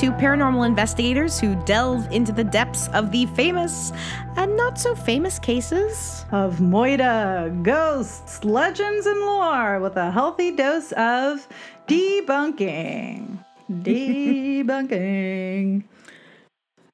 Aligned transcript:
two 0.00 0.12
paranormal 0.12 0.66
investigators 0.66 1.38
who 1.38 1.54
delve 1.66 2.10
into 2.10 2.32
the 2.32 2.42
depths 2.42 2.88
of 2.94 3.12
the 3.12 3.26
famous 3.26 3.92
and 4.36 4.56
not 4.56 4.78
so 4.78 4.94
famous 4.94 5.38
cases. 5.38 6.24
of 6.32 6.56
Moida, 6.56 7.62
ghosts, 7.62 8.42
legends, 8.42 9.04
and 9.04 9.20
lore 9.20 9.78
with 9.78 9.98
a 9.98 10.10
healthy 10.10 10.56
dose 10.56 10.92
of 10.92 11.46
debunking. 11.86 13.44
Debunking. 13.70 14.64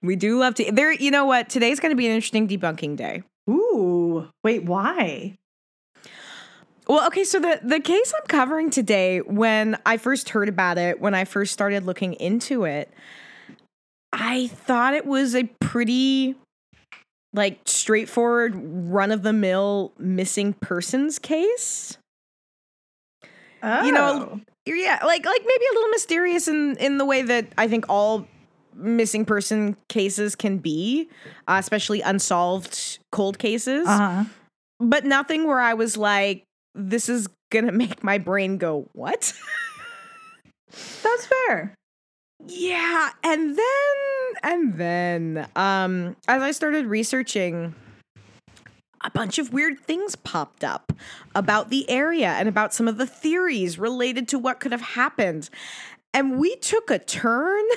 We 0.02 0.16
do 0.16 0.40
love 0.40 0.56
to. 0.56 0.72
There, 0.72 0.90
you 0.90 1.12
know 1.12 1.26
what? 1.26 1.48
Today's 1.48 1.78
going 1.78 1.92
to 1.92 1.96
be 1.96 2.06
an 2.06 2.12
interesting 2.12 2.48
debunking 2.48 2.96
day. 2.96 3.22
Ooh, 3.48 4.28
wait, 4.42 4.64
why? 4.64 5.36
Well, 6.88 7.06
okay, 7.08 7.24
so 7.24 7.40
the 7.40 7.60
the 7.62 7.80
case 7.80 8.12
I'm 8.16 8.26
covering 8.28 8.70
today, 8.70 9.18
when 9.20 9.76
I 9.84 9.96
first 9.96 10.30
heard 10.30 10.48
about 10.48 10.78
it, 10.78 11.00
when 11.00 11.14
I 11.14 11.24
first 11.24 11.52
started 11.52 11.84
looking 11.84 12.14
into 12.14 12.64
it, 12.64 12.92
I 14.12 14.46
thought 14.48 14.94
it 14.94 15.04
was 15.06 15.34
a 15.34 15.44
pretty 15.60 16.36
like 17.32 17.60
straightforward 17.66 18.54
run 18.56 19.10
of 19.10 19.22
the 19.22 19.32
mill 19.32 19.92
missing 19.98 20.54
persons 20.54 21.18
case. 21.18 21.98
Oh. 23.62 23.84
You 23.84 23.92
know, 23.92 24.40
Yeah, 24.64 25.00
like 25.04 25.24
like 25.26 25.42
maybe 25.44 25.64
a 25.70 25.74
little 25.74 25.90
mysterious 25.90 26.48
in 26.48 26.76
in 26.76 26.98
the 26.98 27.04
way 27.04 27.22
that 27.22 27.52
I 27.58 27.66
think 27.68 27.86
all 27.88 28.26
missing 28.74 29.24
person 29.24 29.76
cases 29.88 30.36
can 30.36 30.58
be, 30.58 31.08
uh, 31.48 31.56
especially 31.58 32.00
unsolved 32.00 32.98
cold 33.10 33.38
cases. 33.38 33.88
uh-huh. 33.88 34.24
But 34.78 35.04
nothing 35.04 35.46
where 35.46 35.60
I 35.60 35.74
was 35.74 35.96
like 35.96 36.45
this 36.76 37.08
is 37.08 37.28
to 37.50 37.62
make 37.72 38.04
my 38.04 38.18
brain 38.18 38.58
go, 38.58 38.88
"What?" 38.92 39.32
That's 41.02 41.26
fair. 41.26 41.74
Yeah, 42.46 43.10
and 43.24 43.56
then 43.56 43.96
and 44.42 44.74
then 44.78 45.48
um 45.56 46.16
as 46.28 46.42
I 46.42 46.50
started 46.52 46.86
researching 46.86 47.74
a 49.02 49.10
bunch 49.10 49.38
of 49.38 49.52
weird 49.52 49.78
things 49.80 50.16
popped 50.16 50.64
up 50.64 50.92
about 51.34 51.70
the 51.70 51.88
area 51.88 52.28
and 52.28 52.48
about 52.48 52.74
some 52.74 52.88
of 52.88 52.98
the 52.98 53.06
theories 53.06 53.78
related 53.78 54.26
to 54.28 54.38
what 54.38 54.58
could 54.58 54.72
have 54.72 54.80
happened. 54.80 55.48
And 56.12 56.38
we 56.38 56.56
took 56.56 56.90
a 56.90 56.98
turn. 56.98 57.64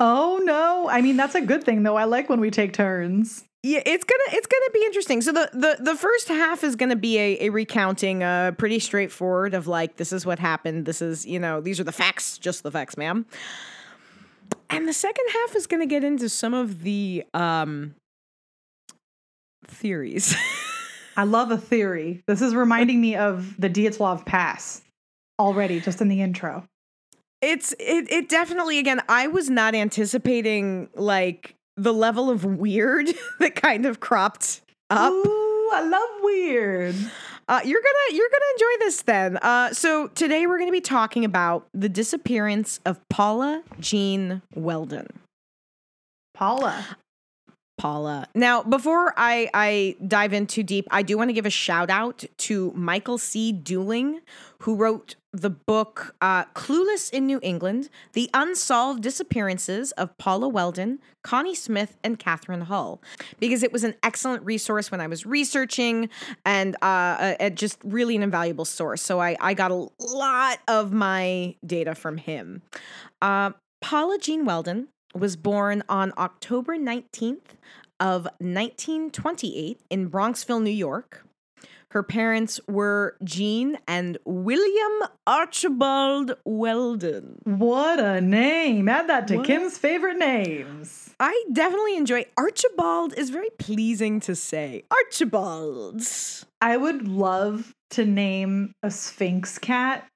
Oh 0.00 0.40
no. 0.42 0.88
I 0.88 1.00
mean, 1.00 1.16
that's 1.16 1.36
a 1.36 1.40
good 1.40 1.62
thing 1.62 1.84
though. 1.84 1.94
I 1.94 2.04
like 2.04 2.28
when 2.28 2.40
we 2.40 2.50
take 2.50 2.72
turns. 2.72 3.44
Yeah, 3.62 3.80
it's 3.86 4.04
gonna 4.04 4.36
it's 4.36 4.46
gonna 4.46 4.70
be 4.72 4.84
interesting. 4.84 5.20
So 5.20 5.32
the 5.32 5.48
the, 5.52 5.76
the 5.80 5.94
first 5.94 6.28
half 6.28 6.64
is 6.64 6.74
gonna 6.74 6.96
be 6.96 7.18
a, 7.18 7.46
a 7.46 7.48
recounting, 7.50 8.22
uh, 8.22 8.52
pretty 8.58 8.80
straightforward 8.80 9.54
of 9.54 9.68
like 9.68 9.96
this 9.96 10.12
is 10.12 10.26
what 10.26 10.38
happened. 10.40 10.84
This 10.84 11.00
is 11.00 11.24
you 11.24 11.38
know 11.38 11.60
these 11.60 11.78
are 11.78 11.84
the 11.84 11.92
facts, 11.92 12.38
just 12.38 12.64
the 12.64 12.70
facts, 12.72 12.96
ma'am. 12.96 13.24
And 14.68 14.88
the 14.88 14.92
second 14.92 15.26
half 15.32 15.54
is 15.54 15.66
gonna 15.66 15.86
get 15.86 16.02
into 16.02 16.28
some 16.28 16.54
of 16.54 16.82
the 16.82 17.24
um 17.34 17.94
theories. 19.66 20.34
I 21.16 21.24
love 21.24 21.50
a 21.50 21.58
theory. 21.58 22.22
This 22.26 22.40
is 22.40 22.54
reminding 22.54 23.00
me 23.00 23.16
of 23.16 23.54
the 23.60 23.68
Dyatlov 23.68 24.24
Pass 24.24 24.82
already, 25.38 25.78
just 25.78 26.00
in 26.00 26.08
the 26.08 26.20
intro. 26.22 26.64
it's 27.40 27.72
it 27.78 28.10
it 28.10 28.28
definitely 28.28 28.78
again 28.78 29.02
I 29.08 29.28
was 29.28 29.50
not 29.50 29.74
anticipating 29.74 30.88
like 30.94 31.54
the 31.76 31.92
level 31.92 32.30
of 32.30 32.44
weird 32.44 33.08
that 33.38 33.54
kind 33.54 33.86
of 33.86 34.00
cropped 34.00 34.60
up. 34.90 35.12
Ooh, 35.12 35.70
I 35.72 35.82
love 35.82 36.08
weird. 36.22 36.94
Uh, 37.48 37.60
you're 37.64 37.80
gonna 37.80 38.16
you're 38.16 38.28
gonna 38.30 38.44
enjoy 38.54 38.84
this 38.84 39.02
then. 39.02 39.36
Uh, 39.38 39.72
so 39.72 40.08
today 40.08 40.46
we're 40.46 40.58
gonna 40.58 40.70
be 40.72 40.80
talking 40.80 41.24
about 41.24 41.66
the 41.74 41.88
disappearance 41.88 42.78
of 42.86 43.00
Paula 43.08 43.62
Jean 43.80 44.42
Weldon. 44.54 45.06
Paula. 46.34 46.96
Paula. 47.82 48.28
Now, 48.32 48.62
before 48.62 49.12
I 49.16 49.50
I 49.52 49.96
dive 50.06 50.32
in 50.32 50.46
too 50.46 50.62
deep, 50.62 50.86
I 50.92 51.02
do 51.02 51.18
want 51.18 51.30
to 51.30 51.32
give 51.32 51.46
a 51.46 51.50
shout 51.50 51.90
out 51.90 52.24
to 52.46 52.72
Michael 52.76 53.18
C. 53.18 53.52
Dooling, 53.52 54.20
who 54.58 54.76
wrote 54.76 55.16
the 55.32 55.50
book 55.50 56.14
uh, 56.20 56.44
"Clueless 56.54 57.10
in 57.12 57.26
New 57.26 57.40
England: 57.42 57.88
The 58.12 58.30
Unsolved 58.34 59.02
Disappearances 59.02 59.90
of 59.92 60.16
Paula 60.16 60.48
Weldon, 60.48 61.00
Connie 61.24 61.56
Smith, 61.56 61.98
and 62.04 62.20
Catherine 62.20 62.60
Hull," 62.60 63.02
because 63.40 63.64
it 63.64 63.72
was 63.72 63.82
an 63.82 63.96
excellent 64.04 64.44
resource 64.44 64.92
when 64.92 65.00
I 65.00 65.08
was 65.08 65.26
researching, 65.26 66.08
and 66.46 66.76
uh, 66.82 67.34
uh, 67.40 67.50
just 67.50 67.80
really 67.82 68.14
an 68.14 68.22
invaluable 68.22 68.64
source. 68.64 69.02
So 69.02 69.20
I 69.20 69.36
I 69.40 69.54
got 69.54 69.72
a 69.72 69.88
lot 69.98 70.60
of 70.68 70.92
my 70.92 71.56
data 71.66 71.96
from 71.96 72.16
him. 72.16 72.62
Uh, 73.20 73.50
Paula 73.80 74.18
Jean 74.18 74.44
Weldon 74.44 74.86
was 75.14 75.36
born 75.36 75.82
on 75.88 76.12
October 76.16 76.76
19th 76.76 77.56
of 78.00 78.24
1928 78.38 79.80
in 79.90 80.10
Bronxville, 80.10 80.62
New 80.62 80.70
York. 80.70 81.24
Her 81.90 82.02
parents 82.02 82.58
were 82.66 83.18
Jean 83.22 83.76
and 83.86 84.16
William 84.24 85.10
Archibald 85.26 86.36
Weldon. 86.42 87.38
What 87.44 88.00
a 88.00 88.18
name. 88.22 88.88
Add 88.88 89.10
that 89.10 89.28
to 89.28 89.36
What? 89.36 89.46
Kim's 89.46 89.76
favorite 89.76 90.16
names. 90.16 91.10
I 91.20 91.44
definitely 91.52 91.98
enjoy 91.98 92.24
Archibald 92.38 93.12
is 93.18 93.28
very 93.28 93.50
pleasing 93.58 94.20
to 94.20 94.34
say. 94.34 94.84
Archibald. 94.90 96.00
I 96.62 96.78
would 96.78 97.06
love 97.08 97.74
to 97.90 98.06
name 98.06 98.72
a 98.82 98.90
Sphynx 98.90 99.58
cat 99.58 100.08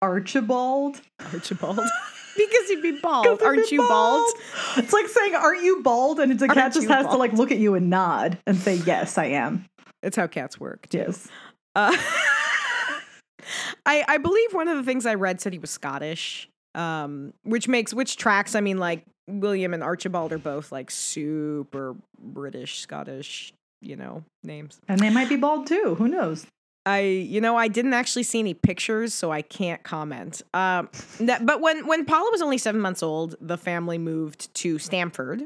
Archibald. 0.00 1.00
Archibald. 1.32 1.80
because 2.36 2.70
you'd 2.70 2.82
be 2.82 2.98
bald. 3.00 3.42
Aren't 3.42 3.70
you 3.70 3.78
bald? 3.86 4.28
It's 4.76 4.92
like 4.92 5.08
saying, 5.08 5.34
Aren't 5.34 5.62
you 5.62 5.82
bald? 5.82 6.20
And 6.20 6.38
the 6.38 6.48
cat 6.48 6.56
Aren't 6.56 6.74
just 6.74 6.84
you 6.88 6.92
has 6.94 7.06
to 7.06 7.16
like 7.16 7.32
look 7.32 7.50
at 7.50 7.58
you 7.58 7.74
and 7.74 7.90
nod 7.90 8.38
and 8.46 8.56
say, 8.56 8.76
Yes, 8.76 9.18
I 9.18 9.26
am. 9.26 9.64
It's 10.02 10.16
how 10.16 10.26
cats 10.26 10.58
work. 10.58 10.88
too. 10.88 10.98
Yes. 10.98 11.28
Uh, 11.74 11.96
I 13.86 14.04
I 14.06 14.18
believe 14.18 14.52
one 14.52 14.68
of 14.68 14.76
the 14.76 14.82
things 14.84 15.06
I 15.06 15.14
read 15.14 15.40
said 15.40 15.52
he 15.52 15.58
was 15.58 15.70
Scottish, 15.70 16.48
um, 16.74 17.32
which 17.42 17.68
makes 17.68 17.92
which 17.94 18.16
tracks. 18.16 18.54
I 18.54 18.60
mean, 18.60 18.78
like 18.78 19.04
William 19.28 19.74
and 19.74 19.82
Archibald 19.82 20.32
are 20.32 20.38
both 20.38 20.72
like 20.72 20.90
super 20.90 21.96
British 22.18 22.80
Scottish, 22.80 23.52
you 23.80 23.96
know, 23.96 24.24
names. 24.42 24.80
And 24.88 25.00
they 25.00 25.10
might 25.10 25.28
be 25.28 25.36
bald 25.36 25.66
too. 25.66 25.94
Who 25.98 26.08
knows? 26.08 26.46
I 26.90 27.00
you 27.00 27.40
know 27.40 27.56
I 27.56 27.68
didn't 27.68 27.94
actually 27.94 28.24
see 28.24 28.40
any 28.40 28.54
pictures, 28.54 29.14
so 29.14 29.30
I 29.30 29.42
can't 29.42 29.82
comment. 29.82 30.42
Um, 30.52 30.88
that, 31.20 31.46
but 31.46 31.60
when 31.60 31.86
when 31.86 32.04
Paula 32.04 32.30
was 32.32 32.42
only 32.42 32.58
seven 32.58 32.80
months 32.80 33.02
old, 33.02 33.36
the 33.40 33.56
family 33.56 33.98
moved 33.98 34.52
to 34.56 34.78
Stamford, 34.78 35.44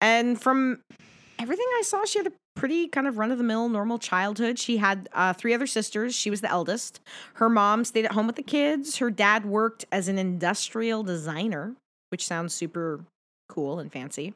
and 0.00 0.40
from 0.40 0.80
everything 1.38 1.66
I 1.78 1.82
saw, 1.82 2.04
she 2.04 2.18
had 2.18 2.26
a 2.26 2.32
pretty 2.56 2.88
kind 2.88 3.06
of 3.06 3.16
run 3.16 3.30
of 3.30 3.38
the 3.38 3.44
mill 3.44 3.68
normal 3.68 3.98
childhood. 3.98 4.58
She 4.58 4.78
had 4.78 5.08
uh, 5.12 5.32
three 5.32 5.54
other 5.54 5.68
sisters. 5.68 6.14
She 6.14 6.30
was 6.30 6.40
the 6.40 6.50
eldest. 6.50 7.00
Her 7.34 7.48
mom 7.48 7.84
stayed 7.84 8.04
at 8.04 8.12
home 8.12 8.26
with 8.26 8.36
the 8.36 8.42
kids. 8.42 8.96
Her 8.96 9.10
dad 9.10 9.46
worked 9.46 9.84
as 9.92 10.08
an 10.08 10.18
industrial 10.18 11.04
designer, 11.04 11.74
which 12.08 12.26
sounds 12.26 12.52
super 12.52 13.04
cool 13.48 13.78
and 13.78 13.92
fancy. 13.92 14.34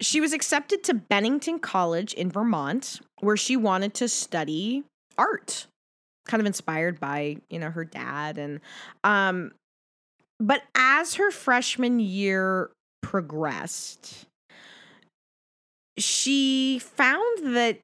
She 0.00 0.20
was 0.20 0.32
accepted 0.32 0.84
to 0.84 0.94
Bennington 0.94 1.58
College 1.58 2.12
in 2.12 2.30
Vermont, 2.30 3.00
where 3.20 3.36
she 3.36 3.56
wanted 3.56 3.94
to 3.94 4.08
study 4.08 4.84
art, 5.18 5.66
kind 6.26 6.40
of 6.40 6.46
inspired 6.46 7.00
by, 7.00 7.36
you 7.50 7.58
know, 7.58 7.70
her 7.70 7.84
dad 7.84 8.38
and 8.38 8.60
um 9.04 9.52
but 10.40 10.62
as 10.76 11.14
her 11.14 11.32
freshman 11.32 11.98
year 11.98 12.70
progressed, 13.02 14.26
she 15.98 16.78
found 16.78 17.56
that 17.56 17.78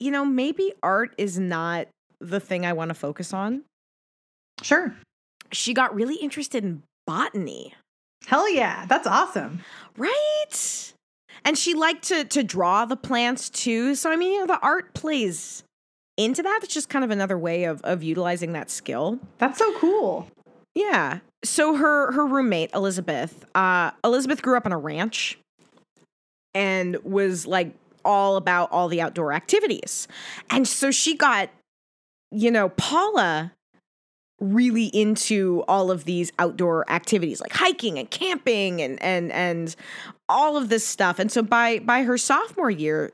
you 0.00 0.10
know, 0.10 0.24
maybe 0.24 0.72
art 0.82 1.14
is 1.16 1.38
not 1.38 1.86
the 2.20 2.40
thing 2.40 2.66
I 2.66 2.72
want 2.72 2.88
to 2.88 2.94
focus 2.94 3.32
on. 3.32 3.62
Sure. 4.60 4.94
She 5.52 5.74
got 5.74 5.94
really 5.94 6.16
interested 6.16 6.64
in 6.64 6.82
botany. 7.06 7.74
Hell 8.26 8.52
yeah. 8.52 8.86
That's 8.86 9.06
awesome. 9.06 9.60
Right? 9.96 10.92
And 11.44 11.56
she 11.56 11.74
liked 11.74 12.04
to 12.04 12.24
to 12.24 12.42
draw 12.42 12.84
the 12.84 12.96
plants 12.96 13.48
too. 13.50 13.94
So 13.94 14.10
I 14.10 14.16
mean, 14.16 14.32
you 14.32 14.40
know, 14.40 14.46
the 14.46 14.60
art 14.60 14.94
plays 14.94 15.62
into 16.16 16.42
that. 16.42 16.60
It's 16.62 16.74
just 16.74 16.88
kind 16.88 17.04
of 17.04 17.10
another 17.10 17.38
way 17.38 17.64
of 17.64 17.80
of 17.82 18.02
utilizing 18.02 18.52
that 18.52 18.70
skill. 18.70 19.18
That's 19.38 19.58
so 19.58 19.78
cool. 19.78 20.28
Yeah. 20.74 21.18
So 21.44 21.76
her 21.76 22.12
her 22.12 22.26
roommate 22.26 22.70
Elizabeth, 22.74 23.44
uh, 23.54 23.90
Elizabeth 24.04 24.42
grew 24.42 24.56
up 24.56 24.66
on 24.66 24.72
a 24.72 24.78
ranch, 24.78 25.38
and 26.54 26.96
was 27.04 27.46
like 27.46 27.74
all 28.04 28.36
about 28.36 28.70
all 28.72 28.88
the 28.88 29.00
outdoor 29.00 29.32
activities, 29.32 30.08
and 30.50 30.66
so 30.66 30.90
she 30.90 31.16
got, 31.16 31.50
you 32.30 32.50
know, 32.50 32.68
Paula 32.70 33.52
really 34.40 34.86
into 34.86 35.62
all 35.68 35.90
of 35.90 36.04
these 36.04 36.32
outdoor 36.38 36.88
activities 36.90 37.40
like 37.40 37.52
hiking 37.52 37.98
and 37.98 38.10
camping 38.10 38.82
and 38.82 39.00
and 39.02 39.30
and 39.32 39.76
all 40.28 40.56
of 40.56 40.68
this 40.68 40.86
stuff. 40.86 41.18
And 41.18 41.30
so 41.30 41.42
by 41.42 41.78
by 41.78 42.02
her 42.02 42.18
sophomore 42.18 42.70
year, 42.70 43.12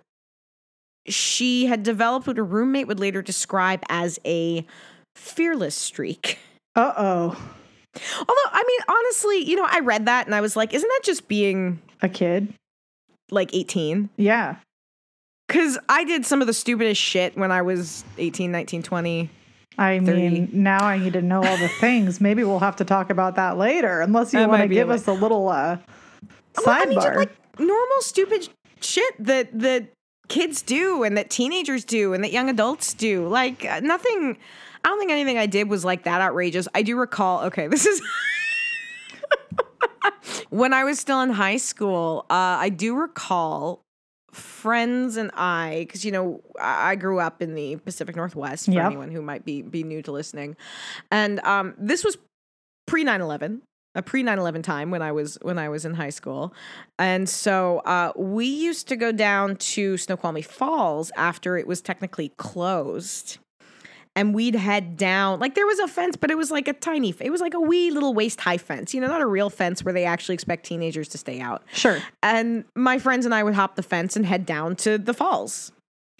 she 1.06 1.66
had 1.66 1.82
developed 1.82 2.26
what 2.26 2.36
her 2.36 2.44
roommate 2.44 2.86
would 2.86 3.00
later 3.00 3.22
describe 3.22 3.82
as 3.88 4.18
a 4.24 4.64
fearless 5.16 5.74
streak. 5.74 6.38
Uh 6.76 6.92
oh. 6.96 7.52
Although, 8.20 8.50
I 8.52 8.62
mean, 8.66 8.80
honestly, 8.88 9.38
you 9.50 9.56
know, 9.56 9.66
I 9.68 9.80
read 9.80 10.06
that 10.06 10.26
and 10.26 10.34
I 10.34 10.40
was 10.40 10.54
like, 10.54 10.72
isn't 10.74 10.88
that 10.88 11.00
just 11.02 11.26
being 11.26 11.80
A 12.02 12.08
kid? 12.08 12.52
like 13.30 13.52
18? 13.54 14.10
Yeah. 14.16 14.56
Because 15.48 15.78
I 15.88 16.04
did 16.04 16.24
some 16.26 16.40
of 16.40 16.46
the 16.46 16.52
stupidest 16.54 17.00
shit 17.00 17.36
when 17.36 17.50
I 17.50 17.62
was 17.62 18.04
18, 18.18 18.52
19, 18.52 18.82
20. 18.82 19.30
I 19.78 19.98
30. 20.00 20.12
mean, 20.30 20.48
now 20.52 20.84
I 20.84 20.98
need 20.98 21.14
to 21.14 21.22
know 21.22 21.42
all 21.42 21.56
the 21.56 21.68
things. 21.68 22.20
Maybe 22.20 22.44
we'll 22.44 22.58
have 22.58 22.76
to 22.76 22.84
talk 22.84 23.10
about 23.10 23.36
that 23.36 23.56
later, 23.56 24.00
unless 24.00 24.32
you 24.34 24.46
want 24.46 24.62
to 24.62 24.68
give 24.68 24.90
us 24.90 25.06
a 25.06 25.12
little 25.12 25.48
uh, 25.48 25.78
Well, 26.56 26.66
I 26.68 26.84
mean, 26.84 26.94
just 26.94 27.06
sidebar. 27.06 27.16
like 27.16 27.58
normal 27.58 28.00
stupid 28.00 28.48
shit 28.80 29.14
that 29.24 29.48
that 29.58 29.88
kids 30.28 30.62
do 30.62 31.02
and 31.02 31.16
that 31.16 31.30
teenagers 31.30 31.84
do 31.84 32.12
and 32.12 32.22
that 32.24 32.32
young 32.32 32.50
adults 32.50 32.94
do. 32.94 33.26
Like 33.26 33.64
uh, 33.64 33.80
nothing. 33.80 34.36
I 34.84 34.88
don't 34.88 34.98
think 34.98 35.10
anything 35.10 35.38
I 35.38 35.46
did 35.46 35.68
was 35.68 35.84
like 35.84 36.04
that 36.04 36.20
outrageous. 36.20 36.68
I 36.74 36.82
do 36.82 36.96
recall. 36.96 37.44
Okay, 37.44 37.68
this 37.68 37.86
is. 37.86 38.02
when 40.50 40.72
I 40.72 40.84
was 40.84 40.98
still 40.98 41.20
in 41.22 41.30
high 41.30 41.56
school, 41.56 42.26
uh, 42.30 42.34
I 42.60 42.68
do 42.68 42.94
recall 42.94 43.82
friends 44.32 45.16
and 45.16 45.30
I, 45.34 45.84
because 45.86 46.04
you 46.04 46.12
know 46.12 46.42
I 46.60 46.96
grew 46.96 47.18
up 47.18 47.42
in 47.42 47.54
the 47.54 47.76
Pacific 47.76 48.14
Northwest. 48.14 48.66
For 48.66 48.72
Yep. 48.72 48.86
anyone 48.86 49.10
who 49.10 49.22
might 49.22 49.44
be 49.44 49.62
be 49.62 49.82
new 49.82 50.02
to 50.02 50.12
listening, 50.12 50.56
and 51.10 51.40
um, 51.40 51.74
this 51.78 52.04
was 52.04 52.16
pre 52.86 53.04
9-11 53.04 53.60
a 53.94 54.02
pre 54.02 54.22
9-11 54.22 54.62
time 54.62 54.90
when 54.90 55.02
i 55.02 55.10
was 55.10 55.38
when 55.42 55.58
i 55.58 55.68
was 55.68 55.84
in 55.84 55.94
high 55.94 56.10
school 56.10 56.52
and 56.98 57.28
so 57.28 57.78
uh, 57.80 58.12
we 58.16 58.46
used 58.46 58.88
to 58.88 58.96
go 58.96 59.12
down 59.12 59.56
to 59.56 59.96
snoqualmie 59.96 60.42
falls 60.42 61.10
after 61.16 61.56
it 61.56 61.66
was 61.66 61.80
technically 61.80 62.28
closed 62.36 63.38
and 64.14 64.34
we'd 64.34 64.54
head 64.54 64.96
down 64.96 65.38
like 65.40 65.54
there 65.54 65.66
was 65.66 65.78
a 65.78 65.88
fence 65.88 66.16
but 66.16 66.30
it 66.30 66.36
was 66.36 66.50
like 66.50 66.68
a 66.68 66.72
tiny 66.72 67.14
it 67.20 67.30
was 67.30 67.40
like 67.40 67.54
a 67.54 67.60
wee 67.60 67.90
little 67.90 68.14
waist 68.14 68.40
high 68.40 68.58
fence 68.58 68.92
you 68.94 69.00
know 69.00 69.06
not 69.06 69.20
a 69.20 69.26
real 69.26 69.50
fence 69.50 69.84
where 69.84 69.94
they 69.94 70.04
actually 70.04 70.34
expect 70.34 70.66
teenagers 70.66 71.08
to 71.08 71.18
stay 71.18 71.40
out 71.40 71.62
sure. 71.72 71.98
and 72.22 72.64
my 72.74 72.98
friends 72.98 73.24
and 73.24 73.34
i 73.34 73.42
would 73.42 73.54
hop 73.54 73.74
the 73.76 73.82
fence 73.82 74.16
and 74.16 74.26
head 74.26 74.44
down 74.44 74.76
to 74.76 74.98
the 74.98 75.14
falls 75.14 75.72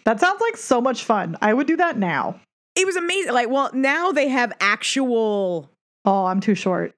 That 0.04 0.20
sounds 0.20 0.40
like 0.40 0.56
so 0.56 0.80
much 0.80 1.04
fun. 1.04 1.36
I 1.42 1.52
would 1.52 1.66
do 1.66 1.76
that 1.76 1.98
now. 1.98 2.40
it 2.76 2.86
was 2.86 2.96
amazing 2.96 3.32
like 3.32 3.48
well 3.50 3.70
now 3.74 4.10
they 4.12 4.28
have 4.28 4.52
actual 4.60 5.70
Oh, 6.04 6.24
I'm 6.24 6.40
too 6.40 6.54
short. 6.54 6.94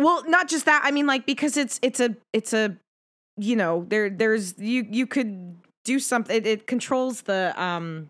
Well, 0.00 0.24
not 0.26 0.48
just 0.48 0.64
that. 0.64 0.80
I 0.82 0.90
mean, 0.90 1.06
like 1.06 1.26
because 1.26 1.56
it's 1.56 1.78
it's 1.82 2.00
a 2.00 2.16
it's 2.32 2.52
a 2.54 2.76
you 3.36 3.54
know 3.54 3.84
there 3.88 4.08
there's 4.08 4.58
you 4.58 4.86
you 4.90 5.06
could 5.06 5.56
do 5.84 5.98
something. 5.98 6.34
It, 6.34 6.46
it 6.46 6.66
controls 6.66 7.22
the 7.22 7.52
um 7.62 8.08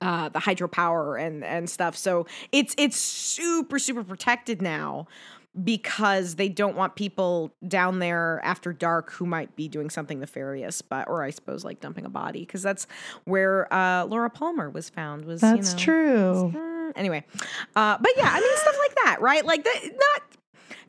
uh 0.00 0.28
the 0.28 0.38
hydropower 0.38 1.20
and 1.20 1.44
and 1.44 1.68
stuff. 1.68 1.96
So 1.96 2.26
it's 2.52 2.74
it's 2.78 2.96
super 2.96 3.80
super 3.80 4.04
protected 4.04 4.62
now 4.62 5.08
because 5.64 6.36
they 6.36 6.48
don't 6.48 6.76
want 6.76 6.94
people 6.94 7.52
down 7.66 7.98
there 7.98 8.40
after 8.44 8.72
dark 8.72 9.10
who 9.10 9.26
might 9.26 9.56
be 9.56 9.66
doing 9.66 9.90
something 9.90 10.20
nefarious 10.20 10.80
but 10.80 11.08
or 11.08 11.24
i 11.24 11.30
suppose 11.30 11.64
like 11.64 11.80
dumping 11.80 12.04
a 12.04 12.08
body 12.08 12.42
because 12.46 12.62
that's 12.62 12.86
where 13.24 13.66
uh 13.74 14.04
laura 14.04 14.30
palmer 14.30 14.70
was 14.70 14.88
found 14.88 15.24
was 15.24 15.40
That's 15.40 15.70
you 15.70 15.76
know, 15.76 15.82
true. 15.82 16.52
Mm, 16.54 16.92
anyway, 16.94 17.24
uh, 17.76 17.98
but 18.00 18.12
yeah, 18.16 18.30
I 18.30 18.40
mean 18.40 18.56
stuff 18.56 18.76
like 18.78 18.94
that, 19.04 19.20
right? 19.20 19.44
Like 19.44 19.64
that, 19.64 19.80
not 19.84 20.22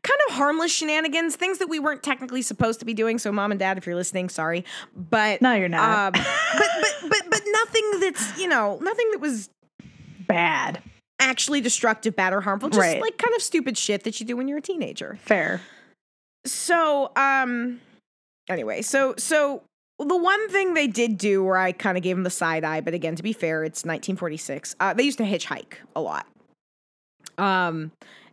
kind 0.04 0.20
of 0.30 0.36
harmless 0.36 0.72
shenanigans, 0.72 1.36
things 1.36 1.60
that 1.60 1.68
we 1.70 1.80
weren't 1.80 2.02
technically 2.04 2.42
supposed 2.42 2.80
to 2.80 2.86
be 2.86 2.94
doing. 2.94 3.20
So, 3.20 3.32
mom 3.32 3.52
and 3.52 3.60
dad, 3.60 3.78
if 3.78 3.86
you're 3.86 3.96
listening, 3.96 4.30
sorry, 4.30 4.66
but 4.96 5.42
No, 5.42 5.54
you're 5.54 5.70
not. 5.70 6.16
Um, 6.16 6.24
but 6.58 6.68
but 6.82 7.10
but 7.10 7.22
but 7.30 7.42
nothing 7.46 8.00
that's 8.00 8.38
you 8.40 8.48
know 8.48 8.80
nothing 8.82 9.10
that 9.12 9.20
was 9.22 9.50
Bad. 10.28 10.82
actually 11.20 11.62
destructive, 11.62 12.16
bad, 12.16 12.34
or 12.34 12.42
harmful. 12.42 12.70
Just 12.70 12.80
Right. 12.80 13.02
like 13.02 13.18
kind 13.18 13.36
of 13.36 13.42
stupid 13.42 13.78
shit 13.78 14.04
that 14.04 14.20
you 14.20 14.26
do 14.26 14.36
when 14.38 14.48
you're 14.48 14.58
a 14.60 14.62
teenager. 14.62 15.20
Fair. 15.24 15.62
So, 16.46 17.12
um, 17.16 17.82
anyway, 18.50 18.82
so 18.82 19.14
so 19.18 19.62
the 20.00 20.18
one 20.18 20.50
thing 20.50 20.74
they 20.74 20.88
did 20.88 21.18
do 21.20 21.44
where 21.44 21.58
I 21.58 21.74
kind 21.74 21.96
of 21.96 22.02
gave 22.04 22.16
them 22.16 22.24
the 22.24 22.32
side 22.32 22.64
eye, 22.64 22.82
but 22.82 22.96
again, 22.96 23.16
to 23.18 23.22
be 23.24 23.34
fair, 23.34 23.64
it's 23.64 23.82
1946. 23.86 24.76
Uh, 24.80 24.94
they 24.96 25.04
used 25.04 25.20
to 25.20 25.24
hitchhike 25.26 25.74
a 25.96 26.02
lot. 26.02 26.26
Um, 27.38 27.92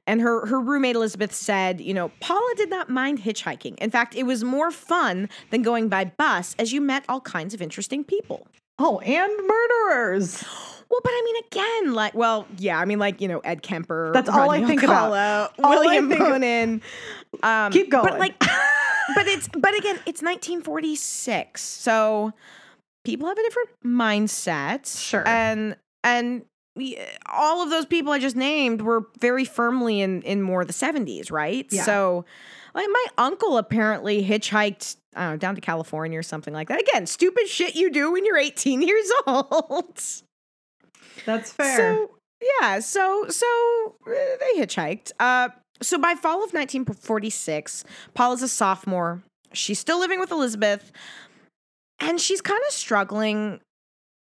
and 0.08 0.22
her 0.22 0.46
her 0.46 0.58
roommate 0.58 0.96
Elizabeth 0.96 1.32
said, 1.32 1.81
you 1.81 1.94
know, 1.94 2.10
Paula 2.20 2.55
did 2.56 2.70
not 2.70 2.88
mind 2.88 3.20
hitchhiking. 3.20 3.78
In 3.78 3.90
fact, 3.90 4.16
it 4.16 4.25
was 4.25 4.43
more 4.43 4.70
fun 4.70 5.28
than 5.50 5.62
going 5.62 5.88
by 5.88 6.06
bus, 6.06 6.56
as 6.58 6.72
you 6.72 6.81
met 6.81 7.05
all 7.08 7.20
kinds 7.20 7.55
of 7.55 7.62
interesting 7.62 8.02
people. 8.02 8.49
Oh, 8.78 8.99
and 9.00 9.32
murderers. 9.46 10.43
Well, 10.90 11.00
but 11.05 11.10
I 11.12 11.22
mean, 11.25 11.37
again, 11.46 11.94
like, 11.94 12.14
well, 12.14 12.46
yeah, 12.56 12.81
I 12.81 12.87
mean, 12.87 12.99
like, 12.99 13.20
you 13.20 13.28
know, 13.28 13.40
Ed 13.40 13.62
Kemper. 13.62 14.10
That's 14.14 14.31
all 14.31 14.50
I 14.50 14.60
Rodney 14.60 14.66
think 14.66 14.82
about. 14.84 15.52
All 15.62 15.72
I 15.72 15.76
William 15.76 16.08
Bonin. 16.08 16.82
Um, 17.43 17.70
Keep 17.70 17.90
going. 17.90 18.08
But 18.08 18.19
like, 18.19 18.38
but 18.38 19.26
it's 19.26 19.49
but 19.49 19.76
again, 19.76 19.96
it's 20.06 20.22
1946, 20.22 21.61
so 21.61 22.32
people 23.04 23.28
have 23.28 23.37
a 23.37 23.43
different 23.43 23.69
mindset. 23.84 24.99
Sure. 24.99 25.28
and 25.28 25.76
and 26.02 26.44
all 27.26 27.62
of 27.62 27.70
those 27.70 27.86
people 27.86 28.12
I 28.12 28.19
just 28.19 28.36
named 28.36 28.82
were 28.82 29.06
very 29.20 29.44
firmly 29.44 30.00
in 30.00 30.22
in 30.22 30.42
more 30.42 30.64
the 30.64 30.72
70s, 30.72 31.30
right? 31.30 31.66
Yeah. 31.70 31.82
So, 31.84 32.25
like, 32.75 32.88
my 32.90 33.06
uncle 33.19 33.58
apparently 33.58 34.25
hitchhiked. 34.25 34.96
I 35.14 35.22
don't 35.22 35.32
know, 35.32 35.36
down 35.38 35.54
to 35.56 35.60
California 35.60 36.19
or 36.19 36.22
something 36.22 36.54
like 36.54 36.69
that. 36.69 36.80
Again, 36.80 37.06
stupid 37.06 37.48
shit 37.48 37.75
you 37.75 37.90
do 37.90 38.12
when 38.12 38.25
you're 38.25 38.38
18 38.38 38.82
years 38.86 39.10
old. 39.26 40.00
That's 41.25 41.52
fair. 41.52 41.76
So 41.76 42.10
yeah, 42.60 42.80
so 42.80 43.26
so 43.28 43.46
uh, 44.06 44.10
they 44.10 44.60
hitchhiked. 44.60 45.12
Uh, 45.19 45.48
so 45.82 45.98
by 45.98 46.14
fall 46.14 46.36
of 46.36 46.52
1946, 46.52 47.84
Paula's 48.14 48.42
a 48.42 48.48
sophomore. 48.48 49.22
She's 49.52 49.78
still 49.78 49.98
living 49.98 50.20
with 50.20 50.30
Elizabeth, 50.30 50.92
and 52.00 52.20
she's 52.20 52.40
kind 52.40 52.61
of 52.66 52.73
struggling 52.73 53.61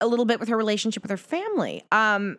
a 0.01 0.08
little 0.08 0.25
bit 0.25 0.39
with 0.39 0.50
her 0.50 0.58
relationship 0.58 1.03
with 1.03 1.12
her 1.12 1.17
family. 1.17 1.84
Um, 1.91 2.38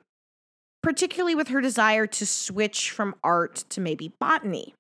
particularly 0.83 1.35
with 1.35 1.49
her 1.49 1.61
desire 1.61 2.07
to 2.07 2.27
switch 2.27 2.91
from 2.91 3.15
art 3.23 3.65
to 3.71 3.81
maybe 3.81 4.13
botany. 4.21 4.75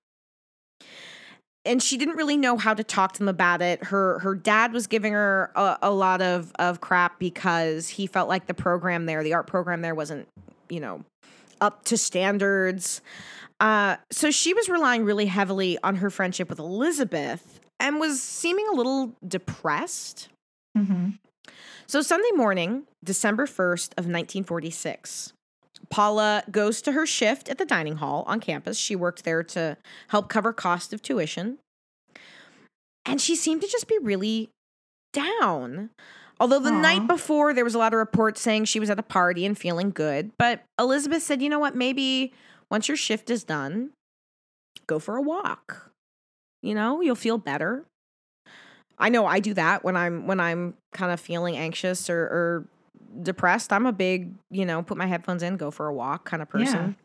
And 1.64 1.80
she 1.80 1.96
didn't 1.96 2.16
really 2.16 2.36
know 2.36 2.56
how 2.56 2.74
to 2.74 2.82
talk 2.82 3.12
to 3.12 3.18
them 3.20 3.28
about 3.28 3.62
it. 3.62 3.84
Her 3.84 4.18
her 4.18 4.34
dad 4.34 4.72
was 4.72 4.88
giving 4.88 5.12
her 5.12 5.52
a, 5.54 5.78
a 5.82 5.90
lot 5.92 6.20
of 6.20 6.52
of 6.58 6.80
crap 6.80 7.20
because 7.20 7.88
he 7.88 8.08
felt 8.08 8.28
like 8.28 8.46
the 8.46 8.54
program 8.54 9.06
there, 9.06 9.22
the 9.22 9.34
art 9.34 9.46
program 9.46 9.80
there, 9.80 9.94
wasn't 9.94 10.26
you 10.68 10.80
know 10.80 11.04
up 11.60 11.84
to 11.84 11.96
standards. 11.96 13.00
Uh, 13.60 13.94
so 14.10 14.32
she 14.32 14.52
was 14.54 14.68
relying 14.68 15.04
really 15.04 15.26
heavily 15.26 15.78
on 15.84 15.96
her 15.96 16.10
friendship 16.10 16.50
with 16.50 16.58
Elizabeth 16.58 17.60
and 17.78 18.00
was 18.00 18.20
seeming 18.20 18.66
a 18.66 18.74
little 18.74 19.12
depressed. 19.26 20.28
hmm 20.76 21.10
So 21.86 22.02
Sunday 22.02 22.30
morning, 22.34 22.84
December 23.04 23.46
1st 23.46 23.92
of 23.92 24.06
1946, 24.06 25.32
Paula 25.90 26.44
goes 26.50 26.80
to 26.82 26.92
her 26.92 27.06
shift 27.06 27.48
at 27.48 27.58
the 27.58 27.66
dining 27.66 27.96
hall 27.96 28.24
on 28.26 28.40
campus. 28.40 28.78
She 28.78 28.96
worked 28.96 29.24
there 29.24 29.42
to 29.42 29.76
help 30.08 30.28
cover 30.28 30.52
cost 30.52 30.92
of 30.92 31.02
tuition. 31.02 31.58
And 33.04 33.20
she 33.20 33.34
seemed 33.34 33.62
to 33.62 33.68
just 33.68 33.88
be 33.88 33.98
really 34.00 34.48
down. 35.12 35.90
Although 36.40 36.60
the 36.60 36.70
Aw. 36.70 36.80
night 36.80 37.06
before 37.06 37.52
there 37.52 37.64
was 37.64 37.74
a 37.74 37.78
lot 37.78 37.92
of 37.92 37.98
reports 37.98 38.40
saying 38.40 38.64
she 38.64 38.80
was 38.80 38.90
at 38.90 38.98
a 38.98 39.02
party 39.02 39.44
and 39.44 39.58
feeling 39.58 39.90
good, 39.90 40.30
but 40.38 40.62
Elizabeth 40.78 41.22
said, 41.22 41.42
"You 41.42 41.48
know 41.48 41.58
what? 41.58 41.76
Maybe 41.76 42.32
once 42.70 42.88
your 42.88 42.96
shift 42.96 43.28
is 43.28 43.44
done, 43.44 43.90
go 44.86 44.98
for 44.98 45.16
a 45.16 45.22
walk. 45.22 45.90
You 46.62 46.74
know, 46.74 47.00
you'll 47.00 47.14
feel 47.16 47.38
better." 47.38 47.84
I 48.98 49.08
know 49.08 49.26
I 49.26 49.40
do 49.40 49.54
that 49.54 49.84
when 49.84 49.96
I'm 49.96 50.26
when 50.26 50.40
I'm 50.40 50.74
kind 50.92 51.12
of 51.12 51.20
feeling 51.20 51.56
anxious 51.56 52.08
or, 52.08 52.20
or 52.20 52.68
depressed. 53.22 53.72
I'm 53.72 53.86
a 53.86 53.92
big, 53.92 54.32
you 54.50 54.64
know, 54.64 54.82
put 54.82 54.96
my 54.96 55.06
headphones 55.06 55.42
in, 55.42 55.56
go 55.56 55.70
for 55.70 55.86
a 55.88 55.92
walk 55.92 56.24
kind 56.24 56.42
of 56.42 56.48
person. 56.48 56.96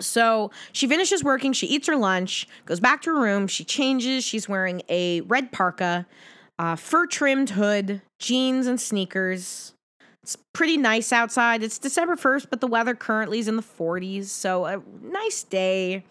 So 0.00 0.50
she 0.72 0.86
finishes 0.86 1.24
working, 1.24 1.52
she 1.52 1.66
eats 1.66 1.88
her 1.88 1.96
lunch, 1.96 2.46
goes 2.66 2.78
back 2.78 3.02
to 3.02 3.14
her 3.14 3.20
room, 3.20 3.46
she 3.48 3.64
changes, 3.64 4.24
she's 4.24 4.48
wearing 4.48 4.82
a 4.88 5.22
red 5.22 5.50
parka, 5.50 6.06
uh, 6.58 6.76
fur 6.76 7.06
trimmed 7.06 7.50
hood, 7.50 8.00
jeans 8.20 8.66
and 8.66 8.80
sneakers. 8.80 9.74
It's 10.22 10.36
pretty 10.52 10.76
nice 10.76 11.12
outside. 11.12 11.62
It's 11.62 11.78
December 11.78 12.14
1st, 12.14 12.48
but 12.50 12.60
the 12.60 12.66
weather 12.66 12.94
currently 12.94 13.38
is 13.38 13.48
in 13.48 13.56
the 13.56 13.62
40s, 13.62 14.26
so 14.26 14.66
a 14.66 14.82
nice 15.02 15.42
day 15.42 16.04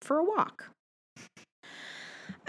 for 0.00 0.18
a 0.18 0.24
walk. 0.24 0.71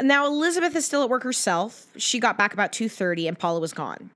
Now 0.01 0.25
Elizabeth 0.25 0.75
is 0.75 0.85
still 0.85 1.03
at 1.03 1.09
work 1.09 1.23
herself. 1.23 1.87
She 1.97 2.19
got 2.19 2.37
back 2.37 2.53
about 2.53 2.71
2:30 2.71 3.27
and 3.27 3.37
Paula 3.37 3.59
was 3.59 3.73
gone. 3.73 4.11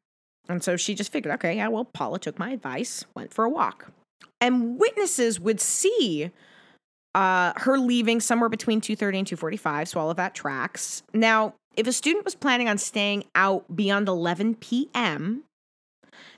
And 0.49 0.63
so 0.63 0.77
she 0.77 0.95
just 0.95 1.11
figured, 1.11 1.33
okay, 1.35 1.57
yeah, 1.57 1.67
well, 1.67 1.85
Paula 1.85 2.19
took 2.19 2.39
my 2.39 2.51
advice, 2.51 3.03
went 3.15 3.33
for 3.33 3.43
a 3.43 3.49
walk. 3.49 3.91
And 4.39 4.79
witnesses 4.79 5.39
would 5.39 5.59
see 5.59 6.31
uh, 7.13 7.53
her 7.57 7.77
leaving 7.77 8.19
somewhere 8.19 8.49
between 8.49 8.79
2:30 8.79 9.19
and 9.19 9.27
2:45, 9.27 9.87
so 9.87 9.99
all 9.99 10.09
of 10.09 10.17
that 10.17 10.35
tracks. 10.35 11.03
Now, 11.13 11.53
if 11.75 11.87
a 11.87 11.91
student 11.93 12.25
was 12.25 12.35
planning 12.35 12.69
on 12.69 12.77
staying 12.77 13.25
out 13.35 13.75
beyond 13.75 14.07
11 14.07 14.55
p.m., 14.55 15.43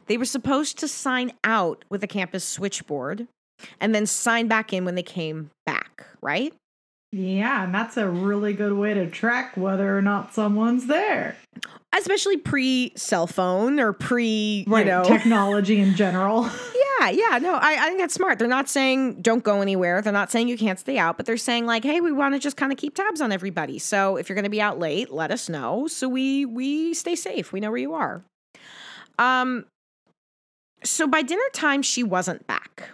they 0.07 0.17
were 0.17 0.25
supposed 0.25 0.77
to 0.79 0.87
sign 0.87 1.33
out 1.43 1.85
with 1.89 2.01
the 2.01 2.07
campus 2.07 2.43
switchboard 2.43 3.27
and 3.79 3.93
then 3.93 4.05
sign 4.05 4.47
back 4.47 4.73
in 4.73 4.85
when 4.85 4.95
they 4.95 5.03
came 5.03 5.51
back. 5.65 6.05
right? 6.21 6.53
Yeah, 7.11 7.63
and 7.63 7.73
that's 7.73 7.97
a 7.97 8.07
really 8.07 8.53
good 8.53 8.73
way 8.73 8.93
to 8.93 9.09
track 9.09 9.57
whether 9.57 9.97
or 9.97 10.01
not 10.01 10.33
someone's 10.33 10.85
there. 10.85 11.35
Especially 11.91 12.37
pre 12.37 12.93
cell 12.95 13.25
phone 13.25 13.79
or 13.79 13.93
pre, 13.93 14.63
Right. 14.67 14.85
you 14.85 14.91
know. 14.91 15.03
Technology 15.03 15.79
in 15.79 15.95
general. 15.95 16.43
yeah, 17.01 17.09
yeah. 17.09 17.39
No, 17.39 17.55
I, 17.55 17.77
I 17.79 17.87
think 17.87 17.99
that's 17.99 18.13
smart. 18.13 18.37
They're 18.37 18.47
not 18.47 18.69
saying 18.69 19.23
don't 19.23 19.43
go 19.43 19.61
anywhere. 19.61 20.03
They're 20.03 20.13
not 20.13 20.29
saying 20.31 20.49
you 20.49 20.57
can't 20.57 20.79
stay 20.79 20.99
out, 20.99 21.17
but 21.17 21.25
they're 21.25 21.35
saying 21.37 21.65
like, 21.65 21.83
hey, 21.83 21.99
we 21.99 22.11
want 22.11 22.35
to 22.35 22.39
just 22.39 22.57
kind 22.57 22.71
of 22.71 22.77
keep 22.77 22.93
tabs 22.93 23.21
on 23.21 23.31
everybody. 23.31 23.79
So 23.79 24.15
if 24.17 24.29
you're 24.29 24.35
going 24.35 24.43
to 24.43 24.49
be 24.51 24.61
out 24.61 24.77
late, 24.77 25.11
let 25.11 25.31
us 25.31 25.49
know 25.49 25.87
so 25.87 26.07
we 26.07 26.45
we 26.45 26.93
stay 26.93 27.15
safe. 27.15 27.51
We 27.51 27.59
know 27.59 27.69
where 27.71 27.79
you 27.79 27.95
are. 27.95 28.21
Um. 29.17 29.65
So 30.83 31.07
by 31.07 31.23
dinner 31.23 31.41
time, 31.53 31.81
she 31.81 32.03
wasn't 32.03 32.45
back, 32.45 32.89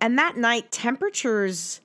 and 0.00 0.18
that 0.18 0.36
night 0.36 0.70
temperatures 0.70 1.80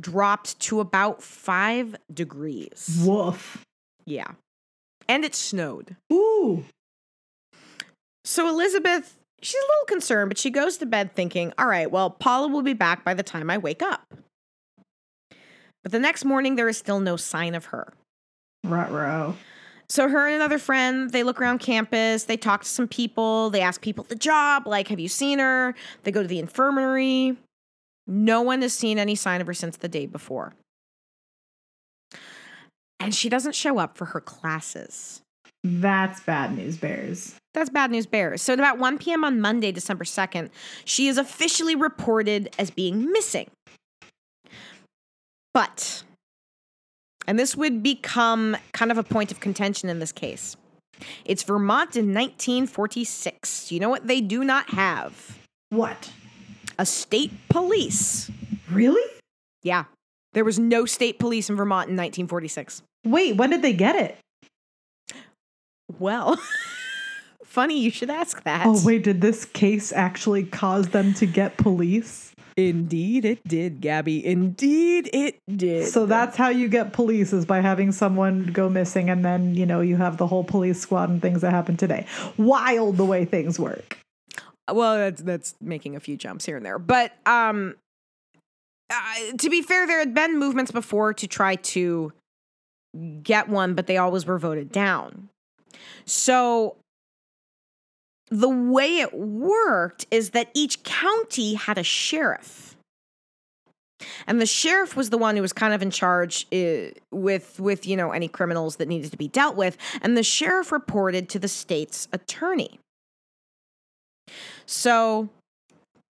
dropped 0.00 0.58
to 0.60 0.80
about 0.80 1.22
five 1.22 1.96
degrees. 2.12 3.02
Woof. 3.04 3.64
Yeah, 4.06 4.32
and 5.08 5.24
it 5.24 5.34
snowed. 5.34 5.96
Ooh. 6.12 6.64
So 8.24 8.48
Elizabeth, 8.48 9.18
she's 9.40 9.60
a 9.60 9.64
little 9.64 9.86
concerned, 9.86 10.30
but 10.30 10.38
she 10.38 10.50
goes 10.50 10.76
to 10.78 10.86
bed 10.86 11.14
thinking, 11.14 11.52
all 11.58 11.66
right, 11.66 11.90
well, 11.90 12.10
Paula 12.10 12.48
will 12.48 12.62
be 12.62 12.74
back 12.74 13.04
by 13.04 13.14
the 13.14 13.22
time 13.22 13.50
I 13.50 13.58
wake 13.58 13.82
up. 13.82 14.14
But 15.82 15.92
the 15.92 15.98
next 15.98 16.24
morning, 16.24 16.56
there 16.56 16.68
is 16.68 16.76
still 16.76 17.00
no 17.00 17.16
sign 17.16 17.54
of 17.54 17.66
her. 17.66 17.92
Ruh-roh. 18.64 19.36
So 19.88 20.08
her 20.08 20.26
and 20.26 20.34
another 20.34 20.58
friend, 20.58 21.10
they 21.10 21.22
look 21.22 21.40
around 21.40 21.60
campus, 21.60 22.24
they 22.24 22.36
talk 22.36 22.64
to 22.64 22.68
some 22.68 22.88
people, 22.88 23.48
they 23.48 23.62
ask 23.62 23.80
people 23.80 24.04
at 24.04 24.10
the 24.10 24.16
job, 24.16 24.66
like, 24.66 24.88
have 24.88 25.00
you 25.00 25.08
seen 25.08 25.38
her? 25.38 25.74
They 26.02 26.10
go 26.10 26.20
to 26.20 26.28
the 26.28 26.38
infirmary. 26.38 27.38
No 28.08 28.40
one 28.40 28.62
has 28.62 28.72
seen 28.72 28.98
any 28.98 29.14
sign 29.14 29.42
of 29.42 29.46
her 29.46 29.54
since 29.54 29.76
the 29.76 29.88
day 29.88 30.06
before. 30.06 30.54
And 32.98 33.14
she 33.14 33.28
doesn't 33.28 33.54
show 33.54 33.78
up 33.78 33.96
for 33.96 34.06
her 34.06 34.20
classes. 34.20 35.20
That's 35.62 36.20
bad 36.20 36.56
news, 36.56 36.78
bears. 36.78 37.34
That's 37.52 37.68
bad 37.68 37.90
news 37.90 38.06
bears. 38.06 38.40
So 38.42 38.54
at 38.54 38.58
about 38.58 38.78
1 38.78 38.98
p.m. 38.98 39.24
on 39.24 39.40
Monday, 39.40 39.72
December 39.72 40.04
2nd, 40.04 40.50
she 40.84 41.08
is 41.08 41.18
officially 41.18 41.74
reported 41.74 42.54
as 42.58 42.70
being 42.70 43.12
missing. 43.12 43.50
But, 45.52 46.02
and 47.26 47.38
this 47.38 47.56
would 47.56 47.82
become 47.82 48.56
kind 48.72 48.90
of 48.90 48.98
a 48.98 49.02
point 49.02 49.32
of 49.32 49.40
contention 49.40 49.88
in 49.88 49.98
this 49.98 50.12
case. 50.12 50.56
It's 51.24 51.42
Vermont 51.42 51.96
in 51.96 52.14
1946. 52.14 53.70
You 53.72 53.80
know 53.80 53.88
what 53.88 54.06
they 54.06 54.20
do 54.20 54.44
not 54.44 54.70
have? 54.70 55.38
What? 55.70 56.10
A 56.78 56.86
state 56.86 57.32
police. 57.48 58.30
Really? 58.70 59.02
Yeah. 59.62 59.84
There 60.32 60.44
was 60.44 60.58
no 60.58 60.84
state 60.84 61.18
police 61.18 61.50
in 61.50 61.56
Vermont 61.56 61.88
in 61.88 61.96
1946. 61.96 62.82
Wait, 63.04 63.36
when 63.36 63.50
did 63.50 63.62
they 63.62 63.72
get 63.72 63.96
it? 63.96 64.18
Well, 65.98 66.38
funny 67.44 67.80
you 67.80 67.90
should 67.90 68.10
ask 68.10 68.42
that. 68.44 68.66
Oh, 68.66 68.80
wait, 68.84 69.04
did 69.04 69.20
this 69.20 69.44
case 69.44 69.92
actually 69.92 70.44
cause 70.44 70.88
them 70.88 71.14
to 71.14 71.26
get 71.26 71.56
police? 71.56 72.32
Indeed, 72.56 73.24
it 73.24 73.46
did, 73.46 73.80
Gabby. 73.80 74.24
Indeed, 74.24 75.08
it 75.12 75.38
did. 75.48 75.86
So 75.86 76.06
that's 76.06 76.36
how 76.36 76.48
you 76.48 76.68
get 76.68 76.92
police 76.92 77.32
is 77.32 77.46
by 77.46 77.60
having 77.60 77.92
someone 77.92 78.46
go 78.46 78.68
missing 78.68 79.10
and 79.10 79.24
then, 79.24 79.54
you 79.54 79.64
know, 79.64 79.80
you 79.80 79.96
have 79.96 80.16
the 80.16 80.26
whole 80.26 80.42
police 80.42 80.80
squad 80.80 81.08
and 81.08 81.22
things 81.22 81.40
that 81.42 81.52
happen 81.52 81.76
today. 81.76 82.04
Wild 82.36 82.96
the 82.96 83.04
way 83.04 83.24
things 83.24 83.60
work. 83.60 83.98
Well, 84.72 84.96
that's 84.96 85.22
that's 85.22 85.54
making 85.60 85.96
a 85.96 86.00
few 86.00 86.16
jumps 86.16 86.46
here 86.46 86.56
and 86.56 86.64
there, 86.64 86.78
but 86.78 87.12
um, 87.26 87.76
uh, 88.90 89.36
to 89.38 89.50
be 89.50 89.62
fair, 89.62 89.86
there 89.86 89.98
had 89.98 90.14
been 90.14 90.38
movements 90.38 90.70
before 90.70 91.12
to 91.14 91.26
try 91.26 91.56
to 91.56 92.12
get 93.22 93.48
one, 93.48 93.74
but 93.74 93.86
they 93.86 93.96
always 93.96 94.26
were 94.26 94.38
voted 94.38 94.72
down. 94.72 95.28
So 96.04 96.76
the 98.30 98.48
way 98.48 98.98
it 98.98 99.14
worked 99.14 100.06
is 100.10 100.30
that 100.30 100.50
each 100.54 100.82
county 100.82 101.54
had 101.54 101.78
a 101.78 101.82
sheriff. 101.82 102.76
And 104.26 104.40
the 104.40 104.46
sheriff 104.46 104.94
was 104.94 105.10
the 105.10 105.18
one 105.18 105.34
who 105.34 105.42
was 105.42 105.52
kind 105.52 105.74
of 105.74 105.82
in 105.82 105.90
charge 105.90 106.46
uh, 106.52 106.92
with 107.10 107.58
with 107.58 107.84
you 107.84 107.96
know 107.96 108.12
any 108.12 108.28
criminals 108.28 108.76
that 108.76 108.86
needed 108.86 109.10
to 109.10 109.16
be 109.16 109.26
dealt 109.26 109.56
with 109.56 109.76
and 110.02 110.16
the 110.16 110.22
sheriff 110.22 110.70
reported 110.70 111.28
to 111.30 111.38
the 111.40 111.48
state's 111.48 112.06
attorney. 112.12 112.78
So 114.68 115.30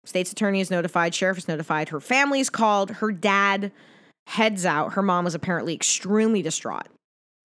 state's 0.06 0.32
attorney 0.32 0.60
is 0.60 0.70
notified, 0.70 1.14
sheriff 1.14 1.36
is 1.36 1.46
notified, 1.46 1.90
her 1.90 2.00
family's 2.00 2.48
called, 2.48 2.90
her 2.90 3.12
dad 3.12 3.70
heads 4.26 4.64
out. 4.64 4.94
Her 4.94 5.02
mom 5.02 5.25
was 5.25 5.34
apparently 5.34 5.75
extremely 5.75 6.40
distraught. 6.40 6.88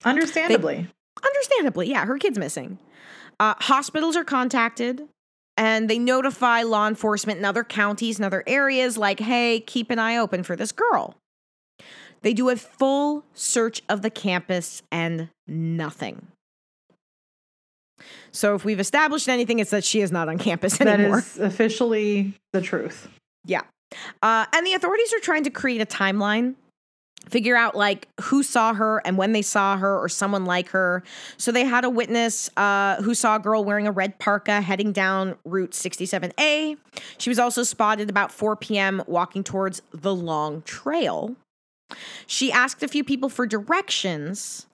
Understandably. 0.06 0.88
Understandably, 1.24 1.90
yeah, 1.90 2.06
her 2.06 2.18
kid's 2.18 2.40
missing. 2.40 2.80
Uh, 3.40 3.56
hospitals 3.60 4.16
are 4.16 4.24
contacted 4.24 5.08
and 5.58 5.90
they 5.90 6.00
notify 6.00 6.64
law 6.64 6.88
enforcement 6.88 7.40
in 7.40 7.46
other 7.46 7.66
counties 7.66 8.18
and 8.18 8.26
other 8.26 8.44
areas, 8.48 8.98
like, 8.98 9.20
hey, 9.20 9.60
keep 9.60 9.92
an 9.92 10.00
eye 10.00 10.16
open 10.16 10.44
for 10.44 10.56
this 10.56 10.72
girl. 10.72 11.16
They 12.22 12.34
do 12.34 12.50
a 12.50 12.56
full 12.56 13.26
search 13.34 13.82
of 13.90 14.02
the 14.02 14.10
campus 14.10 14.82
and 14.92 15.30
nothing. 15.46 16.28
So, 18.32 18.56
if 18.56 18.66
we've 18.66 18.80
established 18.80 19.28
anything, 19.30 19.60
it's 19.60 19.72
that 19.72 19.84
she 19.84 20.02
is 20.02 20.12
not 20.12 20.30
on 20.30 20.38
campus 20.38 20.78
that 20.78 20.88
anymore. 20.88 21.20
is 21.20 21.40
officially 21.40 22.34
the 22.54 22.62
truth. 22.62 23.08
Yeah. 23.46 23.62
Uh, 24.22 24.46
and 24.54 24.66
the 24.66 24.74
authorities 24.74 25.14
are 25.14 25.20
trying 25.20 25.44
to 25.44 25.50
create 25.50 25.82
a 25.82 25.86
timeline, 25.86 26.56
figure 27.30 27.56
out 27.56 27.76
like 27.76 28.08
who 28.22 28.42
saw 28.44 28.74
her 28.74 29.02
and 29.06 29.18
when 29.18 29.32
they 29.32 29.42
saw 29.42 29.78
her 29.78 29.98
or 30.00 30.08
someone 30.10 30.46
like 30.46 30.70
her. 30.70 31.04
So 31.38 31.52
they 31.52 31.66
had 31.66 31.84
a 31.84 31.90
witness 31.90 32.50
uh, 32.58 33.02
who 33.02 33.14
saw 33.14 33.36
a 33.36 33.40
girl 33.40 33.64
wearing 33.64 33.88
a 33.88 33.92
red 33.92 34.18
parka 34.20 34.62
heading 34.62 34.92
down 34.92 35.36
Route 35.46 35.72
67A. 35.72 36.78
She 37.18 37.30
was 37.30 37.40
also 37.40 37.64
spotted 37.64 38.10
about 38.10 38.32
4 38.32 38.56
p.m. 38.56 39.04
walking 39.08 39.44
towards 39.44 39.82
the 39.92 40.16
long 40.16 40.62
trail. 40.64 41.36
She 42.26 42.52
asked 42.52 42.84
a 42.84 42.88
few 42.88 43.04
people 43.04 43.30
for 43.30 43.46
directions. 43.46 44.68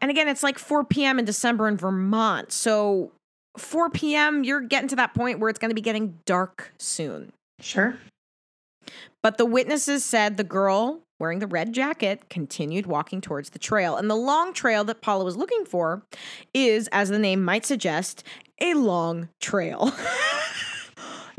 And 0.00 0.10
again, 0.10 0.28
it's 0.28 0.42
like 0.42 0.58
4 0.58 0.84
p.m. 0.84 1.18
in 1.18 1.24
December 1.24 1.68
in 1.68 1.76
Vermont. 1.76 2.52
So 2.52 3.12
4 3.56 3.90
p.m., 3.90 4.44
you're 4.44 4.60
getting 4.60 4.88
to 4.88 4.96
that 4.96 5.14
point 5.14 5.38
where 5.38 5.50
it's 5.50 5.58
going 5.58 5.70
to 5.70 5.74
be 5.74 5.80
getting 5.80 6.18
dark 6.24 6.72
soon. 6.78 7.32
Sure. 7.60 7.98
But 9.22 9.36
the 9.36 9.44
witnesses 9.44 10.04
said 10.04 10.36
the 10.36 10.44
girl 10.44 11.00
wearing 11.18 11.38
the 11.38 11.46
red 11.46 11.74
jacket 11.74 12.30
continued 12.30 12.86
walking 12.86 13.20
towards 13.20 13.50
the 13.50 13.58
trail. 13.58 13.96
And 13.96 14.08
the 14.08 14.16
long 14.16 14.54
trail 14.54 14.84
that 14.84 15.02
Paula 15.02 15.24
was 15.24 15.36
looking 15.36 15.66
for 15.66 16.02
is, 16.54 16.88
as 16.92 17.10
the 17.10 17.18
name 17.18 17.44
might 17.44 17.66
suggest, 17.66 18.24
a 18.60 18.74
long 18.74 19.28
trail. 19.40 19.92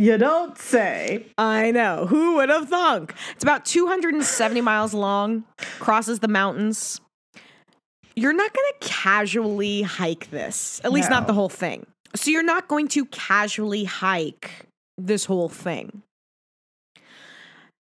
You 0.01 0.17
don't 0.17 0.57
say. 0.57 1.27
I 1.37 1.69
know. 1.69 2.07
Who 2.07 2.37
would 2.37 2.49
have 2.49 2.69
thunk? 2.69 3.13
It's 3.33 3.43
about 3.43 3.65
270 3.65 4.59
miles 4.59 4.95
long, 4.95 5.43
crosses 5.77 6.21
the 6.21 6.27
mountains. 6.27 6.99
You're 8.15 8.33
not 8.33 8.53
going 8.53 8.71
to 8.79 8.87
casually 8.87 9.81
hike 9.83 10.29
this, 10.31 10.81
at 10.83 10.91
least 10.91 11.09
not 11.09 11.27
the 11.27 11.33
whole 11.33 11.49
thing. 11.49 11.85
So 12.15 12.29
you're 12.31 12.43
not 12.43 12.67
going 12.67 12.87
to 12.89 13.05
casually 13.05 13.85
hike 13.85 14.65
this 14.97 15.25
whole 15.25 15.49
thing. 15.49 16.01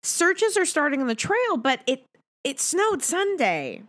Searches 0.04 0.58
are 0.58 0.66
starting 0.66 1.02
on 1.02 1.08
the 1.08 1.16
trail, 1.16 1.58
but 1.58 1.82
it 1.88 2.04
it 2.44 2.60
snowed 2.60 3.02
Sunday. 3.04 3.84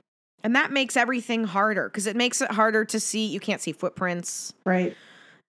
And 0.45 0.57
that 0.57 0.73
makes 0.73 0.97
everything 0.97 1.45
harder 1.45 1.89
because 1.89 2.07
it 2.07 2.17
makes 2.17 2.41
it 2.41 2.51
harder 2.51 2.85
to 2.87 2.99
see. 2.99 3.27
You 3.27 3.39
can't 3.41 3.61
see 3.61 3.73
footprints. 3.73 4.53
Right. 4.67 4.97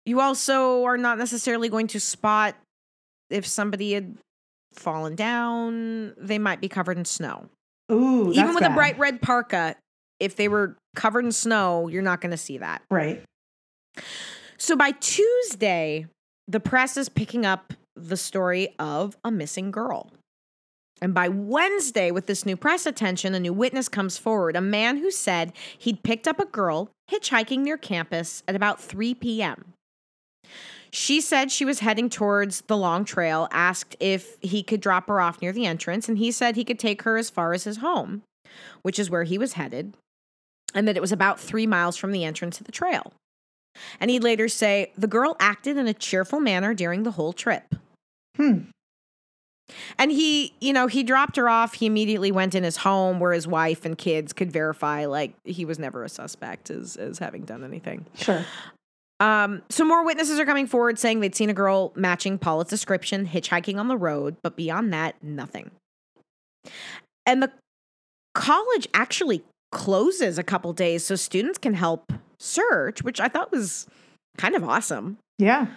You 0.06 0.20
also 0.20 0.84
are 0.84 0.98
not 0.98 1.18
necessarily 1.18 1.70
going 1.70 1.88
to 1.88 2.00
spot 2.00 2.56
if 3.30 3.48
somebody 3.48 3.94
had 3.94 4.18
fallen 4.74 5.16
down, 5.16 6.14
they 6.18 6.38
might 6.38 6.62
be 6.62 6.70
covered 6.70 6.98
in 6.98 7.06
snow. 7.06 7.50
Ooh, 7.92 8.32
Even 8.32 8.54
with 8.56 8.64
a 8.64 8.70
bright 8.70 8.98
red 8.98 9.22
parka, 9.22 9.76
if 10.24 10.36
they 10.36 10.48
were 10.48 10.76
covered 10.96 11.26
in 11.26 11.32
snow, 11.32 11.88
you're 11.88 12.02
not 12.02 12.22
going 12.22 12.32
to 12.32 12.38
see 12.38 12.58
that. 12.58 12.82
Right. 12.90 13.24
So 14.58 14.76
by 14.76 14.92
Tuesday, 14.92 16.08
the 16.48 16.60
press 16.60 16.98
is 16.98 17.10
picking 17.10 17.46
up 17.46 17.74
the 17.96 18.18
story 18.18 18.74
of 18.80 19.18
a 19.24 19.32
missing 19.32 19.72
girl. 19.72 20.12
And 21.02 21.14
by 21.14 21.28
Wednesday, 21.28 22.12
with 22.12 22.28
this 22.28 22.46
new 22.46 22.56
press 22.56 22.86
attention, 22.86 23.34
a 23.34 23.40
new 23.40 23.52
witness 23.52 23.90
comes 23.90 24.18
forward 24.18 24.56
a 24.56 24.62
man 24.62 24.98
who 24.98 25.12
said 25.12 25.52
he'd 25.78 26.02
picked 26.04 26.28
up 26.28 26.40
a 26.40 26.46
girl 26.46 26.90
hitchhiking 27.12 27.60
near 27.60 27.78
campus 27.78 28.42
at 28.48 28.56
about 28.56 28.80
3 28.80 29.14
p.m. 29.16 29.74
She 30.92 31.20
said 31.20 31.52
she 31.52 31.66
was 31.66 31.80
heading 31.80 32.10
towards 32.10 32.62
the 32.62 32.78
long 32.78 33.04
trail, 33.04 33.48
asked 33.52 33.98
if 34.00 34.38
he 34.42 34.64
could 34.64 34.80
drop 34.80 35.08
her 35.08 35.20
off 35.20 35.42
near 35.42 35.52
the 35.52 35.66
entrance, 35.66 36.08
and 36.08 36.20
he 36.20 36.32
said 36.32 36.56
he 36.56 36.64
could 36.64 36.80
take 36.80 37.02
her 37.02 37.18
as 37.18 37.30
far 37.30 37.52
as 37.52 37.64
his 37.64 37.78
home, 37.78 38.22
which 38.84 39.00
is 39.00 39.10
where 39.10 39.24
he 39.24 39.38
was 39.38 39.54
headed, 39.54 39.94
and 40.74 40.88
that 40.88 40.98
it 40.98 41.02
was 41.02 41.12
about 41.12 41.40
three 41.40 41.68
miles 41.68 41.98
from 41.98 42.12
the 42.12 42.24
entrance 42.24 42.58
to 42.58 42.64
the 42.64 42.72
trail. 42.72 43.14
And 44.00 44.12
he'd 44.12 44.24
later 44.24 44.48
say, 44.48 44.92
the 44.98 45.08
girl 45.08 45.36
acted 45.40 45.78
in 45.78 45.88
a 45.88 45.94
cheerful 45.94 46.40
manner 46.40 46.74
during 46.74 47.04
the 47.04 47.12
whole 47.12 47.34
trip. 47.34 47.76
Hmm. 48.38 48.60
And 49.98 50.12
he, 50.12 50.54
you 50.60 50.74
know, 50.74 50.88
he 50.88 51.04
dropped 51.04 51.38
her 51.38 51.48
off. 51.50 51.76
He 51.76 51.86
immediately 51.86 52.32
went 52.32 52.54
in 52.54 52.64
his 52.64 52.78
home 52.78 53.20
where 53.20 53.32
his 53.32 53.48
wife 53.48 53.86
and 53.86 53.98
kids 53.98 54.34
could 54.34 54.52
verify 54.52 55.06
like 55.06 55.34
he 55.46 55.66
was 55.66 55.80
never 55.80 56.04
a 56.04 56.10
suspect 56.10 56.70
as 56.70 56.98
as 56.98 57.20
having 57.20 57.44
done 57.44 57.64
anything. 57.64 58.06
Sure. 58.16 58.46
Um, 59.20 59.62
so 59.70 59.86
more 59.86 60.04
witnesses 60.04 60.38
are 60.38 60.46
coming 60.46 60.68
forward 60.68 61.00
saying 61.00 61.22
they'd 61.22 61.36
seen 61.36 61.50
a 61.50 61.54
girl 61.54 61.94
matching 61.96 62.38
Paula's 62.38 62.68
description 62.68 63.26
hitchhiking 63.26 63.78
on 63.78 63.88
the 63.88 63.96
road, 63.96 64.36
but 64.44 64.58
beyond 64.58 64.92
that, 64.92 65.16
nothing. 65.24 65.72
And 67.26 67.42
the 67.42 67.52
college 68.34 68.88
actually 68.94 69.44
closes 69.74 70.38
a 70.38 70.44
couple 70.44 70.72
days 70.72 71.06
so 71.06 71.16
students 71.16 71.58
can 71.58 71.74
help 71.74 72.14
search, 72.40 73.04
which 73.04 73.20
I 73.20 73.28
thought 73.28 73.52
was 73.52 73.88
kind 74.38 74.56
of 74.56 74.64
awesome. 74.64 75.18
Yeah. 75.38 75.68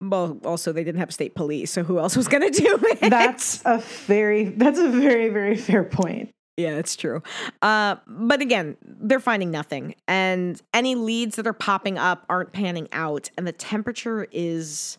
Well, 0.00 0.38
also 0.44 0.72
they 0.72 0.82
didn't 0.82 1.00
have 1.00 1.12
state 1.12 1.34
police, 1.34 1.70
so 1.70 1.84
who 1.84 1.98
else 1.98 2.16
was 2.16 2.28
going 2.28 2.42
to 2.52 2.60
do 2.60 2.78
it? 2.82 3.10
That's 3.10 3.62
a 3.64 3.78
very 4.06 4.44
that's 4.44 4.78
a 4.78 4.88
very 4.88 5.28
very 5.28 5.56
fair 5.56 5.84
point. 5.84 6.30
Yeah, 6.56 6.76
it's 6.76 6.96
true. 6.96 7.22
Uh, 7.62 7.96
but 8.06 8.42
again, 8.42 8.76
they're 8.84 9.20
finding 9.20 9.50
nothing. 9.50 9.94
And 10.06 10.60
any 10.74 10.94
leads 10.94 11.36
that 11.36 11.46
are 11.46 11.54
popping 11.54 11.96
up 11.96 12.26
aren't 12.28 12.52
panning 12.52 12.88
out. 12.92 13.30
And 13.38 13.46
the 13.46 13.52
temperature 13.52 14.28
is 14.30 14.98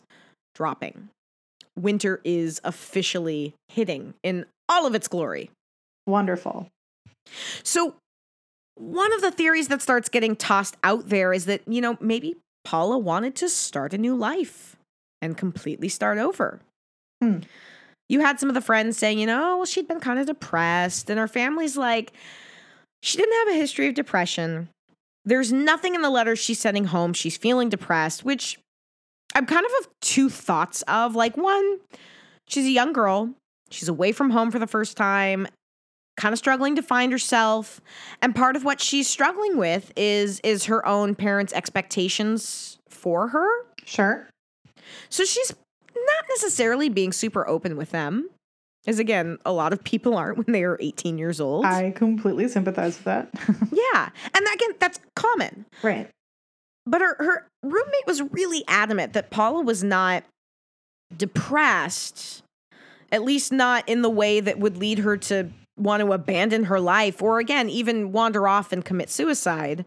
dropping. 0.56 1.10
Winter 1.78 2.22
is 2.24 2.60
officially 2.64 3.54
hitting 3.68 4.16
in 4.24 4.46
all 4.68 4.88
of 4.88 4.96
its 4.96 5.08
glory. 5.08 5.52
Wonderful. 6.08 6.70
So, 7.64 7.96
one 8.76 9.14
of 9.14 9.22
the 9.22 9.32
theories 9.32 9.68
that 9.68 9.82
starts 9.82 10.10
getting 10.10 10.36
tossed 10.36 10.78
out 10.84 11.10
there 11.10 11.32
is 11.32 11.46
that, 11.46 11.62
you 11.68 11.80
know, 11.80 11.98
maybe 12.02 12.36
Paula 12.64 12.98
wanted 12.98 13.36
to 13.36 13.50
start 13.50 13.94
a 13.94 13.98
new 13.98 14.16
life 14.16 14.76
and 15.22 15.38
completely 15.38 15.90
start 15.90 16.18
over. 16.18 16.60
Hmm. 17.22 17.40
You 18.10 18.20
had 18.20 18.40
some 18.40 18.50
of 18.50 18.56
the 18.56 18.62
friends 18.62 18.98
saying, 18.98 19.20
you 19.20 19.26
know, 19.26 19.58
well, 19.58 19.66
she'd 19.66 19.88
been 19.88 20.00
kind 20.00 20.20
of 20.20 20.26
depressed, 20.26 21.10
and 21.10 21.20
her 21.20 21.28
family's 21.28 21.78
like, 21.78 22.14
she 23.02 23.18
didn't 23.18 23.48
have 23.48 23.56
a 23.56 23.60
history 23.60 23.88
of 23.88 23.94
depression. 23.94 24.70
There's 25.26 25.54
nothing 25.54 25.96
in 25.96 26.02
the 26.02 26.10
letters 26.10 26.40
she's 26.40 26.60
sending 26.60 26.86
home. 26.86 27.14
She's 27.14 27.38
feeling 27.38 27.70
depressed, 27.70 28.26
which 28.26 28.60
I'm 29.36 29.46
kind 29.46 29.66
of 29.66 29.72
of 29.80 29.90
two 30.02 30.30
thoughts 30.30 30.82
of. 30.84 31.16
Like, 31.16 31.38
one, 31.38 31.80
she's 32.48 32.66
a 32.66 32.72
young 32.72 32.94
girl, 32.94 33.34
she's 33.70 33.88
away 33.88 34.12
from 34.12 34.32
home 34.32 34.52
for 34.52 34.60
the 34.60 34.68
first 34.68 34.98
time, 34.98 35.48
kind 36.18 36.32
of 36.34 36.40
struggling 36.40 36.76
to 36.76 36.82
find 36.84 37.12
herself 37.12 37.82
and 38.22 38.36
part 38.36 38.56
of 38.56 38.64
what 38.64 38.80
she's 38.80 39.08
struggling 39.08 39.58
with 39.58 39.92
is 39.96 40.40
is 40.44 40.66
her 40.66 40.86
own 40.86 41.16
parents 41.16 41.52
expectations 41.54 42.78
for 42.90 43.30
her 43.30 43.48
Sure. 43.86 44.28
so 45.10 45.24
she's 45.26 45.54
not 45.96 46.26
necessarily 46.30 46.88
being 46.90 47.12
super 47.12 47.48
open 47.48 47.76
with 47.78 47.92
them 47.92 48.30
as 48.86 49.00
again 49.00 49.38
a 49.46 49.52
lot 49.52 49.74
of 49.74 49.84
people 49.84 50.16
aren't 50.16 50.38
when 50.38 50.52
they 50.54 50.64
are 50.64 50.78
18 50.80 51.18
years 51.18 51.42
old 51.42 51.66
I 51.66 51.92
completely 51.92 52.48
sympathize 52.48 52.98
with 52.98 53.06
that. 53.06 53.30
yeah 53.72 54.10
and 54.36 54.46
again 54.54 54.72
that's 54.80 55.00
common 55.16 55.66
right. 55.82 56.10
but 56.86 57.02
her 57.02 57.16
her 57.20 57.48
roommate 57.64 58.06
was 58.06 58.22
really 58.22 58.64
adamant 58.68 59.14
that 59.14 59.32
paula 59.32 59.64
was 59.64 59.84
not 59.84 60.24
depressed 61.16 62.44
at 63.12 63.24
least 63.24 63.52
not 63.52 63.88
in 63.88 64.02
the 64.02 64.10
way 64.10 64.40
that 64.40 64.60
would 64.60 64.78
lead 64.78 65.00
her 65.00 65.18
to 65.18 65.50
want 65.78 66.02
to 66.02 66.12
abandon 66.12 66.66
her 66.66 66.80
life 66.80 67.22
or 67.22 67.40
again 67.40 67.70
even 67.70 68.12
wander 68.12 68.48
off 68.48 68.72
and 68.72 68.86
commit 68.86 69.10
suicide. 69.10 69.86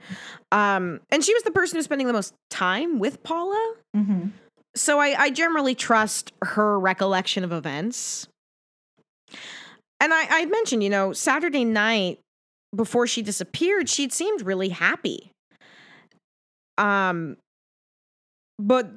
Um 0.53 1.01
and 1.11 1.25
she 1.25 1.33
was 1.35 1.43
the 1.43 1.51
person 1.51 1.77
who's 1.77 1.85
spending 1.85 2.07
the 2.07 2.13
most 2.13 2.35
time 2.51 2.99
with 2.99 3.23
paula. 3.23 3.75
Hmm 3.95 4.29
so 4.77 5.01
I, 5.01 5.15
I 5.19 5.31
generally 5.31 5.75
trust 5.75 6.33
her 6.43 6.79
recollection 6.79 7.43
of 7.43 7.53
events. 7.53 8.29
And 9.99 10.13
i 10.13 10.27
i 10.29 10.47
mentioned 10.47 10.85
you 10.85 10.91
know 10.91 11.13
saturday 11.13 11.65
night 11.65 12.21
before 12.75 13.07
she 13.07 13.23
disappeared 13.23 13.89
she'd 13.89 14.13
seemed 14.13 14.43
really 14.43 14.69
happy. 14.69 15.33
Um 16.79 17.39
but 18.59 18.91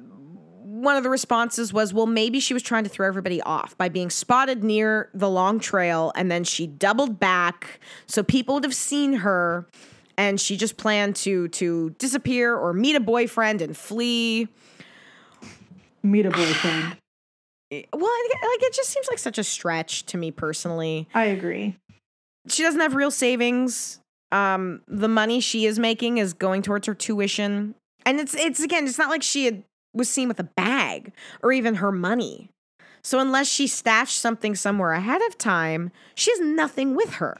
one 0.70 0.96
of 0.96 1.02
the 1.02 1.10
responses 1.10 1.72
was, 1.72 1.92
well, 1.92 2.06
maybe 2.06 2.38
she 2.38 2.54
was 2.54 2.62
trying 2.62 2.84
to 2.84 2.90
throw 2.90 3.08
everybody 3.08 3.42
off 3.42 3.76
by 3.76 3.88
being 3.88 4.08
spotted 4.08 4.62
near 4.62 5.10
the 5.12 5.28
long 5.28 5.58
trail 5.58 6.12
and 6.14 6.30
then 6.30 6.44
she 6.44 6.66
doubled 6.66 7.18
back 7.18 7.80
so 8.06 8.22
people 8.22 8.54
would 8.54 8.64
have 8.64 8.74
seen 8.74 9.14
her 9.14 9.66
and 10.16 10.40
she 10.40 10.56
just 10.56 10.76
planned 10.76 11.16
to 11.16 11.48
to 11.48 11.90
disappear 11.98 12.54
or 12.54 12.72
meet 12.72 12.94
a 12.94 13.00
boyfriend 13.00 13.60
and 13.60 13.76
flee. 13.76 14.46
Meet 16.04 16.26
a 16.26 16.30
boyfriend. 16.30 16.96
Well, 17.72 17.82
like 18.02 18.62
it 18.62 18.72
just 18.72 18.90
seems 18.90 19.08
like 19.08 19.18
such 19.18 19.38
a 19.38 19.44
stretch 19.44 20.06
to 20.06 20.18
me 20.18 20.30
personally. 20.30 21.08
I 21.14 21.24
agree. 21.24 21.76
She 22.48 22.62
doesn't 22.62 22.80
have 22.80 22.94
real 22.94 23.10
savings. 23.10 24.00
Um, 24.30 24.82
the 24.86 25.08
money 25.08 25.40
she 25.40 25.66
is 25.66 25.78
making 25.78 26.18
is 26.18 26.32
going 26.32 26.62
towards 26.62 26.86
her 26.86 26.94
tuition. 26.94 27.74
And 28.06 28.20
it's 28.20 28.34
it's 28.34 28.60
again, 28.60 28.86
it's 28.86 28.98
not 28.98 29.10
like 29.10 29.22
she 29.22 29.46
had 29.46 29.64
was 29.92 30.08
seen 30.08 30.28
with 30.28 30.40
a 30.40 30.44
bag 30.44 31.12
or 31.42 31.52
even 31.52 31.76
her 31.76 31.92
money. 31.92 32.50
So 33.02 33.18
unless 33.18 33.48
she 33.48 33.66
stashed 33.66 34.18
something 34.18 34.54
somewhere 34.54 34.92
ahead 34.92 35.22
of 35.22 35.38
time, 35.38 35.90
she 36.14 36.30
has 36.32 36.40
nothing 36.40 36.94
with 36.94 37.14
her. 37.14 37.36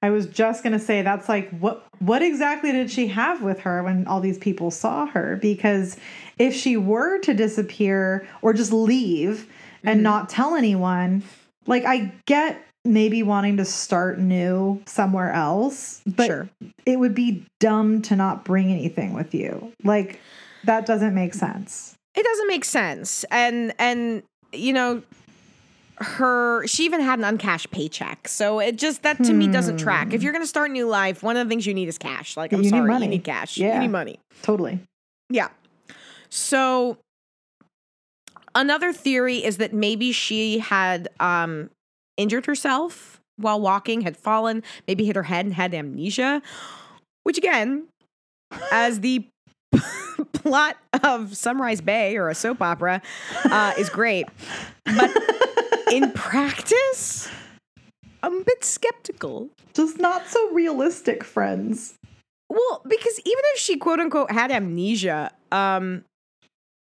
I 0.00 0.10
was 0.10 0.26
just 0.26 0.62
gonna 0.62 0.78
say 0.78 1.02
that's 1.02 1.28
like 1.28 1.50
what 1.58 1.84
what 1.98 2.22
exactly 2.22 2.70
did 2.70 2.88
she 2.90 3.08
have 3.08 3.42
with 3.42 3.58
her 3.60 3.82
when 3.82 4.06
all 4.06 4.20
these 4.20 4.38
people 4.38 4.70
saw 4.70 5.06
her? 5.06 5.36
Because 5.42 5.96
if 6.38 6.54
she 6.54 6.76
were 6.76 7.18
to 7.20 7.34
disappear 7.34 8.28
or 8.42 8.52
just 8.52 8.72
leave 8.72 9.48
and 9.82 10.00
Mhm. 10.00 10.04
not 10.04 10.28
tell 10.28 10.54
anyone, 10.54 11.24
like 11.66 11.84
I 11.84 12.12
get 12.26 12.64
maybe 12.84 13.24
wanting 13.24 13.56
to 13.56 13.64
start 13.64 14.20
new 14.20 14.80
somewhere 14.86 15.32
else, 15.32 16.00
but 16.06 16.26
sure. 16.26 16.48
it 16.86 17.00
would 17.00 17.14
be 17.14 17.44
dumb 17.58 18.00
to 18.02 18.14
not 18.14 18.44
bring 18.44 18.70
anything 18.70 19.14
with 19.14 19.34
you. 19.34 19.72
Like 19.82 20.20
that 20.64 20.86
doesn't 20.86 21.14
make 21.14 21.34
sense. 21.34 21.94
It 22.14 22.24
doesn't 22.24 22.48
make 22.48 22.64
sense. 22.64 23.24
And 23.30 23.72
and 23.78 24.22
you 24.52 24.72
know, 24.72 25.02
her 26.00 26.66
she 26.66 26.84
even 26.84 27.00
had 27.00 27.18
an 27.18 27.24
uncashed 27.24 27.70
paycheck. 27.70 28.28
So 28.28 28.60
it 28.60 28.76
just 28.76 29.02
that 29.02 29.18
to 29.24 29.32
me 29.32 29.48
doesn't 29.48 29.78
track. 29.78 30.12
If 30.12 30.22
you're 30.22 30.32
gonna 30.32 30.46
start 30.46 30.70
a 30.70 30.72
new 30.72 30.86
life, 30.86 31.22
one 31.22 31.36
of 31.36 31.46
the 31.46 31.48
things 31.50 31.66
you 31.66 31.74
need 31.74 31.88
is 31.88 31.98
cash. 31.98 32.36
Like 32.36 32.52
I'm 32.52 32.62
You 32.62 32.70
need 32.70 32.80
money. 32.80 33.04
you 33.06 33.10
need 33.10 33.24
cash. 33.24 33.56
Yeah. 33.56 33.74
You 33.74 33.80
need 33.80 33.90
money. 33.90 34.18
Totally. 34.42 34.80
Yeah. 35.30 35.48
So 36.30 36.98
another 38.54 38.92
theory 38.92 39.44
is 39.44 39.58
that 39.58 39.72
maybe 39.72 40.12
she 40.12 40.58
had 40.58 41.08
um 41.20 41.70
injured 42.16 42.46
herself 42.46 43.20
while 43.36 43.60
walking, 43.60 44.00
had 44.00 44.16
fallen, 44.16 44.62
maybe 44.88 45.04
hit 45.04 45.14
her 45.14 45.22
head 45.22 45.46
and 45.46 45.54
had 45.54 45.72
amnesia, 45.72 46.42
which 47.22 47.38
again, 47.38 47.86
as 48.72 49.00
the 49.00 49.24
plot 50.32 50.76
of 51.04 51.36
Sunrise 51.36 51.80
Bay 51.80 52.16
or 52.16 52.28
a 52.28 52.34
soap 52.34 52.62
opera 52.62 53.02
uh, 53.44 53.74
is 53.78 53.88
great. 53.88 54.26
But 54.84 55.10
in 55.92 56.12
practice, 56.12 57.28
I'm 58.22 58.40
a 58.40 58.44
bit 58.44 58.64
skeptical. 58.64 59.50
Just 59.74 59.98
not 59.98 60.26
so 60.28 60.50
realistic, 60.52 61.24
friends. 61.24 61.94
Well, 62.48 62.82
because 62.86 63.20
even 63.20 63.42
if 63.54 63.60
she 63.60 63.76
quote 63.76 64.00
unquote 64.00 64.30
had 64.30 64.50
amnesia, 64.50 65.30
um, 65.52 66.04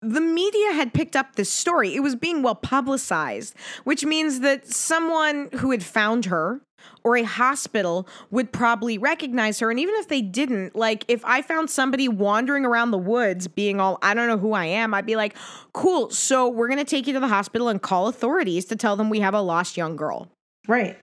the 0.01 0.21
media 0.21 0.73
had 0.73 0.93
picked 0.93 1.15
up 1.15 1.37
this 1.37 1.51
story. 1.51 1.95
It 1.95 2.01
was 2.01 2.17
being 2.17 2.43
well 2.43 2.57
publicized, 2.57 3.55
which 3.85 4.05
means 4.05 4.41
that 4.41 4.67
someone 4.67 5.49
who 5.59 5.71
had 5.71 5.85
found 5.85 6.25
her 6.27 6.61
or 7.05 7.17
a 7.17 7.23
hospital 7.23 8.07
would 8.31 8.53
probably 8.53 8.99
recognize 8.99 9.59
her. 9.61 9.71
And 9.71 9.81
even 9.81 9.95
if 9.97 10.09
they 10.09 10.23
didn't, 10.23 10.77
like 10.77 11.05
if 11.09 11.25
I 11.25 11.43
found 11.43 11.71
somebody 11.71 12.09
wandering 12.09 12.65
around 12.65 12.91
the 12.91 12.99
woods 12.99 13.49
being 13.49 13.81
all, 13.81 13.99
I 14.03 14.15
don't 14.15 14.29
know 14.29 14.39
who 14.39 14.53
I 14.53 14.67
am, 14.67 14.95
I'd 14.95 15.07
be 15.07 15.17
like, 15.17 15.37
cool. 15.73 16.11
So 16.11 16.49
we're 16.49 16.69
going 16.69 16.79
to 16.79 16.85
take 16.85 17.07
you 17.07 17.13
to 17.15 17.21
the 17.21 17.29
hospital 17.29 17.69
and 17.69 17.81
call 17.81 18.09
authorities 18.09 18.65
to 18.67 18.77
tell 18.77 18.97
them 18.97 19.11
we 19.11 19.21
have 19.21 19.35
a 19.35 19.41
lost 19.41 19.77
young 19.77 19.97
girl. 19.97 20.29
Right. 20.69 20.99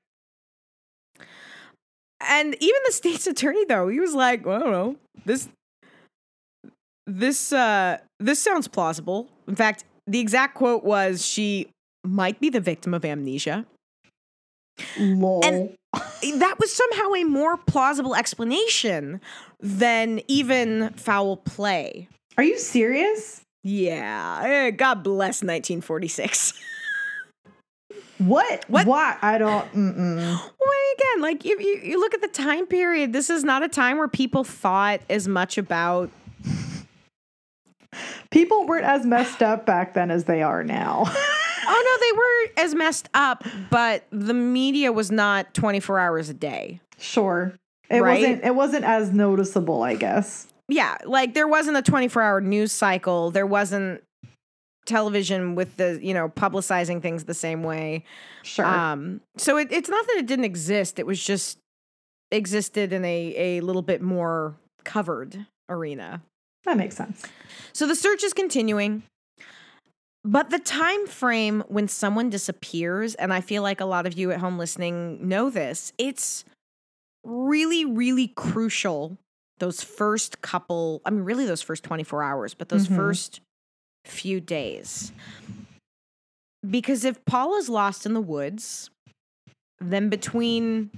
And 2.21 2.55
even 2.59 2.81
the 2.85 2.91
state's 2.91 3.27
attorney, 3.27 3.65
though, 3.65 3.87
he 3.87 3.99
was 3.99 4.13
like, 4.13 4.45
well, 4.45 4.57
I 4.57 4.59
don't 4.59 4.71
know. 4.71 4.95
This 5.25 5.49
this 7.05 7.51
uh 7.51 7.97
this 8.19 8.39
sounds 8.39 8.67
plausible. 8.67 9.27
In 9.47 9.55
fact, 9.55 9.83
the 10.05 10.19
exact 10.19 10.55
quote 10.55 10.83
was 10.83 11.25
she 11.25 11.69
might 12.03 12.39
be 12.39 12.49
the 12.49 12.61
victim 12.61 12.93
of 12.93 13.03
amnesia. 13.03 13.65
Lol. 14.99 15.41
And- 15.45 15.75
That 16.39 16.59
was 16.59 16.71
somehow 16.71 17.13
a 17.15 17.23
more 17.23 17.57
plausible 17.57 18.15
explanation 18.15 19.19
than 19.59 20.21
even 20.27 20.89
foul 20.91 21.37
play. 21.37 22.07
Are 22.37 22.43
you 22.43 22.59
serious? 22.59 23.41
Yeah, 23.63 24.41
eh, 24.43 24.69
God 24.71 25.03
bless 25.03 25.41
1946. 25.41 26.53
What? 28.19 28.65
What? 28.67 28.85
Why? 28.85 29.17
I 29.21 29.37
don't. 29.37 29.71
Mm-mm. 29.73 30.17
Well, 30.17 30.79
again, 30.97 31.21
like 31.21 31.43
you, 31.45 31.57
you, 31.59 31.79
you 31.83 31.99
look 31.99 32.13
at 32.13 32.21
the 32.21 32.27
time 32.27 32.67
period. 32.67 33.11
This 33.13 33.29
is 33.29 33.43
not 33.43 33.63
a 33.63 33.67
time 33.69 33.97
where 33.97 34.07
people 34.09 34.43
thought 34.43 35.01
as 35.09 35.27
much 35.27 35.57
about 35.57 36.09
People 38.31 38.67
weren't 38.67 38.85
as 38.85 39.05
messed 39.05 39.41
up 39.41 39.65
back 39.65 39.93
then 39.95 40.11
as 40.11 40.25
they 40.25 40.43
are 40.43 40.63
now. 40.63 41.11
Oh 41.71 41.83
no, 41.85 42.05
they 42.05 42.61
were 42.61 42.65
as 42.65 42.75
messed 42.75 43.09
up, 43.13 43.43
but 43.69 44.05
the 44.11 44.33
media 44.33 44.91
was 44.91 45.11
not 45.11 45.53
24 45.53 45.99
hours 45.99 46.29
a 46.29 46.33
day. 46.33 46.81
Sure. 46.97 47.53
It 47.89 48.01
Right? 48.01 48.21
wasn't 48.21 48.43
it 48.45 48.55
wasn't 48.55 48.85
as 48.85 49.11
noticeable, 49.13 49.83
I 49.83 49.95
guess. 49.95 50.47
Yeah, 50.67 50.97
like 51.05 51.33
there 51.33 51.47
wasn't 51.47 51.77
a 51.77 51.81
24 51.81 52.21
hour 52.21 52.41
news 52.41 52.71
cycle. 52.71 53.31
There 53.31 53.45
wasn't 53.47 54.03
television 54.85 55.55
with 55.55 55.77
the, 55.77 55.99
you 56.01 56.13
know, 56.13 56.29
publicizing 56.29 57.01
things 57.01 57.25
the 57.25 57.33
same 57.33 57.63
way. 57.63 58.03
Sure. 58.43 58.65
Um, 58.65 59.21
so 59.37 59.57
it, 59.57 59.67
it's 59.71 59.89
not 59.89 60.05
that 60.07 60.17
it 60.17 60.25
didn't 60.25 60.45
exist. 60.45 60.97
It 60.99 61.05
was 61.05 61.23
just 61.23 61.59
existed 62.31 62.93
in 62.93 63.03
a, 63.05 63.33
a 63.37 63.61
little 63.61 63.81
bit 63.81 64.01
more 64.01 64.55
covered 64.83 65.45
arena. 65.69 66.21
that 66.65 66.77
makes 66.77 66.95
sense. 66.95 67.23
So 67.73 67.87
the 67.87 67.95
search 67.95 68.23
is 68.23 68.33
continuing. 68.33 69.03
But 70.25 70.49
the 70.49 70.59
time 70.59 71.07
frame 71.07 71.63
when 71.67 71.87
someone 71.87 72.29
disappears, 72.29 73.15
and 73.15 73.33
I 73.33 73.41
feel 73.41 73.63
like 73.63 73.79
a 73.79 73.85
lot 73.85 74.05
of 74.05 74.17
you 74.17 74.31
at 74.31 74.39
home 74.39 74.57
listening 74.57 75.27
know 75.27 75.49
this, 75.49 75.93
it's 75.97 76.43
really, 77.23 77.85
really 77.85 78.27
crucial. 78.27 79.17
Those 79.59 79.81
first 79.81 80.41
couple, 80.41 81.01
I 81.05 81.09
mean, 81.09 81.23
really 81.23 81.45
those 81.45 81.61
first 81.61 81.83
24 81.83 82.23
hours, 82.23 82.53
but 82.53 82.69
those 82.69 82.87
Mhm. 82.87 82.95
first 82.95 83.39
few 84.05 84.39
days. 84.41 85.11
Because 86.69 87.05
if 87.05 87.23
Paula's 87.25 87.69
lost 87.69 88.05
in 88.05 88.13
the 88.13 88.21
woods, 88.21 88.89
then 89.79 90.09
between 90.09 90.91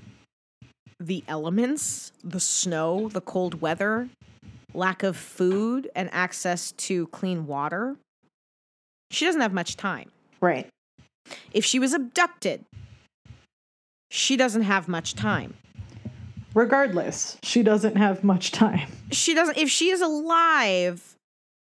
the 0.99 1.23
elements, 1.27 2.11
the 2.23 2.39
snow, 2.39 3.09
the 3.09 3.21
cold 3.21 3.61
weather, 3.61 4.09
lack 4.73 5.03
of 5.03 5.15
food, 5.17 5.89
and 5.95 6.09
access 6.11 6.71
to 6.73 7.07
clean 7.07 7.45
water, 7.45 7.97
she 9.11 9.25
doesn't 9.25 9.41
have 9.41 9.53
much 9.53 9.77
time. 9.77 10.09
Right. 10.39 10.67
If 11.51 11.65
she 11.65 11.79
was 11.79 11.93
abducted, 11.93 12.65
she 14.09 14.35
doesn't 14.35 14.63
have 14.63 14.87
much 14.87 15.13
time. 15.13 15.53
Regardless, 16.53 17.37
she 17.43 17.63
doesn't 17.63 17.95
have 17.95 18.23
much 18.23 18.51
time. 18.51 18.89
She 19.11 19.33
doesn't, 19.33 19.57
if 19.57 19.69
she 19.69 19.89
is 19.89 20.01
alive, 20.01 21.15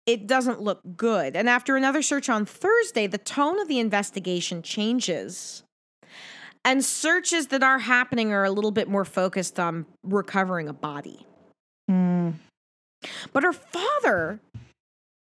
it 0.07 0.27
doesn't 0.27 0.61
look 0.61 0.81
good. 0.97 1.37
And 1.37 1.49
after 1.49 1.77
another 1.77 2.03
search 2.03 2.29
on 2.29 2.45
Thursday, 2.45 3.07
the 3.07 3.19
tone 3.19 3.61
of 3.61 3.69
the 3.69 3.79
investigation 3.79 4.63
changes. 4.63 5.63
And 6.65 6.85
searches 6.85 7.49
that 7.49 7.63
are 7.63 7.81
happening 7.81 8.33
are 8.33 8.45
a 8.45 8.51
little 8.51 8.71
bit 8.71 8.89
more 8.89 9.05
focused 9.05 9.61
on 9.61 9.87
recovering 10.03 10.69
a 10.69 10.73
body. 10.73 11.27
Hmm. 11.89 12.31
But 13.33 13.43
her 13.43 13.53
father 13.53 14.41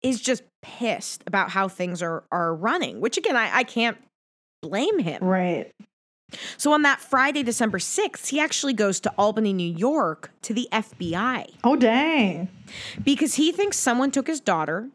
is 0.03 0.19
just 0.21 0.43
pissed 0.61 1.23
about 1.27 1.51
how 1.51 1.67
things 1.67 2.01
are 2.01 2.23
are 2.31 2.53
running, 2.53 3.01
which 3.01 3.17
again, 3.17 3.35
I, 3.35 3.57
I 3.57 3.63
can't 3.63 3.97
blame 4.61 4.99
him. 4.99 5.23
Right. 5.23 5.71
So 6.55 6.71
on 6.71 6.83
that 6.83 7.01
Friday, 7.01 7.43
December 7.43 7.77
6th, 7.77 8.29
he 8.29 8.39
actually 8.39 8.73
goes 8.73 9.01
to 9.01 9.13
Albany, 9.17 9.51
New 9.51 9.69
York 9.75 10.31
to 10.43 10.53
the 10.53 10.69
FBI 10.71 11.45
Oh 11.63 11.75
dang. 11.75 12.47
because 13.03 13.33
he 13.35 13.51
thinks 13.51 13.75
someone 13.77 14.11
took 14.11 14.27
his 14.27 14.39
daughter 14.39 14.89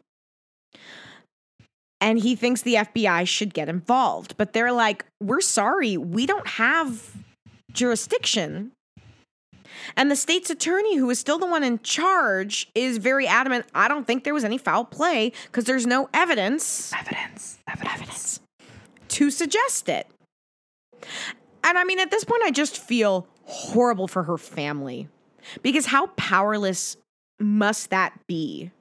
and 2.01 2.17
he 2.19 2.35
thinks 2.35 2.61
the 2.63 2.75
FBI 2.75 3.27
should 3.27 3.53
get 3.53 3.69
involved. 3.69 4.35
But 4.37 4.53
they're 4.53 4.71
like, 4.71 5.05
we're 5.21 5.41
sorry, 5.41 5.95
we 5.97 6.25
don't 6.25 6.47
have 6.47 7.13
jurisdiction. 7.71 8.71
And 9.95 10.09
the 10.11 10.15
state's 10.15 10.49
attorney, 10.49 10.97
who 10.97 11.09
is 11.09 11.19
still 11.19 11.37
the 11.37 11.45
one 11.45 11.63
in 11.63 11.79
charge, 11.79 12.69
is 12.75 12.97
very 12.97 13.27
adamant. 13.27 13.65
I 13.73 13.87
don't 13.87 14.05
think 14.05 14.23
there 14.23 14.33
was 14.33 14.43
any 14.43 14.57
foul 14.57 14.85
play 14.85 15.31
because 15.45 15.65
there's 15.65 15.85
no 15.85 16.09
evidence 16.13 16.93
Evidence. 16.93 17.59
Evidence. 17.67 17.93
Evidence. 17.93 18.39
To 19.09 19.29
suggest 19.31 19.89
it. 19.89 20.07
And 21.63 21.77
I 21.77 21.83
mean, 21.83 21.99
at 21.99 22.11
this 22.11 22.23
point, 22.23 22.43
I 22.43 22.51
just 22.51 22.77
feel 22.77 23.27
horrible 23.43 24.07
for 24.07 24.23
her 24.23 24.37
family 24.37 25.07
because 25.61 25.87
how 25.87 26.07
powerless 26.07 26.97
must 27.39 27.89
that 27.89 28.13
be? 28.27 28.71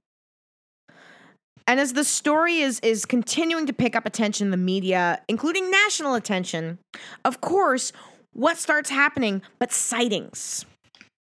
And 1.66 1.80
as 1.80 1.94
the 1.94 2.04
story 2.04 2.61
is 2.61 2.78
is 2.80 3.04
continuing 3.04 3.66
to 3.66 3.72
pick 3.72 3.96
up 3.96 4.06
attention 4.06 4.46
in 4.46 4.50
the 4.50 4.56
media, 4.56 5.20
including 5.28 5.70
national 5.70 6.14
attention, 6.14 6.78
of 7.24 7.40
course, 7.40 7.92
what 8.32 8.56
starts 8.56 8.90
happening 8.90 9.42
but 9.59 9.72
sightings. 9.72 10.64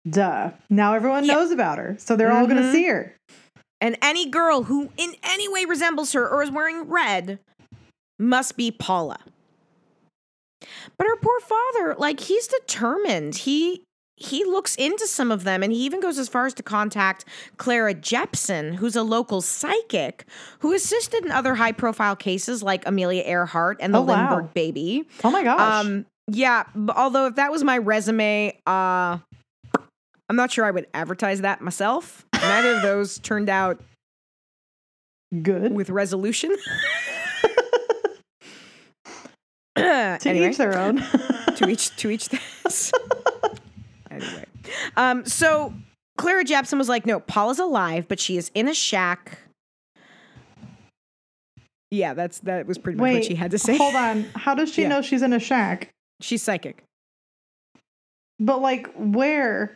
Duh. 0.10 0.52
Now 0.70 0.94
everyone 0.94 1.26
Yeah. 1.26 1.36
knows 1.36 1.52
about 1.52 1.78
her. 1.78 1.96
So 2.00 2.16
they're 2.16 2.32
all 2.32 2.48
gonna 2.48 2.62
Mhm. 2.64 2.72
see 2.72 2.86
her. 2.88 3.16
And 3.80 3.98
any 4.02 4.30
girl 4.30 4.64
who 4.64 4.90
in 4.98 5.16
any 5.24 5.48
way 5.48 5.66
resembles 5.66 6.14
her 6.14 6.28
or 6.28 6.44
is 6.44 6.52
wearing 6.52 6.84
red 6.90 7.40
must 8.20 8.56
be 8.58 8.72
Paula. 8.72 9.18
But 10.98 11.08
her 11.08 11.16
poor 11.18 11.40
father, 11.40 11.96
like 11.98 12.20
he's 12.22 12.48
determined. 12.48 13.36
He 13.36 13.84
he 14.18 14.44
looks 14.46 14.76
into 14.76 15.08
some 15.08 15.32
of 15.32 15.44
them 15.46 15.64
and 15.64 15.74
he 15.74 15.80
even 15.80 16.00
goes 16.00 16.20
as 16.20 16.30
far 16.30 16.46
as 16.46 16.54
to 16.54 16.62
contact 16.62 17.26
Clara 17.58 17.96
Jepson, 17.96 18.74
who's 18.74 18.96
a 18.96 19.02
local 19.02 19.42
psychic 19.42 20.26
who 20.60 20.74
assisted 20.74 21.26
in 21.26 21.32
other 21.32 21.56
high 21.56 21.72
profile 21.72 22.16
cases 22.16 22.62
like 22.62 22.86
Amelia 22.88 23.24
Earhart 23.24 23.78
and 23.80 23.96
the 23.96 23.98
Oh, 23.98 24.04
wow. 24.04 24.30
Lindbergh 24.30 24.54
baby. 24.54 25.08
Oh 25.24 25.32
my 25.32 25.42
gosh. 25.44 25.86
Um, 25.86 26.06
yeah, 26.28 26.66
although 26.96 27.26
if 27.26 27.36
that 27.36 27.52
was 27.52 27.64
my 27.64 27.80
resume, 27.80 28.56
uh, 28.68 29.18
I'm 30.32 30.38
not 30.38 30.50
sure 30.50 30.64
I 30.64 30.72
would 30.72 30.88
advertise 30.94 31.42
that 31.42 31.60
myself. 31.60 32.26
Neither 32.34 32.76
of 32.78 32.82
those 32.84 33.20
turned 33.20 33.50
out 33.50 33.84
Good. 35.42 35.74
with 35.74 35.90
resolution. 35.90 36.56
to 39.76 40.20
anyway, 40.26 40.52
each 40.52 40.58
their 40.58 40.78
own. 40.78 41.04
to 41.58 41.68
each 41.68 41.94
to 41.98 42.10
each 42.10 42.30
this. 42.30 42.94
anyway, 44.10 44.46
um, 44.96 45.26
so 45.26 45.74
Clara 46.18 46.46
Jepson 46.46 46.78
was 46.80 46.88
like, 46.88 47.06
"No, 47.06 47.20
Paula's 47.20 47.60
alive, 47.60 48.08
but 48.08 48.18
she 48.18 48.38
is 48.38 48.52
in 48.54 48.70
a 48.70 48.74
shack." 48.74 49.38
Yeah, 51.90 52.14
that's 52.14 52.40
that 52.40 52.68
was 52.68 52.78
pretty 52.78 52.96
much 52.98 53.04
Wait, 53.04 53.14
what 53.16 53.26
she 53.26 53.36
had 53.36 53.52
to 53.52 53.60
say. 53.60 53.76
hold 53.78 53.96
on. 53.96 54.24
How 54.34 54.56
does 54.56 54.72
she 54.72 54.84
Yeah. 54.84 54.88
know 54.88 55.02
she's 55.02 55.24
in 55.24 55.34
a 55.34 55.40
shack? 55.40 55.90
She's 56.22 56.42
psychic. 56.42 56.84
But 58.40 58.62
like 58.62 58.88
where? 58.96 59.76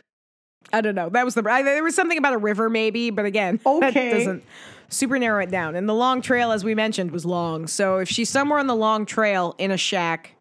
I 0.72 0.80
don't 0.80 0.94
know. 0.94 1.08
That 1.08 1.24
was 1.24 1.34
the 1.34 1.48
I, 1.48 1.62
there 1.62 1.82
was 1.82 1.94
something 1.94 2.18
about 2.18 2.32
a 2.34 2.38
river, 2.38 2.68
maybe, 2.68 3.10
but 3.10 3.24
again, 3.24 3.56
that 3.64 3.84
Okay. 3.84 4.10
doesn't 4.10 4.42
super 4.88 5.18
narrow 5.18 5.42
it 5.42 5.50
down. 5.50 5.74
And 5.76 5.88
the 5.88 5.94
long 5.94 6.20
trail, 6.22 6.52
as 6.52 6.64
we 6.64 6.74
mentioned, 6.74 7.10
was 7.10 7.24
long. 7.24 7.66
So 7.66 7.98
if 7.98 8.08
she's 8.08 8.28
somewhere 8.30 8.58
on 8.58 8.66
the 8.66 8.76
long 8.76 9.06
trail 9.06 9.54
in 9.58 9.70
a 9.70 9.76
shack, 9.76 10.32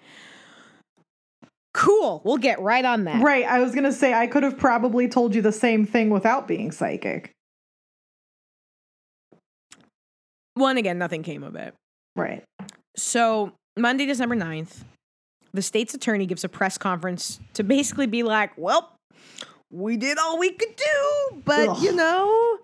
cool. 1.74 2.22
We'll 2.24 2.38
get 2.38 2.60
right 2.62 2.86
on 2.86 3.04
that. 3.06 3.22
Right. 3.22 3.46
I 3.46 3.60
was 3.60 3.74
gonna 3.76 3.92
say 3.94 4.14
I 4.14 4.28
could 4.28 4.44
have 4.44 4.58
probably 4.58 5.08
told 5.08 5.36
you 5.36 5.42
the 5.42 5.52
same 5.52 5.86
thing 5.86 6.10
without 6.10 6.48
being 6.48 6.72
psychic. 6.72 7.32
One 10.56 10.78
again, 10.78 10.98
nothing 10.98 11.24
came 11.24 11.44
of 11.44 11.56
it. 11.56 11.74
Right. 12.16 12.44
So 12.96 13.52
Monday, 13.78 14.06
December 14.06 14.36
9th, 14.36 14.84
the 15.54 15.62
state's 15.62 15.94
attorney 15.94 16.26
gives 16.26 16.44
a 16.46 16.50
press 16.50 16.78
conference 16.78 17.40
to 17.56 17.64
basically 17.64 18.08
be 18.08 18.24
like, 18.24 18.52
well, 18.58 18.95
we 19.76 19.98
did 19.98 20.18
all 20.18 20.40
we 20.40 20.52
could 20.52 20.76
do, 20.76 21.42
but 21.44 21.68
Ugh. 21.70 21.82
you 21.82 21.94
know, 21.94 22.58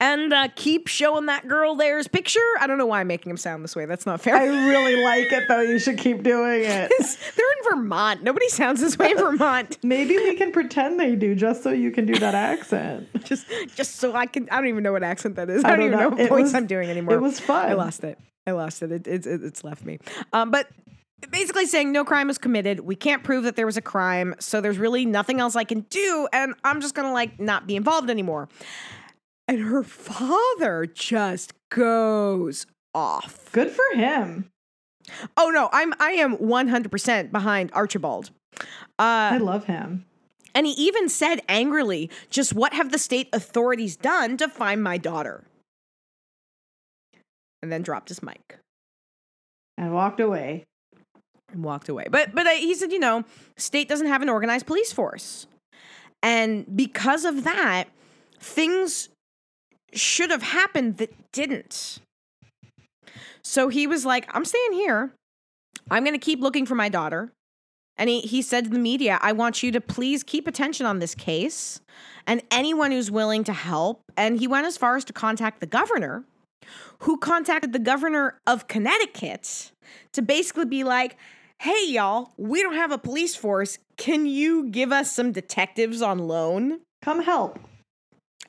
and 0.00 0.32
uh, 0.32 0.48
keep 0.56 0.88
showing 0.88 1.26
that 1.26 1.46
girl 1.46 1.76
there's 1.76 2.08
picture. 2.08 2.40
I 2.58 2.66
don't 2.66 2.78
know 2.78 2.86
why 2.86 3.00
I'm 3.00 3.06
making 3.06 3.30
him 3.30 3.36
sound 3.36 3.62
this 3.62 3.76
way. 3.76 3.84
That's 3.84 4.06
not 4.06 4.20
fair. 4.20 4.34
I 4.34 4.46
really 4.46 4.96
like 5.04 5.30
it 5.30 5.44
though. 5.46 5.60
You 5.60 5.78
should 5.78 5.98
keep 5.98 6.22
doing 6.22 6.62
it. 6.64 6.90
They're 7.36 7.52
in 7.58 7.64
Vermont. 7.70 8.22
Nobody 8.22 8.48
sounds 8.48 8.80
this 8.80 8.98
way 8.98 9.12
in 9.12 9.18
Vermont. 9.18 9.78
Maybe 9.84 10.16
we 10.16 10.34
can 10.36 10.50
pretend 10.52 10.98
they 10.98 11.14
do 11.14 11.34
just 11.34 11.62
so 11.62 11.70
you 11.70 11.90
can 11.90 12.06
do 12.06 12.18
that 12.18 12.34
accent. 12.34 13.08
Just, 13.24 13.46
just 13.76 13.96
so 13.96 14.14
I 14.16 14.26
can. 14.26 14.48
I 14.50 14.56
don't 14.56 14.66
even 14.68 14.82
know 14.82 14.92
what 14.92 15.04
accent 15.04 15.36
that 15.36 15.48
is. 15.50 15.62
I 15.62 15.68
I 15.68 15.70
don't, 15.76 15.78
don't 15.78 15.86
even 15.88 15.98
know, 16.00 16.08
know. 16.10 16.16
what 16.16 16.28
voice 16.30 16.42
was- 16.44 16.54
I'm 16.54 16.66
doing 16.66 16.88
anymore. 16.90 17.14
It 17.14 17.20
was 17.20 17.38
fun. 17.38 17.68
I 17.70 17.74
lost 17.74 18.02
it. 18.02 18.18
I 18.46 18.52
lost 18.52 18.82
it. 18.82 18.90
it, 18.90 19.06
it, 19.06 19.26
it 19.26 19.44
it's 19.44 19.62
left 19.62 19.84
me. 19.84 19.98
Um, 20.32 20.50
but 20.50 20.66
basically 21.30 21.66
saying 21.66 21.92
no 21.92 22.04
crime 22.04 22.28
was 22.28 22.38
committed. 22.38 22.80
We 22.80 22.94
can't 22.96 23.22
prove 23.22 23.44
that 23.44 23.56
there 23.56 23.66
was 23.66 23.76
a 23.76 23.82
crime, 23.82 24.34
so 24.38 24.60
there's 24.60 24.78
really 24.78 25.04
nothing 25.04 25.40
else 25.40 25.56
I 25.56 25.64
can 25.64 25.80
do, 25.90 26.28
and 26.32 26.54
I'm 26.64 26.80
just 26.80 26.94
gonna 26.94 27.12
like 27.12 27.38
not 27.40 27.66
be 27.66 27.76
involved 27.76 28.10
anymore. 28.10 28.48
And 29.48 29.60
her 29.60 29.82
father 29.82 30.86
just 30.86 31.52
goes 31.70 32.66
off. 32.94 33.50
Good 33.52 33.70
for 33.70 33.96
him. 33.96 34.50
Oh 35.36 35.50
no, 35.50 35.68
I'm 35.72 35.92
I 35.98 36.12
am 36.12 36.36
100% 36.36 37.32
behind 37.32 37.70
Archibald. 37.72 38.30
I 38.98 39.36
Uh, 39.36 39.40
love 39.40 39.64
him. 39.64 40.06
and 40.54 40.66
he 40.66 40.72
even 40.72 41.08
said 41.08 41.40
angrily, 41.48 42.10
"Just 42.28 42.52
what 42.54 42.72
have 42.74 42.92
the 42.92 42.98
state 42.98 43.28
authorities 43.32 43.96
done 43.96 44.36
to 44.36 44.48
find 44.48 44.82
my 44.82 44.98
daughter?" 44.98 45.44
And 47.62 47.70
then 47.72 47.82
dropped 47.82 48.08
his 48.08 48.22
mic. 48.22 48.58
And 49.76 49.92
walked 49.92 50.20
away. 50.20 50.64
And 51.52 51.64
walked 51.64 51.88
away. 51.88 52.06
But 52.10 52.34
but 52.34 52.46
uh, 52.46 52.50
he 52.50 52.74
said, 52.74 52.92
you 52.92 52.98
know, 52.98 53.24
state 53.56 53.88
doesn't 53.88 54.06
have 54.06 54.22
an 54.22 54.28
organized 54.28 54.66
police 54.66 54.92
force, 54.92 55.46
and 56.22 56.64
because 56.76 57.24
of 57.24 57.44
that, 57.44 57.84
things 58.38 59.08
should 59.92 60.30
have 60.30 60.42
happened 60.42 60.98
that 60.98 61.12
didn't. 61.32 62.00
So 63.42 63.68
he 63.68 63.86
was 63.86 64.04
like, 64.04 64.28
I'm 64.34 64.44
staying 64.44 64.72
here. 64.72 65.12
I'm 65.90 66.04
going 66.04 66.14
to 66.14 66.24
keep 66.24 66.40
looking 66.40 66.66
for 66.66 66.74
my 66.74 66.88
daughter. 66.88 67.32
And 67.96 68.08
he, 68.08 68.20
he 68.20 68.40
said 68.40 68.64
to 68.64 68.70
the 68.70 68.78
media, 68.78 69.18
I 69.20 69.32
want 69.32 69.62
you 69.62 69.72
to 69.72 69.80
please 69.80 70.22
keep 70.22 70.46
attention 70.46 70.86
on 70.86 71.00
this 71.00 71.14
case 71.14 71.80
and 72.26 72.42
anyone 72.50 72.92
who's 72.92 73.10
willing 73.10 73.44
to 73.44 73.52
help. 73.52 74.00
And 74.16 74.38
he 74.38 74.46
went 74.46 74.66
as 74.66 74.76
far 74.76 74.96
as 74.96 75.04
to 75.06 75.12
contact 75.12 75.60
the 75.60 75.66
governor, 75.66 76.24
who 77.00 77.18
contacted 77.18 77.72
the 77.72 77.78
governor 77.78 78.38
of 78.46 78.68
Connecticut 78.68 79.72
to 80.12 80.22
basically 80.22 80.64
be 80.64 80.84
like, 80.84 81.16
hey, 81.60 81.88
y'all, 81.88 82.32
we 82.38 82.62
don't 82.62 82.74
have 82.74 82.90
a 82.90 82.96
police 82.96 83.36
force. 83.36 83.76
Can 83.98 84.24
you 84.24 84.70
give 84.70 84.92
us 84.92 85.12
some 85.12 85.30
detectives 85.30 86.00
on 86.00 86.18
loan? 86.18 86.80
Come 87.02 87.22
help. 87.22 87.58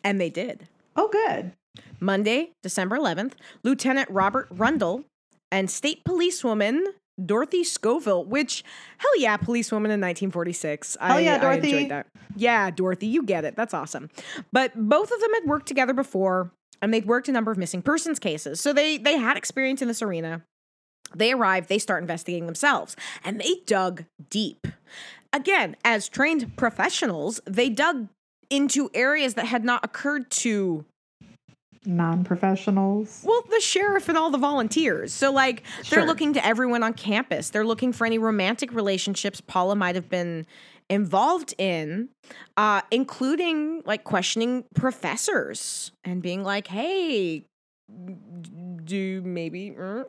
And 0.02 0.19
they 0.19 0.30
did. 0.30 0.69
Oh, 0.95 1.10
good. 1.10 1.52
Monday, 2.00 2.52
December 2.63 2.97
11th, 2.97 3.34
Lieutenant 3.63 4.10
Robert 4.10 4.47
Rundle 4.50 5.04
and 5.52 5.69
state 5.69 6.06
policewoman 6.06 6.86
Dorothy 7.24 7.65
Scoville, 7.65 8.24
which, 8.24 8.63
hell 8.97 9.19
yeah, 9.19 9.36
policewoman 9.36 9.91
in 9.91 10.00
1946. 10.00 10.97
Hell 11.00 11.17
I, 11.17 11.19
yeah, 11.19 11.36
I 11.36 11.39
Dorothy. 11.39 11.74
enjoyed 11.74 11.91
that. 11.91 12.08
Yeah, 12.38 12.71
Dorothy, 12.71 13.08
you 13.08 13.24
get 13.24 13.43
it. 13.43 13.58
That's 13.58 13.74
awesome. 13.74 14.10
But 14.54 14.71
both 14.76 15.12
of 15.12 15.19
them 15.19 15.34
had 15.34 15.43
worked 15.43 15.67
together 15.67 15.93
before 15.93 16.50
and 16.82 16.93
they'd 16.93 17.06
worked 17.06 17.28
a 17.28 17.34
number 17.34 17.52
of 17.52 17.58
missing 17.58 17.82
persons 17.82 18.19
cases. 18.19 18.62
So 18.62 18.71
they 18.71 18.97
they 18.97 19.17
had 19.17 19.36
experience 19.36 19.82
in 19.82 19.89
this 19.89 20.02
arena. 20.02 20.43
They 21.15 21.34
arrive, 21.34 21.67
they 21.67 21.80
start 21.80 22.04
investigating 22.04 22.45
themselves, 22.45 22.95
and 23.24 23.39
they 23.39 23.56
dug 23.65 24.06
deep. 24.30 24.67
Again, 25.34 25.76
as 25.86 26.10
trained 26.10 26.56
professionals, 26.58 27.39
they 27.45 27.69
dug 27.69 28.08
into 28.50 28.89
areas 28.93 29.36
that 29.36 29.45
had 29.45 29.63
not 29.63 29.84
occurred 29.84 30.30
to 30.32 30.86
Non 31.84 32.24
professionals. 32.24 33.24
well, 33.26 33.43
the 33.50 33.60
sheriff 33.60 34.08
and 34.08 34.15
all 34.15 34.30
the 34.30 34.38
volunteers. 34.38 35.12
So, 35.12 35.32
like, 35.32 35.63
they're 35.89 36.06
looking 36.06 36.34
to 36.34 36.45
everyone 36.45 36.84
on 36.84 36.93
campus. 36.93 37.50
They're 37.50 37.65
looking 37.65 37.91
for 37.91 38.06
any 38.06 38.19
romantic 38.19 38.71
relationships 38.71 39.41
Paula 39.41 39.76
might 39.76 39.95
have 39.95 40.08
been 40.08 40.45
involved 40.91 41.56
in, 41.58 42.10
uh, 42.58 42.82
including 42.91 43.82
like 43.86 44.04
questioning 44.04 44.65
professors 44.76 45.91
and 46.04 46.21
being 46.21 46.43
like, 46.43 46.67
hey, 46.67 47.45
do 48.86 49.21
maybe. 49.23 49.75
I'm 49.77 50.06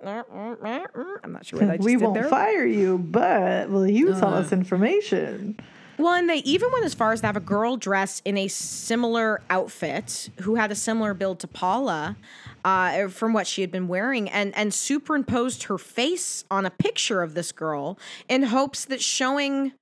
not 1.33 1.47
sure 1.47 1.61
what 1.61 1.71
I 1.71 1.77
just 1.77 1.85
we 1.85 1.93
did 1.93 2.03
won't 2.03 2.15
there. 2.15 2.29
fire 2.29 2.65
you, 2.65 2.99
but 2.99 3.69
will 3.71 3.87
you 3.87 4.09
tell 4.15 4.35
Uh. 4.35 4.41
us 4.41 4.53
information? 4.53 5.59
Well, 5.99 6.15
and 6.15 6.29
they 6.29 6.39
even 6.39 6.73
went 6.73 6.85
as 6.85 6.95
far 6.95 7.13
as 7.13 7.21
to 7.21 7.27
have 7.27 7.37
a 7.37 7.41
girl 7.41 7.77
dressed 7.77 8.23
in 8.25 8.37
a 8.39 8.49
similar 8.49 9.41
outfit 9.51 10.31
who 10.41 10.55
had 10.57 10.73
a 10.73 10.75
similar 10.75 11.13
build 11.15 11.39
to 11.41 11.47
Paula 11.47 12.17
uh, 12.65 13.09
from 13.09 13.33
what 13.35 13.47
she 13.47 13.61
had 13.61 13.71
been 13.71 13.87
wearing 13.89 14.29
and, 14.31 14.57
and 14.57 14.73
superimposed 14.73 15.65
her 15.65 15.77
face 15.79 16.45
on 16.51 16.65
a 16.65 16.71
picture 16.71 17.23
of 17.23 17.35
this 17.35 17.53
girl 17.53 17.99
in 18.29 18.45
hopes 18.45 18.85
that 18.87 19.03
showing 19.03 19.73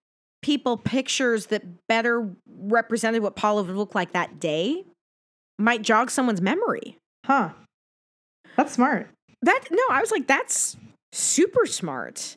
people 0.42 0.76
pictures 0.76 1.46
that 1.46 1.62
better 1.86 2.28
represented 2.58 3.22
what 3.22 3.36
Paula 3.36 3.62
would 3.62 3.76
look 3.76 3.94
like 3.94 4.12
that 4.12 4.40
day 4.40 4.84
might 5.58 5.80
jog 5.82 6.10
someone's 6.10 6.40
memory. 6.42 6.96
Huh. 7.24 7.50
That's 8.56 8.72
smart. 8.72 9.08
That 9.42 9.64
no, 9.70 9.82
I 9.90 10.00
was 10.00 10.10
like, 10.10 10.26
that's 10.26 10.76
super 11.12 11.66
smart. 11.66 12.36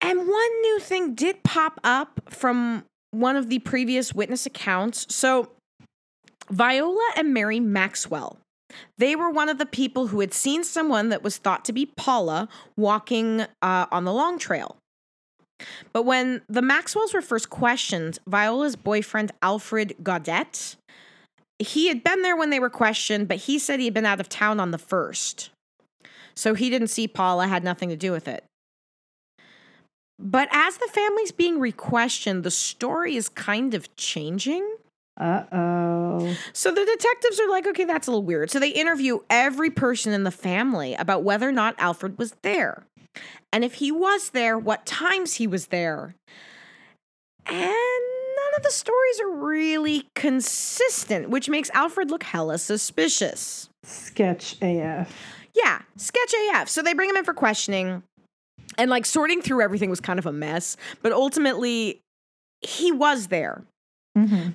And 0.00 0.18
one 0.18 0.60
new 0.62 0.78
thing 0.80 1.14
did 1.14 1.42
pop 1.44 1.80
up 1.84 2.20
from 2.28 2.84
one 3.12 3.36
of 3.36 3.48
the 3.48 3.60
previous 3.60 4.12
witness 4.12 4.46
accounts. 4.46 5.06
So 5.14 5.50
Viola 6.50 7.10
and 7.16 7.32
Mary 7.32 7.60
Maxwell. 7.60 8.38
They 8.98 9.14
were 9.14 9.30
one 9.30 9.48
of 9.48 9.58
the 9.58 9.66
people 9.66 10.08
who 10.08 10.20
had 10.20 10.32
seen 10.32 10.64
someone 10.64 11.10
that 11.10 11.22
was 11.22 11.36
thought 11.36 11.64
to 11.66 11.72
be 11.72 11.86
Paula 11.86 12.48
walking 12.76 13.42
uh, 13.60 13.86
on 13.92 14.04
the 14.04 14.12
long 14.12 14.38
trail. 14.38 14.76
But 15.92 16.04
when 16.04 16.40
the 16.48 16.62
Maxwells 16.62 17.14
were 17.14 17.22
first 17.22 17.50
questioned, 17.50 18.18
Viola's 18.26 18.74
boyfriend, 18.74 19.30
Alfred 19.42 19.94
Gaudet, 20.02 20.76
he 21.62 21.88
had 21.88 22.04
been 22.04 22.22
there 22.22 22.36
when 22.36 22.50
they 22.50 22.60
were 22.60 22.70
questioned, 22.70 23.28
but 23.28 23.38
he 23.38 23.58
said 23.58 23.78
he 23.78 23.86
had 23.86 23.94
been 23.94 24.06
out 24.06 24.20
of 24.20 24.28
town 24.28 24.60
on 24.60 24.70
the 24.70 24.78
first. 24.78 25.50
So 26.34 26.54
he 26.54 26.70
didn't 26.70 26.88
see 26.88 27.08
Paula, 27.08 27.46
had 27.46 27.64
nothing 27.64 27.88
to 27.88 27.96
do 27.96 28.12
with 28.12 28.28
it. 28.28 28.44
But 30.18 30.48
as 30.52 30.76
the 30.76 30.88
family's 30.88 31.32
being 31.32 31.58
re-questioned, 31.58 32.44
the 32.44 32.50
story 32.50 33.16
is 33.16 33.28
kind 33.28 33.74
of 33.74 33.94
changing. 33.96 34.76
Uh 35.20 35.44
oh. 35.52 36.36
So 36.52 36.70
the 36.70 36.84
detectives 36.84 37.40
are 37.40 37.50
like, 37.50 37.66
okay, 37.66 37.84
that's 37.84 38.06
a 38.06 38.10
little 38.10 38.22
weird. 38.22 38.50
So 38.50 38.58
they 38.58 38.70
interview 38.70 39.18
every 39.28 39.70
person 39.70 40.12
in 40.12 40.24
the 40.24 40.30
family 40.30 40.94
about 40.94 41.22
whether 41.22 41.48
or 41.48 41.52
not 41.52 41.74
Alfred 41.78 42.18
was 42.18 42.34
there. 42.42 42.84
And 43.52 43.64
if 43.64 43.74
he 43.74 43.92
was 43.92 44.30
there, 44.30 44.58
what 44.58 44.86
times 44.86 45.34
he 45.34 45.46
was 45.46 45.66
there. 45.66 46.14
And 47.44 48.11
of 48.56 48.62
the 48.62 48.70
stories 48.70 49.20
are 49.20 49.30
really 49.30 50.08
consistent, 50.14 51.30
which 51.30 51.48
makes 51.48 51.70
Alfred 51.70 52.10
look 52.10 52.22
hella 52.22 52.58
suspicious. 52.58 53.68
Sketch 53.84 54.56
AF. 54.62 55.12
Yeah, 55.54 55.82
sketch 55.96 56.34
AF. 56.52 56.68
So 56.68 56.82
they 56.82 56.94
bring 56.94 57.10
him 57.10 57.16
in 57.16 57.24
for 57.24 57.34
questioning. 57.34 58.02
And 58.78 58.90
like 58.90 59.04
sorting 59.04 59.42
through 59.42 59.60
everything 59.60 59.90
was 59.90 60.00
kind 60.00 60.18
of 60.18 60.24
a 60.24 60.32
mess, 60.32 60.76
but 61.02 61.12
ultimately 61.12 62.00
he 62.62 62.90
was 62.90 63.26
there. 63.26 63.64
Mm-hmm. 64.16 64.50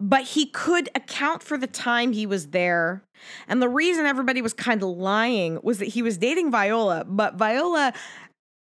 But 0.00 0.22
he 0.22 0.46
could 0.46 0.88
account 0.94 1.42
for 1.42 1.58
the 1.58 1.66
time 1.66 2.12
he 2.12 2.26
was 2.26 2.48
there. 2.48 3.02
And 3.46 3.60
the 3.60 3.68
reason 3.68 4.06
everybody 4.06 4.42
was 4.42 4.54
kind 4.54 4.82
of 4.82 4.88
lying 4.88 5.60
was 5.62 5.78
that 5.78 5.88
he 5.88 6.02
was 6.02 6.16
dating 6.16 6.50
Viola, 6.50 7.04
but 7.06 7.34
Viola 7.34 7.92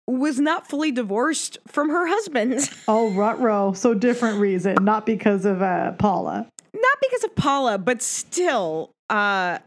was 0.07 0.39
not 0.39 0.67
fully 0.67 0.91
divorced 0.91 1.57
from 1.67 1.89
her 1.89 2.07
husband. 2.07 2.69
Oh, 2.87 3.11
rut 3.11 3.77
So 3.77 3.93
different 3.93 4.39
reason, 4.39 4.77
not 4.81 5.05
because 5.05 5.45
of 5.45 5.61
uh, 5.61 5.93
Paula. 5.93 6.47
not 6.73 6.97
because 7.01 7.23
of 7.23 7.35
Paula, 7.35 7.77
but 7.77 8.01
still, 8.01 8.91
uh, 9.09 9.59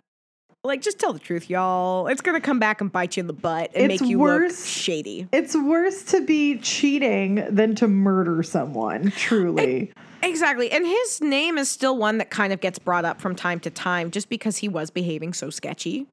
like 0.65 0.83
just 0.83 0.99
tell 0.99 1.13
the 1.13 1.19
truth, 1.19 1.49
y'all. 1.49 2.09
It's 2.09 2.21
gonna 2.21 2.41
come 2.41 2.59
back 2.59 2.81
and 2.81 2.91
bite 2.93 3.17
you 3.17 3.23
in 3.23 3.27
the 3.29 3.33
butt 3.33 3.71
and 3.75 3.91
It's 3.93 4.03
make 4.03 4.11
you 4.11 4.19
look 4.19 4.27
worse- 4.27 4.67
shady. 4.67 5.27
It's 5.33 5.55
worse 5.57 6.03
to 6.05 6.21
be 6.21 6.59
cheating 6.59 7.47
than 7.49 7.75
to 7.77 7.89
murder 7.89 8.43
someone, 8.43 9.13
truly. 9.13 9.93
Exactly. 10.23 10.71
And 10.73 10.85
his 10.85 11.21
name 11.21 11.57
is 11.57 11.69
still 11.71 11.97
one 11.97 12.19
that 12.19 12.31
kind 12.31 12.53
of 12.53 12.61
gets 12.61 12.79
brought 12.81 13.05
up 13.05 13.21
from 13.21 13.37
time 13.37 13.61
to 13.61 13.71
time 13.71 14.11
just 14.11 14.29
because 14.29 14.57
he 14.59 14.69
was 14.69 14.91
behaving 14.91 15.33
so 15.35 15.51
sketchy. 15.51 16.07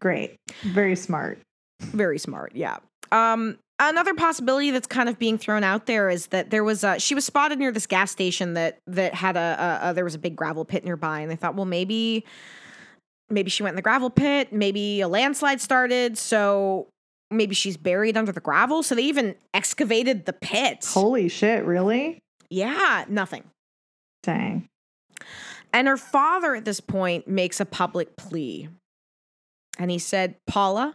Great. 0.00 0.34
Very 0.64 0.96
smart. 0.96 1.38
Very 1.82 2.18
smart, 2.18 2.52
yeah. 2.54 2.78
Um, 3.10 3.58
another 3.78 4.14
possibility 4.14 4.70
that's 4.70 4.86
kind 4.86 5.08
of 5.08 5.18
being 5.18 5.38
thrown 5.38 5.64
out 5.64 5.86
there 5.86 6.08
is 6.08 6.28
that 6.28 6.50
there 6.50 6.64
was 6.64 6.84
a, 6.84 6.98
she 6.98 7.14
was 7.14 7.24
spotted 7.24 7.58
near 7.58 7.72
this 7.72 7.86
gas 7.86 8.10
station 8.10 8.54
that 8.54 8.78
that 8.86 9.14
had 9.14 9.36
a, 9.36 9.80
a, 9.82 9.90
a 9.90 9.94
there 9.94 10.04
was 10.04 10.14
a 10.14 10.18
big 10.18 10.36
gravel 10.36 10.64
pit 10.64 10.84
nearby, 10.84 11.20
and 11.20 11.30
they 11.30 11.36
thought, 11.36 11.54
well, 11.54 11.66
maybe 11.66 12.24
maybe 13.28 13.50
she 13.50 13.62
went 13.62 13.72
in 13.72 13.76
the 13.76 13.82
gravel 13.82 14.10
pit, 14.10 14.52
maybe 14.52 15.00
a 15.00 15.08
landslide 15.08 15.60
started, 15.60 16.16
so 16.16 16.88
maybe 17.30 17.54
she's 17.54 17.76
buried 17.76 18.16
under 18.16 18.32
the 18.32 18.40
gravel. 18.40 18.82
So 18.82 18.94
they 18.94 19.02
even 19.02 19.34
excavated 19.54 20.26
the 20.26 20.32
pit. 20.34 20.86
Holy 20.88 21.28
shit, 21.28 21.64
really? 21.64 22.22
yeah, 22.52 23.04
nothing. 23.08 23.44
Dang. 24.22 24.68
And 25.72 25.88
her 25.88 25.96
father 25.96 26.54
at 26.54 26.64
this 26.64 26.80
point 26.80 27.26
makes 27.26 27.60
a 27.60 27.64
public 27.64 28.16
plea. 28.16 28.68
And 29.78 29.90
he 29.90 29.98
said, 29.98 30.36
Paula, 30.46 30.94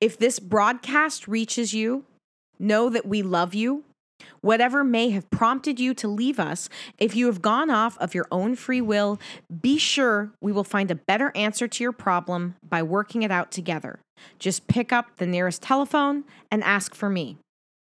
if 0.00 0.18
this 0.18 0.38
broadcast 0.38 1.28
reaches 1.28 1.72
you, 1.74 2.04
know 2.58 2.88
that 2.88 3.06
we 3.06 3.22
love 3.22 3.54
you. 3.54 3.84
Whatever 4.40 4.84
may 4.84 5.10
have 5.10 5.30
prompted 5.30 5.80
you 5.80 5.94
to 5.94 6.08
leave 6.08 6.38
us, 6.38 6.68
if 6.98 7.16
you 7.16 7.26
have 7.26 7.42
gone 7.42 7.70
off 7.70 7.98
of 7.98 8.14
your 8.14 8.26
own 8.30 8.54
free 8.54 8.80
will, 8.80 9.18
be 9.62 9.78
sure 9.78 10.30
we 10.40 10.52
will 10.52 10.64
find 10.64 10.90
a 10.90 10.94
better 10.94 11.32
answer 11.34 11.66
to 11.66 11.82
your 11.82 11.92
problem 11.92 12.54
by 12.66 12.82
working 12.82 13.22
it 13.22 13.30
out 13.30 13.50
together. 13.50 13.98
Just 14.38 14.68
pick 14.68 14.92
up 14.92 15.16
the 15.16 15.26
nearest 15.26 15.62
telephone 15.62 16.24
and 16.50 16.62
ask 16.62 16.94
for 16.94 17.08
me. 17.08 17.38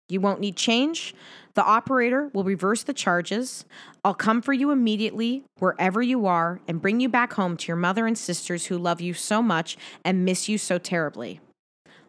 You 0.08 0.20
won't 0.20 0.40
need 0.40 0.56
change. 0.56 1.14
The 1.54 1.64
operator 1.64 2.30
will 2.32 2.44
reverse 2.44 2.82
the 2.82 2.94
charges. 2.94 3.64
I'll 4.04 4.14
come 4.14 4.40
for 4.40 4.52
you 4.52 4.70
immediately, 4.70 5.44
wherever 5.58 6.00
you 6.00 6.26
are, 6.26 6.60
and 6.66 6.80
bring 6.80 7.00
you 7.00 7.08
back 7.08 7.34
home 7.34 7.56
to 7.58 7.68
your 7.68 7.76
mother 7.76 8.06
and 8.06 8.16
sisters 8.16 8.66
who 8.66 8.78
love 8.78 9.00
you 9.00 9.12
so 9.12 9.42
much 9.42 9.76
and 10.04 10.24
miss 10.24 10.48
you 10.48 10.56
so 10.56 10.78
terribly. 10.78 11.40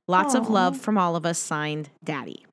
Lots 0.10 0.34
of 0.34 0.50
love 0.50 0.76
from 0.76 0.98
all 0.98 1.16
of 1.16 1.24
us, 1.24 1.38
signed 1.38 1.92
Daddy. 2.04 2.44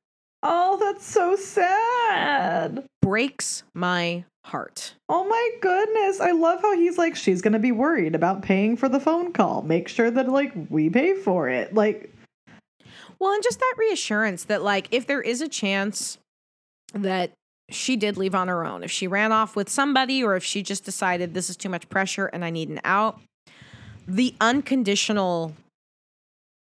Oh, 0.43 0.77
that's 0.79 1.07
so 1.07 1.37
sad. 1.37 2.85
Breaks 3.01 3.63
my 3.73 4.25
heart. 4.45 4.93
Oh 5.09 5.27
my 5.27 5.51
goodness. 5.63 6.21
I 6.21 6.33
love 6.33 6.61
how 6.61 6.77
he's 6.77 6.99
like, 6.99 7.17
she's 7.17 7.41
going 7.41 7.55
to 7.55 7.59
be 7.59 7.73
worried 7.73 8.15
about 8.15 8.43
paying 8.43 8.77
for 8.77 8.91
the 8.91 9.01
phone 9.01 9.33
call. 9.33 9.63
Make 9.63 9.89
sure 9.89 10.11
that, 10.11 10.29
like, 10.29 10.53
we 10.69 10.91
pay 10.91 11.15
for 11.15 11.49
it. 11.49 11.73
Like, 11.73 12.13
Well, 13.19 13.33
and 13.33 13.43
just 13.43 13.59
that 13.59 13.75
reassurance 13.79 14.45
that, 14.45 14.63
like, 14.63 14.89
if 14.91 15.07
there 15.07 15.23
is 15.23 15.41
a 15.41 15.49
chance 15.49 16.19
that 16.93 17.31
she 17.71 17.97
did 17.97 18.19
leave 18.19 18.35
on 18.35 18.49
her 18.49 18.67
own, 18.67 18.85
if 18.85 18.91
she 18.91 19.07
ran 19.07 19.33
off 19.33 19.57
with 19.57 19.71
somebody, 19.71 20.23
or 20.23 20.37
if 20.37 20.45
she 20.45 20.63
just 20.63 20.85
decided 20.85 21.33
this 21.33 21.49
is 21.49 21.57
too 21.57 21.71
much 21.71 21.89
pressure 21.89 22.27
and 22.27 22.45
I 22.45 22.51
need 22.51 22.69
an 22.69 22.83
out, 22.85 23.19
the 24.07 24.35
unconditional 24.43 25.55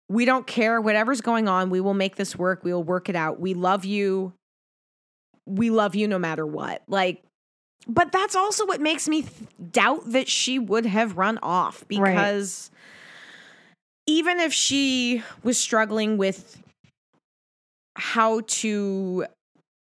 we 0.09 0.25
don't 0.25 0.47
care 0.47 0.81
whatever's 0.81 1.21
going 1.21 1.47
on. 1.47 1.69
We 1.69 1.79
will 1.81 1.93
make 1.93 2.15
this 2.15 2.35
work. 2.35 2.63
We 2.63 2.73
will 2.73 2.83
work 2.83 3.09
it 3.09 3.15
out. 3.15 3.39
We 3.39 3.53
love 3.53 3.85
you. 3.85 4.33
We 5.45 5.69
love 5.69 5.95
you 5.95 6.07
no 6.07 6.19
matter 6.19 6.45
what. 6.45 6.81
Like, 6.87 7.23
but 7.87 8.11
that's 8.11 8.35
also 8.35 8.65
what 8.65 8.81
makes 8.81 9.07
me 9.07 9.21
th- 9.21 9.33
doubt 9.71 10.11
that 10.11 10.27
she 10.27 10.59
would 10.59 10.85
have 10.85 11.17
run 11.17 11.39
off 11.41 11.83
Right. 11.91 12.11
because 12.15 12.71
even 14.07 14.39
if 14.39 14.51
she 14.51 15.23
was 15.43 15.57
struggling 15.57 16.17
with 16.17 16.61
how 17.95 18.41
to 18.47 19.25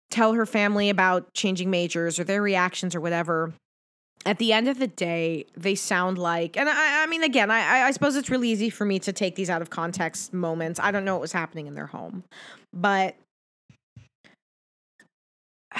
tell 0.10 0.34
her 0.34 0.45
family 0.45 0.89
about 0.89 1.34
changing 1.34 1.69
majors 1.69 2.19
or 2.19 2.24
their 2.26 2.41
reactions 2.41 2.93
or 2.95 3.02
whatever, 3.02 3.54
at 4.25 4.38
the 4.38 4.53
end 4.53 4.67
of 4.67 4.77
the 4.77 4.88
day, 4.88 5.45
they 5.55 5.75
sound 5.75 6.17
like, 6.17 6.57
and 6.57 6.69
I, 6.69 7.03
I 7.03 7.07
mean, 7.07 7.23
again, 7.23 7.49
I, 7.49 7.84
I 7.84 7.91
suppose 7.91 8.15
it's 8.15 8.29
really 8.29 8.49
easy 8.49 8.69
for 8.69 8.86
me 8.86 8.99
to 8.99 9.12
take 9.12 9.36
these 9.36 9.49
out 9.49 9.62
of 9.62 9.69
context 9.69 10.34
moments. 10.34 10.79
I 10.79 10.91
don't 10.91 11.05
know 11.05 11.15
what 11.15 11.21
was 11.21 11.31
happening 11.31 11.67
in 11.67 11.73
their 11.73 11.88
home, 11.88 12.23
but 12.73 13.15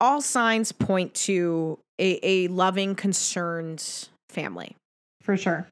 all 0.00 0.20
signs 0.20 0.72
point 0.72 1.14
to 1.14 1.78
a, 1.98 2.18
a 2.22 2.48
loving, 2.48 2.94
concerned 2.94 4.08
family. 4.28 4.74
For 5.22 5.36
sure. 5.36 5.68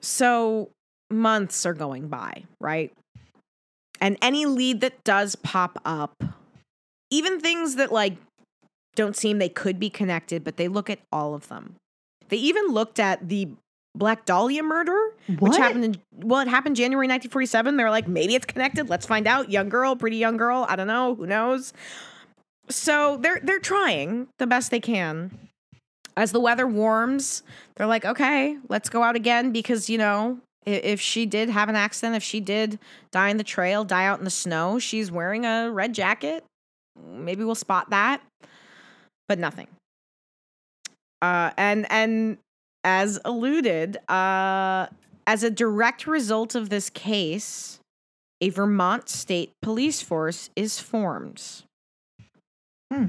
So 0.00 0.70
months 1.10 1.64
are 1.64 1.74
going 1.74 2.08
by, 2.08 2.44
right? 2.60 2.92
And 4.00 4.16
any 4.22 4.46
lead 4.46 4.80
that 4.80 5.04
does 5.04 5.36
pop 5.36 5.80
up, 5.84 6.22
even 7.10 7.40
things 7.40 7.76
that 7.76 7.92
like 7.92 8.16
don't 8.98 9.16
seem 9.16 9.38
they 9.38 9.48
could 9.48 9.78
be 9.78 9.88
connected, 9.88 10.44
but 10.44 10.58
they 10.58 10.68
look 10.68 10.90
at 10.90 10.98
all 11.10 11.34
of 11.34 11.48
them. 11.48 11.76
They 12.28 12.36
even 12.36 12.66
looked 12.66 12.98
at 13.00 13.28
the 13.28 13.48
Black 13.94 14.26
Dahlia 14.26 14.62
murder, 14.62 14.98
What? 15.38 15.40
which 15.40 15.56
happened 15.56 15.84
in 15.84 15.96
well, 16.14 16.40
it 16.40 16.48
happened 16.48 16.76
January 16.76 17.06
1947. 17.06 17.76
They're 17.76 17.90
like, 17.90 18.06
maybe 18.06 18.34
it's 18.34 18.44
connected. 18.44 18.90
Let's 18.90 19.06
find 19.06 19.26
out. 19.26 19.50
Young 19.50 19.68
girl, 19.68 19.96
pretty 19.96 20.18
young 20.18 20.36
girl. 20.36 20.66
I 20.68 20.76
don't 20.76 20.86
know. 20.86 21.14
Who 21.14 21.26
knows? 21.26 21.72
So 22.68 23.16
they're 23.22 23.40
they're 23.42 23.58
trying 23.60 24.28
the 24.38 24.46
best 24.46 24.70
they 24.70 24.80
can. 24.80 25.30
As 26.16 26.32
the 26.32 26.40
weather 26.40 26.66
warms, 26.66 27.42
they're 27.76 27.86
like, 27.86 28.04
okay, 28.04 28.58
let's 28.68 28.88
go 28.88 29.02
out 29.02 29.16
again 29.16 29.52
because 29.52 29.88
you 29.88 29.98
know 29.98 30.38
if 30.66 31.00
she 31.00 31.24
did 31.24 31.48
have 31.48 31.68
an 31.68 31.76
accident, 31.76 32.16
if 32.16 32.22
she 32.22 32.40
did 32.40 32.78
die 33.10 33.30
in 33.30 33.36
the 33.38 33.44
trail, 33.44 33.84
die 33.84 34.04
out 34.04 34.18
in 34.18 34.24
the 34.24 34.30
snow, 34.30 34.78
she's 34.78 35.10
wearing 35.10 35.46
a 35.46 35.70
red 35.70 35.94
jacket. 35.94 36.44
Maybe 37.00 37.44
we'll 37.44 37.54
spot 37.54 37.90
that, 37.90 38.20
but 39.28 39.38
nothing. 39.38 39.68
Uh, 41.20 41.50
and 41.56 41.86
and 41.90 42.38
as 42.84 43.18
alluded, 43.24 43.98
uh, 44.08 44.86
as 45.26 45.42
a 45.42 45.50
direct 45.50 46.06
result 46.06 46.54
of 46.54 46.68
this 46.70 46.90
case, 46.90 47.80
a 48.40 48.50
Vermont 48.50 49.08
state 49.08 49.50
police 49.62 50.00
force 50.00 50.48
is 50.56 50.78
formed. 50.80 51.42
Hmm. 52.92 53.06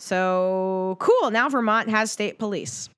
So 0.00 0.96
cool. 1.00 1.30
Now 1.30 1.48
Vermont 1.48 1.88
has 1.88 2.10
state 2.12 2.38
police. 2.38 2.90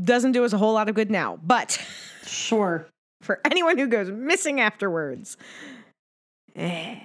Doesn't 0.00 0.32
do 0.32 0.44
us 0.44 0.52
a 0.52 0.58
whole 0.58 0.74
lot 0.74 0.88
of 0.88 0.94
good 0.94 1.10
now, 1.10 1.38
but 1.42 1.82
Sure. 2.24 2.86
for 3.22 3.40
anyone 3.44 3.78
who 3.78 3.88
goes 3.88 4.10
missing 4.10 4.60
afterwards, 4.60 5.36
eh. 6.54 7.00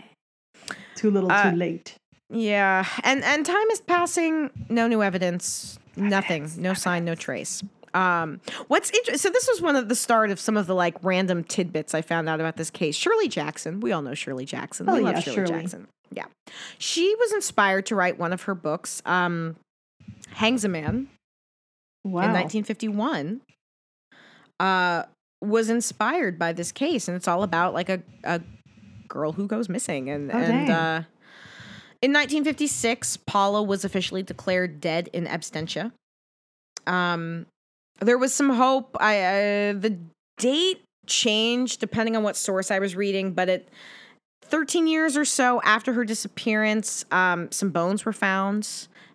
Too 0.95 1.09
little, 1.09 1.31
Uh, 1.31 1.49
too 1.51 1.57
late. 1.57 1.95
Yeah, 2.33 2.85
and 3.03 3.23
and 3.23 3.45
time 3.45 3.69
is 3.71 3.81
passing. 3.81 4.49
No 4.69 4.87
new 4.87 5.01
evidence. 5.03 5.77
Nothing. 5.95 6.49
No 6.57 6.73
sign. 6.73 7.05
No 7.05 7.15
trace. 7.15 7.63
Um, 7.93 8.41
what's 8.69 8.89
interesting? 8.89 9.17
So 9.19 9.29
this 9.29 9.47
was 9.47 9.61
one 9.61 9.75
of 9.75 9.87
the 9.87 9.93
start 9.95 10.31
of 10.31 10.39
some 10.39 10.57
of 10.57 10.65
the 10.65 10.73
like 10.73 10.95
random 11.03 11.43
tidbits 11.43 11.93
I 11.93 12.01
found 12.01 12.27
out 12.27 12.39
about 12.39 12.57
this 12.57 12.71
case. 12.71 12.95
Shirley 12.95 13.27
Jackson. 13.27 13.79
We 13.81 13.91
all 13.91 14.01
know 14.01 14.15
Shirley 14.15 14.45
Jackson. 14.45 14.89
Oh, 14.89 14.95
we 14.95 15.01
love 15.01 15.13
yeah, 15.15 15.19
Shirley, 15.19 15.35
Shirley. 15.47 15.61
Jackson. 15.61 15.87
Yeah, 16.11 16.25
she 16.79 17.13
was 17.19 17.31
inspired 17.33 17.85
to 17.87 17.95
write 17.95 18.17
one 18.17 18.33
of 18.33 18.43
her 18.43 18.55
books. 18.55 19.01
Um, 19.05 19.55
Hangsaman 20.35 21.07
Wow. 22.05 22.23
in 22.25 22.33
1951 22.33 23.41
uh, 24.59 25.03
was 25.41 25.69
inspired 25.69 26.37
by 26.39 26.51
this 26.53 26.71
case, 26.71 27.07
and 27.07 27.15
it's 27.15 27.27
all 27.27 27.43
about 27.43 27.73
like 27.73 27.89
a, 27.89 28.01
a 28.23 28.41
girl 29.07 29.31
who 29.33 29.47
goes 29.47 29.69
missing. 29.69 30.09
And 30.09 30.31
Oh, 30.31 30.37
and 30.37 30.67
dang. 30.67 30.71
uh, 30.71 31.03
in 32.03 32.11
1956, 32.11 33.15
Paula 33.25 33.63
was 33.63 33.85
officially 33.85 34.23
declared 34.23 34.81
dead 34.81 35.09
in 35.13 35.25
absentia. 35.25 35.93
Um, 36.85 37.45
there 38.01 38.17
was 38.17 38.33
some 38.33 38.49
hope. 38.49 38.97
I 38.99 39.21
uh, 39.21 39.73
the 39.73 39.97
date 40.37 40.81
changed 41.07 41.79
depending 41.79 42.17
on 42.17 42.23
what 42.23 42.35
source 42.35 42.71
I 42.71 42.79
was 42.79 42.97
reading, 42.97 43.31
but 43.31 43.47
it 43.47 43.69
13 44.41 44.85
years 44.85 45.15
or 45.15 45.23
so 45.23 45.61
after 45.63 45.93
her 45.93 46.03
disappearance, 46.03 47.05
um, 47.11 47.49
some 47.53 47.69
bones 47.69 48.03
were 48.03 48.11
found. 48.11 48.67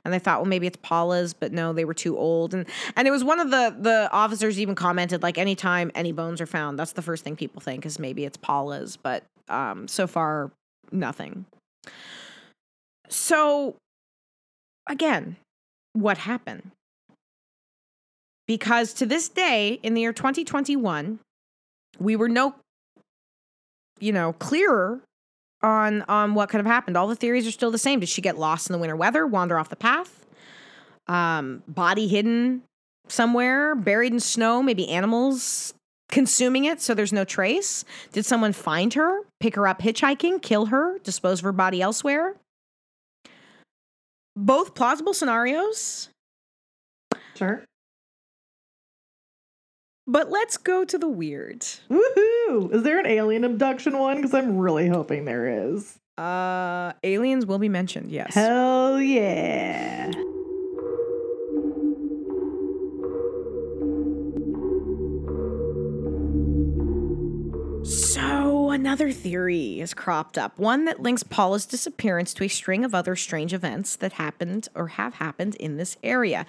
And 0.07 0.15
they 0.15 0.19
thought, 0.19 0.41
well, 0.41 0.49
maybe 0.49 0.67
it's 0.67 0.79
Paula's, 0.81 1.35
but 1.35 1.53
no, 1.53 1.75
they 1.75 1.85
were 1.85 1.93
too 1.93 2.17
old. 2.17 2.55
And 2.55 2.65
and 2.97 3.07
it 3.07 3.11
was 3.11 3.23
one 3.23 3.39
of 3.39 3.51
the 3.51 3.77
the 3.79 4.09
officers 4.13 4.59
even 4.59 4.75
commented, 4.75 5.23
like, 5.23 5.37
anytime 5.37 5.91
any 5.95 6.13
bones 6.13 6.41
are 6.41 6.47
found, 6.47 6.79
that's 6.79 6.93
the 6.93 7.03
first 7.03 7.23
thing 7.23 7.37
people 7.37 7.61
think 7.61 7.85
is 7.85 7.99
maybe 7.99 8.25
it's 8.25 8.39
Paula's. 8.39 8.97
But 8.97 9.25
um, 9.51 9.87
so 9.89 10.07
far, 10.07 10.51
nothing. 10.91 11.45
So, 13.09 13.77
again, 14.89 15.37
what 15.93 16.19
happened? 16.19 16.71
Because 18.47 18.93
to 18.95 19.07
this 19.07 19.29
day, 19.29 19.79
in 19.83 19.95
the 19.95 20.01
year 20.01 20.13
2021, 20.13 21.19
we 21.99 22.17
were 22.17 22.29
no, 22.29 22.55
you 24.01 24.13
know, 24.13 24.33
clearer 24.35 25.01
on 25.63 26.03
on 26.03 26.35
what 26.35 26.49
could 26.49 26.59
have 26.59 26.67
happened. 26.67 26.97
All 26.97 27.09
the 27.09 27.17
theories 27.17 27.47
are 27.47 27.51
still 27.51 27.71
the 27.71 27.79
same. 27.79 28.01
Did 28.01 28.09
she 28.09 28.23
get 28.23 28.39
lost 28.39 28.69
in 28.69 28.73
the 28.73 28.79
winter 28.79 28.97
weather, 28.97 29.27
wander 29.27 29.59
off 29.59 29.69
the 29.69 29.77
path, 29.77 30.25
um, 31.09 31.63
body 31.69 32.09
hidden 32.09 32.63
somewhere, 33.09 33.75
buried 33.75 34.13
in 34.13 34.21
snow, 34.21 34.63
maybe 34.63 34.89
animals 34.89 35.75
consuming 36.11 36.65
it 36.65 36.81
so 36.81 36.95
there's 36.95 37.13
no 37.13 37.25
trace? 37.25 37.85
Did 38.13 38.25
someone 38.25 38.53
find 38.53 38.95
her, 38.95 39.21
pick 39.41 39.57
her 39.57 39.67
up 39.67 39.81
hitchhiking, 39.81 40.41
kill 40.41 40.67
her, 40.67 40.99
dispose 41.01 41.41
of 41.41 41.45
her 41.45 41.53
body 41.53 41.83
elsewhere? 41.83 42.35
Both 44.41 44.75
plausible 44.77 45.15
scenarios, 45.15 46.11
Sure. 47.35 47.65
but 50.07 50.31
let's 50.31 50.57
go 50.57 50.85
to 50.85 50.97
the 50.97 51.09
weird. 51.09 51.61
Woohoo! 51.91 52.73
Is 52.73 52.85
there 52.85 53.01
an 53.01 53.07
alien 53.07 53.43
abduction 53.43 53.99
one? 53.99 54.17
Because 54.17 54.35
I'm 54.35 54.57
really 54.57 54.87
hoping 54.89 55.25
there 55.25 55.73
is. 55.73 55.99
Uh, 56.17 56.93
aliens 57.03 57.47
will 57.47 57.59
be 57.59 57.69
mentioned, 57.69 58.13
yes. 58.13 58.35
Hell 58.35 59.01
yeah. 59.01 60.13
So, 67.85 68.38
another 68.71 69.13
theory 69.13 69.79
has 69.79 69.95
cropped 69.95 70.37
up. 70.39 70.59
One 70.59 70.85
that 70.87 71.01
links 71.01 71.23
Paula's 71.23 71.67
disappearance 71.67 72.35
to 72.35 72.45
a 72.45 72.49
string 72.49 72.85
of 72.85 72.95
other 72.95 73.17
strange 73.17 73.53
events 73.55 73.97
that 73.97 74.15
happened 74.15 74.69
or 74.75 74.89
have 74.89 75.15
happened 75.15 75.55
in 75.57 75.77
this 75.77 75.97
area, 76.03 76.47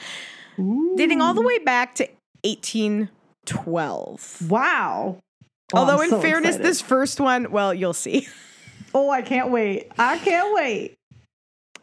dating 0.96 1.22
all 1.22 1.34
the 1.34 1.42
way 1.42 1.60
back 1.60 1.96
to 1.96 2.08
1812. 2.44 4.50
Wow. 4.50 5.18
Oh, 5.74 5.78
Although, 5.78 5.98
I'm 5.98 6.04
in 6.06 6.10
so 6.10 6.22
fairness, 6.22 6.56
excited. 6.56 6.66
this 6.66 6.82
first 6.82 7.20
one, 7.20 7.52
well, 7.52 7.74
you'll 7.74 7.94
see. 7.94 8.28
Oh, 8.92 9.12
I 9.12 9.22
can't 9.22 9.52
wait. 9.52 9.92
I 10.00 10.18
can't 10.18 10.52
wait. 10.56 10.96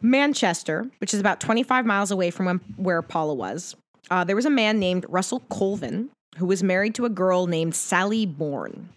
Manchester, 0.01 0.89
which 0.99 1.13
is 1.13 1.21
about 1.21 1.39
25 1.39 1.85
miles 1.85 2.11
away 2.11 2.31
from 2.31 2.47
when, 2.47 2.57
where 2.75 3.01
Paula 3.01 3.33
was, 3.33 3.77
uh, 4.11 4.25
there 4.25 4.35
was 4.35 4.45
a 4.45 4.49
man 4.49 4.77
named 4.77 5.05
Russell 5.07 5.39
Colvin 5.49 6.09
who 6.37 6.45
was 6.45 6.63
married 6.63 6.95
to 6.95 7.05
a 7.05 7.09
girl 7.09 7.47
named 7.47 7.75
Sally 7.75 8.27
Boorn. 8.27 8.89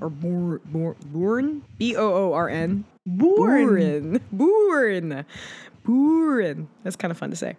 Or 0.00 0.10
Bourne, 0.10 0.60
Bourne, 0.66 0.96
Bourne? 1.06 1.62
B 1.78 1.96
O 1.96 2.30
O 2.30 2.32
R 2.32 2.48
N. 2.48 2.84
Born. 3.06 4.20
Bourne. 5.84 6.68
That's 6.84 6.96
kind 6.96 7.10
of 7.10 7.18
fun 7.18 7.30
to 7.30 7.36
say. 7.36 7.56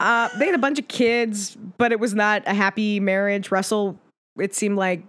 Uh, 0.00 0.28
they 0.38 0.46
had 0.46 0.54
a 0.54 0.58
bunch 0.58 0.78
of 0.78 0.88
kids, 0.88 1.56
but 1.76 1.92
it 1.92 2.00
was 2.00 2.14
not 2.14 2.42
a 2.46 2.54
happy 2.54 3.00
marriage. 3.00 3.50
Russell, 3.50 3.98
it 4.38 4.54
seemed 4.54 4.76
like, 4.76 5.02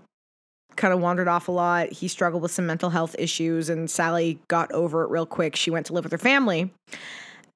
kind 0.76 0.94
of 0.94 1.02
wandered 1.02 1.28
off 1.28 1.48
a 1.48 1.52
lot. 1.52 1.92
He 1.92 2.08
struggled 2.08 2.42
with 2.42 2.52
some 2.52 2.66
mental 2.66 2.90
health 2.90 3.16
issues, 3.20 3.70
and 3.70 3.90
Sally 3.90 4.40
got 4.48 4.72
over 4.72 5.04
it 5.04 5.10
real 5.10 5.26
quick. 5.26 5.56
She 5.56 5.70
went 5.70 5.88
to 5.88 5.94
live 5.94 6.06
with 6.06 6.12
her 6.12 6.18
family. 6.18 6.72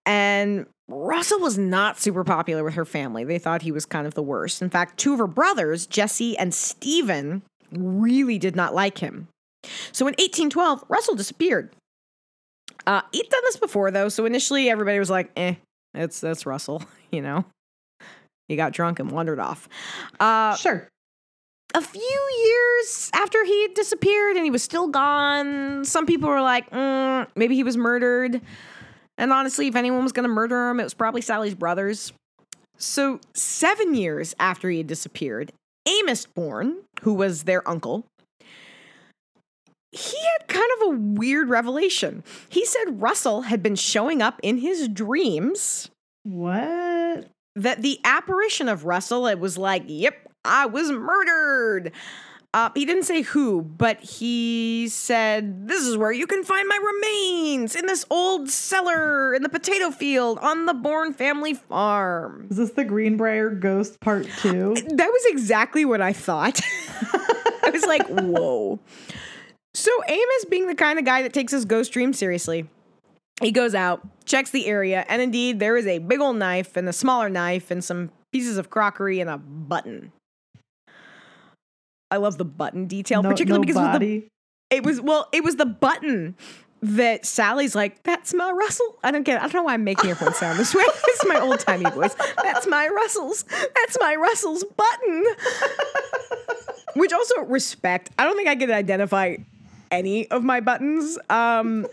And 0.05 0.65
Russell 0.89 1.39
was 1.39 1.57
not 1.57 1.99
super 1.99 2.24
popular 2.24 2.63
with 2.63 2.74
her 2.74 2.86
family. 2.86 3.24
They 3.24 3.39
thought 3.39 3.61
he 3.61 3.71
was 3.71 3.86
kind 3.86 4.05
of 4.05 4.13
the 4.13 4.24
worst. 4.24 4.61
In 4.61 4.69
fact, 4.69 4.97
two 4.97 5.13
of 5.13 5.19
her 5.19 5.28
brothers, 5.28 5.88
Jesse 5.88 6.38
and 6.38 6.53
Stephen, 6.53 7.43
really 7.78 8.38
did 8.39 8.55
not 8.55 8.74
like 8.74 8.97
him. 8.97 9.28
So 9.91 10.05
in 10.07 10.13
1812, 10.13 10.84
Russell 10.89 11.15
disappeared. 11.15 11.69
Uh, 12.86 13.01
he'd 13.11 13.30
done 13.30 13.41
this 13.45 13.57
before 13.57 13.91
though, 13.91 14.09
so 14.09 14.26
initially 14.26 14.69
everybody 14.69 14.99
was 14.99 15.09
like, 15.09 15.32
"Eh, 15.38 15.55
it's 15.93 16.19
that's 16.19 16.45
Russell," 16.45 16.84
you 17.11 17.21
know. 17.21 17.45
He 18.49 18.55
got 18.57 18.74
drunk 18.74 18.99
and 18.99 19.09
wandered 19.09 19.39
off. 19.39 19.69
Uh, 20.19 20.55
Sure. 20.57 20.88
a 21.74 21.82
few 21.82 22.30
years 22.45 23.09
after 23.13 23.43
he 23.45 23.61
had 23.63 23.74
disappeared 23.74 24.36
and 24.36 24.43
he 24.43 24.51
was 24.51 24.61
still 24.61 24.88
gone, 24.89 25.86
some 25.86 26.05
people 26.05 26.28
were 26.28 26.41
like, 26.41 26.69
mm, 26.69 27.26
maybe 27.38 27.55
he 27.55 27.63
was 27.63 27.78
murdered. 27.78 28.41
And 29.17 29.32
honestly, 29.32 29.67
if 29.67 29.76
anyone 29.78 30.03
was 30.03 30.11
going 30.11 30.28
to 30.28 30.34
murder 30.34 30.69
him, 30.69 30.80
it 30.82 30.84
was 30.84 30.93
probably 30.93 31.21
Sally's 31.21 31.55
brothers. 31.55 32.11
So, 32.78 33.19
seven 33.34 33.95
years 33.95 34.36
after 34.39 34.69
he 34.69 34.80
had 34.80 34.88
disappeared, 34.88 35.53
Amos 35.88 36.25
Boorn, 36.25 36.75
who 37.01 37.13
was 37.13 37.43
their 37.43 37.67
uncle, 37.67 38.05
he 39.91 40.17
had 40.39 40.47
kind 40.47 40.69
of 40.77 40.88
a 40.88 40.97
weird 40.97 41.49
revelation. 41.49 42.23
He 42.49 42.65
said 42.65 43.01
Russell 43.01 43.43
had 43.43 43.61
been 43.61 43.75
showing 43.75 44.21
up 44.21 44.39
in 44.41 44.57
his 44.57 44.88
dreams 44.88 45.89
What? 46.23 47.27
that 47.55 47.81
the 47.81 47.99
apparition 48.03 48.67
of 48.69 48.86
Russell, 48.86 49.27
it 49.27 49.39
was 49.39 49.57
like, 49.57 49.84
yep, 49.86 50.15
I 50.43 50.65
was 50.65 50.91
murdered. 50.91 51.91
Uh, 52.54 52.70
he 52.76 52.86
didn't 52.86 53.04
say 53.04 53.24
who, 53.24 53.64
but 53.64 53.99
he 53.99 54.88
said, 54.88 55.68
This 55.68 55.82
is 55.82 55.97
where 55.97 56.12
you 56.12 56.28
can 56.28 56.43
find 56.43 56.68
my 56.68 56.78
remains 56.78 57.76
in 57.76 57.88
this 57.88 58.06
old 58.12 58.47
cellar 58.47 59.34
in 59.34 59.41
the 59.41 59.49
potato 59.49 59.89
field 59.89 60.38
on 60.39 60.68
the 60.68 60.74
Boorn 60.74 61.14
family 61.14 61.56
farm. 61.56 62.47
Is 62.51 62.58
this 62.58 62.72
the 62.72 62.84
Greenbrier 62.84 63.49
Ghost 63.49 63.99
Part 63.99 64.28
Two? 64.38 64.76
That 64.93 65.08
was 65.08 65.26
exactly 65.26 65.86
what 65.86 66.01
I 66.01 66.14
thought. 66.14 66.62
I 67.64 67.72
was 67.74 67.86
like, 67.86 68.06
Whoa. 68.08 68.80
So, 69.74 69.91
Amos, 70.08 70.45
being 70.47 70.68
the 70.68 70.76
kind 70.76 70.99
of 70.99 71.06
guy 71.06 71.24
that 71.24 71.34
takes 71.34 71.51
his 71.51 71.66
ghost 71.66 71.91
dream 71.91 72.14
seriously, 72.14 72.70
he 73.41 73.51
goes 73.51 73.74
out, 73.74 74.08
checks 74.26 74.51
the 74.51 74.68
area, 74.68 75.04
and 75.10 75.20
indeed, 75.20 75.60
there 75.60 75.76
is 75.76 75.88
a 75.88 75.97
big 75.97 76.22
old 76.22 76.36
knife 76.36 76.78
and 76.78 76.88
a 76.88 76.93
smaller 76.93 77.30
knife 77.30 77.72
and 77.72 77.84
some 77.84 78.12
pieces 78.32 78.58
of 78.58 78.70
crockery 78.70 79.20
and 79.20 79.30
a 79.30 79.39
button. 79.39 80.12
I 82.14 82.18
love 82.18 82.38
the 82.38 82.45
button 82.45 82.86
detail, 82.86 83.24
No, 83.24 83.30
particularly 83.30 83.66
no 83.66 83.74
because 83.74 83.82
it 83.82 83.89
was, 83.89 83.99
the, 83.99 84.28
it 84.70 84.86
was 84.86 85.01
well, 85.01 85.30
it 85.32 85.43
was 85.43 85.55
the 85.55 85.66
button 85.66 86.36
that 86.84 87.26
Sally's 87.26 87.74
like, 87.74 88.03
"That's 88.03 88.36
my 88.36 88.51
Russell." 88.51 88.99
I 89.03 89.09
don't 89.09 89.24
get. 89.24 89.38
It. 89.38 89.39
I 89.39 89.47
don't 89.47 89.55
know 89.55 89.64
why 89.64 89.74
I'm 89.74 89.84
making 89.84 90.11
everyone 90.11 90.36
sound 90.36 90.59
this 90.59 90.76
way. 90.76 90.84
it's 91.07 91.26
my 91.26 91.39
old 91.39 91.59
timey 91.59 91.89
voice. 91.89 92.14
That's 92.43 92.68
my 92.68 92.88
Russell's. 92.88 93.45
That's 93.49 93.97
my 93.99 94.16
Russell's 94.16 94.64
button. 94.64 95.26
Which 96.95 97.11
also 97.11 97.41
respect. 97.45 98.11
I 98.20 98.26
don't 98.26 98.36
think 98.36 98.47
I 98.47 98.55
could 98.55 98.70
identify 98.70 99.38
any 99.89 100.30
of 100.30 100.43
my 100.43 100.59
buttons. 100.59 101.18
Um, 101.32 101.88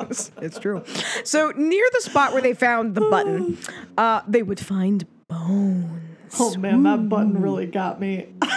it's, 0.00 0.30
it's 0.42 0.58
true. 0.58 0.84
So 1.24 1.54
near 1.56 1.88
the 1.94 2.02
spot 2.02 2.34
where 2.34 2.42
they 2.42 2.52
found 2.52 2.94
the 2.94 3.00
button, 3.00 3.56
uh, 3.96 4.20
they 4.28 4.42
would 4.42 4.60
find 4.60 5.06
bones. 5.28 6.11
Oh 6.38 6.56
man, 6.56 6.82
that 6.84 7.08
button 7.08 7.40
really 7.40 7.66
got 7.66 8.00
me. 8.00 8.28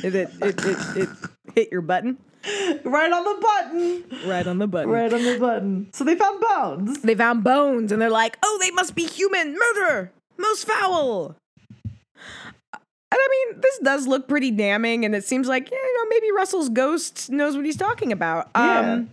It, 0.00 0.14
it, 0.14 0.30
it, 0.40 0.64
it, 0.64 0.96
it 0.96 1.08
hit 1.54 1.72
your 1.72 1.80
button 1.80 2.18
right 2.84 3.12
on 3.12 3.24
the 3.24 3.38
button. 3.40 4.28
right 4.28 4.46
on 4.46 4.58
the 4.58 4.66
button. 4.66 4.90
Right 4.90 5.12
on 5.12 5.22
the 5.22 5.38
button. 5.38 5.88
So 5.92 6.04
they 6.04 6.14
found 6.14 6.40
bones. 6.40 7.00
They 7.02 7.14
found 7.14 7.44
bones 7.44 7.92
and 7.92 8.00
they're 8.00 8.10
like, 8.10 8.38
oh, 8.42 8.58
they 8.62 8.70
must 8.70 8.94
be 8.94 9.06
human. 9.06 9.56
Murder. 9.56 10.12
Most 10.36 10.66
foul. 10.66 11.36
And 13.10 13.18
I 13.18 13.28
mean, 13.30 13.60
this 13.60 13.78
does 13.78 14.06
look 14.06 14.28
pretty 14.28 14.50
damning, 14.50 15.06
and 15.06 15.14
it 15.14 15.24
seems 15.24 15.48
like, 15.48 15.70
yeah, 15.70 15.78
you 15.78 15.96
know, 15.96 16.10
maybe 16.10 16.30
Russell's 16.30 16.68
ghost 16.68 17.30
knows 17.30 17.56
what 17.56 17.64
he's 17.64 17.78
talking 17.78 18.12
about. 18.12 18.50
Yeah. 18.54 18.80
Um, 18.80 19.10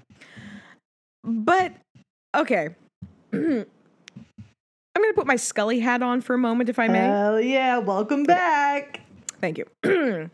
but, 1.23 1.71
okay. 2.35 2.75
I'm 4.95 5.01
going 5.01 5.13
to 5.13 5.15
put 5.15 5.27
my 5.27 5.35
Scully 5.35 5.79
hat 5.81 6.01
on 6.01 6.21
for 6.21 6.33
a 6.33 6.37
moment, 6.37 6.69
if 6.69 6.79
I 6.79 6.87
may. 6.87 6.99
Hell 6.99 7.41
yeah! 7.41 7.77
Welcome 7.79 8.23
back. 8.23 9.01
Thank 9.41 9.57
you. 9.57 9.65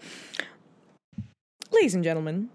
Ladies 1.72 1.95
and 1.95 2.03
gentlemen, 2.03 2.49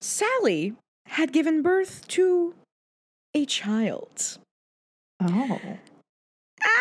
Sally 0.00 0.74
had 1.06 1.32
given 1.32 1.62
birth 1.62 2.06
to 2.08 2.54
a 3.34 3.44
child 3.46 4.38
Oh. 5.20 5.60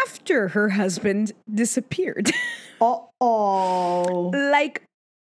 after 0.03 0.49
her 0.49 0.69
husband 0.69 1.31
disappeared. 1.53 2.31
Oh. 3.21 4.31
like 4.33 4.83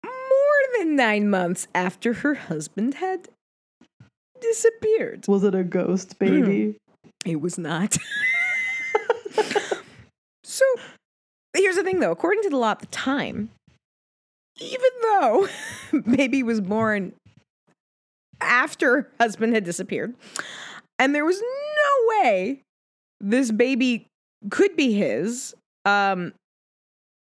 more 0.04 0.78
than 0.78 0.98
nine 0.98 1.30
months 1.30 1.68
after 1.74 2.12
her 2.14 2.36
husband 2.36 2.96
had 2.96 3.30
disappeared. 4.42 5.26
Was 5.28 5.46
it 5.46 5.56
a 5.56 5.64
ghost 5.64 6.20
baby? 6.20 6.76
It 7.26 7.40
was 7.42 7.58
not. 7.58 7.98
so 10.44 10.66
here's 11.54 11.76
the 11.76 11.84
thing 11.84 12.00
though, 12.00 12.12
according 12.12 12.44
to 12.44 12.50
the 12.50 12.58
law 12.58 12.72
at 12.72 12.80
the 12.80 12.88
time, 12.88 13.50
even 14.60 14.90
though 15.02 15.48
baby 16.16 16.44
was 16.44 16.62
born 16.62 17.14
after 18.42 19.10
husband 19.20 19.54
had 19.54 19.64
disappeared, 19.64 20.14
and 20.98 21.14
there 21.14 21.26
was 21.26 21.42
no 21.42 22.24
way 22.24 22.62
this 23.20 23.52
baby 23.52 24.06
could 24.50 24.76
be 24.76 24.94
his, 24.94 25.54
um, 25.86 26.34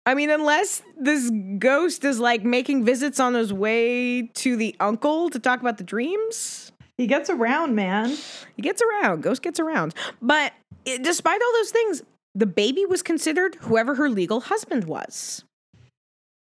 I 0.06 0.16
mean, 0.16 0.30
unless 0.30 0.82
this 0.98 1.32
ghost 1.60 2.04
is 2.04 2.20
like 2.20 2.44
making 2.44 2.84
visits 2.84 3.20
on 3.20 3.34
his 3.34 3.54
way 3.54 4.24
to 4.34 4.58
the 4.58 4.76
uncle 4.80 5.30
to 5.30 5.40
talk 5.40 5.62
about 5.62 5.78
the 5.78 5.84
dreams. 5.84 6.72
He 6.98 7.08
gets 7.08 7.30
around, 7.30 7.76
man. 7.76 8.16
He 8.56 8.62
gets 8.62 8.82
around. 8.82 9.24
Ghost 9.24 9.42
gets 9.42 9.60
around. 9.60 9.96
But 10.22 10.54
it, 10.86 11.04
despite 11.04 11.42
all 11.42 11.54
those 11.54 11.72
things, 11.72 12.04
the 12.36 12.46
baby 12.46 12.86
was 12.86 13.02
considered 13.02 13.56
whoever 13.62 13.96
her 13.96 14.10
legal 14.10 14.42
husband 14.42 14.86
was. 14.86 15.44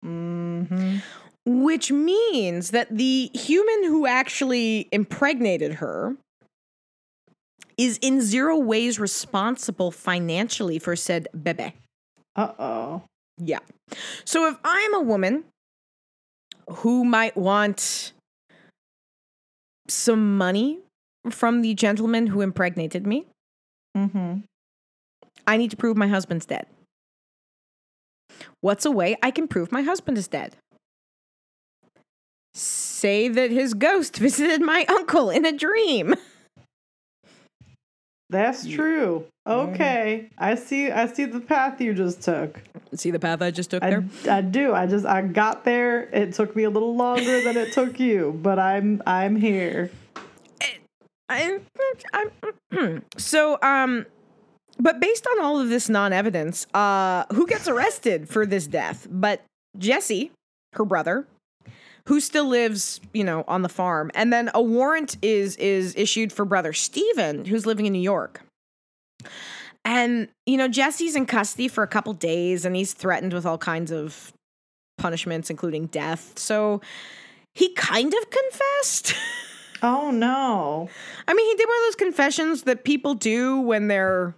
Mm-hmm. 0.06 0.98
Which 1.46 1.92
means 1.92 2.72
that 2.72 2.96
the 2.96 3.32
human 3.34 3.84
who 3.86 4.06
actually 4.06 4.88
impregnated 4.92 5.76
her 5.76 6.16
is 7.78 7.98
in 8.02 8.22
zero 8.22 8.58
ways 8.58 9.00
responsible 9.00 9.90
financially 9.90 10.80
for 10.80 10.96
said 10.96 11.28
bebe. 11.42 11.74
Uh 12.36 12.52
oh. 12.60 13.02
Yeah. 13.38 13.60
So 14.26 14.48
if 14.48 14.58
I'm 14.64 14.94
a 14.94 15.02
woman 15.02 15.46
who 16.70 17.06
might 17.06 17.36
want 17.36 18.12
some 19.88 20.38
money 20.38 20.80
from 21.30 21.62
the 21.62 21.74
gentleman 21.74 22.28
who 22.28 22.42
impregnated 22.42 23.08
me, 23.08 23.26
Mm-hmm. 24.00 24.40
I 25.46 25.58
need 25.58 25.72
to 25.72 25.78
prove 25.78 25.98
my 25.98 26.08
husband's 26.08 26.46
dead. 26.46 26.68
What's 28.62 28.86
a 28.86 28.92
way 28.92 29.18
I 29.22 29.32
can 29.32 29.48
prove 29.48 29.72
my 29.72 29.82
husband 29.82 30.18
is 30.18 30.28
dead? 30.28 30.56
Say 32.54 33.28
that 33.28 33.52
his 33.52 33.74
ghost 33.74 34.18
visited 34.28 34.62
my 34.62 34.86
uncle 34.88 35.30
in 35.30 35.46
a 35.46 35.52
dream. 35.52 36.16
That's 38.30 38.68
true. 38.68 39.26
Okay. 39.48 40.30
I 40.38 40.54
see 40.54 40.92
I 40.92 41.08
see 41.08 41.26
the 41.26 41.40
path 41.40 41.82
you 41.82 41.96
just 41.96 42.22
took. 42.22 42.62
See 42.94 43.10
the 43.10 43.18
path 43.18 43.42
I 43.42 43.50
just 43.50 43.72
took 43.72 43.82
I, 43.82 43.90
there? 43.90 44.06
I 44.30 44.42
do. 44.42 44.76
I 44.76 44.86
just 44.86 45.06
I 45.06 45.24
got 45.24 45.66
there. 45.66 46.04
It 46.14 46.34
took 46.34 46.56
me 46.56 46.64
a 46.64 46.70
little 46.70 46.96
longer 46.96 47.42
than 47.42 47.58
it 47.58 47.74
took 47.74 48.00
you, 48.00 48.40
but 48.44 48.60
I'm 48.60 49.02
I'm 49.08 49.36
here. 49.36 49.90
I, 51.30 51.60
I'm, 52.14 53.04
so, 53.18 53.60
um, 53.62 54.06
but 54.80 55.00
based 55.00 55.28
on 55.28 55.44
all 55.44 55.60
of 55.60 55.70
this 55.70 55.90
non-evidence, 55.90 56.66
uh, 56.74 57.26
who 57.34 57.46
gets 57.46 57.68
arrested 57.68 58.28
for 58.28 58.46
this 58.46 58.66
death? 58.68 59.08
But 59.10 59.44
Jesse, 59.78 60.32
her 60.74 60.86
brother, 60.86 61.28
who 62.08 62.20
still 62.20 62.48
lives, 62.48 63.00
you 63.14 63.24
know, 63.24 63.44
on 63.48 63.62
the 63.62 63.70
farm, 63.70 64.10
and 64.16 64.34
then 64.34 64.50
a 64.54 64.62
warrant 64.62 65.18
is 65.22 65.56
is 65.58 65.94
issued 65.96 66.34
for 66.34 66.46
brother 66.46 66.74
Stephen, 66.74 67.46
who's 67.46 67.66
living 67.66 67.86
in 67.86 67.94
New 67.94 68.02
York. 68.02 68.42
And 69.86 70.28
you 70.46 70.58
know, 70.58 70.68
Jesse's 70.68 71.16
in 71.16 71.26
custody 71.26 71.68
for 71.68 71.84
a 71.84 71.88
couple 71.88 72.14
days, 72.14 72.66
and 72.66 72.76
he's 72.76 72.94
threatened 72.94 73.34
with 73.34 73.46
all 73.46 73.58
kinds 73.58 73.92
of 73.92 74.34
punishments, 74.98 75.50
including 75.50 75.86
death. 75.88 76.34
So 76.38 76.82
he 77.54 77.74
kind 77.74 78.14
of 78.14 78.30
confessed. 78.30 79.14
Oh 79.82 80.12
no. 80.12 80.90
I 81.28 81.34
mean, 81.34 81.46
he 81.50 81.56
did 81.56 81.68
one 81.68 81.78
of 81.78 81.84
those 81.88 81.96
confessions 81.96 82.64
that 82.64 82.84
people 82.84 83.14
do 83.16 83.60
when 83.62 83.88
they're 83.88 84.36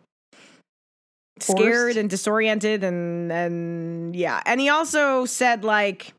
scared 1.39 1.97
and 1.97 2.09
disoriented 2.09 2.83
and 2.83 3.31
and 3.31 4.15
yeah. 4.15 4.41
And 4.45 4.59
he 4.61 4.69
also 4.69 5.25
said 5.25 5.63
like 5.63 6.13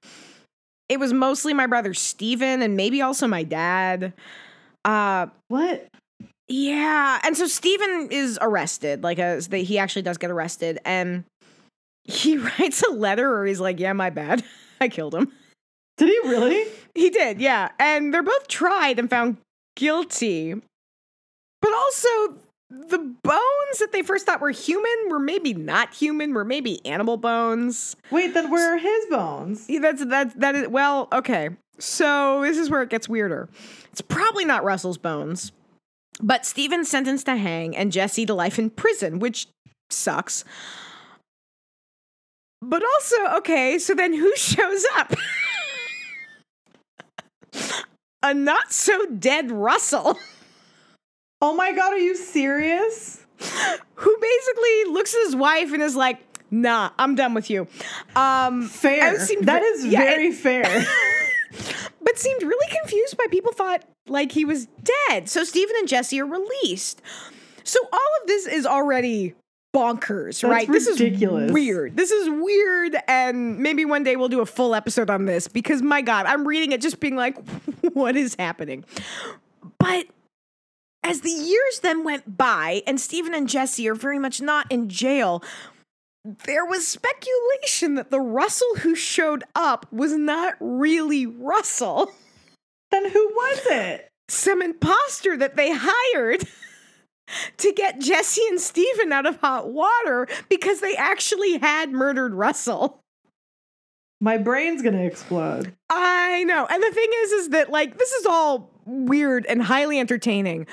it 0.88 0.98
was 0.98 1.12
mostly 1.12 1.54
my 1.54 1.66
brother 1.66 1.94
Steven 1.94 2.62
and 2.62 2.76
maybe 2.76 3.02
also 3.02 3.26
my 3.28 3.42
dad. 3.44 4.12
Uh 4.84 5.26
What? 5.48 5.86
yeah, 6.48 7.20
and 7.24 7.36
so 7.36 7.46
Steven 7.46 8.08
is 8.10 8.38
arrested. 8.42 9.02
Like 9.02 9.18
uh, 9.18 9.40
they, 9.48 9.62
he 9.62 9.78
actually 9.78 10.02
does 10.02 10.18
get 10.18 10.30
arrested 10.30 10.78
and 10.84 11.24
he 12.04 12.36
writes 12.58 12.82
a 12.82 12.90
letter 12.90 13.28
where 13.30 13.46
he's 13.46 13.60
like, 13.60 13.80
"Yeah, 13.80 13.92
my 13.92 14.10
bad. 14.10 14.44
I 14.80 14.88
killed 14.88 15.14
him." 15.14 15.32
Did 15.96 16.08
he 16.08 16.28
really? 16.28 16.64
He 16.94 17.10
did, 17.10 17.40
yeah. 17.40 17.70
And 17.78 18.12
they're 18.12 18.22
both 18.22 18.48
tried 18.48 18.98
and 18.98 19.08
found 19.08 19.36
guilty. 19.76 20.54
But 21.60 21.72
also, 21.72 22.08
the 22.70 22.98
bones 22.98 23.78
that 23.78 23.90
they 23.92 24.02
first 24.02 24.26
thought 24.26 24.40
were 24.40 24.50
human 24.50 25.08
were 25.08 25.18
maybe 25.18 25.54
not 25.54 25.94
human, 25.94 26.34
were 26.34 26.44
maybe 26.44 26.84
animal 26.86 27.16
bones. 27.16 27.96
Wait, 28.10 28.34
then 28.34 28.50
where 28.50 28.74
are 28.74 28.78
his 28.78 29.06
bones? 29.10 29.66
Yeah, 29.68 29.80
That's 29.80 30.04
that 30.06 30.40
that 30.40 30.54
is 30.54 30.68
well, 30.68 31.08
okay. 31.12 31.50
So 31.78 32.42
this 32.42 32.58
is 32.58 32.70
where 32.70 32.82
it 32.82 32.90
gets 32.90 33.08
weirder. 33.08 33.48
It's 33.90 34.00
probably 34.00 34.44
not 34.44 34.64
Russell's 34.64 34.98
bones, 34.98 35.52
but 36.20 36.46
Stephen's 36.46 36.88
sentenced 36.88 37.26
to 37.26 37.36
hang 37.36 37.76
and 37.76 37.92
Jesse 37.92 38.26
to 38.26 38.34
life 38.34 38.58
in 38.58 38.70
prison, 38.70 39.18
which 39.18 39.48
sucks. 39.90 40.44
But 42.62 42.82
also, 42.84 43.36
okay, 43.38 43.78
so 43.78 43.94
then 43.94 44.14
who 44.14 44.34
shows 44.36 44.84
up? 44.96 45.14
A 48.22 48.32
not 48.34 48.72
so 48.72 49.06
dead 49.06 49.50
Russell. 49.50 50.18
Oh 51.44 51.56
my 51.56 51.72
god, 51.72 51.92
are 51.92 51.98
you 51.98 52.14
serious? 52.14 53.26
who 53.96 54.16
basically 54.20 54.92
looks 54.92 55.12
at 55.12 55.24
his 55.24 55.34
wife 55.34 55.72
and 55.72 55.82
is 55.82 55.96
like, 55.96 56.20
"Nah, 56.52 56.90
I'm 57.00 57.16
done 57.16 57.34
with 57.34 57.50
you." 57.50 57.66
Um, 58.14 58.62
Fair. 58.68 59.18
That 59.40 59.62
is 59.64 59.84
yeah, 59.84 59.98
very 59.98 60.26
and- 60.28 60.36
fair. 60.36 60.62
but 62.00 62.16
seemed 62.16 62.42
really 62.44 62.72
confused 62.80 63.16
by 63.16 63.26
people 63.28 63.52
thought 63.52 63.82
like 64.06 64.30
he 64.30 64.44
was 64.44 64.68
dead. 65.08 65.28
So 65.28 65.42
Stephen 65.42 65.74
and 65.80 65.88
Jesse 65.88 66.20
are 66.20 66.26
released. 66.26 67.02
So 67.64 67.80
all 67.92 68.10
of 68.20 68.28
this 68.28 68.46
is 68.46 68.64
already 68.64 69.34
bonkers, 69.74 70.46
right? 70.48 70.70
This 70.70 70.86
is 70.86 71.00
ridiculous. 71.00 71.46
is 71.46 71.52
weird. 71.52 71.96
This 71.96 72.10
is 72.10 72.28
weird, 72.28 72.96
and 73.08 73.58
maybe 73.58 73.84
one 73.84 74.04
day 74.04 74.16
we'll 74.16 74.28
do 74.28 74.40
a 74.40 74.46
full 74.46 74.74
episode 74.74 75.10
on 75.10 75.24
this 75.24 75.48
because 75.48 75.82
my 75.82 76.02
God, 76.02 76.26
I'm 76.26 76.46
reading 76.46 76.72
it 76.72 76.80
just 76.80 77.00
being 77.00 77.16
like, 77.16 77.36
what 77.92 78.16
is 78.16 78.34
happening? 78.38 78.84
But 79.78 80.06
as 81.02 81.22
the 81.22 81.30
years 81.30 81.80
then 81.80 82.04
went 82.04 82.36
by, 82.36 82.82
and 82.86 83.00
Stephen 83.00 83.34
and 83.34 83.48
Jesse 83.48 83.88
are 83.88 83.94
very 83.94 84.18
much 84.18 84.40
not 84.40 84.70
in 84.70 84.88
jail, 84.88 85.42
there 86.24 86.64
was 86.64 86.86
speculation 86.86 87.94
that 87.96 88.10
the 88.10 88.20
Russell 88.20 88.76
who 88.78 88.94
showed 88.94 89.42
up 89.54 89.86
was 89.92 90.12
not 90.12 90.54
really 90.60 91.26
Russell. 91.26 92.12
then 92.90 93.10
who 93.10 93.28
was 93.34 93.60
it? 93.66 94.08
Some 94.28 94.62
imposter 94.62 95.36
that 95.36 95.56
they 95.56 95.72
hired 95.74 96.44
to 97.58 97.72
get 97.72 98.00
Jesse 98.00 98.42
and 98.48 98.60
Stephen 98.60 99.12
out 99.12 99.26
of 99.26 99.40
hot 99.40 99.70
water 99.70 100.28
because 100.48 100.80
they 100.80 100.96
actually 100.96 101.58
had 101.58 101.92
murdered 101.92 102.34
Russell. 102.34 103.00
My 104.20 104.38
brain's 104.38 104.82
gonna 104.82 105.02
explode. 105.02 105.74
I 105.90 106.44
know. 106.44 106.66
And 106.70 106.82
the 106.82 106.92
thing 106.92 107.10
is, 107.22 107.32
is 107.32 107.48
that 107.50 107.70
like 107.70 107.98
this 107.98 108.12
is 108.12 108.26
all 108.26 108.70
weird 108.86 109.46
and 109.46 109.62
highly 109.62 109.98
entertaining. 109.98 110.66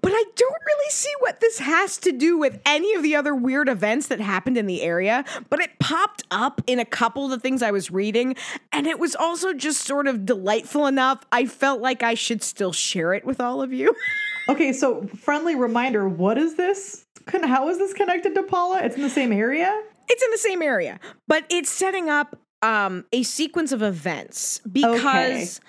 But 0.00 0.12
I 0.12 0.24
don't 0.36 0.62
really 0.66 0.90
see 0.90 1.12
what 1.20 1.40
this 1.40 1.58
has 1.58 1.98
to 1.98 2.12
do 2.12 2.38
with 2.38 2.60
any 2.64 2.94
of 2.94 3.02
the 3.02 3.16
other 3.16 3.34
weird 3.34 3.68
events 3.68 4.06
that 4.06 4.20
happened 4.20 4.56
in 4.56 4.66
the 4.66 4.82
area. 4.82 5.24
But 5.50 5.60
it 5.60 5.78
popped 5.80 6.22
up 6.30 6.60
in 6.66 6.78
a 6.78 6.84
couple 6.84 7.24
of 7.24 7.30
the 7.30 7.38
things 7.38 7.62
I 7.62 7.72
was 7.72 7.90
reading. 7.90 8.36
And 8.72 8.86
it 8.86 8.98
was 9.00 9.16
also 9.16 9.52
just 9.52 9.84
sort 9.84 10.06
of 10.06 10.24
delightful 10.24 10.86
enough. 10.86 11.24
I 11.32 11.46
felt 11.46 11.80
like 11.80 12.02
I 12.02 12.14
should 12.14 12.42
still 12.42 12.72
share 12.72 13.12
it 13.12 13.24
with 13.24 13.40
all 13.40 13.60
of 13.60 13.72
you. 13.72 13.94
Okay, 14.48 14.72
so 14.72 15.06
friendly 15.08 15.54
reminder, 15.54 16.08
what 16.08 16.38
is 16.38 16.54
this? 16.56 17.04
How 17.30 17.68
is 17.68 17.78
this 17.78 17.92
connected 17.92 18.34
to 18.34 18.42
Paula? 18.42 18.80
It's 18.82 18.96
in 18.96 19.02
the 19.02 19.10
same 19.10 19.32
area? 19.32 19.82
it's 20.08 20.22
in 20.22 20.30
the 20.30 20.38
same 20.38 20.62
area, 20.62 20.98
but 21.26 21.44
it's 21.50 21.70
setting 21.70 22.08
up 22.08 22.38
um, 22.62 23.04
a 23.12 23.22
sequence 23.22 23.72
of 23.72 23.82
events 23.82 24.60
because 24.70 25.60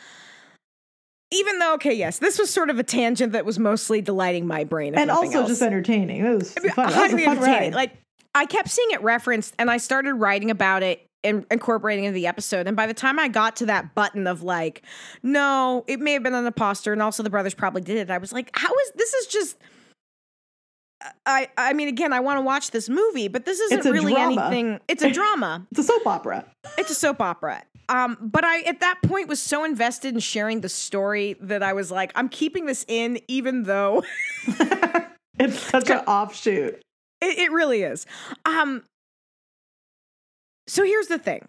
even 1.32 1.59
though, 1.59 1.75
okay, 1.75 1.93
yes, 1.93 2.19
this 2.19 2.39
was 2.39 2.49
sort 2.49 2.69
of 2.69 2.80
a 2.80 2.84
tangent 2.84 3.34
that 3.34 3.45
was 3.45 3.59
mostly 3.59 4.01
delighting 4.01 4.47
my 4.47 4.63
brain, 4.63 4.95
and 4.95 5.11
also 5.11 5.39
else. 5.39 5.49
just 5.49 5.61
entertaining. 5.61 6.25
It 6.25 6.36
was 6.36 6.53
fun. 6.53 6.89
That 6.89 7.11
was 7.11 7.13
a 7.13 7.25
fun 7.25 7.38
entertaining. 7.38 7.45
ride. 7.45 7.73
Like 7.73 7.97
I 8.34 8.45
kept 8.45 8.69
seeing 8.69 8.91
it 8.91 9.01
referenced, 9.03 9.53
and 9.59 9.69
I 9.69 9.77
started 9.77 10.13
writing 10.13 10.49
about 10.49 10.84
it 10.84 11.05
and 11.24 11.45
incorporating 11.51 12.05
into 12.05 12.15
the 12.15 12.28
episode. 12.28 12.67
And 12.67 12.76
by 12.78 12.88
the 12.88 12.93
time 12.93 13.20
I 13.20 13.28
got 13.28 13.55
to 13.57 13.65
that 13.67 13.93
button 13.95 14.28
of 14.28 14.41
like, 14.43 14.84
no, 15.24 15.84
it 15.88 15.99
may 15.99 16.13
have 16.13 16.24
been 16.24 16.34
an 16.34 16.45
imposter, 16.45 16.93
and 16.93 17.01
also 17.01 17.24
the 17.24 17.30
brothers 17.30 17.53
probably 17.53 17.82
did 17.82 17.97
it. 17.97 18.09
I 18.09 18.17
was 18.17 18.32
like, 18.34 18.49
how 18.53 18.72
is 18.74 18.91
this? 18.95 19.13
Is 19.13 19.28
just. 19.28 19.57
I, 21.26 21.47
I 21.57 21.72
mean, 21.72 21.88
again, 21.88 22.11
I 22.11 22.20
want 22.20 22.39
to 22.39 22.41
watch 22.41 22.72
this 22.72 22.89
movie, 22.89 23.30
but 23.30 23.45
this 23.45 23.57
isn't 23.59 23.89
really 23.89 24.11
drama. 24.13 24.41
anything. 24.47 24.80
It's 24.89 25.01
a 25.01 25.09
drama. 25.13 25.65
it's 25.72 25.80
a 25.80 25.84
soap 25.84 26.05
opera. 26.05 26.45
It's 26.78 26.91
a 26.91 26.95
soap 26.95 27.22
opera. 27.22 27.63
Um, 27.88 28.17
but 28.22 28.43
I 28.43 28.59
at 28.63 28.82
that 28.82 28.99
point 29.03 29.30
was 29.30 29.41
so 29.41 29.63
invested 29.63 30.13
in 30.13 30.20
sharing 30.20 30.59
the 30.59 30.67
story 30.70 31.38
that 31.39 31.63
I 31.63 31.72
was 31.72 31.89
like, 31.89 32.11
I'm 32.15 32.28
keeping 32.28 32.65
this 32.65 32.84
in, 32.88 33.17
even 33.30 33.63
though 33.63 34.03
It's 35.39 35.57
such 35.57 35.89
an 35.89 35.99
offshoot. 36.07 36.82
it, 37.22 37.38
it 37.39 37.51
really 37.51 37.82
is. 37.84 38.05
Um, 38.43 38.84
so 40.70 40.84
here's 40.84 41.07
the 41.07 41.17
thing. 41.20 41.47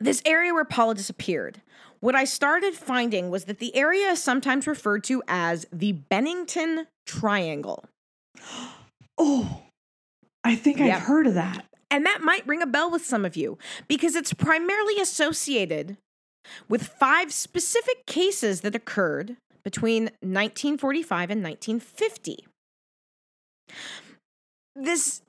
This 0.00 0.22
area 0.24 0.52
where 0.54 0.64
Paula 0.64 0.94
disappeared, 0.94 1.60
what 2.00 2.14
I 2.14 2.24
started 2.24 2.74
finding 2.74 3.30
was 3.30 3.44
that 3.44 3.58
the 3.58 3.74
area 3.76 4.08
is 4.08 4.22
sometimes 4.22 4.66
referred 4.66 5.04
to 5.04 5.22
as 5.28 5.66
the 5.72 5.92
Bennington 5.92 6.86
Triangle. 7.06 7.84
Oh, 9.18 9.62
I 10.42 10.56
think 10.56 10.78
Yep. 10.78 10.96
I've 10.96 11.02
heard 11.02 11.26
of 11.26 11.34
that. 11.34 11.66
And 11.90 12.06
that 12.06 12.22
might 12.22 12.46
ring 12.48 12.62
a 12.62 12.66
bell 12.66 12.90
with 12.90 13.04
some 13.04 13.26
of 13.26 13.36
you 13.36 13.58
because 13.86 14.16
it's 14.16 14.32
primarily 14.32 14.98
associated 14.98 15.98
with 16.66 16.88
five 16.98 17.30
specific 17.32 18.06
cases 18.06 18.62
that 18.62 18.74
occurred 18.74 19.36
between 19.62 20.04
1945 20.22 21.30
and 21.30 21.42
1950. 21.44 22.46
This 24.74 25.20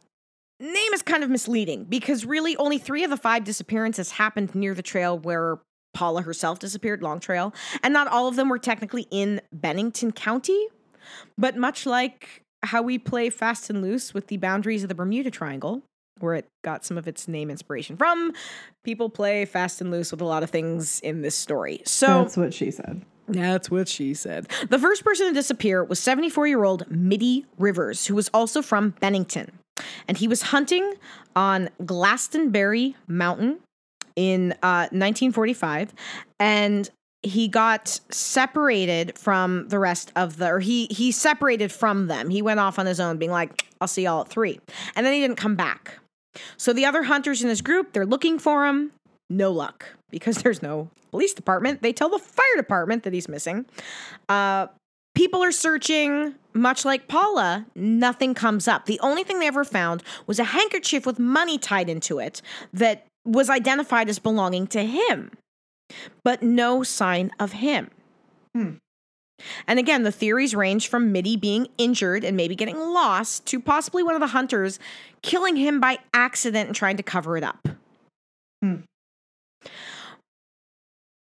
name 0.71 0.93
is 0.93 1.01
kind 1.01 1.23
of 1.23 1.29
misleading 1.29 1.85
because 1.85 2.25
really 2.25 2.55
only 2.57 2.77
three 2.77 3.03
of 3.03 3.09
the 3.09 3.17
five 3.17 3.43
disappearances 3.43 4.11
happened 4.11 4.55
near 4.55 4.73
the 4.73 4.81
trail 4.81 5.17
where 5.17 5.59
Paula 5.93 6.21
herself 6.23 6.59
disappeared, 6.59 7.03
Long 7.03 7.19
Trail, 7.19 7.53
and 7.83 7.93
not 7.93 8.07
all 8.07 8.27
of 8.27 8.35
them 8.35 8.49
were 8.49 8.57
technically 8.57 9.07
in 9.11 9.41
Bennington 9.51 10.11
County. 10.11 10.67
But 11.37 11.55
much 11.57 11.85
like 11.85 12.43
how 12.63 12.81
we 12.81 12.97
play 12.97 13.29
fast 13.29 13.69
and 13.69 13.81
loose 13.81 14.13
with 14.13 14.27
the 14.27 14.37
boundaries 14.37 14.83
of 14.83 14.89
the 14.89 14.95
Bermuda 14.95 15.29
Triangle, 15.29 15.83
where 16.19 16.33
it 16.35 16.47
got 16.63 16.85
some 16.85 16.97
of 16.97 17.07
its 17.07 17.27
name 17.27 17.49
inspiration 17.51 17.97
from, 17.97 18.31
people 18.83 19.09
play 19.09 19.45
fast 19.45 19.81
and 19.81 19.91
loose 19.91 20.11
with 20.11 20.21
a 20.21 20.25
lot 20.25 20.43
of 20.43 20.49
things 20.49 20.99
in 21.01 21.21
this 21.21 21.35
story. 21.35 21.81
So 21.85 22.07
That's 22.07 22.37
what 22.37 22.53
she 22.53 22.71
said. 22.71 23.05
that's 23.27 23.69
what 23.69 23.87
she 23.87 24.13
said. 24.13 24.47
The 24.69 24.79
first 24.79 25.03
person 25.03 25.27
to 25.27 25.33
disappear 25.33 25.83
was 25.83 25.99
74 25.99 26.47
year 26.47 26.63
old 26.63 26.89
Middie 26.89 27.45
Rivers, 27.57 28.07
who 28.07 28.15
was 28.15 28.29
also 28.33 28.61
from 28.61 28.91
Bennington. 29.01 29.59
And 30.07 30.17
he 30.17 30.27
was 30.27 30.43
hunting 30.43 30.93
on 31.35 31.69
Glastonbury 31.85 32.95
Mountain 33.07 33.59
in 34.15 34.51
uh, 34.63 34.89
1945. 34.91 35.93
And 36.39 36.89
he 37.23 37.47
got 37.47 37.99
separated 38.09 39.17
from 39.17 39.69
the 39.69 39.79
rest 39.79 40.11
of 40.15 40.37
the, 40.37 40.47
or 40.47 40.59
he, 40.59 40.87
he 40.87 41.11
separated 41.11 41.71
from 41.71 42.07
them. 42.07 42.29
He 42.29 42.41
went 42.41 42.59
off 42.59 42.77
on 42.77 42.85
his 42.85 42.99
own, 42.99 43.17
being 43.17 43.31
like, 43.31 43.65
I'll 43.79 43.87
see 43.87 44.03
y'all 44.03 44.21
at 44.21 44.27
three. 44.27 44.59
And 44.95 45.05
then 45.05 45.13
he 45.13 45.21
didn't 45.21 45.37
come 45.37 45.55
back. 45.55 45.97
So 46.57 46.73
the 46.73 46.85
other 46.85 47.03
hunters 47.03 47.41
in 47.41 47.49
his 47.49 47.61
group, 47.61 47.93
they're 47.93 48.05
looking 48.05 48.39
for 48.39 48.67
him. 48.67 48.91
No 49.29 49.51
luck 49.51 49.85
because 50.09 50.37
there's 50.43 50.61
no 50.61 50.89
police 51.11 51.33
department. 51.33 51.81
They 51.81 51.93
tell 51.93 52.09
the 52.09 52.19
fire 52.19 52.57
department 52.57 53.03
that 53.03 53.13
he's 53.13 53.29
missing. 53.29 53.65
Uh, 54.27 54.67
people 55.15 55.43
are 55.43 55.51
searching, 55.51 56.35
much 56.53 56.85
like 56.85 57.07
Paula, 57.07 57.65
nothing 57.75 58.33
comes 58.33 58.67
up. 58.67 58.85
The 58.85 58.99
only 58.99 59.23
thing 59.23 59.39
they 59.39 59.47
ever 59.47 59.63
found 59.63 60.03
was 60.27 60.39
a 60.39 60.43
handkerchief 60.45 61.05
with 61.05 61.19
money 61.19 61.57
tied 61.57 61.89
into 61.89 62.19
it 62.19 62.41
that 62.73 63.05
was 63.25 63.49
identified 63.49 64.09
as 64.09 64.19
belonging 64.19 64.67
to 64.67 64.83
him, 64.83 65.31
but 66.23 66.41
no 66.41 66.83
sign 66.83 67.31
of 67.39 67.53
him. 67.53 67.89
Hmm. 68.53 68.73
And 69.67 69.79
again, 69.79 70.03
the 70.03 70.11
theories 70.11 70.55
range 70.55 70.87
from 70.87 71.11
Middie 71.11 71.37
being 71.37 71.67
injured 71.77 72.23
and 72.23 72.37
maybe 72.37 72.55
getting 72.55 72.77
lost 72.77 73.45
to 73.47 73.59
possibly 73.59 74.03
one 74.03 74.15
of 74.15 74.21
the 74.21 74.27
hunters 74.27 74.79
killing 75.21 75.55
him 75.55 75.79
by 75.79 75.99
accident 76.13 76.67
and 76.67 76.75
trying 76.75 76.97
to 76.97 77.03
cover 77.03 77.35
it 77.37 77.43
up. 77.43 77.67
Hmm. 78.61 78.81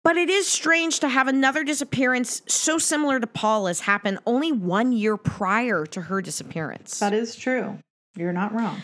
But 0.03 0.17
it 0.17 0.29
is 0.29 0.47
strange 0.47 0.99
to 0.99 1.07
have 1.07 1.27
another 1.29 1.63
disappearance 1.63 2.41
so 2.47 2.77
similar 2.77 3.19
to 3.19 3.27
Paula's 3.27 3.81
happen 3.81 4.19
only 4.25 4.51
one 4.51 4.91
year 4.91 5.15
prior 5.15 5.85
to 5.87 6.01
her 6.01 6.21
disappearance. 6.21 6.99
That 6.99 7.13
is 7.13 7.35
true. 7.35 7.79
You're 8.17 8.33
not 8.33 8.53
wrong. 8.53 8.81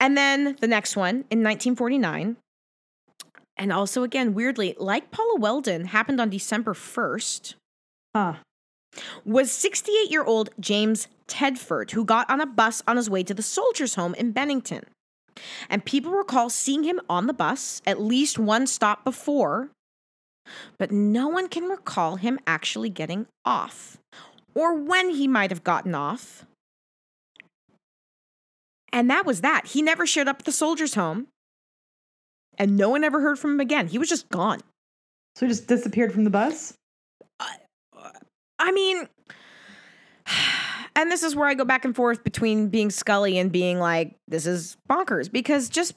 And 0.00 0.16
then 0.16 0.56
the 0.60 0.66
next 0.66 0.96
one 0.96 1.24
in 1.30 1.42
1949. 1.42 2.36
And 3.58 3.72
also, 3.72 4.02
again, 4.02 4.32
weirdly, 4.32 4.74
like 4.78 5.10
Paula 5.10 5.38
Welden, 5.38 5.86
happened 5.86 6.20
on 6.20 6.30
December 6.30 6.72
1st, 6.72 7.54
Huh. 8.14 8.34
was 9.24 9.52
68 9.52 10.10
year 10.10 10.24
old 10.24 10.50
James 10.58 11.06
Tedford, 11.28 11.90
who 11.92 12.04
got 12.04 12.28
on 12.30 12.40
a 12.40 12.46
bus 12.46 12.82
on 12.86 12.96
his 12.96 13.10
way 13.10 13.22
to 13.22 13.34
the 13.34 13.42
Soldiers' 13.42 13.94
Home 13.96 14.14
in 14.14 14.32
Bennington. 14.32 14.84
And 15.68 15.84
people 15.84 16.12
recall 16.12 16.50
seeing 16.50 16.82
him 16.84 17.00
on 17.08 17.26
the 17.26 17.32
bus 17.34 17.82
at 17.86 18.00
least 18.00 18.38
one 18.38 18.66
stop 18.66 19.04
before, 19.04 19.70
but 20.78 20.90
no 20.90 21.28
one 21.28 21.48
can 21.48 21.64
recall 21.64 22.16
him 22.16 22.38
actually 22.46 22.90
getting 22.90 23.26
off. 23.44 23.98
or 24.54 24.74
when 24.74 25.10
he 25.10 25.26
might 25.26 25.50
have 25.50 25.64
gotten 25.64 25.94
off. 25.94 26.44
And 28.92 29.08
that 29.08 29.24
was 29.24 29.40
that. 29.40 29.68
He 29.68 29.80
never 29.80 30.06
showed 30.06 30.28
up 30.28 30.40
at 30.40 30.44
the 30.44 30.52
soldier's 30.52 30.94
home. 30.94 31.28
And 32.58 32.76
no 32.76 32.90
one 32.90 33.02
ever 33.02 33.22
heard 33.22 33.38
from 33.38 33.52
him 33.52 33.60
again. 33.60 33.88
He 33.88 33.96
was 33.96 34.10
just 34.10 34.28
gone. 34.28 34.60
So 35.36 35.46
he 35.46 35.50
just 35.50 35.66
disappeared 35.66 36.12
from 36.12 36.24
the 36.24 36.30
bus? 36.30 36.74
I 38.58 38.70
mean, 38.72 39.08
and 40.94 41.10
this 41.10 41.22
is 41.22 41.34
where 41.34 41.48
I 41.48 41.54
go 41.54 41.64
back 41.64 41.84
and 41.84 41.94
forth 41.94 42.22
between 42.24 42.68
being 42.68 42.90
Scully 42.90 43.38
and 43.38 43.50
being 43.50 43.78
like, 43.78 44.16
this 44.28 44.46
is 44.46 44.76
bonkers. 44.88 45.30
Because 45.30 45.68
just, 45.68 45.94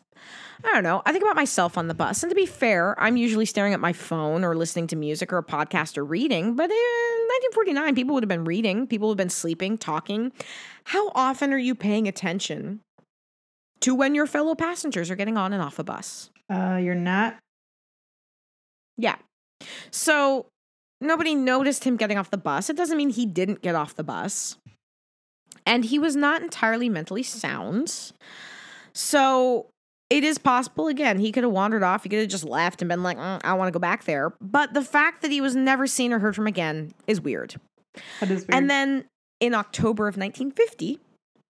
I 0.64 0.74
don't 0.74 0.84
know, 0.84 1.02
I 1.06 1.12
think 1.12 1.24
about 1.24 1.36
myself 1.36 1.78
on 1.78 1.88
the 1.88 1.94
bus. 1.94 2.24
And 2.24 2.30
to 2.30 2.36
be 2.36 2.46
fair, 2.46 3.00
I'm 3.00 3.18
usually 3.18 3.46
staring 3.46 3.74
at 3.74 3.80
my 3.80 3.94
phone 3.94 4.44
or 4.44 4.56
listening 4.56 4.88
to 4.88 4.96
music 4.96 5.34
or 5.34 5.38
a 5.38 5.44
podcast 5.44 5.98
or 5.98 6.06
reading. 6.06 6.56
But 6.56 6.70
in 6.70 6.76
1949, 6.76 7.96
people 7.96 8.14
would 8.14 8.24
have 8.24 8.30
been 8.30 8.46
reading, 8.46 8.88
people 8.88 9.10
would 9.10 9.14
have 9.14 9.26
been 9.26 9.30
sleeping, 9.30 9.78
talking. 9.78 10.32
How 10.86 11.12
often 11.16 11.52
are 11.54 11.58
you 11.58 11.76
paying 11.76 12.08
attention 12.08 12.82
to 13.82 13.94
when 13.94 14.16
your 14.16 14.28
fellow 14.28 14.56
passengers 14.56 15.12
are 15.12 15.16
getting 15.16 15.38
on 15.38 15.52
and 15.54 15.62
off 15.62 15.80
a 15.80 15.84
bus? 15.84 16.30
Uh, 16.50 16.80
you're 16.82 16.96
not. 16.96 17.38
Yeah. 18.98 19.16
So 19.92 20.48
nobody 21.02 21.36
noticed 21.36 21.84
him 21.84 21.98
getting 21.98 22.18
off 22.18 22.32
the 22.32 22.38
bus. 22.38 22.70
It 22.70 22.78
doesn't 22.78 22.98
mean 22.98 23.10
he 23.10 23.26
didn't 23.26 23.62
get 23.62 23.76
off 23.76 23.96
the 23.96 24.04
bus. 24.04 24.58
And 25.66 25.86
he 25.86 26.00
was 26.00 26.16
not 26.16 26.42
entirely 26.42 26.90
mentally 26.90 27.24
sound. 27.24 28.12
So 28.94 29.68
it 30.10 30.24
is 30.24 30.38
possible, 30.38 30.88
again, 30.88 31.20
he 31.20 31.32
could 31.32 31.44
have 31.44 31.52
wandered 31.52 31.84
off. 31.84 32.04
He 32.04 32.10
could 32.10 32.20
have 32.20 32.30
just 32.30 32.44
left 32.46 32.82
and 32.82 32.90
been 32.90 33.04
like, 33.04 33.18
"Mm, 33.18 33.42
I 33.44 33.54
want 33.54 33.68
to 33.68 33.72
go 33.72 33.80
back 33.80 34.06
there. 34.06 34.34
But 34.40 34.74
the 34.74 34.84
fact 34.84 35.22
that 35.22 35.32
he 35.32 35.42
was 35.42 35.56
never 35.56 35.88
seen 35.88 36.14
or 36.14 36.20
heard 36.20 36.36
from 36.36 36.48
again 36.48 36.94
is 37.08 37.20
weird. 37.20 37.56
That 38.20 38.30
is 38.30 38.42
weird. 38.42 38.54
And 38.54 38.70
then 38.70 39.06
in 39.40 39.54
October 39.54 40.08
of 40.08 40.16
1950, 40.16 41.00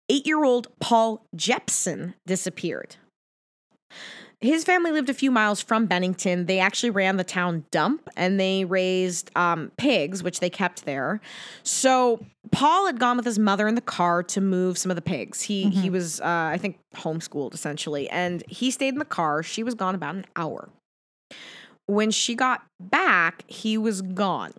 eight 0.09 0.27
year 0.27 0.43
old 0.43 0.67
Paul 0.79 1.25
Jepson 1.35 2.13
disappeared. 2.25 2.97
His 4.43 4.65
family 4.65 4.91
lived 4.91 5.09
a 5.09 5.13
few 5.13 5.31
miles 5.31 5.61
from 5.61 5.85
Bennington. 5.85 6.47
They 6.47 6.59
actually 6.59 6.89
ran 6.89 7.15
the 7.15 7.23
town 7.23 7.63
dump 7.71 8.09
and 8.17 8.37
they 8.37 8.65
raised 8.65 9.31
um, 9.37 9.71
pigs, 9.77 10.21
which 10.21 10.41
they 10.41 10.49
kept 10.49 10.83
there. 10.83 11.21
So 11.63 12.25
Paul 12.51 12.85
had 12.85 12.99
gone 12.99 13.15
with 13.15 13.25
his 13.25 13.39
mother 13.39 13.69
in 13.69 13.75
the 13.75 13.81
car 13.81 14.21
to 14.23 14.41
move 14.41 14.77
some 14.77 14.91
of 14.91 14.95
the 14.95 15.01
pigs. 15.01 15.43
He 15.43 15.69
he 15.69 15.89
was, 15.89 16.19
uh, 16.19 16.25
I 16.51 16.57
think, 16.57 16.77
homeschooled 16.95 17.53
essentially, 17.53 18.09
and 18.09 18.43
he 18.49 18.69
stayed 18.69 18.89
in 18.89 18.99
the 18.99 19.05
car. 19.05 19.43
She 19.43 19.63
was 19.63 19.75
gone 19.75 19.95
about 19.95 20.15
an 20.15 20.25
hour. 20.35 20.67
When 21.85 22.11
she 22.11 22.35
got 22.35 22.63
back, 22.81 23.45
he 23.47 23.77
was 23.77 24.01
gone. 24.01 24.51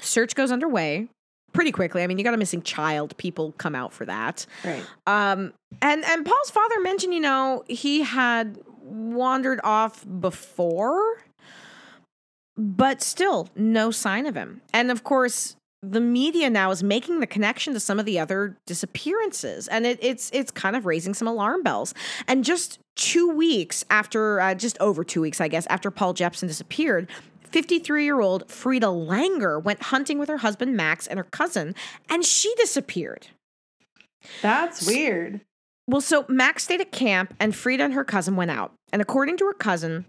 Search 0.00 0.36
goes 0.36 0.52
underway 0.52 1.08
pretty 1.54 1.72
quickly. 1.72 2.02
I 2.02 2.06
mean, 2.06 2.18
you 2.18 2.24
got 2.24 2.34
a 2.34 2.38
missing 2.38 2.60
child. 2.60 3.16
People 3.16 3.52
come 3.56 3.74
out 3.74 3.94
for 3.94 4.04
that. 4.04 4.44
right. 4.64 4.84
Um, 5.06 5.54
and 5.80 6.04
and 6.04 6.26
Paul's 6.26 6.50
father 6.50 6.80
mentioned, 6.80 7.14
you 7.14 7.20
know, 7.20 7.64
he 7.68 8.02
had 8.02 8.58
wandered 8.82 9.60
off 9.64 10.04
before, 10.20 11.24
but 12.56 13.00
still 13.00 13.48
no 13.56 13.90
sign 13.90 14.26
of 14.26 14.34
him. 14.34 14.60
And 14.74 14.90
of 14.90 15.04
course, 15.04 15.56
the 15.82 16.00
media 16.00 16.48
now 16.50 16.70
is 16.70 16.82
making 16.82 17.20
the 17.20 17.26
connection 17.26 17.74
to 17.74 17.80
some 17.80 17.98
of 17.98 18.06
the 18.06 18.18
other 18.18 18.56
disappearances, 18.66 19.68
and 19.68 19.86
it, 19.86 19.98
it's 20.00 20.30
it's 20.32 20.50
kind 20.50 20.76
of 20.76 20.86
raising 20.86 21.14
some 21.14 21.28
alarm 21.28 21.62
bells. 21.62 21.94
And 22.26 22.44
just 22.44 22.78
two 22.96 23.28
weeks 23.30 23.84
after, 23.90 24.40
uh, 24.40 24.54
just 24.54 24.78
over 24.80 25.04
two 25.04 25.20
weeks, 25.20 25.40
I 25.40 25.48
guess, 25.48 25.66
after 25.66 25.90
Paul 25.90 26.14
Jepson 26.14 26.48
disappeared. 26.48 27.10
53 27.54 28.02
year 28.02 28.20
old 28.20 28.50
Frieda 28.50 28.88
Langer 28.88 29.62
went 29.62 29.80
hunting 29.84 30.18
with 30.18 30.28
her 30.28 30.38
husband 30.38 30.76
Max 30.76 31.06
and 31.06 31.18
her 31.18 31.24
cousin, 31.24 31.76
and 32.10 32.24
she 32.24 32.52
disappeared. 32.56 33.28
That's 34.42 34.84
weird. 34.84 35.40
Well, 35.86 36.00
so 36.00 36.24
Max 36.28 36.64
stayed 36.64 36.80
at 36.80 36.90
camp 36.90 37.32
and 37.38 37.54
Frieda 37.54 37.84
and 37.84 37.94
her 37.94 38.02
cousin 38.02 38.34
went 38.34 38.50
out. 38.50 38.72
And 38.92 39.00
according 39.00 39.36
to 39.36 39.46
her 39.46 39.52
cousin, 39.52 40.06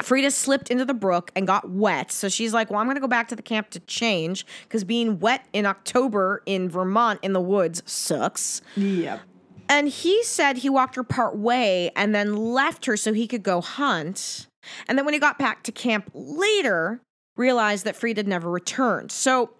Frieda 0.00 0.30
slipped 0.30 0.70
into 0.70 0.86
the 0.86 0.94
brook 0.94 1.30
and 1.36 1.46
got 1.46 1.68
wet. 1.68 2.10
So 2.10 2.30
she's 2.30 2.54
like, 2.54 2.70
Well, 2.70 2.80
I'm 2.80 2.86
going 2.86 2.96
to 2.96 3.02
go 3.02 3.06
back 3.06 3.28
to 3.28 3.36
the 3.36 3.42
camp 3.42 3.68
to 3.70 3.80
change 3.80 4.46
because 4.62 4.82
being 4.82 5.18
wet 5.18 5.44
in 5.52 5.66
October 5.66 6.42
in 6.46 6.70
Vermont 6.70 7.20
in 7.22 7.34
the 7.34 7.42
woods 7.42 7.82
sucks. 7.84 8.62
Yep. 8.76 9.20
And 9.68 9.86
he 9.86 10.24
said 10.24 10.56
he 10.56 10.70
walked 10.70 10.96
her 10.96 11.04
part 11.04 11.36
way 11.36 11.90
and 11.94 12.14
then 12.14 12.34
left 12.36 12.86
her 12.86 12.96
so 12.96 13.12
he 13.12 13.26
could 13.26 13.42
go 13.42 13.60
hunt. 13.60 14.46
And 14.88 14.98
then 14.98 15.04
when 15.04 15.14
he 15.14 15.20
got 15.20 15.38
back 15.38 15.62
to 15.64 15.72
camp 15.72 16.10
later, 16.14 17.00
realized 17.36 17.84
that 17.84 17.96
Frieda 17.96 18.22
never 18.24 18.50
returned. 18.50 19.12
So 19.12 19.50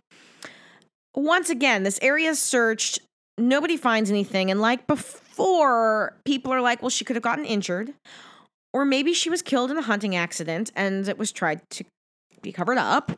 once 1.14 1.50
again, 1.50 1.82
this 1.82 1.98
area 2.02 2.30
is 2.30 2.38
searched. 2.38 3.00
Nobody 3.38 3.76
finds 3.76 4.10
anything. 4.10 4.50
And 4.50 4.60
like 4.60 4.86
before, 4.86 6.16
people 6.24 6.52
are 6.52 6.60
like, 6.60 6.82
well, 6.82 6.90
she 6.90 7.04
could 7.04 7.16
have 7.16 7.22
gotten 7.22 7.44
injured. 7.44 7.94
Or 8.72 8.84
maybe 8.84 9.14
she 9.14 9.30
was 9.30 9.42
killed 9.42 9.70
in 9.70 9.78
a 9.78 9.82
hunting 9.82 10.14
accident 10.14 10.70
and 10.76 11.08
it 11.08 11.18
was 11.18 11.32
tried 11.32 11.60
to 11.70 11.84
be 12.42 12.52
covered 12.52 12.78
up. 12.78 13.12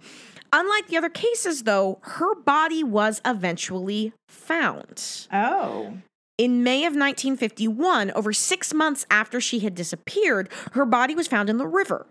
Unlike 0.52 0.88
the 0.88 0.96
other 0.98 1.08
cases, 1.08 1.62
though, 1.62 1.98
her 2.02 2.34
body 2.34 2.84
was 2.84 3.20
eventually 3.24 4.12
found. 4.28 5.26
Oh. 5.32 5.94
In 6.38 6.62
May 6.64 6.78
of 6.86 6.94
1951, 6.94 8.10
over 8.12 8.32
six 8.32 8.72
months 8.74 9.06
after 9.10 9.40
she 9.40 9.60
had 9.60 9.74
disappeared, 9.74 10.48
her 10.72 10.84
body 10.84 11.14
was 11.14 11.28
found 11.28 11.50
in 11.50 11.58
the 11.58 11.66
river. 11.66 12.06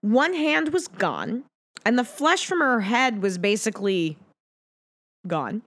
One 0.00 0.34
hand 0.34 0.70
was 0.72 0.88
gone, 0.88 1.44
and 1.84 1.98
the 1.98 2.04
flesh 2.04 2.46
from 2.46 2.60
her 2.60 2.80
head 2.80 3.22
was 3.22 3.36
basically 3.38 4.16
gone 5.26 5.62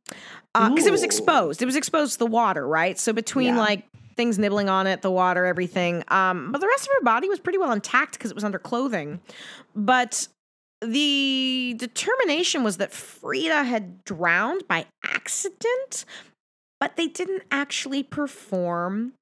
because 0.56 0.86
it 0.88 0.92
was 0.92 1.04
exposed. 1.04 1.62
It 1.62 1.66
was 1.66 1.76
exposed 1.76 2.14
to 2.14 2.20
the 2.20 2.26
water, 2.26 2.68
right? 2.68 2.98
So 2.98 3.14
between 3.14 3.56
Yeah. 3.56 3.60
like 3.60 3.86
things 4.18 4.38
nibbling 4.40 4.68
on 4.70 4.88
it, 4.88 5.02
the 5.02 5.12
water, 5.12 5.46
everything. 5.46 6.04
Um, 6.10 6.52
but 6.52 6.60
the 6.62 6.68
rest 6.68 6.84
of 6.84 6.90
her 7.00 7.04
body 7.04 7.30
was 7.30 7.40
pretty 7.40 7.58
well 7.58 7.72
intact 7.72 8.14
because 8.14 8.32
it 8.32 8.36
was 8.36 8.44
under 8.44 8.60
clothing. 8.60 9.22
But 9.76 10.28
the 10.82 11.76
determination 11.78 12.64
was 12.64 12.78
that 12.78 12.92
Frieda 12.92 13.64
had 13.64 14.04
drowned 14.04 14.68
by 14.68 14.86
accident, 15.06 16.06
but 16.82 16.98
they 16.98 17.08
didn't 17.08 17.44
actually 17.52 18.02
perform 18.02 19.14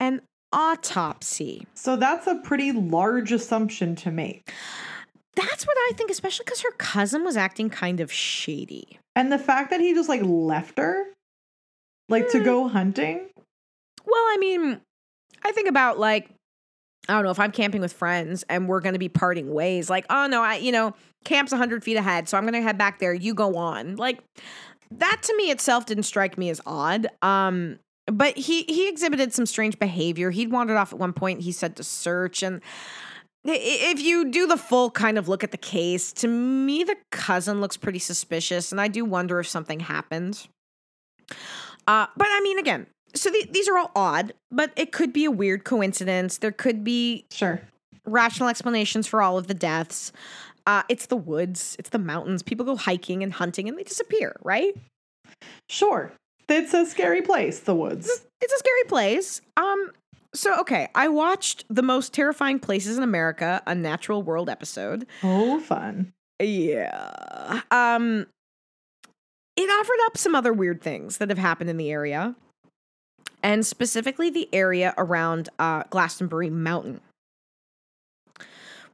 an 0.00 0.20
autopsy. 0.52 1.64
So 1.74 1.94
that's 1.94 2.26
a 2.26 2.34
pretty 2.34 2.72
large 2.72 3.30
assumption 3.30 3.94
to 3.96 4.10
make. 4.10 4.52
That's 5.36 5.64
what 5.64 5.76
I 5.76 5.92
think, 5.94 6.10
especially 6.10 6.44
because 6.44 6.62
her 6.62 6.72
cousin 6.72 7.24
was 7.24 7.36
acting 7.36 7.70
kind 7.70 8.00
of 8.00 8.12
shady. 8.12 8.98
And 9.14 9.30
the 9.30 9.38
fact 9.38 9.70
that 9.70 9.80
he 9.80 9.94
just 9.94 10.08
like 10.08 10.22
left 10.24 10.76
her, 10.76 11.04
like 12.08 12.30
to 12.30 12.40
go 12.40 12.64
hmm. 12.64 12.72
hunting. 12.72 13.28
Well, 14.04 14.24
I 14.24 14.36
mean, 14.40 14.80
I 15.44 15.52
think 15.52 15.68
about 15.68 16.00
like, 16.00 16.30
I 17.08 17.12
don't 17.12 17.22
know, 17.22 17.30
if 17.30 17.38
I'm 17.38 17.52
camping 17.52 17.80
with 17.80 17.92
friends 17.92 18.44
and 18.48 18.68
we're 18.68 18.80
going 18.80 18.94
to 18.94 18.98
be 18.98 19.08
parting 19.08 19.54
ways, 19.54 19.88
like, 19.88 20.04
oh 20.10 20.26
no, 20.26 20.42
I, 20.42 20.56
you 20.56 20.72
know, 20.72 20.94
camp's 21.24 21.52
100 21.52 21.84
feet 21.84 21.96
ahead, 21.96 22.28
so 22.28 22.36
I'm 22.36 22.42
going 22.42 22.54
to 22.54 22.62
head 22.62 22.76
back 22.76 22.98
there. 22.98 23.14
You 23.14 23.34
go 23.34 23.56
on. 23.56 23.94
Like, 23.94 24.18
that 24.90 25.20
to 25.22 25.36
me 25.36 25.50
itself 25.50 25.86
didn't 25.86 26.04
strike 26.04 26.38
me 26.38 26.50
as 26.50 26.60
odd. 26.66 27.06
Um, 27.22 27.78
but 28.06 28.36
he 28.36 28.62
he 28.62 28.88
exhibited 28.88 29.32
some 29.34 29.46
strange 29.46 29.78
behavior. 29.78 30.30
He'd 30.30 30.50
wandered 30.50 30.76
off 30.76 30.92
at 30.92 30.98
one 30.98 31.12
point. 31.12 31.42
He 31.42 31.52
said 31.52 31.76
to 31.76 31.84
search, 31.84 32.42
and 32.42 32.62
if 33.44 34.00
you 34.00 34.30
do 34.30 34.46
the 34.46 34.56
full 34.56 34.90
kind 34.90 35.18
of 35.18 35.28
look 35.28 35.44
at 35.44 35.50
the 35.50 35.58
case, 35.58 36.12
to 36.14 36.28
me 36.28 36.84
the 36.84 36.96
cousin 37.10 37.60
looks 37.60 37.76
pretty 37.76 37.98
suspicious, 37.98 38.72
and 38.72 38.80
I 38.80 38.88
do 38.88 39.04
wonder 39.04 39.38
if 39.40 39.46
something 39.48 39.80
happened. 39.80 40.48
Uh, 41.86 42.06
but 42.16 42.28
I 42.30 42.40
mean, 42.40 42.58
again, 42.58 42.86
so 43.14 43.30
the, 43.30 43.46
these 43.50 43.68
are 43.68 43.76
all 43.78 43.90
odd, 43.94 44.32
but 44.50 44.72
it 44.76 44.92
could 44.92 45.12
be 45.12 45.24
a 45.24 45.30
weird 45.30 45.64
coincidence. 45.64 46.38
There 46.38 46.52
could 46.52 46.84
be 46.84 47.26
Sure. 47.30 47.60
rational 48.04 48.48
explanations 48.48 49.06
for 49.06 49.22
all 49.22 49.38
of 49.38 49.46
the 49.46 49.54
deaths. 49.54 50.12
Uh, 50.68 50.82
it's 50.90 51.06
the 51.06 51.16
woods, 51.16 51.76
it's 51.78 51.88
the 51.88 51.98
mountains. 51.98 52.42
People 52.42 52.66
go 52.66 52.76
hiking 52.76 53.22
and 53.22 53.32
hunting, 53.32 53.70
and 53.70 53.78
they 53.78 53.82
disappear, 53.84 54.36
right? 54.42 54.76
Sure. 55.70 56.12
It's 56.46 56.74
a 56.74 56.84
scary 56.84 57.22
place, 57.22 57.60
the 57.60 57.74
woods. 57.74 58.06
it's 58.42 58.52
a 58.52 58.58
scary 58.58 58.84
place. 58.86 59.40
Um, 59.56 59.92
so 60.34 60.60
okay, 60.60 60.88
I 60.94 61.08
watched 61.08 61.64
the 61.70 61.82
most 61.82 62.12
terrifying 62.12 62.58
places 62.58 62.98
in 62.98 63.02
America, 63.02 63.62
a 63.66 63.74
natural 63.74 64.22
world 64.22 64.50
episode. 64.50 65.06
Oh, 65.22 65.58
fun. 65.58 66.12
Yeah. 66.38 67.62
Um, 67.70 68.26
it 69.56 69.70
offered 69.70 70.04
up 70.04 70.18
some 70.18 70.34
other 70.34 70.52
weird 70.52 70.82
things 70.82 71.16
that 71.16 71.30
have 71.30 71.38
happened 71.38 71.70
in 71.70 71.78
the 71.78 71.90
area, 71.90 72.34
and 73.42 73.64
specifically 73.64 74.28
the 74.28 74.50
area 74.52 74.92
around 74.98 75.48
uh, 75.58 75.84
Glastonbury 75.88 76.50
Mountain, 76.50 77.00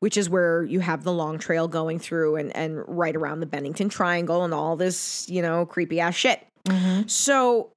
which 0.04 0.18
is 0.18 0.28
where 0.28 0.62
you 0.64 0.80
have 0.80 1.02
the 1.02 1.10
long 1.10 1.38
trail 1.38 1.66
going 1.66 1.98
through 1.98 2.36
and 2.36 2.54
and 2.54 2.84
right 2.86 3.16
around 3.16 3.40
the 3.40 3.46
Bennington 3.46 3.88
Triangle 3.88 4.44
and 4.44 4.52
all 4.52 4.76
this, 4.76 5.26
you 5.30 5.40
know, 5.40 5.64
creepy 5.64 5.98
ass 5.98 6.14
shit. 6.14 6.46
Mm-hmm. 6.68 7.08
So, 7.08 7.70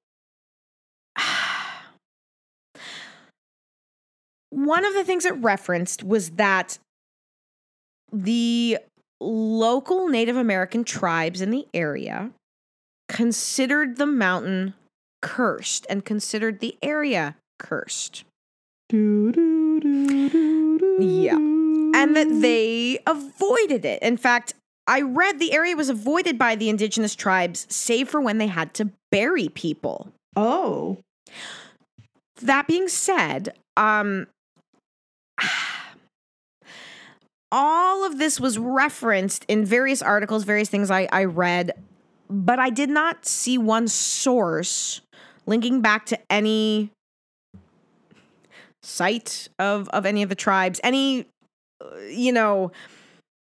one 4.49 4.83
of 4.83 4.93
the 4.93 5.05
things 5.05 5.23
it 5.23 5.35
referenced 5.35 6.03
was 6.03 6.31
that 6.31 6.79
the 8.11 8.77
local 9.21 10.09
Native 10.09 10.35
American 10.35 10.83
tribes 10.83 11.39
in 11.39 11.49
the 11.49 11.65
area 11.73 12.31
considered 13.07 13.95
the 13.95 14.05
mountain 14.05 14.73
cursed 15.21 15.85
and 15.89 16.03
considered 16.03 16.59
the 16.59 16.77
area 16.81 17.37
cursed. 17.57 18.25
Do, 18.89 19.31
do, 19.31 19.79
do, 19.79 20.97
Yeah. 20.99 21.57
And 21.97 22.15
that 22.15 22.41
they 22.41 22.99
avoided 23.07 23.83
it. 23.83 24.01
In 24.03 24.17
fact, 24.17 24.53
I 24.85 25.01
read 25.01 25.39
the 25.39 25.51
area 25.51 25.75
was 25.75 25.89
avoided 25.89 26.37
by 26.37 26.55
the 26.55 26.69
indigenous 26.69 27.15
tribes, 27.15 27.65
save 27.69 28.07
for 28.07 28.21
when 28.21 28.37
they 28.37 28.47
had 28.47 28.75
to 28.75 28.91
bury 29.11 29.49
people. 29.49 30.11
Oh. 30.35 30.99
That 32.41 32.67
being 32.67 32.87
said, 32.87 33.57
um, 33.75 34.27
all 37.51 38.05
of 38.05 38.19
this 38.19 38.39
was 38.39 38.59
referenced 38.59 39.43
in 39.47 39.65
various 39.65 40.03
articles, 40.03 40.43
various 40.43 40.69
things 40.69 40.91
I, 40.91 41.09
I 41.11 41.23
read, 41.23 41.71
but 42.29 42.59
I 42.59 42.69
did 42.69 42.91
not 42.91 43.25
see 43.25 43.57
one 43.57 43.87
source 43.87 45.01
linking 45.47 45.81
back 45.81 46.05
to 46.07 46.19
any 46.29 46.91
site 48.83 49.49
of 49.57 49.89
of 49.89 50.05
any 50.05 50.21
of 50.21 50.29
the 50.29 50.35
tribes, 50.35 50.79
any 50.83 51.25
Uh, 51.79 51.97
you 52.09 52.31
know 52.31 52.71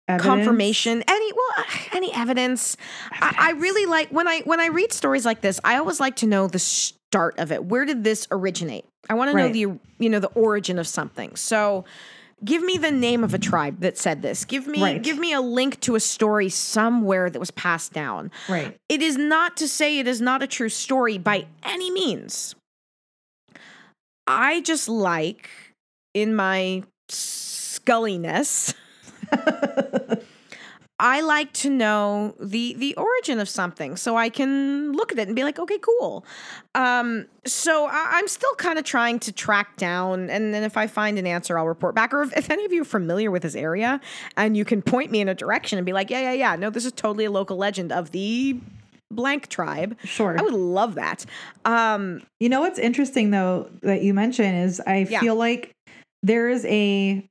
Evidence? 0.07 0.27
confirmation 0.27 1.03
any 1.07 1.34
well 1.34 1.65
any 1.93 2.13
evidence 2.13 2.75
I, 3.11 3.36
I 3.38 3.51
really 3.51 3.86
like 3.86 4.09
when 4.09 4.27
i 4.27 4.41
when 4.41 4.59
i 4.59 4.67
read 4.67 4.91
stories 4.91 5.25
like 5.25 5.41
this 5.41 5.59
i 5.63 5.77
always 5.77 5.99
like 5.99 6.15
to 6.17 6.27
know 6.27 6.47
the 6.47 6.59
start 6.59 7.38
of 7.39 7.51
it 7.51 7.63
where 7.65 7.86
did 7.86 8.03
this 8.03 8.27
originate 8.31 8.86
i 9.09 9.13
want 9.13 9.31
to 9.31 9.38
know 9.38 9.49
the 9.49 9.79
you 9.99 10.09
know 10.09 10.19
the 10.19 10.27
origin 10.29 10.77
of 10.79 10.88
something 10.88 11.36
so 11.36 11.86
give 12.43 12.61
me 12.61 12.77
the 12.77 12.91
name 12.91 13.23
of 13.23 13.34
a 13.34 13.38
tribe 13.38 13.79
that 13.79 13.97
said 13.97 14.21
this 14.21 14.43
give 14.43 14.67
me 14.67 14.81
Right. 14.81 15.01
give 15.01 15.17
me 15.17 15.31
a 15.31 15.39
link 15.39 15.79
to 15.81 15.95
a 15.95 15.99
story 16.01 16.49
somewhere 16.49 17.29
that 17.29 17.39
was 17.39 17.51
passed 17.51 17.93
down 17.93 18.29
Right. 18.49 18.75
it 18.89 19.01
is 19.01 19.15
not 19.15 19.55
to 19.57 19.67
say 19.69 19.99
it 19.99 20.07
is 20.07 20.19
not 20.19 20.43
a 20.43 20.47
true 20.47 20.69
story 20.69 21.17
by 21.17 21.45
any 21.63 21.89
means. 21.91 22.55
I 24.25 24.61
just 24.61 24.88
like, 24.88 25.49
in 26.13 26.34
my 26.36 26.84
sculliness, 27.84 28.73
I 30.99 31.21
like 31.21 31.51
to 31.53 31.69
know 31.69 32.36
the 32.39 32.75
the 32.75 32.95
origin 32.95 33.39
of 33.39 33.49
something 33.49 33.97
so 33.97 34.15
I 34.15 34.29
can 34.29 34.93
look 34.93 35.11
at 35.11 35.19
it 35.19 35.27
and 35.27 35.36
be 35.36 35.43
like, 35.43 35.59
okay, 35.59 35.79
cool. 35.79 36.23
Um, 36.75 37.25
so 37.45 37.88
I, 37.88 38.11
I'm 38.13 38.27
still 38.27 38.53
kind 38.55 38.77
of 38.79 38.86
trying 38.86 39.19
to 39.19 39.31
track 39.34 39.75
down, 39.75 40.29
and 40.29 40.53
then 40.53 40.63
if 40.63 40.77
I 40.77 40.88
find 40.88 41.17
an 41.19 41.27
answer, 41.27 41.57
I'll 41.57 41.67
report 41.67 41.93
back. 41.95 42.13
Or 42.13 42.21
if, 42.21 42.38
if 42.38 42.49
any 42.49 42.63
of 42.63 42.71
you 42.71 42.84
are 42.84 42.86
familiar 42.86 43.31
with 43.31 43.41
this 43.41 43.55
area 43.55 43.99
and 44.38 44.55
you 44.55 44.63
can 44.63 44.81
point 44.81 45.11
me 45.11 45.19
in 45.19 45.27
a 45.27 45.36
direction 45.36 45.77
and 45.77 45.86
be 45.86 45.93
like, 45.93 46.09
yeah, 46.09 46.21
yeah, 46.21 46.34
yeah, 46.34 46.55
no, 46.55 46.69
this 46.69 46.86
is 46.86 46.91
totally 46.93 47.25
a 47.25 47.31
local 47.31 47.57
legend 47.57 47.91
of 47.91 48.11
the 48.11 48.59
blank 49.11 49.47
tribe. 49.49 49.97
Sure. 50.05 50.39
I 50.39 50.41
would 50.41 50.53
love 50.53 50.95
that. 50.95 51.25
Um, 51.65 52.21
You 52.39 52.49
know 52.49 52.61
what's 52.61 52.79
interesting 52.79 53.31
though 53.31 53.69
that 53.81 54.03
you 54.03 54.13
mention 54.13 54.55
is 54.55 54.79
I 54.88 55.05
Yeah. 55.09 55.19
feel 55.19 55.36
like 55.36 55.71
there 56.21 56.49
is 56.49 56.65
a 56.65 57.27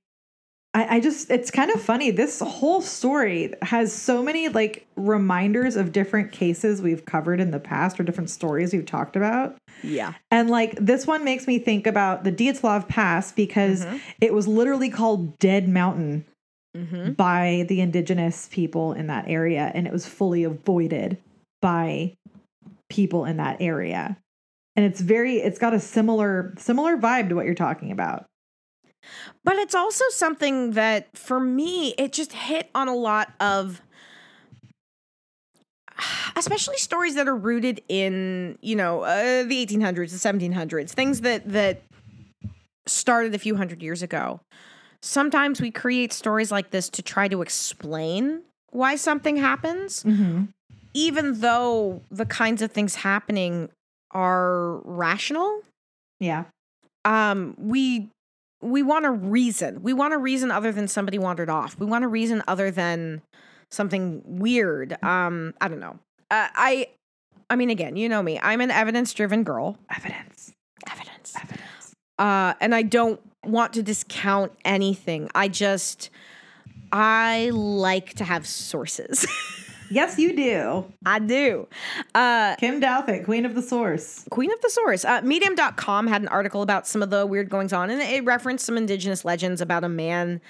I, 0.74 0.96
I 0.96 1.00
just 1.00 1.30
it's 1.30 1.50
kind 1.50 1.70
of 1.70 1.82
funny. 1.82 2.10
This 2.10 2.40
whole 2.40 2.80
story 2.80 3.52
has 3.62 3.92
so 3.92 4.22
many 4.22 4.48
like 4.48 4.86
reminders 4.96 5.76
of 5.76 5.92
different 5.92 6.32
cases 6.32 6.80
we've 6.80 7.04
covered 7.04 7.40
in 7.40 7.50
the 7.50 7.60
past 7.60 8.00
or 8.00 8.04
different 8.04 8.30
stories 8.30 8.72
we've 8.72 8.86
talked 8.86 9.16
about. 9.16 9.56
yeah. 9.82 10.14
And 10.30 10.48
like 10.48 10.76
this 10.76 11.06
one 11.06 11.24
makes 11.24 11.46
me 11.46 11.58
think 11.58 11.86
about 11.86 12.24
the 12.24 12.32
Dyatlov 12.32 12.88
Pass 12.88 13.32
because 13.32 13.84
it 14.20 14.32
was 14.32 14.48
literally 14.48 14.88
called 14.88 15.38
Dead 15.38 15.68
Mountain 15.68 16.24
Mm-hmm. 16.74 17.12
by 17.12 17.66
the 17.68 17.82
indigenous 17.82 18.48
people 18.50 18.94
in 18.94 19.08
that 19.08 19.26
area 19.28 19.70
and 19.74 19.86
it 19.86 19.92
was 19.92 20.06
fully 20.06 20.42
avoided 20.42 21.18
by 21.60 22.14
people 22.88 23.26
in 23.26 23.36
that 23.36 23.58
area. 23.60 24.16
And 24.74 24.86
it's 24.86 25.02
very 25.02 25.36
it's 25.36 25.58
got 25.58 25.74
a 25.74 25.78
similar 25.78 26.54
similar 26.56 26.96
vibe 26.96 27.28
to 27.28 27.34
what 27.34 27.44
you're 27.44 27.54
talking 27.54 27.92
about. 27.92 28.24
But 29.44 29.56
it's 29.56 29.74
also 29.74 30.04
something 30.10 30.72
that 30.72 31.16
for 31.16 31.40
me, 31.40 31.94
it 31.98 32.12
just 32.12 32.32
hit 32.32 32.70
on 32.74 32.88
a 32.88 32.94
lot 32.94 33.32
of 33.40 33.80
especially 36.36 36.76
stories 36.78 37.14
that 37.14 37.28
are 37.28 37.36
rooted 37.36 37.82
in, 37.88 38.58
you 38.62 38.76
know, 38.76 39.02
uh, 39.02 39.44
the 39.44 39.66
1800s, 39.66 40.10
the 40.10 40.50
1700s, 40.50 40.90
things 40.90 41.20
that 41.22 41.48
that 41.52 41.82
started 42.86 43.34
a 43.34 43.38
few 43.38 43.56
hundred 43.56 43.82
years 43.82 44.02
ago. 44.02 44.40
Sometimes 45.00 45.60
we 45.60 45.70
create 45.70 46.12
stories 46.12 46.50
like 46.52 46.70
this 46.70 46.88
to 46.90 47.02
try 47.02 47.28
to 47.28 47.42
explain 47.42 48.42
why 48.70 48.96
something 48.96 49.36
happens, 49.36 50.02
Mm-hmm. 50.04 50.44
even 50.94 51.40
though 51.40 52.02
the 52.10 52.26
kinds 52.26 52.62
of 52.62 52.70
things 52.72 52.94
happening 52.96 53.68
are 54.12 54.76
rational. 54.84 55.62
Yeah. 56.20 56.44
um 57.04 57.54
we 57.58 58.08
we 58.62 58.82
want 58.82 59.04
a 59.04 59.10
reason. 59.10 59.82
We 59.82 59.92
want 59.92 60.14
a 60.14 60.18
reason 60.18 60.50
other 60.50 60.72
than 60.72 60.88
somebody 60.88 61.18
wandered 61.18 61.50
off. 61.50 61.78
We 61.78 61.86
want 61.86 62.04
a 62.04 62.08
reason 62.08 62.42
other 62.46 62.70
than 62.70 63.20
something 63.70 64.22
weird. 64.24 64.96
Um 65.02 65.54
i 65.60 65.68
don't 65.68 65.80
know. 65.80 65.98
Uh, 66.30 66.48
i 66.54 66.88
i 67.50 67.56
mean 67.56 67.70
again 67.70 67.96
you 67.96 68.08
know 68.08 68.22
me. 68.22 68.38
I'm 68.42 68.60
an 68.60 68.70
evidence 68.70 69.12
driven 69.12 69.44
girl. 69.44 69.78
Evidence. 69.94 70.52
evidence. 70.88 71.34
Evidence. 71.36 71.94
uh 72.18 72.54
and 72.60 72.74
i 72.74 72.82
don't 72.82 73.20
want 73.44 73.72
to 73.74 73.82
discount 73.82 74.52
anything. 74.64 75.28
I 75.34 75.48
just 75.48 76.10
i 76.92 77.50
like 77.52 78.14
to 78.14 78.24
have 78.24 78.46
sources 78.46 79.26
Yes, 79.92 80.18
you 80.18 80.34
do. 80.34 80.84
i 81.04 81.18
do 81.18 81.68
uh 82.14 82.56
Kim 82.56 82.80
Douthit, 82.80 83.24
Queen 83.24 83.44
of 83.44 83.54
the 83.54 83.62
Source. 83.62 84.24
Queen 84.30 84.50
of 84.50 84.60
the 84.60 84.70
Source. 84.70 85.04
Uh, 85.04 85.20
Medium.com 85.22 86.06
had 86.06 86.22
an 86.22 86.28
article 86.28 86.62
about 86.62 86.86
some 86.86 87.02
of 87.02 87.10
the 87.10 87.26
weird 87.26 87.50
goings 87.50 87.72
on, 87.72 87.90
and 87.90 88.00
it 88.00 88.24
referenced 88.24 88.64
some 88.64 88.76
indigenous 88.76 89.24
legends 89.24 89.60
about 89.60 89.84
a 89.84 89.88
man 89.88 90.40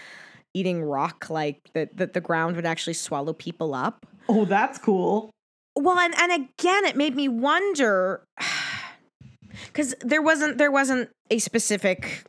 eating 0.55 0.82
rock, 0.82 1.28
like 1.30 1.70
that, 1.74 1.97
that 1.97 2.12
the 2.12 2.20
ground 2.20 2.57
would 2.57 2.66
actually 2.66 2.95
swallow 2.95 3.32
people 3.32 3.74
up. 3.74 4.07
Oh, 4.28 4.45
that's 4.45 4.78
cool. 4.78 5.30
Well, 5.74 5.99
and, 5.99 6.14
and 6.18 6.32
again, 6.32 6.84
it 6.84 6.97
made 6.97 7.16
me 7.16 7.28
wonder 7.28 8.22
because 9.66 9.95
there 10.01 10.22
wasn't 10.22 10.59
there 10.59 10.70
wasn't 10.70 11.11
a 11.30 11.38
specific 11.38 12.24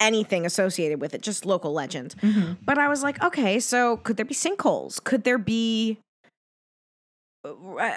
anything 0.00 0.44
associated 0.44 1.00
with 1.00 1.14
it, 1.14 1.22
just 1.22 1.46
local 1.46 1.72
legend. 1.72 2.14
Mm-hmm. 2.20 2.54
But 2.64 2.78
I 2.78 2.88
was 2.88 3.02
like, 3.02 3.22
okay, 3.22 3.60
so 3.60 3.98
could 3.98 4.16
there 4.16 4.26
be 4.26 4.34
sinkholes? 4.34 5.02
Could 5.02 5.24
there 5.24 5.38
be 5.38 5.98
uh, 7.44 7.92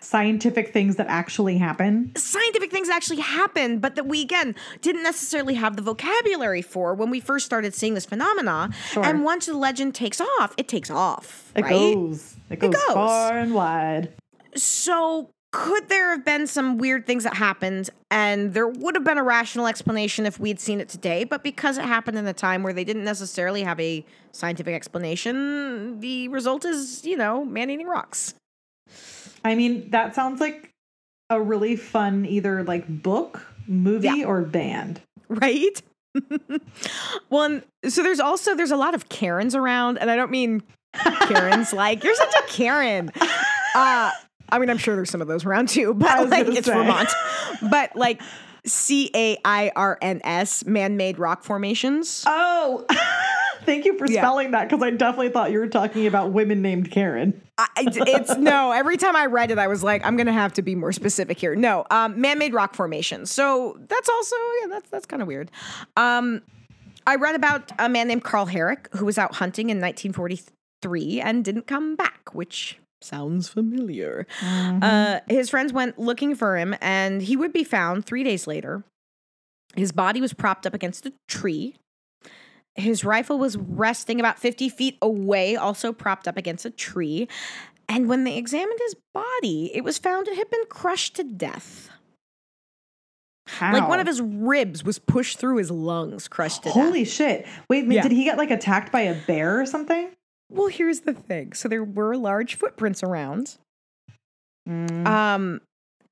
Scientific 0.00 0.68
things 0.70 0.96
that 0.96 1.06
actually 1.08 1.56
happen. 1.56 2.12
scientific 2.14 2.70
things 2.70 2.90
actually 2.90 3.20
happen, 3.20 3.78
but 3.78 3.94
that 3.94 4.06
we 4.06 4.20
again 4.20 4.54
didn't 4.82 5.02
necessarily 5.02 5.54
have 5.54 5.76
the 5.76 5.82
vocabulary 5.82 6.60
for 6.60 6.94
when 6.94 7.08
we 7.08 7.20
first 7.20 7.46
started 7.46 7.74
seeing 7.74 7.94
this 7.94 8.04
phenomena. 8.04 8.70
Sure. 8.90 9.02
And 9.02 9.24
once 9.24 9.46
the 9.46 9.56
legend 9.56 9.94
takes 9.94 10.20
off, 10.20 10.54
it 10.58 10.68
takes 10.68 10.90
off. 10.90 11.50
It 11.56 11.62
right? 11.62 11.70
goes. 11.70 12.36
It 12.50 12.58
goes, 12.58 12.74
goes. 12.74 12.92
far 12.92 13.38
and 13.38 13.54
wide. 13.54 14.12
So 14.56 15.30
could 15.56 15.88
there 15.88 16.10
have 16.10 16.24
been 16.24 16.46
some 16.48 16.78
weird 16.78 17.06
things 17.06 17.22
that 17.22 17.34
happened 17.34 17.88
and 18.10 18.52
there 18.54 18.66
would 18.66 18.96
have 18.96 19.04
been 19.04 19.18
a 19.18 19.22
rational 19.22 19.68
explanation 19.68 20.26
if 20.26 20.40
we'd 20.40 20.58
seen 20.58 20.80
it 20.80 20.88
today, 20.88 21.22
but 21.22 21.44
because 21.44 21.78
it 21.78 21.84
happened 21.84 22.18
in 22.18 22.26
a 22.26 22.32
time 22.32 22.64
where 22.64 22.72
they 22.72 22.82
didn't 22.82 23.04
necessarily 23.04 23.62
have 23.62 23.78
a 23.78 24.04
scientific 24.32 24.74
explanation, 24.74 26.00
the 26.00 26.26
result 26.28 26.64
is, 26.64 27.04
you 27.04 27.16
know, 27.16 27.44
man 27.44 27.70
eating 27.70 27.86
rocks. 27.86 28.34
I 29.44 29.54
mean, 29.54 29.90
that 29.90 30.14
sounds 30.16 30.40
like 30.40 30.70
a 31.30 31.40
really 31.40 31.76
fun 31.76 32.26
either 32.26 32.64
like 32.64 32.86
book, 32.88 33.46
movie, 33.68 34.08
Yeah. 34.08 34.24
or 34.26 34.42
band. 34.42 35.00
right 35.28 35.80
well 37.30 37.42
and 37.44 37.64
so 37.88 38.02
there's 38.02 38.20
also 38.20 38.54
there's 38.54 38.70
a 38.70 38.76
lot 38.76 38.94
of 38.94 39.08
karens 39.08 39.54
around 39.54 39.98
and 39.98 40.10
i 40.10 40.14
don't 40.16 40.30
mean 40.30 40.62
karens 41.22 41.72
like 41.72 42.04
you're 42.04 42.14
such 42.14 42.34
a 42.36 42.42
karen 42.46 43.10
uh 43.74 44.10
i 44.54 44.58
mean 44.58 44.70
i'm 44.70 44.78
sure 44.78 44.94
there's 44.96 45.10
some 45.10 45.20
of 45.22 45.28
those 45.28 45.44
around 45.44 45.68
too 45.68 45.92
but 45.94 46.18
was 46.20 46.30
like 46.30 46.46
it's 46.46 46.66
say. 46.66 46.72
vermont 46.72 47.08
but 47.70 47.94
like 47.96 48.20
c-a-i-r-n-s 49.34 50.64
man-made 50.66 51.18
rock 51.18 51.42
formations 51.44 52.24
Oh, 52.26 52.84
thank 53.64 53.84
you 53.84 53.98
for 53.98 54.06
Yeah. 54.06 54.22
spelling 54.22 54.52
that 54.52 54.68
because 54.68 54.82
I 54.82 54.90
definitely 54.90 55.30
thought 55.30 55.50
you 55.52 55.58
were 55.58 55.68
talking 55.68 56.06
about 56.06 56.32
women 56.32 56.62
named 56.62 56.90
Karen. 56.90 57.40
I, 57.58 57.66
it's 57.76 58.36
no. 58.38 58.72
Every 58.72 58.96
time 58.96 59.14
I 59.16 59.26
read 59.26 59.50
it, 59.50 59.58
I 59.58 59.68
was 59.68 59.82
like, 59.84 60.04
I'm 60.04 60.16
gonna 60.16 60.32
have 60.32 60.52
to 60.54 60.62
be 60.62 60.74
more 60.74 60.92
specific 60.92 61.38
here. 61.38 61.54
No, 61.54 61.84
um, 61.90 62.20
man-made 62.20 62.52
rock 62.54 62.74
formations. 62.74 63.30
So 63.30 63.78
that's 63.88 64.08
also 64.08 64.36
yeah, 64.62 64.68
that's 64.70 64.90
that's 64.90 65.06
kind 65.06 65.22
of 65.22 65.28
weird. 65.28 65.50
Um, 65.96 66.42
I 67.06 67.16
read 67.16 67.34
about 67.34 67.70
a 67.78 67.88
man 67.88 68.08
named 68.08 68.24
Carl 68.24 68.46
Herrick 68.46 68.88
who 68.92 69.04
was 69.04 69.18
out 69.18 69.34
hunting 69.34 69.68
in 69.70 69.78
1943 69.80 71.20
and 71.20 71.44
didn't 71.44 71.66
come 71.66 71.96
back, 71.96 72.34
which 72.34 72.78
sounds 73.04 73.48
familiar. 73.48 74.26
Uh, 74.42 75.20
his 75.28 75.50
friends 75.50 75.72
went 75.72 75.98
looking 75.98 76.34
for 76.34 76.56
him, 76.56 76.74
and 76.80 77.22
he 77.22 77.36
would 77.36 77.52
be 77.52 77.64
found 77.64 78.04
three 78.06 78.24
days 78.24 78.46
later. 78.46 78.82
His 79.76 79.92
body 79.92 80.20
was 80.20 80.32
propped 80.32 80.66
up 80.66 80.74
against 80.74 81.06
a 81.06 81.12
tree. 81.28 81.76
His 82.76 83.04
rifle 83.04 83.38
was 83.38 83.56
resting 83.56 84.18
about 84.18 84.38
50 84.38 84.68
feet 84.68 84.98
away, 85.00 85.54
also 85.56 85.92
propped 85.92 86.26
up 86.26 86.36
against 86.36 86.64
a 86.64 86.70
tree. 86.70 87.28
And 87.88 88.08
when 88.08 88.24
they 88.24 88.36
examined 88.36 88.78
his 88.80 88.96
body, 89.12 89.70
it 89.74 89.84
was 89.84 89.98
found 89.98 90.26
to 90.26 90.34
have 90.34 90.50
been 90.50 90.64
crushed 90.68 91.14
to 91.16 91.24
death. 91.24 91.90
How? 93.46 93.72
Like 93.74 93.88
one 93.88 94.00
of 94.00 94.06
his 94.06 94.20
ribs 94.22 94.82
was 94.82 94.98
pushed 94.98 95.38
through 95.38 95.58
his 95.58 95.70
lungs, 95.70 96.28
crushed 96.28 96.62
to 96.62 96.70
death. 96.70 96.74
Holy 96.74 97.04
shit. 97.04 97.46
Wait, 97.68 97.84
Yeah. 97.86 98.02
did 98.02 98.12
he 98.12 98.24
get 98.24 98.38
like 98.38 98.50
attacked 98.50 98.90
by 98.90 99.02
a 99.02 99.14
bear 99.26 99.60
or 99.60 99.66
something? 99.66 100.10
Well, 100.54 100.68
here's 100.68 101.00
the 101.00 101.12
thing. 101.12 101.52
So 101.52 101.68
there 101.68 101.84
were 101.84 102.16
large 102.16 102.54
footprints 102.54 103.02
around. 103.02 103.56
Mm. 104.68 105.06
Um, 105.06 105.60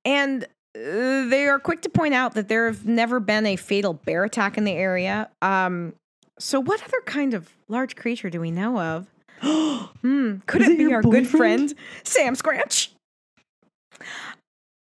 and 0.04 0.44
uh, 0.76 1.28
they 1.28 1.46
are 1.46 1.58
quick 1.58 1.82
to 1.82 1.88
point 1.88 2.14
out 2.14 2.34
that 2.34 2.48
there 2.48 2.66
have 2.66 2.86
never 2.86 3.20
been 3.20 3.46
a 3.46 3.56
fatal 3.56 3.94
bear 3.94 4.24
attack 4.24 4.58
in 4.58 4.64
the 4.64 4.72
area. 4.72 5.28
Um, 5.40 5.94
so 6.38 6.60
what 6.60 6.82
other 6.82 7.00
kind 7.06 7.34
of 7.34 7.50
large 7.68 7.94
creature 7.94 8.30
do 8.30 8.40
we 8.40 8.50
know 8.50 8.78
of? 8.78 9.06
Hmm, 10.02 10.38
could 10.46 10.62
Is 10.62 10.68
it 10.68 10.72
it 10.72 10.78
be 10.78 10.92
our 10.92 11.02
good 11.02 11.28
friend 11.28 11.72
Sam 12.02 12.34
Scratch? 12.34 12.90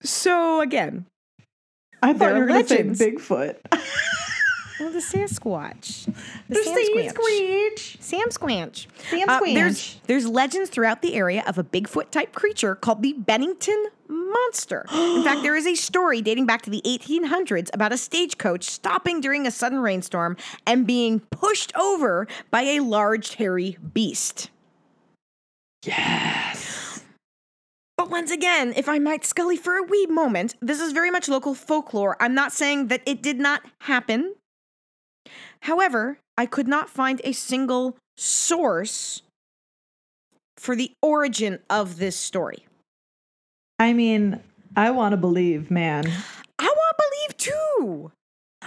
So 0.04 0.62
again, 0.62 1.08
I 2.04 2.14
thought 2.14 2.36
you 2.36 2.42
were 2.42 2.46
going 2.46 2.66
to 2.66 2.96
say. 2.96 3.12
Bigfoot. 3.12 3.58
well, 4.80 4.92
the 4.92 5.00
Sasquatch, 5.00 6.06
the 6.06 6.14
There's 6.48 6.66
Sam 6.66 6.76
Sam 6.76 6.96
Squanch. 6.96 7.14
Squeech. 7.14 8.02
Sam 8.02 8.30
Squanch. 8.30 8.88
Sam 9.10 9.30
Uh, 9.30 9.40
there's 9.42 10.00
there's 10.08 10.28
legends 10.28 10.70
throughout 10.70 11.02
the 11.02 11.16
area 11.16 11.44
of 11.48 11.58
a 11.58 11.64
Bigfoot 11.64 12.12
type 12.12 12.34
creature 12.34 12.76
called 12.76 13.02
the 13.02 13.14
Bennington 13.14 13.88
Monster. 14.08 14.86
In 14.92 15.24
fact, 15.24 15.44
there 15.44 15.56
is 15.56 15.68
a 15.68 15.76
story 15.76 16.22
dating 16.22 16.46
back 16.46 16.62
to 16.64 16.70
the 16.70 16.82
1800s 16.86 17.70
about 17.74 17.92
a 17.92 17.98
stagecoach 17.98 18.64
stopping 18.64 19.22
during 19.22 19.46
a 19.46 19.52
sudden 19.52 19.80
rainstorm 19.80 20.38
and 20.66 20.88
being 20.88 21.20
pushed 21.32 21.76
over 21.76 22.28
by 22.50 22.62
a 22.62 22.80
large 22.80 23.36
hairy 23.36 23.78
beast. 23.94 24.50
Yes. 25.86 27.04
But 27.98 28.10
once 28.10 28.32
again, 28.32 28.74
if 28.76 28.88
I 28.88 28.98
might 28.98 29.26
scully 29.26 29.58
for 29.58 29.76
a 29.76 29.84
wee 29.84 30.08
moment, 30.08 30.56
this 30.62 30.80
is 30.80 30.94
very 30.94 31.12
much 31.12 31.28
local 31.28 31.54
folklore. 31.54 32.16
I'm 32.22 32.34
not 32.34 32.54
saying 32.54 32.88
that 32.88 33.02
it 33.06 33.22
did 33.22 33.40
not 33.40 33.62
happen. 33.82 34.36
However, 35.64 36.20
I 36.38 36.46
could 36.46 36.68
not 36.68 36.90
find 36.90 37.22
a 37.24 37.32
single 37.32 37.98
source 38.18 39.22
for 40.58 40.76
the 40.76 40.92
origin 41.02 41.60
of 41.70 41.98
this 41.98 42.16
story. 42.16 42.66
I 43.80 43.94
mean, 43.94 44.42
I 44.76 44.92
want 44.92 45.14
to 45.14 45.18
believe, 45.18 45.72
man. 45.72 46.06
I 46.60 46.66
want 46.66 46.98
to 46.98 47.04
believe 47.10 47.38
too. 47.38 48.12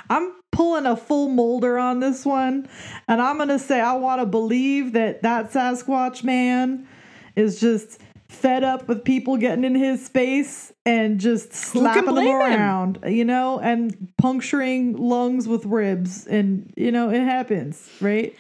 I'm 0.09 0.33
pulling 0.53 0.87
a 0.87 0.97
full 0.97 1.29
Mulder 1.29 1.79
on 1.79 2.01
this 2.01 2.25
one, 2.25 2.69
and 3.09 3.21
I'm 3.21 3.39
gonna 3.39 3.59
say 3.59 3.81
I 3.81 3.95
want 3.95 4.21
to 4.21 4.27
believe 4.27 4.93
that 4.93 5.23
that 5.23 5.53
Sasquatch 5.53 6.25
man 6.25 6.89
is 7.37 7.61
just 7.61 8.01
fed 8.33 8.65
up 8.65 8.89
with 8.89 9.05
people 9.05 9.37
getting 9.37 9.65
in 9.65 9.75
his 9.75 10.05
space 10.05 10.73
and 10.85 11.21
just 11.21 11.53
slapping 11.53 12.07
them 12.07 12.15
blame 12.15 12.29
him? 12.29 12.37
around, 12.37 12.99
you 13.07 13.25
know, 13.25 13.61
and 13.61 14.09
puncturing 14.19 14.97
lungs 14.97 15.47
with 15.47 15.65
ribs, 15.65 16.27
and 16.27 16.73
you 16.77 16.91
know 16.91 17.11
it 17.11 17.21
happens, 17.21 17.89
right? 18.01 18.35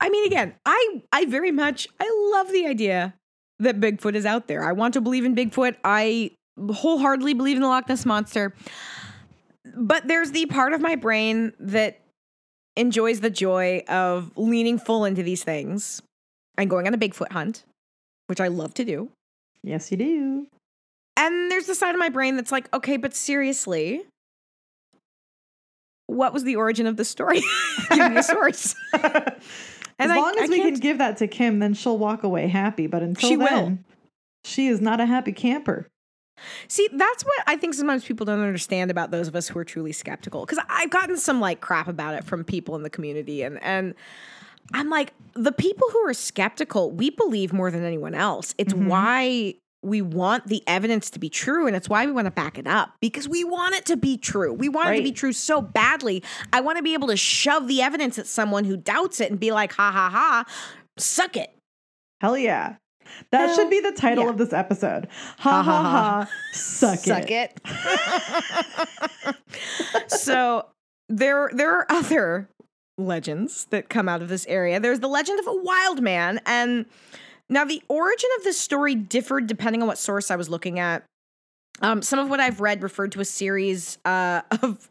I 0.00 0.08
mean, 0.10 0.26
again, 0.26 0.54
I 0.66 1.02
I 1.12 1.24
very 1.26 1.52
much 1.52 1.88
I 2.00 2.30
love 2.34 2.52
the 2.52 2.66
idea 2.66 3.14
that 3.58 3.80
Bigfoot 3.80 4.14
is 4.14 4.26
out 4.26 4.46
there. 4.46 4.64
I 4.64 4.72
want 4.72 4.94
to 4.94 5.00
believe 5.00 5.24
in 5.24 5.34
Bigfoot. 5.34 5.76
I 5.84 6.32
wholeheartedly 6.58 7.34
believe 7.34 7.56
in 7.56 7.62
the 7.62 7.68
Loch 7.68 7.88
Ness 7.88 8.04
monster. 8.04 8.54
But 9.76 10.08
there's 10.08 10.32
the 10.32 10.46
part 10.46 10.72
of 10.72 10.80
my 10.80 10.96
brain 10.96 11.52
that 11.60 12.00
enjoys 12.76 13.20
the 13.20 13.30
joy 13.30 13.82
of 13.88 14.32
leaning 14.36 14.78
full 14.78 15.04
into 15.04 15.22
these 15.22 15.44
things 15.44 16.00
and 16.56 16.70
going 16.70 16.86
on 16.86 16.94
a 16.94 16.98
Bigfoot 16.98 17.32
hunt, 17.32 17.64
which 18.28 18.40
I 18.40 18.48
love 18.48 18.72
to 18.74 18.84
do. 18.84 19.10
Yes, 19.62 19.90
you 19.90 19.96
do. 19.98 20.46
And 21.16 21.50
there's 21.50 21.66
the 21.66 21.74
side 21.74 21.94
of 21.94 21.98
my 21.98 22.08
brain 22.10 22.36
that's 22.36 22.52
like, 22.52 22.72
okay, 22.72 22.96
but 22.96 23.12
seriously, 23.14 24.02
what 26.06 26.32
was 26.32 26.44
the 26.44 26.56
origin 26.56 26.86
of 26.86 26.96
the 26.96 27.04
story? 27.04 27.40
Give 27.90 28.10
me 28.12 28.18
a 28.18 28.22
source. 28.22 28.74
as 28.94 29.02
And 29.98 30.12
I- 30.12 30.16
long 30.16 30.38
I 30.38 30.44
as 30.44 30.48
we 30.50 30.56
can 30.58 30.70
can't- 30.70 30.80
give 30.82 30.98
that 30.98 31.16
to 31.18 31.26
Kim, 31.28 31.58
then 31.58 31.74
she'll 31.74 31.98
walk 31.98 32.22
away 32.22 32.46
happy. 32.48 32.86
But 32.86 33.02
until 33.02 33.28
She 33.28 33.36
will. 33.36 33.46
then, 33.46 33.84
she 34.44 34.68
is 34.68 34.80
not 34.80 35.00
a 35.00 35.06
happy 35.06 35.32
camper. 35.32 35.86
See, 36.68 36.88
that's 36.92 37.24
what 37.24 37.34
I 37.48 37.56
think 37.56 37.74
sometimes 37.74 38.04
people 38.04 38.24
don't 38.24 38.38
understand 38.40 38.92
about 38.92 39.10
those 39.10 39.26
of 39.26 39.34
us 39.34 39.48
who 39.48 39.58
are 39.58 39.64
truly 39.64 39.90
skeptical. 39.90 40.46
Because 40.46 40.64
I've 40.68 40.88
gotten 40.90 41.16
some 41.16 41.40
like 41.40 41.60
crap 41.60 41.88
about 41.88 42.14
it 42.14 42.22
from 42.22 42.44
people 42.44 42.76
in 42.76 42.84
the 42.84 42.90
community, 42.90 43.42
and 43.42 43.60
and 43.60 43.94
I'm 44.72 44.90
like, 44.90 45.12
the 45.34 45.52
people 45.52 45.88
who 45.92 45.98
are 46.00 46.14
skeptical, 46.14 46.90
we 46.90 47.10
believe 47.10 47.52
more 47.52 47.70
than 47.70 47.84
anyone 47.84 48.14
else. 48.14 48.54
It's 48.58 48.74
mm-hmm. 48.74 48.88
why 48.88 49.54
we 49.82 50.02
want 50.02 50.46
the 50.48 50.62
evidence 50.66 51.10
to 51.10 51.18
be 51.18 51.30
true, 51.30 51.66
and 51.66 51.76
it's 51.76 51.88
why 51.88 52.04
we 52.04 52.12
want 52.12 52.26
to 52.26 52.30
back 52.30 52.58
it 52.58 52.66
up 52.66 52.94
because 53.00 53.28
we 53.28 53.44
want 53.44 53.74
it 53.74 53.86
to 53.86 53.96
be 53.96 54.16
true. 54.16 54.52
We 54.52 54.68
want 54.68 54.90
it 54.90 54.96
to 54.98 55.02
be 55.02 55.12
true 55.12 55.32
so 55.32 55.62
badly. 55.62 56.22
I 56.52 56.60
want 56.60 56.78
to 56.78 56.82
be 56.82 56.94
able 56.94 57.08
to 57.08 57.16
shove 57.16 57.68
the 57.68 57.80
evidence 57.80 58.18
at 58.18 58.26
someone 58.26 58.64
who 58.64 58.76
doubts 58.76 59.20
it 59.20 59.30
and 59.30 59.38
be 59.38 59.52
like, 59.52 59.72
ha 59.72 59.90
ha 59.92 60.10
ha, 60.10 60.44
suck 60.98 61.36
it. 61.36 61.54
Hell 62.20 62.36
yeah. 62.36 62.76
That 63.30 63.46
Hell 63.48 63.56
should 63.56 63.70
be 63.70 63.80
the 63.80 63.92
title 63.92 64.24
yeah. 64.24 64.30
of 64.30 64.38
this 64.38 64.52
episode. 64.52 65.08
Ha 65.38 65.62
ha 65.62 65.82
ha. 65.82 66.30
Suck, 66.52 66.98
it. 66.98 67.00
Suck 67.00 67.30
it. 67.30 67.60
it. 69.26 70.10
so 70.10 70.66
there 71.08 71.50
there 71.54 71.74
are 71.74 71.86
other 71.88 72.48
legends 72.98 73.64
that 73.70 73.88
come 73.88 74.08
out 74.08 74.20
of 74.22 74.28
this 74.28 74.44
area. 74.46 74.78
There's 74.80 75.00
the 75.00 75.08
legend 75.08 75.38
of 75.40 75.46
a 75.46 75.54
wild 75.54 76.02
man 76.02 76.40
and 76.44 76.84
now 77.48 77.64
the 77.64 77.82
origin 77.88 78.28
of 78.38 78.44
this 78.44 78.60
story 78.60 78.94
differed 78.94 79.46
depending 79.46 79.80
on 79.82 79.88
what 79.88 79.96
source 79.98 80.30
I 80.30 80.36
was 80.36 80.48
looking 80.48 80.78
at. 80.78 81.04
Um, 81.80 82.02
some 82.02 82.18
of 82.18 82.28
what 82.28 82.40
I've 82.40 82.60
read 82.60 82.82
referred 82.82 83.12
to 83.12 83.20
a 83.20 83.24
series 83.24 83.98
uh, 84.04 84.42
of 84.62 84.88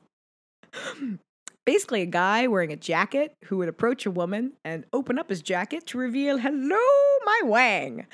basically 1.66 2.02
a 2.02 2.06
guy 2.06 2.48
wearing 2.48 2.72
a 2.72 2.78
jacket 2.78 3.34
who 3.46 3.58
would 3.58 3.68
approach 3.68 4.06
a 4.06 4.12
woman 4.12 4.54
and 4.64 4.86
open 4.94 5.20
up 5.20 5.30
his 5.30 5.42
jacket 5.42 5.86
to 5.88 5.98
reveal, 5.98 6.38
"Hello, 6.38 6.78
my 7.26 7.42
wang." 7.44 8.08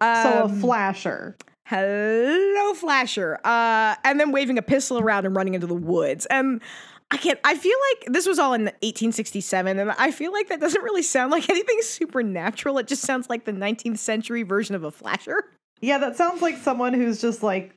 So 0.00 0.06
a 0.06 0.44
Um, 0.44 0.60
flasher. 0.60 1.36
hello 1.66 2.72
flasher 2.72 3.38
uh 3.44 3.94
and 4.02 4.18
then 4.18 4.32
waving 4.32 4.56
a 4.56 4.62
pistol 4.62 4.98
around 4.98 5.26
and 5.26 5.36
running 5.36 5.52
into 5.52 5.66
the 5.66 5.74
woods 5.74 6.24
and 6.30 6.62
i 7.10 7.16
can't 7.16 7.38
i 7.44 7.54
feel 7.54 7.76
like 7.90 8.12
this 8.12 8.26
was 8.26 8.38
all 8.38 8.52
in 8.52 8.64
1867 8.64 9.78
and 9.78 9.90
i 9.92 10.10
feel 10.10 10.32
like 10.32 10.48
that 10.48 10.60
doesn't 10.60 10.82
really 10.82 11.02
sound 11.02 11.30
like 11.30 11.48
anything 11.50 11.78
supernatural. 11.82 12.78
It 12.78 12.86
just 12.86 13.02
sounds 13.02 13.28
like 13.28 13.44
the 13.44 13.52
19th 13.52 13.98
century 13.98 14.42
version 14.42 14.74
of 14.74 14.84
a 14.84 14.90
flasher. 14.90 15.44
Yeah, 15.80 15.98
that 15.98 16.16
sounds 16.16 16.42
like 16.42 16.56
someone 16.58 16.92
who's 16.94 17.20
just 17.20 17.42
like 17.42 17.74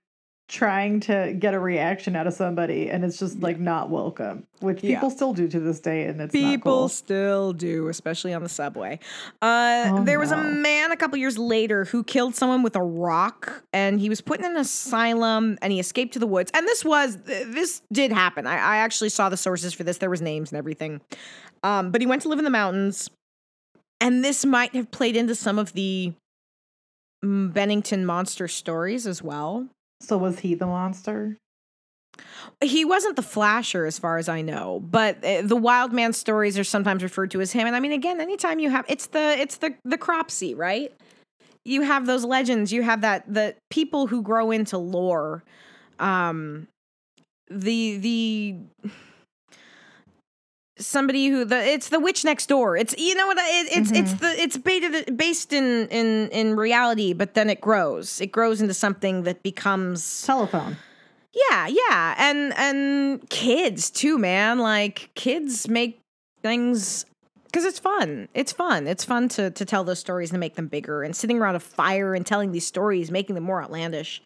trying 0.51 0.99
to 0.99 1.33
get 1.39 1.53
a 1.53 1.59
reaction 1.59 2.13
out 2.13 2.27
of 2.27 2.33
somebody 2.33 2.89
and 2.89 3.05
it's 3.05 3.17
just 3.17 3.39
like 3.39 3.57
not 3.57 3.89
welcome, 3.89 4.45
which 4.59 4.83
Yeah. 4.83 4.95
people 4.97 5.09
still 5.09 5.33
do 5.33 5.47
to 5.47 5.59
this 5.61 5.79
day 5.79 6.03
and 6.03 6.19
it's 6.19 6.33
not 6.33 6.39
people 6.41 6.71
cool. 6.73 6.89
still 6.89 7.53
do 7.53 7.87
especially 7.87 8.33
on 8.33 8.43
the 8.43 8.49
subway. 8.49 8.99
Uh 9.41 9.91
Oh, 9.93 10.03
there 10.03 10.19
was 10.19 10.31
a 10.31 10.37
man 10.37 10.91
a 10.91 10.97
couple 10.97 11.17
years 11.17 11.37
later 11.37 11.85
who 11.85 12.03
killed 12.03 12.35
someone 12.35 12.63
with 12.63 12.75
a 12.75 12.81
rock 12.83 13.63
and 13.71 14.01
he 14.01 14.09
was 14.09 14.19
put 14.19 14.39
in 14.39 14.45
an 14.45 14.57
asylum 14.57 15.57
and 15.61 15.71
he 15.71 15.79
escaped 15.79 16.11
to 16.13 16.19
the 16.19 16.27
woods. 16.27 16.51
And 16.53 16.67
this 16.67 16.83
was 16.83 17.15
this 17.23 17.81
did 17.93 18.11
happen. 18.11 18.45
I, 18.45 18.55
I 18.57 18.77
actually 18.77 19.09
saw 19.09 19.29
the 19.29 19.37
sources 19.37 19.73
for 19.73 19.85
this. 19.85 19.99
There 19.99 20.09
was 20.09 20.21
names 20.21 20.51
and 20.51 20.57
everything. 20.57 20.99
Um 21.63 21.91
but 21.91 22.01
he 22.01 22.07
went 22.07 22.23
to 22.23 22.27
live 22.27 22.39
in 22.39 22.45
the 22.45 22.51
mountains 22.51 23.09
and 24.01 24.21
this 24.21 24.45
might 24.45 24.75
have 24.75 24.91
played 24.91 25.15
into 25.15 25.33
some 25.33 25.57
of 25.57 25.71
the 25.73 26.11
bennington 27.23 28.05
monster 28.05 28.47
stories 28.49 29.07
as 29.07 29.21
well 29.23 29.69
So 30.01 30.17
was 30.17 30.39
he 30.39 30.55
the 30.55 30.65
monster? 30.65 31.37
he 32.61 32.85
wasn't 32.85 33.15
the 33.15 33.21
flasher 33.21 33.85
as 33.85 33.97
far 33.97 34.17
as 34.17 34.27
i 34.27 34.41
know 34.41 34.79
but 34.79 35.23
uh, 35.23 35.41
the 35.43 35.55
wild 35.55 35.93
man 35.93 36.13
stories 36.13 36.57
are 36.57 36.63
sometimes 36.63 37.03
referred 37.03 37.31
to 37.31 37.41
as 37.41 37.51
him 37.51 37.67
and 37.67 37.75
i 37.75 37.79
mean 37.79 37.91
again 37.91 38.19
anytime 38.19 38.59
you 38.59 38.69
have 38.69 38.85
it's 38.87 39.07
the 39.07 39.39
it's 39.39 39.57
the 39.57 39.73
the 39.85 39.97
Cropsey 39.97 40.53
right 40.53 40.93
you 41.63 41.81
have 41.81 42.05
those 42.05 42.25
legends 42.25 42.71
you 42.71 42.83
have 42.83 43.01
that 43.01 43.31
the 43.31 43.55
people 43.69 44.07
who 44.07 44.21
grow 44.21 44.51
into 44.51 44.77
lore 44.77 45.43
um 45.99 46.67
the 47.49 47.97
the 47.97 48.55
somebody 50.77 51.27
who 51.27 51.45
the 51.45 51.61
it's 51.61 51.89
the 51.89 51.99
witch 51.99 52.23
next 52.25 52.47
door 52.47 52.75
it's 52.77 52.95
you 52.97 53.13
know 53.13 53.27
what 53.27 53.37
it, 53.37 53.77
it's 53.77 53.91
it's 53.91 54.13
the 54.15 54.41
it's 54.41 54.57
baited, 54.57 55.15
based 55.17 55.53
in 55.53 55.87
in 55.89 56.29
in 56.29 56.55
reality 56.55 57.13
but 57.13 57.33
then 57.33 57.49
it 57.49 57.59
grows 57.61 58.19
it 58.21 58.31
grows 58.31 58.61
into 58.61 58.73
something 58.73 59.23
that 59.23 59.43
becomes 59.43 60.23
Telephone. 60.23 60.77
yeah, 61.49 61.67
yeah. 61.67 62.15
And 62.17 62.53
and 62.57 63.29
kids 63.29 63.89
too, 63.89 64.17
man. 64.17 64.59
Like 64.59 65.09
kids 65.15 65.67
make 65.67 65.99
things 66.41 67.05
cuz 67.53 67.65
it's 67.65 67.79
fun. 67.79 68.27
It's 68.33 68.51
fun. 68.51 68.87
It's 68.87 69.03
fun 69.03 69.27
to 69.29 69.51
to 69.51 69.65
tell 69.65 69.83
those 69.83 69.99
stories 69.99 70.31
and 70.31 70.39
make 70.39 70.55
them 70.55 70.67
bigger 70.67 71.03
and 71.03 71.15
sitting 71.15 71.39
around 71.39 71.55
a 71.55 71.59
fire 71.59 72.15
and 72.15 72.25
telling 72.25 72.51
these 72.53 72.65
stories 72.65 73.11
making 73.11 73.35
them 73.35 73.43
more 73.43 73.61
outlandish. 73.61 74.21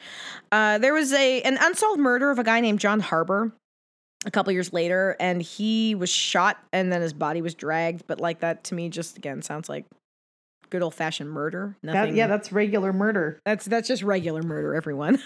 Uh 0.52 0.78
there 0.78 0.94
was 0.94 1.12
a 1.12 1.42
an 1.42 1.58
unsolved 1.60 2.00
murder 2.00 2.30
of 2.32 2.40
a 2.40 2.44
guy 2.44 2.60
named 2.60 2.80
John 2.80 3.00
Harbor. 3.00 3.52
A 4.26 4.32
couple 4.32 4.52
years 4.52 4.74
later, 4.74 5.16
and 5.20 5.42
he 5.42 5.96
was 5.96 6.10
shot, 6.10 6.58
and 6.74 6.92
then 6.92 7.02
his 7.02 7.14
body 7.14 7.42
was 7.42 7.54
dragged. 7.54 8.06
But 8.08 8.20
like 8.20 8.40
that 8.42 8.64
to 8.66 8.76
me, 8.76 8.90
just 8.90 9.18
again 9.18 9.42
sounds 9.42 9.70
like 9.70 9.86
good 10.70 10.82
old 10.82 10.94
fashioned 10.94 11.30
murder. 11.32 11.78
That, 11.84 11.94
Nothing. 11.94 12.18
yeah, 12.18 12.28
that's 12.28 12.52
regular 12.52 12.92
murder. 12.92 13.40
That's 13.46 13.66
that's 13.66 13.88
just 13.88 14.04
regular 14.04 14.42
murder, 14.42 14.76
everyone. 14.76 15.22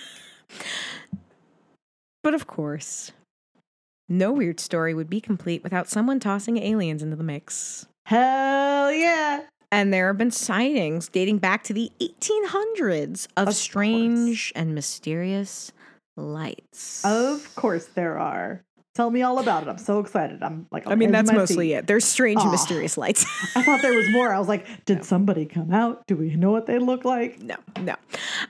but 2.23 2.33
of 2.33 2.45
course, 2.47 3.11
no 4.07 4.31
weird 4.31 4.59
story 4.59 4.93
would 4.93 5.09
be 5.09 5.21
complete 5.21 5.63
without 5.63 5.87
someone 5.89 6.19
tossing 6.19 6.57
aliens 6.57 7.01
into 7.01 7.15
the 7.15 7.23
mix. 7.23 7.87
Hell 8.05 8.91
yeah. 8.91 9.41
And 9.71 9.93
there 9.93 10.07
have 10.07 10.17
been 10.17 10.31
sightings 10.31 11.09
dating 11.09 11.37
back 11.37 11.63
to 11.65 11.73
the 11.73 11.91
1800s 12.01 13.27
of, 13.37 13.49
Of 13.49 13.55
strange 13.55 14.51
and 14.55 14.73
mysterious 14.73 15.71
lights. 16.17 17.05
Of 17.05 17.53
course 17.55 17.85
there 17.85 18.17
are. 18.17 18.63
Tell 18.95 19.09
me 19.11 19.21
all 19.21 19.39
about 19.39 19.63
it. 19.63 19.69
I'm 19.69 19.77
so 19.77 19.99
excited. 19.99 20.41
I'm 20.43 20.67
like, 20.71 20.87
I 20.87 20.95
mean, 20.95 21.11
that's 21.11 21.31
mostly 21.31 21.69
seat. 21.69 21.73
it. 21.73 21.87
There's 21.87 22.05
strange 22.05 22.41
and 22.41 22.49
Aw. 22.49 22.51
mysterious 22.51 22.97
lights. 22.97 23.25
I 23.55 23.63
thought 23.63 23.81
there 23.81 23.93
was 23.93 24.09
more. 24.09 24.33
I 24.33 24.39
was 24.39 24.47
like, 24.47 24.85
did 24.85 25.05
somebody 25.05 25.45
come 25.45 25.71
out? 25.71 26.05
Do 26.07 26.15
we 26.15 26.35
know 26.35 26.51
what 26.51 26.65
they 26.65 26.79
look 26.79 27.05
like? 27.05 27.39
no, 27.39 27.55
no. 27.79 27.95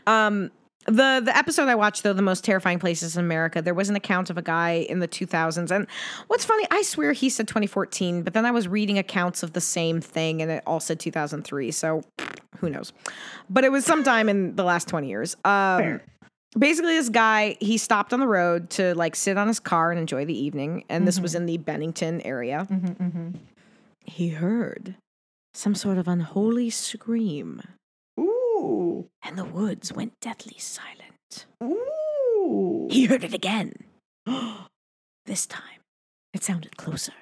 Um, 0.08 0.52
the 0.86 1.22
the 1.24 1.38
episode 1.38 1.68
I 1.68 1.76
watched 1.76 2.04
though, 2.04 2.14
the 2.14 2.22
most 2.22 2.44
terrifying 2.44 2.80
places 2.80 3.16
in 3.16 3.24
America, 3.24 3.62
there 3.62 3.74
was 3.74 3.90
an 3.90 3.96
account 3.96 4.30
of 4.30 4.38
a 4.38 4.42
guy 4.42 4.86
in 4.90 5.00
the 5.00 5.08
2000s, 5.08 5.70
and 5.70 5.86
what's 6.28 6.46
funny, 6.46 6.66
I 6.72 6.82
swear 6.82 7.12
he 7.12 7.30
said 7.30 7.48
2014, 7.48 8.24
but 8.24 8.34
then 8.34 8.46
I 8.46 8.52
was 8.52 8.68
reading 8.68 8.98
accounts 8.98 9.44
of 9.44 9.54
the 9.54 9.62
same 9.62 10.02
thing, 10.02 10.42
and 10.42 10.50
it 10.50 10.64
all 10.66 10.80
said 10.80 11.00
2003. 11.00 11.72
So 11.72 12.02
who 12.60 12.70
knows? 12.70 12.92
But 13.50 13.66
it 13.66 13.72
was 13.72 13.86
sometime 13.86 14.30
in 14.30 14.56
the 14.56 14.64
last 14.64 14.88
20 14.88 15.08
years. 15.08 15.36
Um, 15.46 15.80
Fair. 15.80 16.02
Basically 16.58 16.94
this 16.96 17.10
guy 17.10 17.56
he 17.60 17.78
stopped 17.78 18.14
on 18.14 18.20
the 18.20 18.28
road 18.28 18.70
to 18.72 18.96
like 18.96 19.16
sit 19.16 19.38
on 19.38 19.48
his 19.48 19.60
car 19.60 19.92
and 19.92 20.00
enjoy 20.00 20.26
the 20.26 20.38
evening 20.38 20.84
and 20.90 21.08
this 21.08 21.20
was 21.20 21.36
in 21.36 21.46
the 21.46 21.58
bennington 21.58 22.22
area 22.22 22.66
Mm-hmm, 22.70 23.04
mm-hmm. 23.04 23.30
he 24.06 24.30
heard 24.30 24.96
some 25.54 25.76
sort 25.76 25.98
of 25.98 26.08
unholy 26.08 26.70
scream 26.70 27.62
Ooh. 28.20 29.08
and 29.24 29.38
the 29.38 29.46
woods 29.46 29.94
went 29.94 30.14
deathly 30.22 30.58
silent 30.58 31.46
Ooh. 31.64 32.88
he 32.90 33.06
heard 33.06 33.24
it 33.24 33.34
again 33.34 33.74
this 35.26 35.46
time 35.46 35.64
it 36.34 36.44
sounded 36.44 36.78
closer 36.78 37.14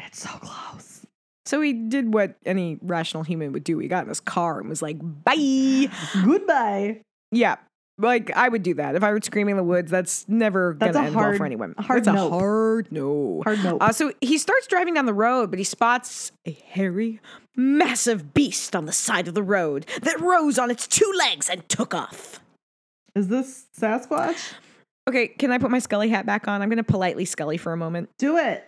It's 0.00 0.22
so 0.22 0.30
close. 0.40 1.04
so 1.44 1.60
he 1.60 1.72
did 1.74 2.12
what 2.14 2.36
any 2.46 2.78
rational 2.82 3.22
human 3.22 3.52
would 3.52 3.64
do 3.64 3.78
he 3.78 3.88
got 3.88 4.04
in 4.04 4.08
his 4.08 4.20
car 4.20 4.60
and 4.60 4.68
was 4.68 4.80
like 4.82 4.98
bye 5.00 5.88
Goodbye. 6.24 7.00
yeah 7.30 7.56
like 7.98 8.30
I 8.34 8.48
would 8.48 8.62
do 8.62 8.74
that 8.74 8.94
if 8.96 9.02
I 9.02 9.12
were 9.12 9.20
screaming 9.22 9.52
in 9.52 9.56
the 9.56 9.62
woods. 9.64 9.90
That's 9.90 10.26
never 10.28 10.76
That's 10.78 10.92
gonna 10.94 11.06
end 11.06 11.14
well 11.16 11.24
hard- 11.24 11.36
for 11.36 11.44
anyone. 11.46 11.74
a 11.78 11.82
hard 11.82 12.04
That's 12.04 12.14
nope. 12.14 12.32
a 12.32 12.34
hard 12.38 12.88
no. 12.90 13.42
Hard 13.44 13.62
nope. 13.62 13.82
Uh, 13.82 13.92
so 13.92 14.12
he 14.20 14.38
starts 14.38 14.66
driving 14.66 14.94
down 14.94 15.06
the 15.06 15.14
road, 15.14 15.50
but 15.50 15.58
he 15.58 15.64
spots 15.64 16.32
a 16.46 16.52
hairy, 16.52 17.20
massive 17.56 18.32
beast 18.34 18.74
on 18.74 18.86
the 18.86 18.92
side 18.92 19.28
of 19.28 19.34
the 19.34 19.42
road 19.42 19.86
that 20.02 20.20
rose 20.20 20.58
on 20.58 20.70
its 20.70 20.86
two 20.86 21.12
legs 21.18 21.48
and 21.50 21.68
took 21.68 21.94
off. 21.94 22.40
Is 23.14 23.28
this 23.28 23.66
Sasquatch? 23.78 24.54
Okay, 25.08 25.28
can 25.28 25.50
I 25.52 25.58
put 25.58 25.70
my 25.70 25.78
Scully 25.80 26.08
hat 26.08 26.24
back 26.26 26.48
on? 26.48 26.62
I'm 26.62 26.70
to 26.70 26.82
politely 26.82 27.24
Scully 27.24 27.56
for 27.58 27.72
a 27.72 27.76
moment. 27.76 28.08
Do 28.18 28.38
it. 28.38 28.66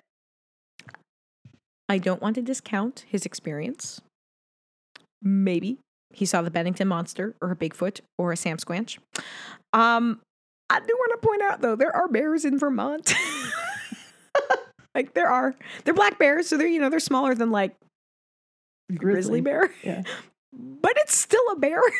I 1.89 1.99
don't 1.99 2.21
want 2.21 2.35
to 2.37 2.43
discount 2.43 3.05
his 3.09 3.25
experience. 3.25 4.01
Maybe 5.23 5.79
he 6.15 6.27
saw 6.27 6.43
the 6.43 6.51
Bennington 6.51 6.89
monster 6.89 7.35
or 7.41 7.51
a 7.51 7.57
Bigfoot 7.57 8.01
or 8.19 8.33
a 8.33 8.37
Sam 8.37 8.57
Squanch. 8.57 8.99
Um, 9.73 10.21
I 10.71 10.81
do 10.81 10.95
want 10.95 11.21
to 11.21 11.27
point 11.27 11.43
out 11.43 11.61
though, 11.61 11.77
there 11.77 11.95
are 11.95 12.09
bears 12.09 12.45
in 12.45 12.59
Vermont. 12.59 13.15
like 14.95 15.15
there 15.15 15.29
are. 15.29 15.55
They're 15.85 15.95
black 15.95 16.19
bears, 16.19 16.49
so 16.49 16.57
they're 16.57 16.67
you 16.67 16.81
know, 16.81 16.91
they're 16.91 17.01
smaller 17.01 17.35
than 17.35 17.51
like 17.51 17.75
a 18.91 18.95
grizzly 18.95 19.41
bear. 19.41 19.71
Yeah. 19.83 20.03
But 20.57 20.93
it's 20.99 21.17
still 21.17 21.43
a 21.51 21.57
bear. 21.57 21.81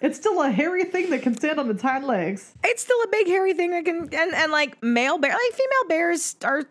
It's 0.00 0.16
still 0.16 0.42
a 0.42 0.50
hairy 0.50 0.82
thing 0.82 1.10
that 1.10 1.22
can 1.22 1.36
stand 1.36 1.60
on 1.60 1.70
its 1.70 1.80
hind 1.80 2.04
legs. 2.04 2.52
it's 2.64 2.82
still 2.82 3.00
a 3.04 3.06
big 3.06 3.28
hairy 3.28 3.54
thing 3.54 3.70
that 3.70 3.84
can 3.84 4.08
and, 4.12 4.34
and 4.34 4.50
like 4.50 4.82
male 4.82 5.16
bear 5.16 5.30
like 5.30 5.52
female 5.52 5.88
bears 5.88 6.34
are 6.42 6.64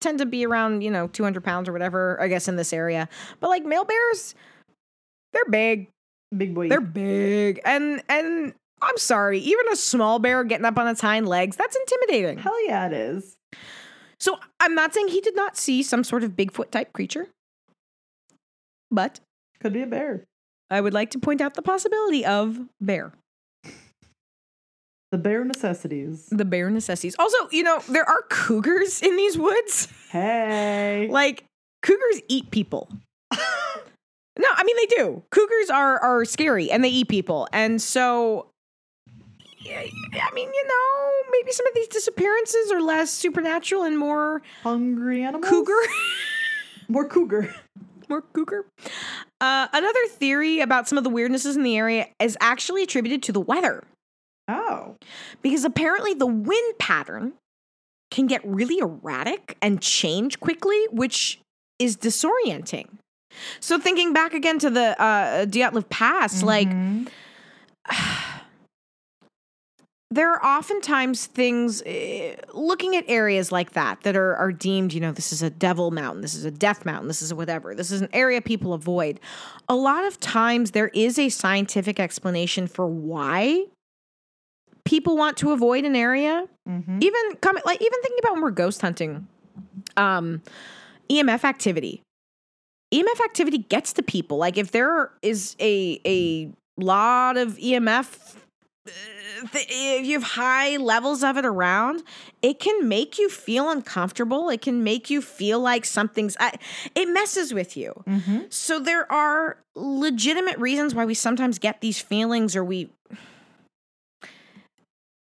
tend 0.00 0.18
to 0.18 0.26
be 0.26 0.44
around, 0.46 0.82
you 0.82 0.90
know, 0.90 1.06
200 1.08 1.42
pounds 1.42 1.68
or 1.68 1.72
whatever, 1.72 2.20
I 2.20 2.28
guess 2.28 2.48
in 2.48 2.56
this 2.56 2.72
area. 2.72 3.08
But 3.40 3.48
like 3.48 3.64
male 3.64 3.84
bears, 3.84 4.34
they're 5.32 5.44
big. 5.50 5.88
Big 6.36 6.54
boy. 6.54 6.68
They're 6.68 6.80
big, 6.80 7.60
and 7.64 8.02
and 8.08 8.54
I'm 8.82 8.96
sorry, 8.98 9.38
even 9.40 9.66
a 9.72 9.76
small 9.76 10.18
bear 10.18 10.42
getting 10.44 10.64
up 10.66 10.78
on 10.78 10.88
its 10.88 11.00
hind 11.00 11.28
legs, 11.28 11.56
that's 11.56 11.76
intimidating. 11.76 12.38
Hell 12.38 12.66
yeah, 12.66 12.86
it 12.86 12.92
is. 12.92 13.36
So 14.20 14.38
I'm 14.60 14.74
not 14.74 14.94
saying 14.94 15.08
he 15.08 15.20
did 15.20 15.36
not 15.36 15.56
see 15.56 15.82
some 15.82 16.02
sort 16.04 16.24
of 16.24 16.32
Bigfoot 16.32 16.70
type 16.70 16.92
creature, 16.92 17.28
but 18.90 19.20
Could 19.60 19.72
be 19.72 19.82
a 19.82 19.86
bear. 19.86 20.24
I 20.70 20.80
would 20.80 20.94
like 20.94 21.10
to 21.10 21.18
point 21.18 21.40
out 21.40 21.54
the 21.54 21.62
possibility 21.62 22.24
of 22.24 22.58
bear, 22.80 23.12
The 25.12 25.18
bear 25.18 25.44
necessities. 25.44 26.26
the 26.30 26.44
bear 26.44 26.70
necessities. 26.70 27.14
Also, 27.18 27.36
you 27.52 27.62
know, 27.62 27.80
there 27.88 28.08
are 28.08 28.22
cougars 28.30 29.02
in 29.02 29.16
these 29.16 29.38
woods. 29.38 29.88
Hey. 30.10 31.06
Like 31.10 31.44
cougars 31.82 32.22
eat 32.28 32.50
people. 32.50 32.88
No, 34.38 34.48
I 34.54 34.64
mean 34.64 34.76
they 34.76 34.86
do. 34.86 35.22
Cougars 35.30 35.70
are 35.70 35.98
are 36.00 36.24
scary 36.24 36.70
and 36.70 36.82
they 36.84 36.88
eat 36.88 37.08
people, 37.08 37.48
and 37.52 37.80
so. 37.80 38.48
I 39.66 40.30
mean, 40.34 40.48
you 40.52 40.66
know, 40.66 41.12
maybe 41.32 41.50
some 41.52 41.66
of 41.66 41.74
these 41.74 41.88
disappearances 41.88 42.70
are 42.70 42.82
less 42.82 43.10
supernatural 43.10 43.84
and 43.84 43.98
more 43.98 44.42
Hungry 44.62 45.22
animals? 45.24 45.48
cougar. 45.48 45.72
More 46.88 47.08
cougar. 47.08 47.54
more 48.10 48.20
cougar. 48.20 48.66
Uh, 49.40 49.66
another 49.72 50.06
theory 50.10 50.60
about 50.60 50.86
some 50.86 50.98
of 50.98 51.04
the 51.04 51.08
weirdnesses 51.08 51.56
in 51.56 51.62
the 51.62 51.78
area 51.78 52.08
is 52.20 52.36
actually 52.42 52.82
attributed 52.82 53.22
to 53.22 53.32
the 53.32 53.40
weather, 53.40 53.84
Oh. 54.48 54.96
because 55.40 55.64
apparently 55.64 56.12
the 56.12 56.26
wind 56.26 56.78
pattern 56.78 57.32
can 58.10 58.26
get 58.26 58.42
really 58.44 58.78
erratic 58.80 59.56
and 59.62 59.80
change 59.80 60.38
quickly, 60.40 60.76
which 60.90 61.40
is 61.78 61.96
disorienting. 61.96 62.88
So 63.60 63.78
thinking 63.78 64.12
back 64.12 64.32
again 64.34 64.58
to 64.60 64.70
the 64.70 65.00
uh, 65.00 65.46
Dyatlov 65.46 65.88
Pass, 65.88 66.42
like 66.42 66.68
Mhm. 66.68 67.08
there 70.10 70.30
are 70.32 70.44
oftentimes 70.58 71.26
things 71.26 71.82
uh, 71.82 72.36
looking 72.52 72.94
at 72.94 73.04
areas 73.08 73.50
like 73.50 73.72
that 73.72 74.00
that 74.02 74.14
are, 74.16 74.36
are 74.36 74.52
deemed 74.52 74.92
you 74.92 75.00
know 75.00 75.10
this 75.12 75.32
is 75.32 75.42
a 75.42 75.50
devil 75.50 75.90
mountain 75.90 76.22
this 76.22 76.34
is 76.34 76.44
a 76.44 76.50
death 76.50 76.84
mountain 76.84 77.08
this 77.08 77.20
is 77.20 77.30
a 77.32 77.36
whatever 77.36 77.74
this 77.74 77.90
is 77.90 78.00
an 78.00 78.08
area 78.12 78.40
people 78.40 78.72
avoid 78.72 79.18
a 79.68 79.74
lot 79.74 80.04
of 80.04 80.20
times 80.20 80.70
there 80.70 80.88
is 80.88 81.18
a 81.18 81.28
scientific 81.28 81.98
explanation 81.98 82.66
for 82.68 82.86
why 82.86 83.64
people 84.84 85.16
want 85.16 85.36
to 85.38 85.50
avoid 85.52 85.84
an 85.84 85.96
area 85.96 86.46
Mhm. 86.68 87.02
even 87.02 87.36
come 87.40 87.56
like 87.64 87.80
even 87.80 88.00
thinking 88.02 88.18
about 88.22 88.34
when 88.34 88.42
we're 88.42 88.50
ghost 88.52 88.80
hunting 88.82 89.26
um 89.96 90.42
emf 91.10 91.42
activity 91.44 92.02
emf 92.94 93.20
activity 93.24 93.58
gets 93.58 93.92
to 93.92 94.02
people 94.02 94.36
like 94.38 94.56
if 94.56 94.70
there 94.70 95.10
is 95.22 95.56
a 95.60 96.00
a 96.06 96.50
lot 96.78 97.36
of 97.36 97.56
emf 97.58 98.36
uh, 98.86 98.90
if 99.54 100.06
you 100.06 100.14
have 100.14 100.22
high 100.22 100.76
levels 100.76 101.22
of 101.24 101.36
it 101.36 101.44
around 101.44 102.02
it 102.42 102.58
can 102.60 102.88
make 102.88 103.18
you 103.18 103.28
feel 103.28 103.70
uncomfortable 103.70 104.48
it 104.50 104.60
can 104.62 104.84
make 104.84 105.08
you 105.10 105.20
feel 105.22 105.58
like 105.60 105.84
something's 105.84 106.36
I, 106.38 106.52
it 106.94 107.08
messes 107.08 107.52
with 107.54 107.76
you 107.76 107.92
Mhm. 108.06 108.52
so 108.52 108.78
there 108.78 109.10
are 109.10 109.56
legitimate 109.74 110.58
reasons 110.58 110.94
why 110.94 111.04
we 111.04 111.14
sometimes 111.14 111.58
get 111.58 111.80
these 111.80 111.98
feelings 112.00 112.54
or 112.54 112.62
we 112.64 112.90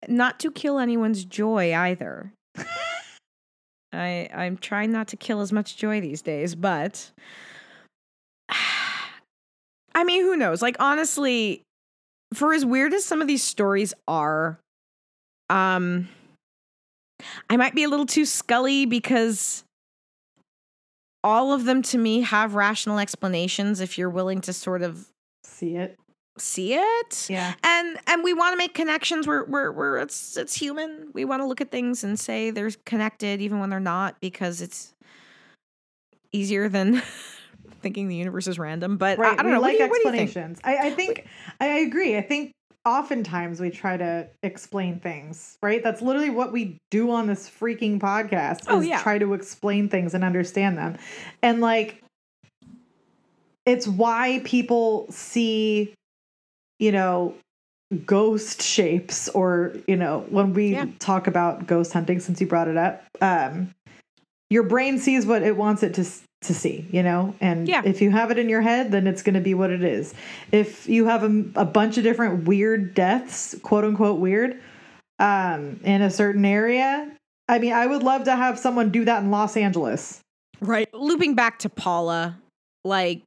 not 0.08 0.40
to 0.42 0.52
kill 0.52 0.80
anyone's 0.80 1.24
joy 1.24 1.74
either. 1.74 2.34
I 3.94 4.28
I'm 4.34 4.58
trying 4.58 4.92
not 4.92 5.08
to 5.10 5.16
kill 5.18 5.40
as 5.42 5.52
much 5.54 5.78
joy 5.78 6.02
these 6.02 6.22
days, 6.22 6.56
but 6.56 7.10
I 9.96 10.04
mean, 10.04 10.22
who 10.24 10.36
knows? 10.36 10.62
Like 10.62 10.76
honestly, 10.80 11.62
for 12.34 12.54
as 12.54 12.66
weird 12.66 12.94
as 12.94 13.06
some 13.06 13.22
of 13.22 13.28
these 13.28 13.44
stories 13.44 13.94
are, 14.08 14.60
um 15.50 16.08
I 17.50 17.58
might 17.58 17.76
be 17.76 17.84
a 17.84 17.89
little 17.89 18.06
too 18.06 18.26
scully 18.26 18.86
because 18.86 19.64
all 21.24 21.54
of 21.54 21.64
them 21.66 21.82
to 21.84 21.98
me 21.98 22.22
have 22.22 22.54
rational 22.56 23.00
explanations 23.00 23.80
if 23.80 23.98
you're 23.98 24.10
willing 24.10 24.41
to 24.41 24.52
sort 24.54 24.82
of 24.82 25.08
See 25.46 25.76
it. 25.78 25.98
see 26.38 26.74
it 26.74 27.28
Yeah. 27.30 27.54
and 27.64 27.98
and 28.08 28.24
we 28.24 28.34
want 28.34 28.54
to 28.54 28.58
make 28.58 28.74
connections 28.74 29.26
we're 29.28 29.46
we're, 29.46 29.72
we're 29.72 29.98
it's 30.00 30.36
it's 30.36 30.56
human 30.56 31.12
we 31.14 31.24
want 31.24 31.41
to 31.41 31.46
look 31.46 31.62
at 31.62 31.72
things 31.72 32.04
and 32.04 32.20
say 32.20 32.50
they're 32.50 32.72
connected 32.86 33.39
even 33.41 33.60
when 33.60 33.70
they're 33.70 33.80
not 33.80 34.20
because 34.20 34.60
it's 34.62 34.94
easier 36.34 36.68
than 36.68 37.02
thinking 37.84 38.08
the 38.08 38.16
universe 38.16 38.48
is 38.48 38.58
random 38.58 38.98
but 38.98 39.20
I- 39.20 39.22
Right. 39.22 39.34
I, 39.34 39.36
don't 39.44 39.46
we 39.48 39.52
know 39.52 39.62
like 39.62 39.78
do 39.78 39.84
you, 39.84 39.90
you 39.90 39.94
think 39.94 40.06
explanations. 40.30 40.60
I, 40.64 40.78
I 40.88 40.90
think 40.92 41.28
I 41.62 41.68
agree. 41.80 42.18
I 42.18 42.22
think 42.22 42.52
oftentimes 42.86 43.60
we 43.62 43.70
try 43.70 43.96
to 43.96 44.28
explain 44.42 45.00
things, 45.00 45.58
right? 45.64 45.82
That's 45.84 46.02
literally 46.02 46.30
what 46.30 46.52
we 46.52 46.78
do 46.92 47.12
on 47.12 47.28
this 47.28 47.50
freaking 47.50 48.00
podcast 48.00 48.66
Oh, 48.68 48.82
is 48.82 48.88
yeah. 48.88 49.02
try 49.02 49.18
to 49.20 49.34
explain 49.34 49.88
things 49.88 50.14
and 50.14 50.24
understand 50.24 50.78
them. 50.78 50.98
And 51.42 51.62
like 51.62 52.02
it's 53.66 53.88
why 53.88 54.42
people 54.44 55.06
see 55.10 55.94
you 56.80 56.92
know 56.92 57.34
ghost 58.06 58.62
shapes 58.62 59.30
or 59.30 59.74
you 59.88 59.96
know 59.96 60.26
when 60.30 60.54
we 60.54 60.70
Yeah. 60.74 60.88
talk 61.00 61.28
about 61.28 61.68
ghost 61.68 61.94
hunting 61.94 62.20
since 62.20 62.42
you 62.42 62.48
brought 62.48 62.68
it 62.68 62.76
up 62.78 63.04
um 63.22 63.70
your 64.50 64.64
brain 64.64 64.98
sees 65.00 65.26
what 65.26 65.44
it 65.44 65.56
wants 65.56 65.84
it 65.84 65.94
to 65.96 66.06
to 66.44 66.54
see 66.54 66.86
you 66.91 67.02
know 67.04 67.36
and 67.41 67.68
Yeah. 67.68 67.82
if 67.86 68.02
you 68.02 68.12
have 68.12 68.32
it 68.32 68.38
in 68.38 68.50
your 68.50 68.62
head 68.62 68.91
then 68.91 69.08
it's 69.08 69.22
going 69.24 69.36
to 69.36 69.41
be 69.41 69.54
what 69.54 69.70
it 69.70 69.84
is 69.84 70.14
if 70.52 70.88
you 70.88 71.06
have 71.06 71.24
a, 71.24 71.44
a 71.56 71.66
bunch 71.66 71.98
of 71.98 72.04
different 72.04 72.46
weird 72.48 72.94
deaths 72.94 73.56
quote 73.64 73.84
unquote 73.84 74.20
weird 74.20 74.60
um 75.20 75.80
in 75.84 76.02
a 76.02 76.10
certain 76.10 76.46
area 76.46 77.12
i 77.48 77.60
mean 77.60 77.74
i 77.74 77.86
would 77.86 78.04
love 78.04 78.24
to 78.26 78.36
have 78.36 78.58
someone 78.60 78.89
do 78.89 79.06
that 79.06 79.24
in 79.24 79.32
los 79.32 79.56
angeles 79.58 80.20
Right. 80.62 80.88
Looping 80.94 81.36
back 81.36 81.60
to 81.60 81.70
Paula, 81.70 82.38
like 82.86 83.22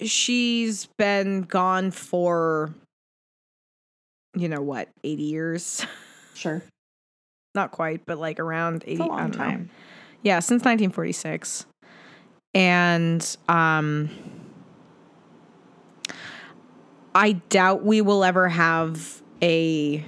she's 0.00 0.86
been 0.98 1.42
gone 1.42 1.90
for 1.90 2.72
you 4.34 4.48
know 4.48 4.62
what, 4.62 4.88
80 5.04 5.22
years. 5.22 5.86
sure 6.34 6.62
Not 7.54 7.70
quite, 7.72 8.06
but 8.06 8.18
like 8.18 8.38
around 8.40 8.84
80 8.86 8.92
it's 8.92 9.00
a 9.00 9.04
long 9.04 9.30
don't 9.30 9.38
know. 9.38 9.64
Yeah, 10.22 10.40
since 10.40 10.64
1946. 10.64 11.66
And 12.54 13.36
um 13.48 14.10
I 17.14 17.32
doubt 17.32 17.84
we 17.84 18.00
will 18.00 18.24
ever 18.24 18.48
have 18.48 19.22
a 19.42 20.04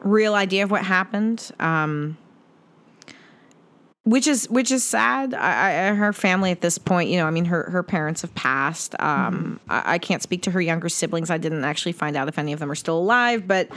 real 0.00 0.34
idea 0.34 0.64
of 0.64 0.70
what 0.70 0.84
happened. 0.84 1.50
Um 1.60 2.16
which 4.04 4.26
is 4.26 4.50
which 4.50 4.70
is 4.72 4.82
sad. 4.82 5.32
I, 5.32 5.90
I, 5.90 5.94
her 5.94 6.12
family 6.12 6.50
at 6.50 6.60
this 6.60 6.76
point, 6.76 7.08
you 7.08 7.18
know, 7.18 7.26
I 7.26 7.30
mean, 7.30 7.44
her 7.44 7.70
her 7.70 7.82
parents 7.82 8.22
have 8.22 8.34
passed. 8.34 9.00
Um, 9.00 9.60
I, 9.68 9.94
I 9.94 9.98
can't 9.98 10.22
speak 10.22 10.42
to 10.42 10.50
her 10.50 10.60
younger 10.60 10.88
siblings. 10.88 11.30
I 11.30 11.38
didn't 11.38 11.64
actually 11.64 11.92
find 11.92 12.16
out 12.16 12.28
if 12.28 12.38
any 12.38 12.52
of 12.52 12.58
them 12.58 12.70
are 12.70 12.76
still 12.76 12.98
alive, 12.98 13.46
but 13.46 13.68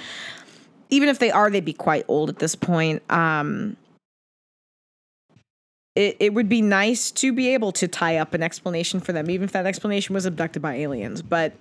even 0.89 1.10
if 1.10 1.20
they 1.20 1.30
are, 1.30 1.49
they'd 1.49 1.66
be 1.66 1.74
quite 1.74 2.06
old 2.08 2.30
at 2.30 2.39
this 2.39 2.56
point. 2.56 3.03
Um, 3.12 3.78
it, 5.96 6.18
it 6.20 6.34
would 6.34 6.50
be 6.50 6.62
nice 6.62 7.10
to 7.12 7.32
be 7.32 7.54
able 7.54 7.72
to 7.74 7.88
tie 7.88 8.18
up 8.18 8.34
an 8.34 8.43
explanation 8.43 9.00
for 9.00 9.14
them, 9.14 9.30
even 9.30 9.46
if 9.46 9.52
that 9.54 9.66
explanation 9.66 10.14
was 10.14 10.26
abducted 10.26 10.62
by 10.62 10.76
aliens. 10.76 11.22
But 11.22 11.54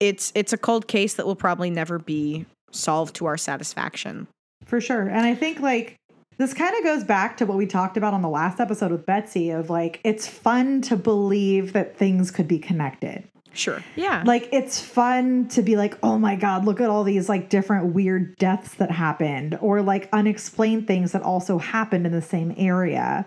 it's 0.00 0.32
it's 0.34 0.52
a 0.52 0.58
cold 0.58 0.88
case 0.88 1.14
that 1.14 1.26
will 1.26 1.36
probably 1.36 1.70
never 1.70 1.98
be 1.98 2.46
solved 2.70 3.16
to 3.16 3.26
our 3.26 3.36
satisfaction. 3.36 4.26
For 4.64 4.80
sure. 4.80 5.08
And 5.08 5.20
I 5.20 5.34
think 5.34 5.60
like 5.60 5.96
this 6.36 6.54
kind 6.54 6.76
of 6.76 6.84
goes 6.84 7.04
back 7.04 7.36
to 7.38 7.46
what 7.46 7.56
we 7.56 7.66
talked 7.66 7.96
about 7.96 8.14
on 8.14 8.22
the 8.22 8.28
last 8.28 8.60
episode 8.60 8.92
with 8.92 9.06
Betsy 9.06 9.50
of 9.50 9.70
like 9.70 10.00
it's 10.04 10.26
fun 10.26 10.82
to 10.82 10.96
believe 10.96 11.72
that 11.72 11.96
things 11.96 12.30
could 12.30 12.48
be 12.48 12.58
connected. 12.58 13.24
Sure. 13.52 13.82
Yeah. 13.96 14.22
Like 14.24 14.48
it's 14.52 14.80
fun 14.80 15.48
to 15.48 15.62
be 15.62 15.76
like, 15.76 15.98
"Oh 16.02 16.18
my 16.18 16.36
god, 16.36 16.64
look 16.64 16.80
at 16.80 16.88
all 16.88 17.04
these 17.04 17.28
like 17.28 17.48
different 17.48 17.94
weird 17.94 18.36
deaths 18.36 18.74
that 18.74 18.90
happened 18.90 19.58
or 19.60 19.82
like 19.82 20.08
unexplained 20.12 20.86
things 20.86 21.12
that 21.12 21.22
also 21.22 21.58
happened 21.58 22.06
in 22.06 22.12
the 22.12 22.22
same 22.22 22.54
area." 22.56 23.26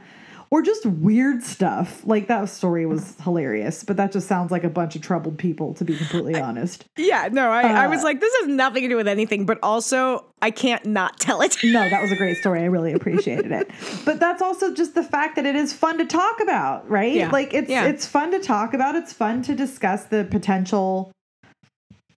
Or 0.54 0.62
just 0.62 0.86
weird 0.86 1.44
stuff. 1.44 2.06
Like 2.06 2.28
that 2.28 2.50
story 2.50 2.86
was 2.86 3.16
hilarious, 3.24 3.86
but 3.86 3.96
that 3.96 4.12
just 4.12 4.28
sounds 4.28 4.52
like 4.52 4.66
a 4.66 4.70
bunch 4.70 4.98
of 4.98 5.02
troubled 5.02 5.38
people 5.38 5.74
to 5.76 5.86
be 5.86 5.96
completely 5.96 6.36
honest. 6.36 6.84
yeah. 6.98 7.30
No, 7.32 7.50
I, 7.50 7.62
I 7.86 7.88
was 7.88 8.02
Uh, 8.02 8.04
like, 8.04 8.20
this 8.20 8.34
has 8.42 8.50
nothing 8.50 8.84
to 8.84 8.90
do 8.90 8.98
with 8.98 9.08
anything, 9.08 9.46
but 9.46 9.60
also 9.64 10.26
I 10.42 10.52
can't 10.52 10.86
not 10.86 11.22
tell 11.22 11.42
it. 11.42 11.56
No, 11.64 11.88
that 11.90 12.02
was 12.02 12.12
a 12.12 12.18
great 12.18 12.36
story. 12.38 12.62
I 12.64 12.66
really 12.66 12.92
appreciated 12.92 13.52
it. 13.54 13.72
But 14.06 14.20
that's 14.20 14.42
also 14.42 14.74
just 14.74 14.94
the 14.94 15.04
fact 15.04 15.38
that 15.38 15.46
it 15.46 15.56
is 15.56 15.72
fun 15.72 15.98
to 16.00 16.06
talk 16.06 16.42
about, 16.42 16.90
right? 16.90 17.14
Yeah. 17.14 17.30
Like 17.32 17.54
it's 17.54 17.70
Yeah. 17.70 17.86
it's 17.86 18.06
fun 18.06 18.32
to 18.32 18.40
talk 18.40 18.74
about. 18.74 18.96
It's 18.96 19.14
fun 19.14 19.42
to 19.44 19.56
discuss 19.56 20.04
the 20.06 20.26
potential 20.30 21.14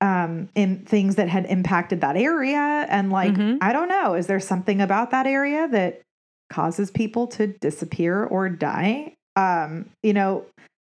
um 0.01 0.49
in 0.57 0.79
things 0.85 1.15
that 1.17 1.29
had 1.29 1.47
impacted 1.47 2.01
that 2.01 2.17
area 2.17 2.59
and 2.91 3.13
like 3.13 3.35
Mhm. 3.35 3.59
I 3.61 3.73
don't 3.73 3.89
know, 3.89 4.15
is 4.15 4.27
there 4.27 4.41
something 4.41 4.81
about 4.81 5.13
that 5.13 5.27
area 5.29 5.69
that 5.69 6.01
causes 6.51 6.91
people 6.91 7.27
to 7.29 7.47
disappear 7.49 8.25
or 8.25 8.49
die? 8.49 9.15
Um, 9.37 9.91
you 10.03 10.13
know, 10.13 10.47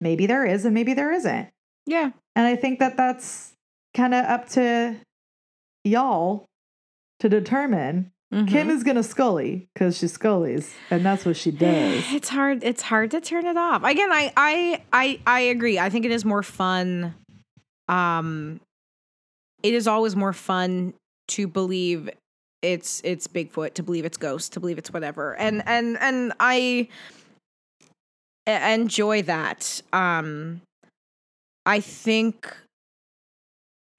maybe 0.01 0.25
there 0.27 0.45
is 0.45 0.65
and 0.65 0.73
maybe 0.73 0.93
there 0.93 1.11
isn't. 1.13 1.49
yeah. 1.85 2.11
And 2.35 2.45
I 2.45 2.55
think 2.55 2.77
that 2.79 2.97
that's 2.97 3.53
kind 3.95 4.13
of 4.13 4.23
up 4.25 4.47
to 4.49 4.95
y'all 5.83 6.45
to 7.19 7.29
determine 7.29 8.11
Mhm. 8.31 8.47
Kim 8.49 8.69
is 8.69 8.83
gonna 8.83 9.03
Scully 9.03 9.67
because 9.73 9.97
she 9.97 10.05
Scullies, 10.05 10.73
and 10.91 11.03
that's 11.05 11.25
what 11.25 11.37
she 11.37 11.49
does. 11.49 12.03
It's 12.13 12.27
hard. 12.29 12.61
It's 12.63 12.81
hard 12.81 13.09
to 13.11 13.21
turn 13.21 13.45
it 13.45 13.55
off. 13.57 13.83
Again, 13.85 14.11
I, 14.11 14.33
I, 14.35 14.81
I, 14.91 15.19
I 15.25 15.39
agree. 15.39 15.79
I 15.79 15.89
think 15.89 16.03
it 16.05 16.11
is 16.11 16.25
more 16.25 16.43
fun. 16.43 17.15
Um, 17.87 18.59
it 19.63 19.73
is 19.73 19.87
always 19.87 20.13
more 20.15 20.33
fun 20.33 20.93
to 21.29 21.47
believe 21.47 22.09
it's 22.73 23.01
it's 23.03 23.27
Bigfoot, 23.27 23.73
to 23.75 23.83
believe 23.83 24.05
it's 24.05 24.17
ghost, 24.17 24.53
to 24.53 24.59
believe 24.59 24.77
it's 24.77 24.91
whatever, 24.91 25.35
and 25.35 25.63
and 25.65 25.97
and 25.99 26.33
I 26.39 26.87
enjoy 28.45 29.21
that. 29.23 29.81
Um, 29.93 30.61
I 31.65 31.79
think. 31.79 32.55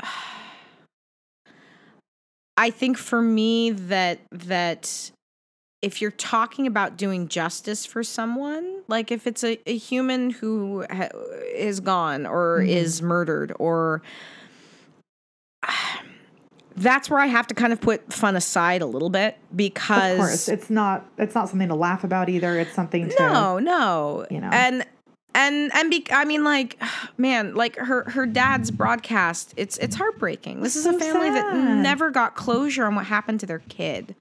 I 2.60 2.70
think 2.70 2.98
for 2.98 3.22
me 3.22 3.70
that 3.70 4.18
that 4.32 5.12
if 5.80 6.02
you're 6.02 6.10
talking 6.10 6.66
about 6.66 6.96
doing 6.96 7.28
justice 7.28 7.86
for 7.86 8.02
someone, 8.02 8.82
like 8.88 9.12
if 9.12 9.28
it's 9.28 9.44
a, 9.44 9.60
a 9.64 9.76
human 9.76 10.30
who 10.30 10.84
ha- 10.90 11.10
is 11.54 11.78
gone 11.78 12.26
or 12.26 12.60
Mhm. 12.64 12.68
is 12.68 13.00
murdered 13.00 13.52
or 13.60 14.02
that's 16.78 17.10
where 17.10 17.20
I 17.20 17.26
have 17.26 17.46
to 17.48 17.54
kind 17.54 17.72
of 17.72 17.80
put 17.80 18.12
fun 18.12 18.36
aside 18.36 18.82
a 18.82 18.86
little 18.86 19.10
bit 19.10 19.36
because 19.54 20.12
Of 20.12 20.18
course, 20.18 20.48
it's 20.48 20.70
not 20.70 21.06
it's 21.18 21.34
not 21.34 21.48
something 21.48 21.68
to 21.68 21.74
laugh 21.74 22.04
about 22.04 22.28
either. 22.28 22.58
It's 22.58 22.74
something 22.74 23.08
to 23.08 23.16
no, 23.18 23.58
no, 23.58 24.26
you 24.30 24.40
know. 24.40 24.50
and 24.52 24.84
and 25.38 25.70
and 25.74 25.90
be, 25.90 26.06
I 26.10 26.24
mean, 26.24 26.44
like, 26.44 26.80
man, 27.18 27.54
like 27.54 27.76
her 27.76 28.08
her 28.10 28.26
dad's 28.26 28.70
broadcast. 28.70 29.54
It's 29.56 29.78
it's 29.78 29.96
heartbreaking. 29.96 30.62
This 30.62 30.76
is 30.76 30.86
a 30.86 30.92
family 30.98 31.30
that 31.30 31.54
never 31.54 32.10
got 32.10 32.36
closure 32.36 32.84
on 32.84 32.94
what 32.94 33.06
happened 33.06 33.40
to 33.40 33.46
their 33.46 33.60
kid. 33.68 34.14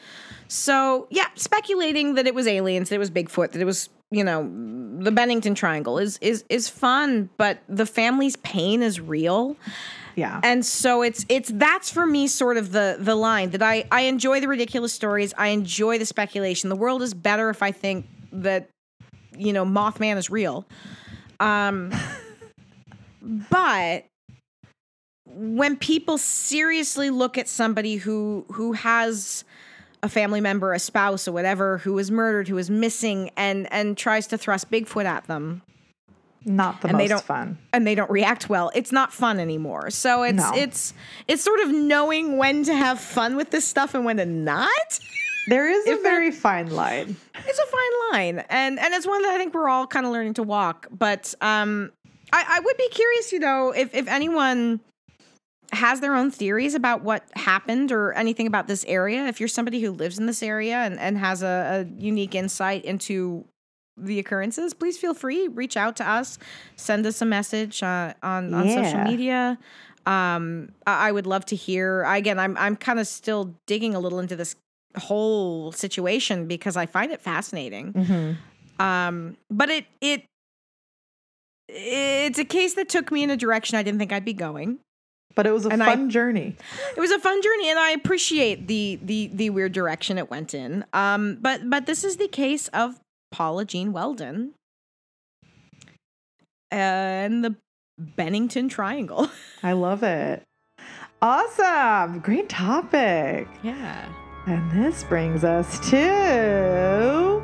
So 0.48 1.08
yeah, 1.10 1.28
speculating 1.36 2.16
that 2.16 2.28
it 2.28 2.36
was 2.36 2.48
aliens, 2.48 2.90
that 2.90 2.96
it 2.96 3.00
was 3.00 3.12
Bigfoot, 3.12 3.52
that 3.52 3.62
it 3.62 3.66
was 3.66 3.90
you 4.12 4.24
know 4.24 4.44
the 5.04 5.12
Bennington 5.12 5.56
Triangle 5.56 5.98
is 5.98 6.18
is 6.22 6.46
is 6.50 6.70
fun, 6.70 7.30
but 7.38 7.60
the 7.68 7.86
family's 7.86 8.36
pain 8.38 8.82
is 8.82 9.02
real 9.02 9.58
yeah. 10.18 10.42
and 10.44 10.66
so 10.66 11.04
it's 11.04 11.26
it's 11.30 11.52
that's 11.54 11.92
for 11.92 12.06
me 12.06 12.28
sort 12.28 12.58
of 12.58 12.72
the 12.72 12.98
the 13.00 13.14
line 13.14 13.52
that 13.52 13.62
I 13.62 13.86
I 13.92 14.02
enjoy 14.02 14.40
the 14.42 14.48
ridiculous 14.48 14.92
stories. 14.92 15.32
I 15.38 15.50
enjoy 15.50 16.00
the 16.00 16.08
speculation. 16.08 16.70
The 16.70 16.76
world 16.76 17.04
is 17.04 17.14
better 17.14 17.52
if 17.52 17.62
I 17.62 17.72
think 17.72 18.08
that 18.32 18.68
you 19.38 19.54
know 19.54 19.64
Mothman 19.64 20.18
is 20.18 20.32
real. 20.32 20.66
Um 21.40 21.92
but 23.50 24.06
when 25.26 25.76
people 25.78 26.18
seriously 26.18 27.10
look 27.10 27.38
at 27.38 27.48
somebody 27.48 27.96
who 27.98 28.46
who 28.52 28.74
has 28.74 29.44
a 30.04 30.10
family 30.10 30.40
member, 30.42 30.74
a 30.74 30.80
spouse 30.80 31.28
or 31.28 31.32
whatever 31.32 31.80
who 31.80 31.98
is 31.98 32.12
murdered, 32.12 32.48
who 32.48 32.58
is 32.58 32.70
missing 32.70 33.32
and 33.36 33.72
and 33.72 33.98
tries 33.98 34.28
to 34.28 34.38
thrust 34.38 34.72
Bigfoot 34.72 35.06
at 35.06 35.26
them, 35.26 35.62
not 36.46 36.82
the 36.82 36.88
and 36.90 37.00
they 37.00 37.04
most 37.06 37.10
don't- 37.10 37.24
fun. 37.26 37.58
and 37.74 37.86
they 37.86 37.96
don't 37.96 38.10
react 38.10 38.48
well 38.50 38.72
it's 38.74 38.92
not 38.92 39.12
fun 39.12 39.40
anymore 39.40 39.90
so 39.90 40.24
it's 40.24 40.38
No. 40.38 40.52
it's 40.56 40.94
it's 41.28 41.44
sort 41.44 41.60
of 41.60 41.70
knowing 41.72 42.38
when 42.38 42.64
to 42.64 42.74
have 42.74 43.00
fun 43.00 43.36
with 43.36 43.50
this 43.52 43.68
stuff 43.68 43.94
and 43.96 44.06
when 44.06 44.18
to 44.18 44.26
not 44.26 45.00
There 45.48 45.70
is 45.70 45.86
if 45.88 46.00
a 46.00 46.04
that- 46.04 46.10
very 46.10 46.32
fine 46.32 46.70
line. 46.70 47.16
it's 47.36 47.60
a 47.60 47.66
fine 47.66 48.12
line 48.12 48.46
and 48.50 48.80
and 48.80 48.94
it's 48.94 49.08
one 49.08 49.22
that 49.22 49.32
i 49.34 49.38
think 49.38 49.54
we're 49.54 49.70
all 49.70 49.88
kind 49.88 50.06
of 50.06 50.12
learning 50.12 50.34
to 50.36 50.44
walk 50.44 50.88
but 50.92 51.34
um 51.42 51.92
i 52.34 52.44
i 52.48 52.60
would 52.60 52.78
be 52.78 52.90
curious 52.90 53.32
you 53.32 53.40
know 53.40 53.72
if 53.72 53.94
if 53.96 54.08
anyone 54.08 54.80
has 55.74 56.00
their 56.00 56.16
own 56.16 56.32
theories 56.32 56.74
about 56.76 57.02
what 57.02 57.24
happened 57.36 57.92
or 57.92 58.14
anything 58.14 58.48
about 58.48 58.68
this 58.68 58.86
area 58.88 59.26
if 59.28 59.40
you're 59.40 59.50
somebody 59.50 59.82
who 59.82 59.92
lives 59.92 60.18
in 60.18 60.26
this 60.26 60.42
area 60.42 60.76
and, 60.78 60.98
and 61.00 61.18
has 61.18 61.44
a, 61.44 61.86
a 61.88 62.02
unique 62.02 62.34
insight 62.36 62.84
into 62.86 63.44
the 63.98 64.20
occurrences 64.20 64.74
please 64.74 64.98
feel 64.98 65.14
free 65.14 65.48
reach 65.50 65.76
out 65.78 65.96
to 65.96 66.08
us 66.10 66.38
send 66.76 67.06
us 67.06 67.22
a 67.22 67.26
message 67.26 67.82
uh, 67.84 68.14
on 68.24 68.54
on 68.54 68.70
social 68.70 69.00
media 69.04 69.58
um 70.06 70.70
I, 70.86 71.10
I 71.10 71.12
would 71.12 71.28
love 71.28 71.46
to 71.48 71.56
hear 71.56 72.04
again 72.04 72.40
i'm 72.40 72.56
i'm 72.58 72.76
kind 72.76 73.00
of 73.00 73.08
still 73.08 73.54
digging 73.66 73.94
a 73.96 74.00
little 74.00 74.20
into 74.20 74.36
this 74.36 74.56
whole 75.00 75.72
situation 75.72 76.48
because 76.48 76.76
i 76.78 76.86
find 76.86 77.12
it 77.12 77.22
fascinating 77.22 77.94
Mm-hmm. 77.94 78.82
um 78.84 79.38
but 79.50 79.70
it 79.70 79.86
it 80.02 80.24
it's 81.70 82.40
a 82.40 82.46
case 82.46 82.76
that 82.76 82.88
took 82.90 83.12
me 83.12 83.24
in 83.24 83.30
a 83.30 83.38
direction 83.38 83.78
i 83.78 83.84
didn't 83.84 84.00
think 84.00 84.12
i'd 84.14 84.26
be 84.26 84.34
going 84.34 84.80
but 85.36 85.46
it 85.46 85.52
was 85.52 85.66
a 85.68 85.70
And 85.70 85.84
I- 85.84 85.86
fun 85.94 86.10
journey. 86.10 86.56
It 86.96 87.00
was 87.00 87.12
a 87.12 87.20
fun 87.20 87.40
journey, 87.44 87.70
and 87.70 87.78
I 87.78 87.92
appreciate 87.92 88.68
the 88.68 88.98
the 89.04 89.30
the 89.32 89.50
weird 89.52 89.72
direction 89.72 90.18
it 90.18 90.32
went 90.32 90.56
in. 90.56 90.84
Um, 90.94 91.38
but 91.40 91.70
but 91.70 91.86
this 91.86 92.04
is 92.04 92.18
the 92.18 92.28
case 92.28 92.70
of 92.70 93.00
Paula 93.32 93.64
Jean 93.64 93.94
Welden 93.94 94.54
and 96.72 97.44
the 97.44 97.56
Bennington 98.00 98.68
Triangle. 98.68 99.30
I 99.64 99.74
love 99.74 100.02
it. 100.02 100.42
Awesome. 101.22 102.20
Great 102.20 102.50
topic. 102.50 103.48
yeah. 103.62 104.10
And 104.48 104.72
this 104.72 105.04
brings 105.04 105.44
us 105.44 105.78
to. 105.90 107.44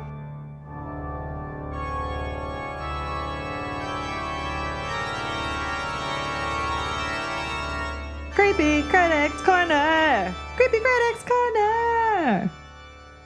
Creepy 8.32 8.82
Critics 8.88 9.40
Corner! 9.42 10.34
Creepy 10.56 10.78
Critics 10.80 11.22
Corner! 11.24 12.50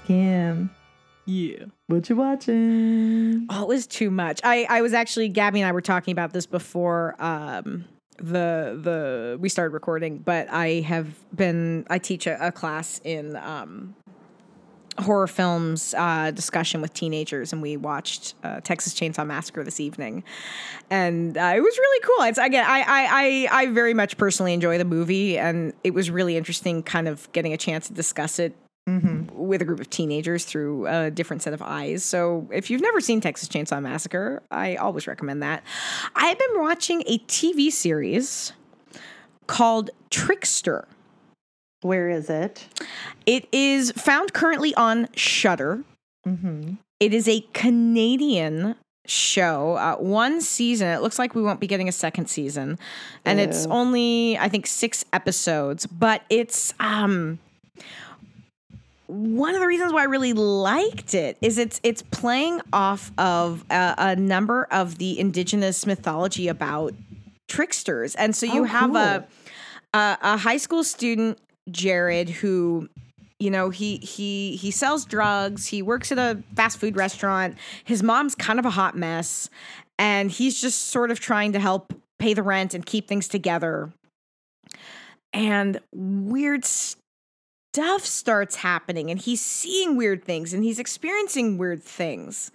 Kim, 0.06 0.70
Yeah. 1.24 1.64
what 1.86 2.08
you 2.08 2.16
watching? 2.16 3.46
Oh, 3.48 3.62
it 3.62 3.68
was 3.68 3.86
too 3.86 4.10
much. 4.10 4.40
I, 4.44 4.66
I 4.68 4.82
was 4.82 4.92
actually 4.92 5.28
Gabby 5.30 5.60
and 5.60 5.68
I 5.68 5.72
were 5.72 5.80
talking 5.80 6.12
about 6.12 6.32
this 6.32 6.46
before 6.46 7.14
um, 7.18 7.86
the 8.18 8.78
the 8.82 9.38
we 9.40 9.48
started 9.48 9.72
recording, 9.72 10.18
but 10.18 10.48
I 10.50 10.80
have 10.80 11.06
been 11.34 11.86
I 11.88 11.98
teach 11.98 12.26
a, 12.26 12.48
a 12.48 12.52
class 12.52 13.00
in 13.04 13.36
um, 13.36 13.94
horror 14.98 15.26
films 15.26 15.94
uh, 15.96 16.30
discussion 16.32 16.80
with 16.80 16.92
teenagers, 16.92 17.52
and 17.52 17.62
we 17.62 17.76
watched 17.76 18.34
uh, 18.42 18.60
Texas 18.60 18.94
Chainsaw 18.94 19.26
Massacre 19.26 19.64
this 19.64 19.80
evening, 19.80 20.24
and 20.90 21.36
uh, 21.36 21.52
it 21.56 21.60
was 21.60 21.78
really 21.78 22.00
cool. 22.04 22.24
It's 22.26 22.38
again, 22.38 22.64
I, 22.66 22.80
I 22.80 23.48
I 23.50 23.62
I 23.62 23.66
very 23.66 23.94
much 23.94 24.16
personally 24.16 24.52
enjoy 24.52 24.78
the 24.78 24.84
movie, 24.84 25.38
and 25.38 25.72
it 25.84 25.94
was 25.94 26.10
really 26.10 26.36
interesting, 26.36 26.82
kind 26.82 27.08
of 27.08 27.30
getting 27.32 27.52
a 27.52 27.58
chance 27.58 27.88
to 27.88 27.94
discuss 27.94 28.38
it 28.38 28.54
with 29.34 29.62
a 29.62 29.64
group 29.64 29.80
of 29.80 29.90
teenagers 29.90 30.44
through 30.44 30.86
a 30.86 31.10
different 31.10 31.42
set 31.42 31.52
of 31.52 31.62
eyes. 31.62 32.04
So 32.04 32.48
if 32.52 32.70
you've 32.70 32.80
never 32.80 33.00
seen 33.00 33.20
Texas 33.20 33.48
Chainsaw 33.48 33.82
Massacre, 33.82 34.42
I 34.50 34.76
always 34.76 35.06
recommend 35.06 35.42
that. 35.42 35.62
I've 36.16 36.38
been 36.38 36.60
watching 36.60 37.02
a 37.06 37.18
TV 37.20 37.70
series 37.70 38.52
called 39.46 39.90
Trickster. 40.10 40.86
Where 41.82 42.08
is 42.08 42.28
it? 42.28 42.66
It 43.26 43.46
is 43.52 43.92
found 43.92 44.32
currently 44.32 44.74
on 44.74 45.08
Shudder. 45.14 45.84
It 47.00 47.14
is 47.14 47.28
a 47.28 47.46
Canadian 47.52 48.74
show. 49.06 49.76
Uh, 49.76 49.96
one 49.96 50.40
season. 50.40 50.88
It 50.88 51.00
looks 51.00 51.18
like 51.18 51.34
we 51.34 51.42
won't 51.42 51.60
be 51.60 51.66
getting 51.66 51.88
a 51.88 51.92
second 51.92 52.28
season, 52.28 52.78
and 53.24 53.38
it's 53.40 53.64
only 53.66 54.36
I 54.38 54.48
think 54.48 54.66
six 54.66 55.04
episodes. 55.12 55.86
But 55.86 56.22
it's 56.28 56.74
um 56.80 57.38
one 59.08 59.54
of 59.54 59.60
the 59.60 59.66
reasons 59.66 59.92
why 59.92 60.02
I 60.02 60.04
really 60.04 60.32
liked 60.32 61.14
it 61.14 61.38
is 61.40 61.58
it's 61.58 61.80
it's 61.82 62.02
playing 62.02 62.60
off 62.72 63.10
of 63.18 63.64
a, 63.70 63.94
a 63.98 64.16
number 64.16 64.68
of 64.70 64.98
the 64.98 65.18
indigenous 65.18 65.86
mythology 65.86 66.46
about 66.46 66.94
tricksters, 67.48 68.14
and 68.14 68.36
so 68.36 68.46
you 68.46 68.62
Oh, 68.62 68.64
have 68.64 68.94
a, 68.94 69.26
a 69.94 70.18
a 70.22 70.36
high 70.36 70.58
school 70.58 70.84
student 70.84 71.38
Jared 71.70 72.28
who 72.28 72.88
you 73.38 73.50
know 73.50 73.70
he 73.70 73.96
he 73.96 74.56
he 74.56 74.70
sells 74.70 75.04
drugs. 75.04 75.66
He 75.66 75.82
works 75.82 76.12
at 76.12 76.18
a 76.18 76.42
fast 76.54 76.78
food 76.78 76.96
restaurant. 76.96 77.56
His 77.84 78.02
mom's 78.02 78.34
kind 78.34 78.58
of 78.58 78.66
a 78.66 78.70
hot 78.70 78.96
mess 78.96 79.48
and 79.98 80.30
he's 80.30 80.60
just 80.60 80.88
sort 80.88 81.10
of 81.10 81.18
trying 81.18 81.52
to 81.52 81.60
help 81.60 81.92
pay 82.18 82.34
the 82.34 82.42
rent 82.42 82.74
and 82.74 82.84
keep 82.86 83.08
things 83.08 83.26
together. 83.26 83.92
And 85.32 85.80
weird 85.92 86.64
stuff 86.64 87.00
starts 87.74 88.56
happening 88.56 89.10
and 89.10 89.20
he's 89.20 89.40
seeing 89.40 89.96
weird 89.96 90.24
things 90.24 90.52
and 90.52 90.64
he's 90.64 90.78
experiencing 90.78 91.58
weird 91.58 91.82
things 91.82 92.50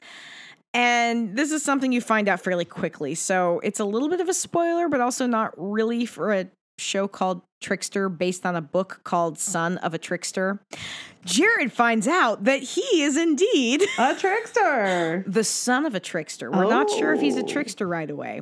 and 0.73 1.37
this 1.37 1.51
is 1.51 1.61
something 1.63 1.91
you 1.91 2.01
find 2.01 2.27
out 2.27 2.41
fairly 2.41 2.65
quickly 2.65 3.15
so 3.15 3.59
it's 3.63 3.79
a 3.79 3.85
little 3.85 4.09
bit 4.09 4.19
of 4.19 4.27
a 4.27 4.33
spoiler 4.33 4.89
but 4.89 4.99
also 4.99 5.25
not 5.25 5.53
really 5.55 6.05
for 6.05 6.33
a 6.33 6.47
show 6.79 7.07
called 7.07 7.41
Trickster 7.61 8.09
based 8.09 8.45
on 8.45 8.55
a 8.55 8.61
book 8.61 9.01
called 9.03 9.37
Son 9.39 9.77
of 9.77 9.93
a 9.93 9.97
Trickster. 9.99 10.59
Jared 11.23 11.71
finds 11.71 12.07
out 12.07 12.43
that 12.45 12.61
he 12.63 13.03
is 13.03 13.15
indeed 13.15 13.83
A 13.99 14.15
trickster! 14.19 15.23
the 15.27 15.43
son 15.43 15.85
of 15.85 15.93
a 15.95 15.99
trickster. 15.99 16.49
We're 16.51 16.67
not 16.69 16.89
sure 16.89 17.13
if 17.13 17.21
he's 17.21 17.37
a 17.37 17.43
Oh. 17.43 17.47
trickster 17.47 17.87
right 17.87 18.09
away. 18.09 18.41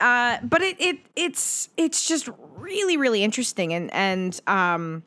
Uh, 0.00 0.38
but 0.42 0.62
it 0.62 0.80
it 0.80 0.98
it's 1.14 1.68
it's 1.76 2.08
just 2.08 2.28
really 2.56 2.96
really 2.96 3.22
interesting 3.22 3.74
and 3.74 3.92
and 3.92 4.40
um 4.46 5.02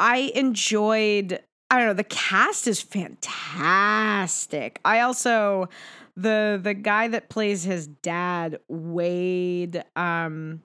I 0.00 0.32
enjoyed 0.34 1.40
I 1.70 1.78
don't 1.78 1.86
know 1.86 1.92
the 1.92 2.04
cast 2.04 2.66
is 2.66 2.80
fantastic. 2.80 4.80
I 4.84 5.00
also 5.00 5.68
the 6.16 6.58
the 6.60 6.74
guy 6.74 7.08
that 7.08 7.28
plays 7.28 7.62
his 7.62 7.86
dad 7.86 8.58
Wade 8.68 9.84
um 9.94 10.62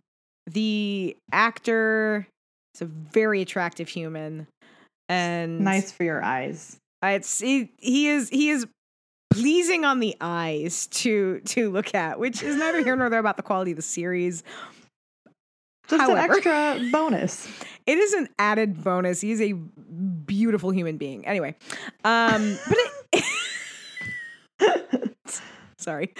the 0.47 1.15
actor 1.31 2.27
is 2.73 2.81
a 2.81 2.85
very 2.85 3.41
attractive 3.41 3.89
human 3.89 4.47
and 5.09 5.59
Nice 5.59 5.91
for 5.91 6.03
your 6.03 6.23
eyes. 6.23 6.77
It's 7.03 7.39
he, 7.39 7.69
he 7.77 8.07
is 8.07 8.29
he 8.29 8.49
is 8.49 8.65
pleasing 9.31 9.85
on 9.85 9.99
the 9.99 10.15
eyes 10.21 10.87
to 10.87 11.41
to 11.41 11.69
look 11.69 11.93
at, 11.93 12.19
which 12.19 12.41
is 12.41 12.55
neither 12.55 12.83
here 12.83 12.95
nor 12.95 13.09
there 13.09 13.19
about 13.19 13.37
the 13.37 13.43
quality 13.43 13.71
of 13.71 13.77
the 13.77 13.83
series. 13.83 14.43
Just 15.87 16.01
However. 16.01 16.19
an 16.19 16.31
extra 16.31 16.89
bonus. 16.91 17.47
It 17.85 17.97
is 17.97 18.13
an 18.13 18.29
added 18.39 18.83
bonus. 18.83 19.21
He's 19.21 19.41
a 19.41 19.53
beautiful 19.53 20.71
human 20.71 20.97
being. 20.97 21.25
Anyway, 21.25 21.55
um, 22.03 22.57
but 22.67 22.77
it, 23.13 23.23
sorry, 25.77 26.13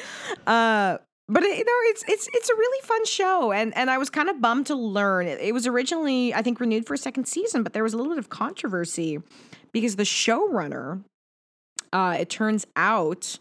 uh, 0.45 0.97
but 1.27 1.43
it, 1.43 1.57
you 1.57 1.63
know, 1.63 1.79
it's 1.89 2.03
it's 2.07 2.29
it's 2.33 2.49
a 2.49 2.55
really 2.55 2.85
fun 2.85 3.05
show, 3.05 3.51
and 3.51 3.75
and 3.75 3.89
I 3.89 3.97
was 3.97 4.09
kind 4.09 4.29
of 4.29 4.39
bummed 4.39 4.67
to 4.67 4.75
learn 4.75 5.27
it, 5.27 5.39
it 5.41 5.53
was 5.53 5.65
originally 5.65 6.33
I 6.33 6.41
think 6.41 6.59
renewed 6.59 6.85
for 6.85 6.93
a 6.93 6.97
second 6.97 7.27
season, 7.27 7.63
but 7.63 7.73
there 7.73 7.83
was 7.83 7.93
a 7.93 7.97
little 7.97 8.11
bit 8.11 8.19
of 8.19 8.29
controversy 8.29 9.19
because 9.71 9.95
the 9.95 10.03
showrunner, 10.03 11.03
uh, 11.91 12.17
it 12.19 12.29
turns 12.29 12.67
out, 12.75 13.39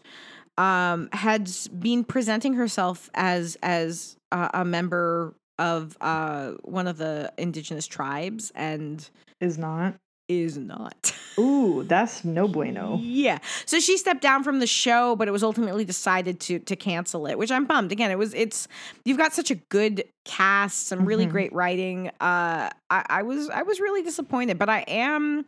um, 0.57 1.09
had 1.11 1.49
been 1.79 2.03
presenting 2.03 2.55
herself 2.55 3.09
as 3.13 3.55
as 3.61 4.17
uh, 4.31 4.49
a 4.53 4.65
member 4.65 5.35
of 5.59 5.97
uh, 6.01 6.51
one 6.63 6.87
of 6.87 6.97
the 6.97 7.31
indigenous 7.37 7.87
tribes 7.87 8.51
and 8.55 9.07
Is 9.41 9.57
not. 9.57 9.95
is 10.27 10.57
not. 10.57 11.13
Ooh, 11.37 11.83
that's 11.83 12.23
no 12.37 12.47
bueno. 12.47 12.99
Yeah. 13.01 13.39
So 13.65 13.79
she 13.79 13.97
stepped 13.97 14.21
down 14.21 14.43
from 14.43 14.59
the 14.59 14.67
show, 14.67 15.15
but 15.15 15.27
it 15.27 15.31
was 15.31 15.43
ultimately 15.43 15.85
decided 15.85 16.39
to 16.41 16.59
to 16.59 16.75
cancel 16.75 17.27
it, 17.27 17.37
which 17.37 17.51
I'm 17.51 17.65
bummed. 17.65 17.91
Again, 17.91 18.09
it 18.11 18.17
was 18.17 18.33
it's 18.33 18.67
you've 19.05 19.17
got 19.17 19.33
such 19.33 19.51
a 19.51 19.55
good 19.55 20.03
cast, 20.25 20.87
some 20.87 21.05
really 21.05 21.25
Mhm. 21.27 21.31
great 21.31 21.53
writing. 21.53 22.07
Uh 22.21 22.69
I, 22.89 23.05
I 23.09 23.21
was 23.23 23.49
I 23.49 23.61
was 23.63 23.79
really 23.79 24.01
disappointed, 24.01 24.57
but 24.57 24.69
I 24.69 24.79
am 24.87 25.45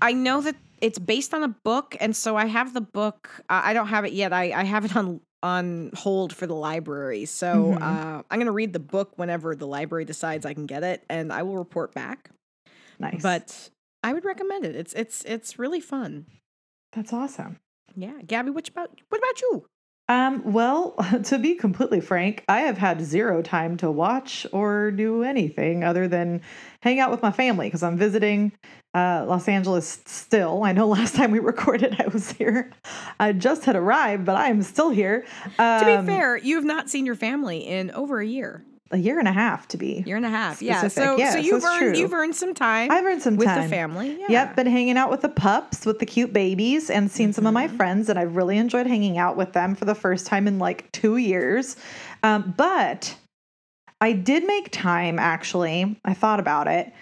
I 0.00 0.12
know 0.12 0.40
that 0.40 0.56
it's 0.80 0.98
based 0.98 1.32
on 1.32 1.44
a 1.44 1.48
book, 1.48 1.96
and 2.00 2.16
so 2.16 2.36
I 2.36 2.46
have 2.46 2.74
the 2.74 2.80
book. 2.80 3.30
Uh, 3.48 3.60
I 3.64 3.72
don't 3.72 3.86
have 3.86 4.04
it 4.04 4.12
yet. 4.12 4.32
I, 4.32 4.50
I 4.52 4.64
have 4.64 4.84
it 4.84 4.96
on 4.96 5.20
on 5.42 5.90
hold 5.94 6.32
for 6.32 6.46
the 6.46 6.54
library. 6.54 7.24
So 7.24 7.76
Mhm. 7.78 7.82
uh, 7.82 8.22
I'm 8.30 8.38
gonna 8.38 8.52
read 8.52 8.72
the 8.72 8.78
book 8.80 9.12
whenever 9.16 9.54
the 9.54 9.66
library 9.66 10.04
decides 10.04 10.46
I 10.46 10.54
can 10.54 10.66
get 10.66 10.82
it, 10.82 11.04
and 11.08 11.32
I 11.32 11.42
will 11.42 11.58
report 11.58 11.94
back. 11.94 12.30
Nice. 12.98 13.22
But 13.22 13.70
I 14.02 14.12
would 14.12 14.24
recommend 14.24 14.64
it. 14.64 14.76
It's 14.76 14.92
it's 14.94 15.24
it's 15.24 15.58
really 15.58 15.80
fun. 15.80 16.26
that's 16.92 17.12
awesome. 17.12 17.58
Yeah, 17.96 18.20
Gabby, 18.26 18.50
what 18.50 18.68
about 18.68 19.00
what 19.08 19.18
about 19.18 19.40
you? 19.40 19.66
Um, 20.08 20.52
well, 20.52 20.92
to 21.24 21.38
be 21.38 21.54
completely 21.54 22.00
frank, 22.00 22.44
I 22.48 22.60
have 22.62 22.76
had 22.78 23.00
zero 23.00 23.40
time 23.42 23.76
to 23.78 23.90
watch 23.90 24.46
or 24.52 24.90
do 24.90 25.22
anything 25.22 25.84
other 25.84 26.06
than 26.08 26.42
hang 26.82 27.00
out 27.00 27.10
with 27.10 27.22
my 27.22 27.32
family 27.32 27.66
because 27.66 27.82
I'm 27.82 27.96
visiting 27.96 28.52
uh, 28.94 29.24
Los 29.26 29.48
Angeles 29.48 30.00
still. 30.06 30.64
I 30.64 30.72
know 30.72 30.86
last 30.98 31.14
time 31.14 31.30
we 31.30 31.38
recorded, 31.38 31.96
I 31.98 32.08
was 32.08 32.30
here. 32.32 32.70
I 33.18 33.32
just 33.32 33.64
had 33.64 33.76
arrived, 33.76 34.24
but 34.24 34.36
I 34.36 34.48
am 34.48 34.62
still 34.62 34.90
here. 34.90 35.24
Um, 35.58 35.80
To 35.80 36.00
be 36.00 36.06
fair, 36.06 36.36
you 36.36 36.56
have 36.56 36.64
not 36.64 36.90
seen 36.90 37.06
your 37.06 37.14
family 37.14 37.66
in 37.66 37.90
over 37.92 38.20
a 38.20 38.26
year, 38.26 38.64
a 38.90 38.98
year 38.98 39.18
and 39.18 39.26
a 39.26 39.32
half 39.32 39.66
to 39.68 39.78
be. 39.78 40.02
year 40.06 40.16
and 40.18 40.26
a 40.26 40.30
half. 40.30 40.60
Yeah, 40.60 40.86
so 40.88 41.16
so 41.16 41.38
you've 41.38 41.64
earned 41.64 41.78
true. 41.94 41.98
you've 41.98 42.12
earned 42.12 42.34
some 42.36 42.52
time 42.52 42.90
I've 42.90 43.04
earned 43.04 43.22
some 43.22 43.36
with 43.36 43.46
time. 43.48 43.56
With 43.62 43.70
the 43.70 43.74
family. 43.74 44.16
Yeah. 44.20 44.26
Yep, 44.28 44.56
been 44.56 44.66
hanging 44.66 44.98
out 44.98 45.10
with 45.10 45.22
the 45.22 45.30
pups, 45.30 45.86
with 45.86 45.98
the 45.98 46.04
cute 46.06 46.32
babies, 46.34 46.90
and 46.90 47.10
seen 47.10 47.32
some 47.32 47.46
of 47.46 47.54
Mm-hmm. 47.54 47.72
my 47.72 47.76
friends, 47.76 48.08
and 48.10 48.18
I've 48.18 48.36
really 48.36 48.58
enjoyed 48.58 48.86
hanging 48.86 49.16
out 49.16 49.36
with 49.38 49.52
them 49.54 49.74
for 49.74 49.86
the 49.86 49.94
first 49.94 50.26
time 50.26 50.46
in 50.46 50.58
like 50.58 50.92
two 50.92 51.16
years. 51.16 51.76
Um, 52.22 52.52
but 52.56 53.16
I 54.02 54.12
did 54.12 54.46
make 54.46 54.70
time 54.70 55.18
actually. 55.18 55.98
I 56.04 56.12
thought 56.12 56.40
about 56.40 56.68
it. 56.68 56.92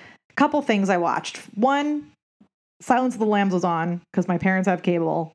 Couple 0.41 0.62
things 0.62 0.89
I 0.89 0.97
watched. 0.97 1.37
One, 1.55 2.11
Silence 2.81 3.12
of 3.12 3.21
the 3.21 3.27
Lambs 3.27 3.53
was 3.53 3.62
on 3.62 4.01
because 4.11 4.27
my 4.27 4.39
parents 4.39 4.67
have 4.67 4.81
cable. 4.83 5.33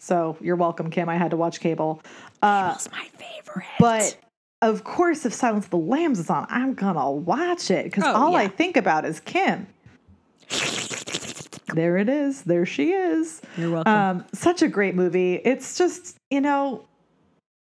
So 0.00 0.36
you're 0.40 0.56
welcome, 0.56 0.90
Kim. 0.90 1.08
I 1.08 1.16
had 1.16 1.30
to 1.30 1.36
watch 1.36 1.60
cable. 1.60 2.02
Uh, 2.42 2.70
Cable's 2.72 2.88
my 2.90 3.06
favorite. 3.16 3.66
but 3.78 4.18
of 4.60 4.82
course, 4.82 5.24
if 5.24 5.32
Silence 5.32 5.66
of 5.66 5.70
the 5.70 5.76
Lambs 5.76 6.18
is 6.18 6.28
on, 6.28 6.48
I'm 6.50 6.74
gonna 6.74 7.08
watch 7.08 7.70
it 7.70 7.84
because 7.84 8.02
Oh, 8.02 8.12
all 8.12 8.34
I 8.34 8.48
think 8.48 8.76
about 8.76 9.04
is 9.04 9.20
Kim. 9.20 9.68
There 11.72 11.96
it 11.96 12.08
is. 12.08 12.42
There 12.42 12.66
she 12.66 12.90
is. 12.94 13.42
You're 13.56 13.70
welcome. 13.70 13.92
Um, 13.92 14.24
such 14.34 14.60
a 14.62 14.66
great 14.68 14.96
movie. 14.96 15.34
It's 15.36 15.78
just, 15.78 16.16
you 16.30 16.40
know, 16.40 16.84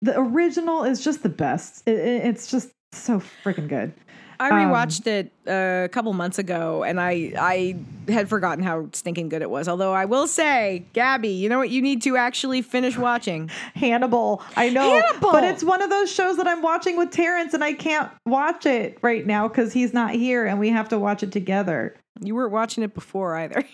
the 0.02 0.18
original 0.18 0.86
is 0.86 1.04
just 1.04 1.24
the 1.24 1.30
best. 1.30 1.84
It, 1.86 1.96
it- 2.00 2.26
it's 2.26 2.50
just 2.50 2.70
so 2.94 3.22
freaking 3.44 3.68
good. 3.68 3.92
I 4.40 4.52
rewatched 4.52 5.08
it 5.08 5.32
uh, 5.48 5.86
a 5.86 5.90
couple 5.90 6.12
months 6.14 6.40
ago, 6.40 6.84
and 6.84 7.00
I 7.00 7.34
I 7.40 7.76
had 8.12 8.30
forgotten 8.30 8.64
how 8.64 8.90
stinking 8.94 9.30
good 9.30 9.42
it 9.42 9.50
was. 9.50 9.68
Although 9.68 9.94
I 9.94 10.06
will 10.06 10.28
say, 10.28 10.86
Gabby, 10.94 11.30
you 11.30 11.50
know 11.50 11.58
what 11.60 11.70
you 11.70 11.82
need 11.82 12.02
to 12.04 12.18
actually 12.18 12.62
finish 12.62 12.98
watching? 12.98 13.50
Hannibal. 13.76 14.42
I 14.56 14.70
know. 14.70 14.90
Hannibal! 14.90 15.32
But 15.32 15.44
it's 15.44 15.64
one 15.64 15.82
of 15.82 15.90
those 15.90 16.12
shows 16.12 16.38
that 16.38 16.48
I'm 16.48 16.62
watching 16.62 16.98
with 16.98 17.12
Terrence 17.12 17.54
and 17.54 17.64
I 17.64 17.74
can't 17.74 18.12
watch 18.26 18.66
it 18.66 18.98
right 19.02 19.26
now 19.26 19.48
because 19.48 19.74
he's 19.74 19.94
not 19.94 20.12
here 20.12 20.46
and 20.46 20.60
we 20.60 20.70
have 20.70 20.90
to 20.90 21.00
watch 21.00 21.24
it 21.24 21.32
together. 21.32 21.96
You 22.22 22.36
weren't 22.36 22.52
watching 22.52 22.84
it 22.84 22.94
before 22.94 23.36
either. 23.38 23.64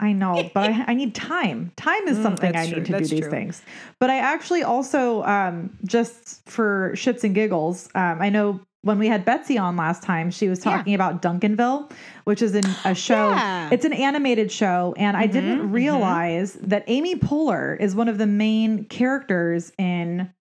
I 0.00 0.12
know, 0.12 0.48
but 0.54 0.70
I, 0.70 0.84
I 0.88 0.94
need 0.94 1.12
time. 1.14 1.72
Time 1.76 2.06
is 2.06 2.22
something 2.22 2.50
I 2.50 2.52
Mm, 2.52 2.52
that's 2.54 2.68
need 2.68 2.74
true, 2.74 2.80
to 2.84 2.86
do 2.86 2.92
that's 2.92 3.10
these 3.10 3.20
true. 3.20 3.30
things. 3.30 3.62
But 3.98 4.10
I 4.10 4.18
actually 4.18 4.62
also, 4.62 5.24
um, 5.24 5.76
just 5.84 6.48
for 6.48 6.92
shits 6.94 7.24
and 7.24 7.34
giggles, 7.34 7.88
um, 7.96 8.22
I 8.22 8.30
know 8.30 8.60
when 8.82 8.98
we 8.98 9.08
had 9.08 9.24
Betsy 9.24 9.58
on 9.58 9.76
last 9.76 10.02
time, 10.02 10.30
she 10.30 10.48
was 10.48 10.64
Yeah. 10.64 10.76
talking 10.76 10.94
about 10.94 11.20
Duncanville, 11.20 11.90
which 12.24 12.42
is 12.42 12.54
an, 12.54 12.64
a 12.84 12.94
show. 12.94 13.30
Yeah. 13.30 13.64
Mm-hmm, 13.64 13.74
It's 13.74 13.84
an 13.84 13.92
animated 13.92 14.52
show, 14.52 14.94
and 14.96 15.16
I 15.16 15.26
didn't 15.26 15.72
realize 15.72 16.54
that 16.62 16.84
Amy 16.86 17.16
Poehler 17.16 17.78
is 17.80 17.94
one 17.94 18.08
of 18.08 18.18
the 18.18 18.26
main 18.26 18.84
characters 18.84 19.72
in 19.78 20.32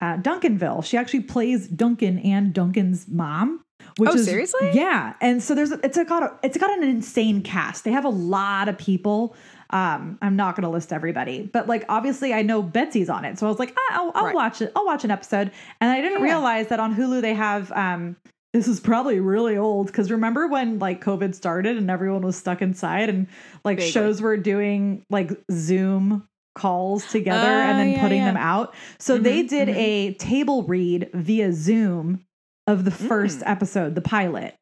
uh, 0.00 0.16
Duncanville. 0.18 0.84
She 0.84 0.96
actually 0.96 1.20
plays 1.22 1.68
Duncan 1.68 2.18
and 2.18 2.52
Duncan's 2.52 3.06
mom. 3.08 3.60
Which 3.98 4.10
Oh, 4.10 4.14
is, 4.14 4.24
seriously? 4.24 4.70
Yeah, 4.72 5.12
and 5.20 5.42
so 5.42 5.54
there's 5.54 5.70
it's 5.70 5.96
a, 5.96 6.04
got 6.04 6.22
a, 6.22 6.32
it's 6.42 6.56
got 6.58 6.76
an 6.76 6.82
insane 6.82 7.42
cast. 7.42 7.84
They 7.84 7.92
have 7.92 8.04
a 8.04 8.08
lot 8.10 8.68
of 8.68 8.76
people. 8.78 9.36
Um, 9.74 10.18
I'm 10.22 10.36
not 10.36 10.54
going 10.56 10.62
to 10.62 10.68
list 10.70 10.92
everybody, 10.92 11.42
but 11.52 11.66
like 11.66 11.84
obviously 11.88 12.32
I 12.32 12.42
know 12.42 12.62
Betsy's 12.62 13.10
on 13.10 13.24
it, 13.24 13.38
so 13.38 13.46
I 13.46 13.50
was 13.50 13.58
like, 13.58 13.74
ah, 13.76 13.94
I'll, 13.98 14.12
I'll 14.14 14.24
Right. 14.26 14.34
watch 14.34 14.62
it. 14.62 14.70
I'll 14.76 14.86
watch 14.86 15.04
an 15.04 15.10
episode, 15.10 15.50
and 15.80 15.90
I 15.90 16.00
didn't 16.00 16.20
Yeah. 16.22 16.28
realize 16.28 16.68
that 16.68 16.78
on 16.80 16.94
Hulu 16.94 17.20
they 17.20 17.34
have. 17.34 17.70
Um, 17.72 18.16
this 18.52 18.68
is 18.68 18.78
probably 18.78 19.18
really 19.18 19.56
old 19.56 19.88
because 19.88 20.12
remember 20.12 20.46
when 20.46 20.78
like 20.78 21.02
COVID 21.04 21.34
started 21.34 21.76
and 21.76 21.90
everyone 21.90 22.22
was 22.22 22.36
stuck 22.36 22.62
inside 22.62 23.08
and 23.08 23.26
like 23.64 23.78
Vaguely. 23.78 23.90
shows 23.90 24.22
were 24.22 24.36
doing 24.36 25.04
like 25.10 25.32
Zoom 25.50 26.28
calls 26.54 27.04
together 27.10 27.48
Oh, 27.48 27.68
and 27.68 27.80
then 27.80 27.90
yeah, 27.94 28.00
putting 28.00 28.18
yeah. 28.18 28.24
them 28.26 28.36
out. 28.36 28.72
So 29.00 29.18
they 29.18 29.42
Mhm, 29.42 29.48
did 29.48 29.68
mhm. 29.70 29.76
a 29.76 30.14
table 30.14 30.62
read 30.62 31.10
via 31.14 31.52
Zoom 31.52 32.24
of 32.68 32.84
the 32.84 32.92
first 32.92 33.40
Mm. 33.40 33.50
episode, 33.50 33.94
the 33.96 34.00
pilot. 34.00 34.54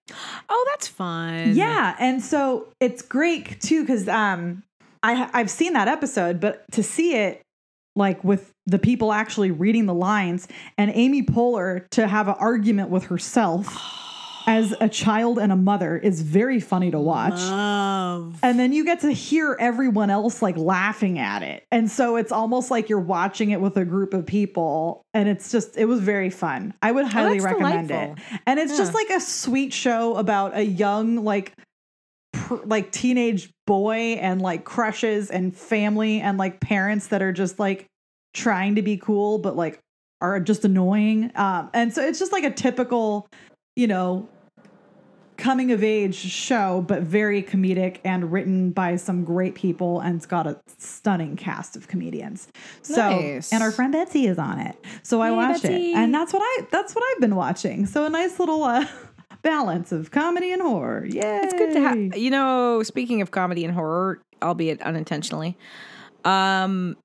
Oh, 0.49 0.67
that's 0.71 0.89
fun. 0.89 1.53
Yeah, 1.55 1.95
and 1.99 2.23
so 2.23 2.69
it's 2.81 3.03
great 3.03 3.61
too 3.61 3.83
because 3.83 4.09
um, 4.09 4.63
I 5.03 5.29
I've 5.33 5.51
seen 5.51 5.73
that 5.75 5.89
episode, 5.89 6.41
but 6.41 6.65
to 6.73 6.83
see 6.83 7.17
it 7.17 7.43
like 7.95 8.23
with 8.25 8.53
the 8.67 8.79
people 8.79 9.13
actually 9.13 9.51
reading 9.51 9.87
the 9.87 9.95
lines 9.95 10.49
and 10.79 10.91
Amy 10.95 11.23
Poehler 11.23 11.89
to 11.91 12.07
have 12.07 12.29
an 12.29 12.37
argument 12.39 12.89
with 12.91 13.05
herself 13.05 13.77
as 14.47 14.75
a 14.81 14.89
child 14.89 15.39
and 15.39 15.53
a 15.53 15.57
mother 15.57 15.97
is 15.97 16.23
very 16.23 16.59
funny 16.59 16.91
to 16.91 16.99
watch. 16.99 17.35
Love. 17.35 18.39
And 18.43 18.59
then 18.59 18.73
you 18.73 18.85
get 18.85 19.01
to 19.01 19.11
hear 19.13 19.57
everyone 19.61 20.11
else 20.11 20.43
like 20.43 20.57
laughing 20.57 21.19
at 21.19 21.43
it. 21.43 21.65
And 21.71 21.91
so 21.91 22.17
it's 22.17 22.33
almost 22.33 22.71
like 22.71 22.89
you're 22.89 22.99
watching 22.99 23.51
it 23.51 23.61
with 23.61 23.77
a 23.77 23.85
group 23.85 24.15
of 24.15 24.27
people. 24.27 25.03
And 25.15 25.29
it's 25.29 25.53
just, 25.53 25.77
it 25.77 25.85
was 25.85 26.01
very 26.01 26.31
fun. 26.31 26.75
I 26.83 26.93
would 26.93 27.05
oh, 27.05 27.09
highly 27.09 27.41
Oh, 27.41 27.45
recommend 27.45 27.91
it. 27.91 28.19
And 28.47 28.59
it's 28.59 28.77
just 28.77 28.95
like 28.95 29.11
a 29.11 29.21
sweet 29.21 29.73
show 29.73 30.17
about 30.17 30.57
a 30.57 30.65
young, 30.65 31.25
like, 31.25 31.53
like 32.65 32.91
teenage 32.93 33.51
boy 33.67 34.19
and 34.21 34.41
like 34.41 34.65
crushes 34.65 35.31
and 35.31 35.55
family 35.57 36.21
and 36.21 36.39
like 36.39 36.61
parents 36.61 37.09
that 37.09 37.23
are 37.23 37.33
just 37.33 37.59
like 37.59 37.87
trying 38.35 38.75
to 38.77 38.83
be 38.83 38.97
cool, 38.97 39.39
but 39.39 39.57
like 39.57 39.79
are 40.21 40.39
just 40.41 40.65
annoying. 40.65 41.31
Um, 41.35 41.71
and 41.75 41.93
so 41.93 42.03
it's 42.03 42.19
just 42.19 42.33
like 42.33 42.45
a 42.45 42.51
typical, 42.51 43.27
you 43.77 43.87
know, 43.87 44.29
coming 45.37 45.73
of 45.73 45.83
age 45.83 46.15
show, 46.15 46.85
but 46.87 47.03
very 47.03 47.43
comedic 47.43 47.99
and 48.05 48.31
written 48.31 48.71
by 48.71 48.95
some 48.95 49.25
great 49.25 49.57
people, 49.57 49.99
and 50.01 50.15
it's 50.17 50.27
got 50.27 50.47
a 50.47 50.61
stunning 50.79 51.35
cast 51.35 51.75
of 51.75 51.89
comedians. 51.89 52.47
So, 52.83 52.95
Nice. 53.21 53.53
and 53.53 53.63
our 53.63 53.73
friend 53.73 53.93
Betsy 53.93 54.27
is 54.29 54.39
on 54.39 54.61
it, 54.61 54.77
so 55.03 55.21
I 55.21 55.31
Hey, 55.31 55.35
watched 55.37 55.63
Betsy. 55.65 55.93
it, 55.93 55.97
and 55.97 56.15
that's 56.15 56.33
what 56.33 56.43
I 56.43 56.67
that's 56.71 56.95
what 56.95 57.03
I've 57.13 57.21
been 57.21 57.35
watching. 57.35 57.87
So 57.87 58.05
a 58.05 58.11
nice 58.11 58.39
little 58.39 58.63
uh, 58.63 58.87
balance 59.43 59.93
of 59.93 60.11
comedy 60.11 60.53
and 60.53 60.63
horror. 60.63 61.05
Yeah, 61.09 61.41
It's 61.43 61.55
good 61.55 61.73
to 61.75 61.81
have. 61.81 62.17
You 62.17 62.31
know, 62.31 62.83
speaking 62.83 63.21
of 63.23 63.31
comedy 63.31 63.65
and 63.65 63.75
horror, 63.75 64.21
albeit 64.43 64.81
unintentionally, 64.83 65.57
um, 66.25 66.97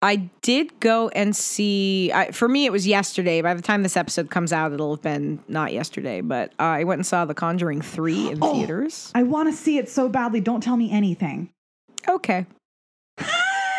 I 0.00 0.30
did 0.42 0.78
go 0.78 1.08
and 1.08 1.34
see. 1.34 2.12
I, 2.12 2.30
for 2.30 2.48
me, 2.48 2.66
it 2.66 2.72
was 2.72 2.86
yesterday. 2.86 3.42
By 3.42 3.54
the 3.54 3.62
time 3.62 3.82
this 3.82 3.96
episode 3.96 4.30
comes 4.30 4.52
out, 4.52 4.72
it'll 4.72 4.94
have 4.94 5.02
been 5.02 5.40
not 5.48 5.72
yesterday. 5.72 6.20
But 6.20 6.50
uh, 6.60 6.62
I 6.62 6.84
went 6.84 7.00
and 7.00 7.06
saw 7.06 7.24
The 7.24 7.34
Conjuring 7.34 7.82
three 7.82 8.30
in 8.30 8.38
Oh. 8.42 8.52
theaters. 8.54 9.10
I 9.14 9.24
want 9.24 9.48
to 9.48 9.52
see 9.56 9.76
it 9.78 9.88
so 9.88 10.08
badly. 10.08 10.40
Don't 10.40 10.62
tell 10.62 10.76
me 10.76 10.90
anything. 10.92 11.50
Okay. 12.08 12.46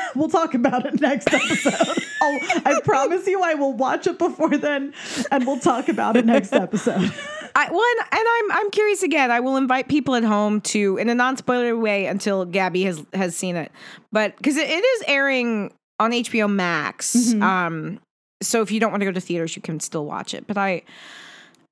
We'll 0.16 0.30
talk 0.30 0.54
about 0.54 0.86
it 0.86 1.00
next 1.00 1.32
episode. 1.34 1.74
I'll, 2.22 2.40
I 2.66 2.82
promise 2.84 3.28
you, 3.28 3.42
I 3.44 3.54
will 3.54 3.74
watch 3.74 4.08
it 4.08 4.18
before 4.18 4.58
then, 4.58 4.94
and 5.32 5.46
we'll 5.46 5.60
talk 5.60 5.88
about 5.88 6.18
it 6.18 6.26
next 6.26 6.52
episode. 6.54 7.14
I 7.56 7.70
well, 7.72 7.84
and, 7.98 8.20
and 8.20 8.28
I'm 8.28 8.52
I'm 8.64 8.72
curious 8.72 9.04
again. 9.04 9.32
I 9.32 9.40
will 9.40 9.58
invite 9.58 9.88
people 9.88 10.16
at 10.16 10.24
home 10.24 10.62
to, 10.62 10.98
in 10.98 11.10
a 11.10 11.16
non-spoiler 11.16 11.76
way, 11.78 12.06
until 12.08 12.46
Gabby 12.46 12.84
has 12.84 13.04
has 13.14 13.36
seen 13.36 13.56
it, 13.56 13.72
but 14.12 14.36
because 14.38 14.58
it, 14.58 14.70
it 14.70 14.84
is 14.84 15.04
airing 15.08 15.74
on 16.00 16.12
HBO 16.12 16.52
Max. 16.52 17.16
Mhm. 17.16 17.42
Um, 17.42 18.00
so 18.42 18.62
if 18.62 18.72
you 18.72 18.80
don't 18.80 18.92
want 18.92 19.02
to 19.02 19.06
go 19.06 19.12
to 19.12 19.20
theaters, 19.22 19.56
you 19.56 19.62
can 19.62 19.80
still 19.80 20.06
watch 20.06 20.34
it. 20.34 20.48
But 20.48 20.58
I, 20.58 20.84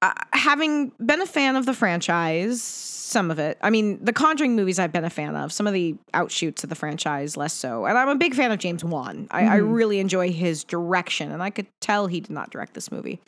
uh, 0.02 0.14
having 0.34 0.92
been 1.04 1.22
a 1.22 1.26
fan 1.26 1.56
of 1.56 1.66
the 1.66 1.74
franchise, 1.74 2.62
some 2.62 3.32
of 3.32 3.40
it. 3.40 3.58
I 3.62 3.70
mean, 3.70 4.04
the 4.04 4.14
Conjuring 4.14 4.56
movies 4.56 4.80
I've 4.80 4.92
been 4.92 5.06
a 5.06 5.10
fan 5.10 5.36
of. 5.36 5.52
Some 5.52 5.66
of 5.66 5.74
the 5.74 5.96
outshoots 6.14 6.64
of 6.64 6.70
the 6.70 6.76
franchise, 6.76 7.38
less 7.38 7.54
so. 7.54 7.86
And 7.86 7.98
I'm 7.98 8.10
a 8.10 8.16
big 8.16 8.36
fan 8.36 8.52
of 8.52 8.60
James 8.60 8.84
Wan. 8.84 9.28
I, 9.32 9.46
I 9.46 9.60
Mhm. 9.60 9.74
really 9.74 10.00
enjoy 10.00 10.32
his 10.32 10.64
direction, 10.64 11.32
and 11.32 11.42
I 11.42 11.50
could 11.50 11.68
tell 11.82 12.08
he 12.08 12.20
did 12.20 12.32
not 12.32 12.50
direct 12.52 12.74
this 12.74 12.92
movie. 12.92 13.20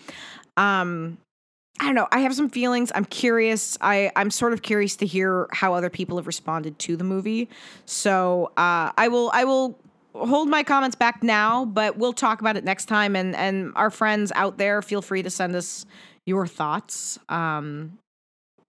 Um, 0.57 1.17
I 1.79 1.85
don't 1.85 1.95
know. 1.95 2.07
I 2.11 2.19
have 2.19 2.35
some 2.35 2.49
feelings. 2.49 2.91
I'm 2.93 3.05
curious. 3.05 3.77
I 3.79 4.11
I'm 4.17 4.31
sort 4.31 4.51
of 4.51 4.61
curious 4.61 4.97
to 4.97 5.05
hear 5.05 5.47
how 5.53 5.73
other 5.73 5.89
people 5.89 6.17
have 6.17 6.27
responded 6.27 6.77
to 6.79 6.97
the 6.97 7.05
movie. 7.05 7.47
So 7.85 8.51
uh, 8.57 8.91
I 8.97 9.07
will 9.07 9.31
I 9.33 9.45
will 9.45 9.79
hold 10.13 10.49
my 10.49 10.61
comments 10.63 10.97
back 10.97 11.23
now, 11.23 11.63
but 11.63 11.97
we'll 11.97 12.11
talk 12.11 12.41
about 12.41 12.57
it 12.57 12.65
next 12.65 12.85
time. 12.85 13.15
And 13.15 13.33
and 13.33 13.71
our 13.77 13.89
friends 13.89 14.33
out 14.35 14.57
there, 14.57 14.81
feel 14.81 15.01
free 15.01 15.23
to 15.23 15.29
send 15.29 15.55
us 15.55 15.85
your 16.29 16.47
thoughts. 16.47 17.19
Um, 17.27 17.97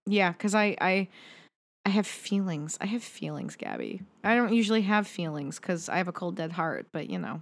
yeah, 0.05 0.31
because 0.31 0.53
I 0.53 0.75
I 0.81 1.07
I 1.85 1.89
have 1.89 2.07
feelings. 2.07 2.77
I 2.81 2.87
have 2.87 3.03
feelings, 3.03 3.55
Gabby. 3.55 4.01
I 4.23 4.35
don't 4.35 4.53
usually 4.53 4.81
have 4.81 5.07
feelings 5.07 5.59
because 5.59 5.87
I 5.87 5.97
have 5.97 6.07
a 6.07 6.11
cold 6.11 6.35
dead 6.35 6.51
heart. 6.51 6.87
But 6.91 7.09
you 7.09 7.19
know, 7.19 7.41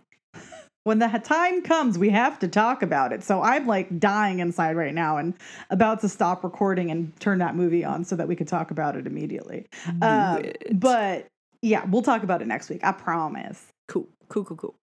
when 0.84 1.00
the 1.00 1.08
time 1.24 1.62
comes, 1.62 1.98
we 1.98 2.10
have 2.10 2.40
to 2.40 2.48
talk 2.48 2.82
about 2.82 3.12
it. 3.12 3.24
So 3.24 3.41
I'm 3.41 3.66
like 3.66 4.00
dying 4.00 4.40
inside 4.40 4.76
right 4.76 4.94
now 4.94 5.18
and 5.18 5.34
about 5.70 6.02
to 6.02 6.10
stop 6.10 6.44
recording 6.44 6.91
and 6.91 7.18
turn 7.20 7.40
that 7.40 7.56
movie 7.56 7.84
on 7.84 8.04
so 8.04 8.16
that 8.16 8.28
we 8.28 8.36
could 8.36 8.48
talk 8.48 8.72
about 8.72 8.96
it 8.96 9.08
immediately. 9.08 9.66
Um, 10.02 10.44
but 10.72 11.28
yeah, 11.62 11.86
we'll 11.86 12.02
talk 12.02 12.24
about 12.24 12.41
it 12.41 12.48
next 12.48 12.70
week. 12.70 12.82
I 12.84 12.91
promise. 12.91 13.66
cool, 13.88 14.08
cool, 14.30 14.46
cool, 14.46 14.58
cool. 14.58 14.76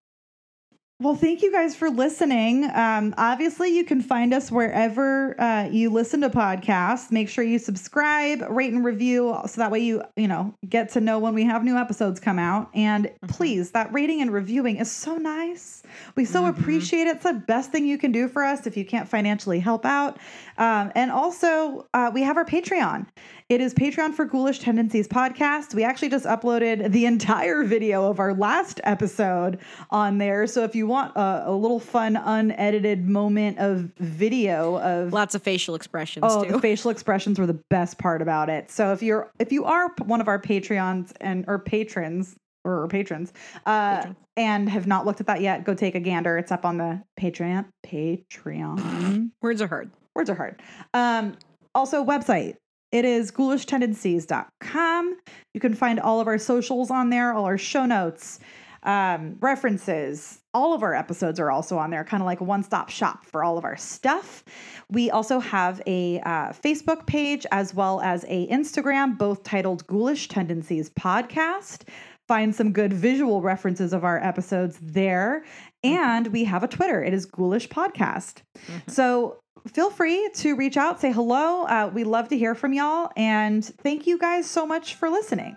Well, 0.99 1.15
thank 1.15 1.43
you 1.43 1.53
guys 1.53 1.77
for 1.77 1.91
listening. 1.91 2.65
Um, 2.73 3.15
obviously, 3.19 3.69
you 3.69 3.85
can 3.85 4.01
find 4.01 4.33
us 4.33 4.51
wherever 4.51 5.39
uh, 5.39 5.69
you 5.71 5.91
listen 5.91 6.23
to 6.23 6.31
podcasts. 6.31 7.13
Make 7.13 7.29
sure 7.29 7.45
you 7.45 7.59
subscribe, 7.59 8.41
rate, 8.49 8.73
and 8.73 8.83
review, 8.83 9.37
so 9.47 9.61
that 9.61 9.71
way 9.71 9.81
you 9.81 10.03
you 10.17 10.27
know 10.27 10.55
get 10.67 10.89
to 10.93 11.03
know 11.03 11.19
when 11.19 11.35
we 11.35 11.45
have 11.45 11.63
new 11.63 11.77
episodes 11.77 12.19
come 12.19 12.39
out. 12.39 12.71
And 12.73 13.11
please, 13.29 13.73
that 13.73 13.93
rating 13.93 14.23
and 14.23 14.33
reviewing 14.33 14.79
is 14.79 14.91
so 14.91 15.19
nice. 15.19 15.83
We 16.15 16.25
so 16.25 16.45
Mhm. 16.45 16.59
appreciate 16.59 17.07
it. 17.09 17.17
It's 17.17 17.25
the 17.25 17.35
best 17.35 17.73
thing 17.73 17.85
you 17.87 17.99
can 17.99 18.11
do 18.11 18.27
for 18.27 18.43
us 18.43 18.67
if 18.67 18.75
you 18.75 18.87
can't 18.87 19.07
financially 19.07 19.61
help 19.61 19.85
out. 19.85 20.19
Um, 20.59 20.93
and 20.95 21.11
also, 21.11 21.87
uh, 21.95 22.11
we 22.13 22.23
have 22.23 22.37
our 22.37 22.45
Patreon. 22.45 23.07
It 23.49 23.61
is 23.61 23.75
Patreon 23.75 24.15
for 24.15 24.25
Ghoulish 24.25 24.59
Tendencies 24.59 25.07
podcast. 25.07 25.75
We 25.75 25.85
actually 25.85 26.09
just 26.09 26.25
uploaded 26.25 26.91
the 26.91 27.07
entire 27.07 27.63
video 27.65 28.11
of 28.11 28.19
our 28.19 28.35
last 28.35 28.81
episode 28.85 29.59
on 29.91 30.19
there. 30.19 30.47
So 30.47 30.65
if 30.65 30.75
you 30.75 30.87
want 30.87 31.15
a, 31.17 31.45
a 31.47 31.53
little 31.53 31.79
fun, 31.79 32.17
unedited 32.17 33.07
moment 33.07 33.59
of 33.59 33.91
video 33.99 34.79
of 34.81 35.13
Lots 35.13 35.35
of 35.35 35.43
facial 35.43 35.75
expressions 35.75 36.25
oh, 36.27 36.45
too. 36.45 36.53
the 36.53 36.61
facial 36.61 36.91
expressions 36.91 37.39
were 37.39 37.47
the 37.47 37.61
best 37.71 37.99
part 37.99 38.21
about 38.21 38.49
it. 38.49 38.71
So 38.71 38.93
if 38.93 39.03
you're 39.03 39.31
if 39.39 39.53
you 39.53 39.65
are 39.65 39.93
one 40.05 40.21
of 40.21 40.29
our 40.29 40.41
Patreons 40.41 41.13
and 41.21 41.45
or 41.47 41.59
patrons 41.59 42.35
or 42.65 42.89
patrons, 42.89 43.33
uh, 43.65 43.99
Patrons. 43.99 44.17
and 44.37 44.69
have 44.69 44.89
not 44.89 45.07
looked 45.07 45.21
at 45.21 45.29
that 45.29 45.41
yet, 45.41 45.65
go 45.65 45.73
take 45.73 45.95
a 45.95 46.01
gander. 46.01 46.37
It's 46.37 46.51
up 46.51 46.65
on 46.65 46.79
the 46.79 47.03
Patreon. 47.21 47.67
Patreon. 47.87 49.31
Words 49.41 49.63
are 49.63 49.69
heard. 49.69 49.91
Words 50.17 50.31
are 50.31 50.35
hard. 50.35 50.63
Um, 50.95 51.37
also, 51.75 52.03
website. 52.03 52.57
It 52.91 53.05
is 53.05 53.31
ghoulishtendencies.com. 53.33 55.17
You 55.53 55.61
can 55.61 55.75
find 55.75 56.01
all 56.01 56.21
of 56.21 56.27
our 56.27 56.39
socials 56.39 56.91
on 56.91 57.11
there, 57.11 57.35
all 57.35 57.45
our 57.45 57.59
show 57.59 57.85
notes, 57.85 58.41
um, 58.83 59.37
references. 59.41 60.41
All 60.55 60.73
of 60.73 60.83
our 60.83 60.95
episodes 60.95 61.39
are 61.39 61.51
also 61.51 61.77
on 61.77 61.91
there, 61.91 62.03
kind 62.03 62.23
of 62.23 62.27
like 62.27 62.41
a 62.41 62.45
one 62.45 62.63
stop 62.63 62.89
shop 62.89 63.27
for 63.27 63.45
all 63.45 63.59
of 63.59 63.65
our 63.65 63.77
stuff. 63.77 64.43
We 64.91 65.11
also 65.11 65.39
have 65.39 65.83
a 65.87 66.21
uh, 66.21 66.53
Facebook 66.53 67.07
page 67.07 67.45
as 67.53 67.75
well 67.75 68.01
as 68.01 68.25
a 68.29 68.47
Instagram, 68.49 69.19
both 69.19 69.43
titled 69.43 69.87
Ghoulish 69.87 70.29
Tendencies 70.29 70.89
Podcast. 70.91 71.87
Find 72.27 72.55
some 72.55 72.73
good 72.73 72.93
visual 72.93 73.43
references 73.43 73.93
of 73.93 74.03
our 74.03 74.23
episodes 74.25 74.79
there. 74.81 75.45
And 75.85 76.29
we 76.29 76.45
have 76.45 76.63
a 76.63 76.69
Twitter. 76.69 77.05
It 77.05 77.13
is 77.13 77.27
Ghoulish 77.27 77.69
Podcast. 77.69 78.43
So 78.89 79.39
feel 79.71 79.91
free 79.91 80.31
to 80.35 80.55
reach 80.55 80.77
out, 80.77 81.01
say 81.01 81.13
hello. 81.13 81.65
Uh, 81.65 81.91
we 81.93 82.05
love 82.05 82.29
to 82.29 82.39
hear 82.39 82.55
from 82.55 82.73
y'all. 82.73 83.11
And 83.17 83.65
thank 83.65 84.07
you 84.07 84.19
guys 84.19 84.49
so 84.49 84.67
much 84.67 84.95
for 84.95 85.09
listening. 85.11 85.57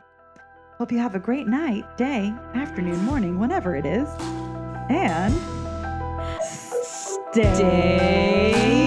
Hope 0.77 0.91
you 0.91 0.99
have 0.99 1.15
a 1.15 1.19
great 1.19 1.47
night, 1.47 1.97
day, 1.97 2.33
afternoon, 2.55 3.03
morning, 3.03 3.37
whenever 3.39 3.75
it 3.75 3.85
is. 3.85 4.07
And 4.89 5.33
stay 7.33 8.78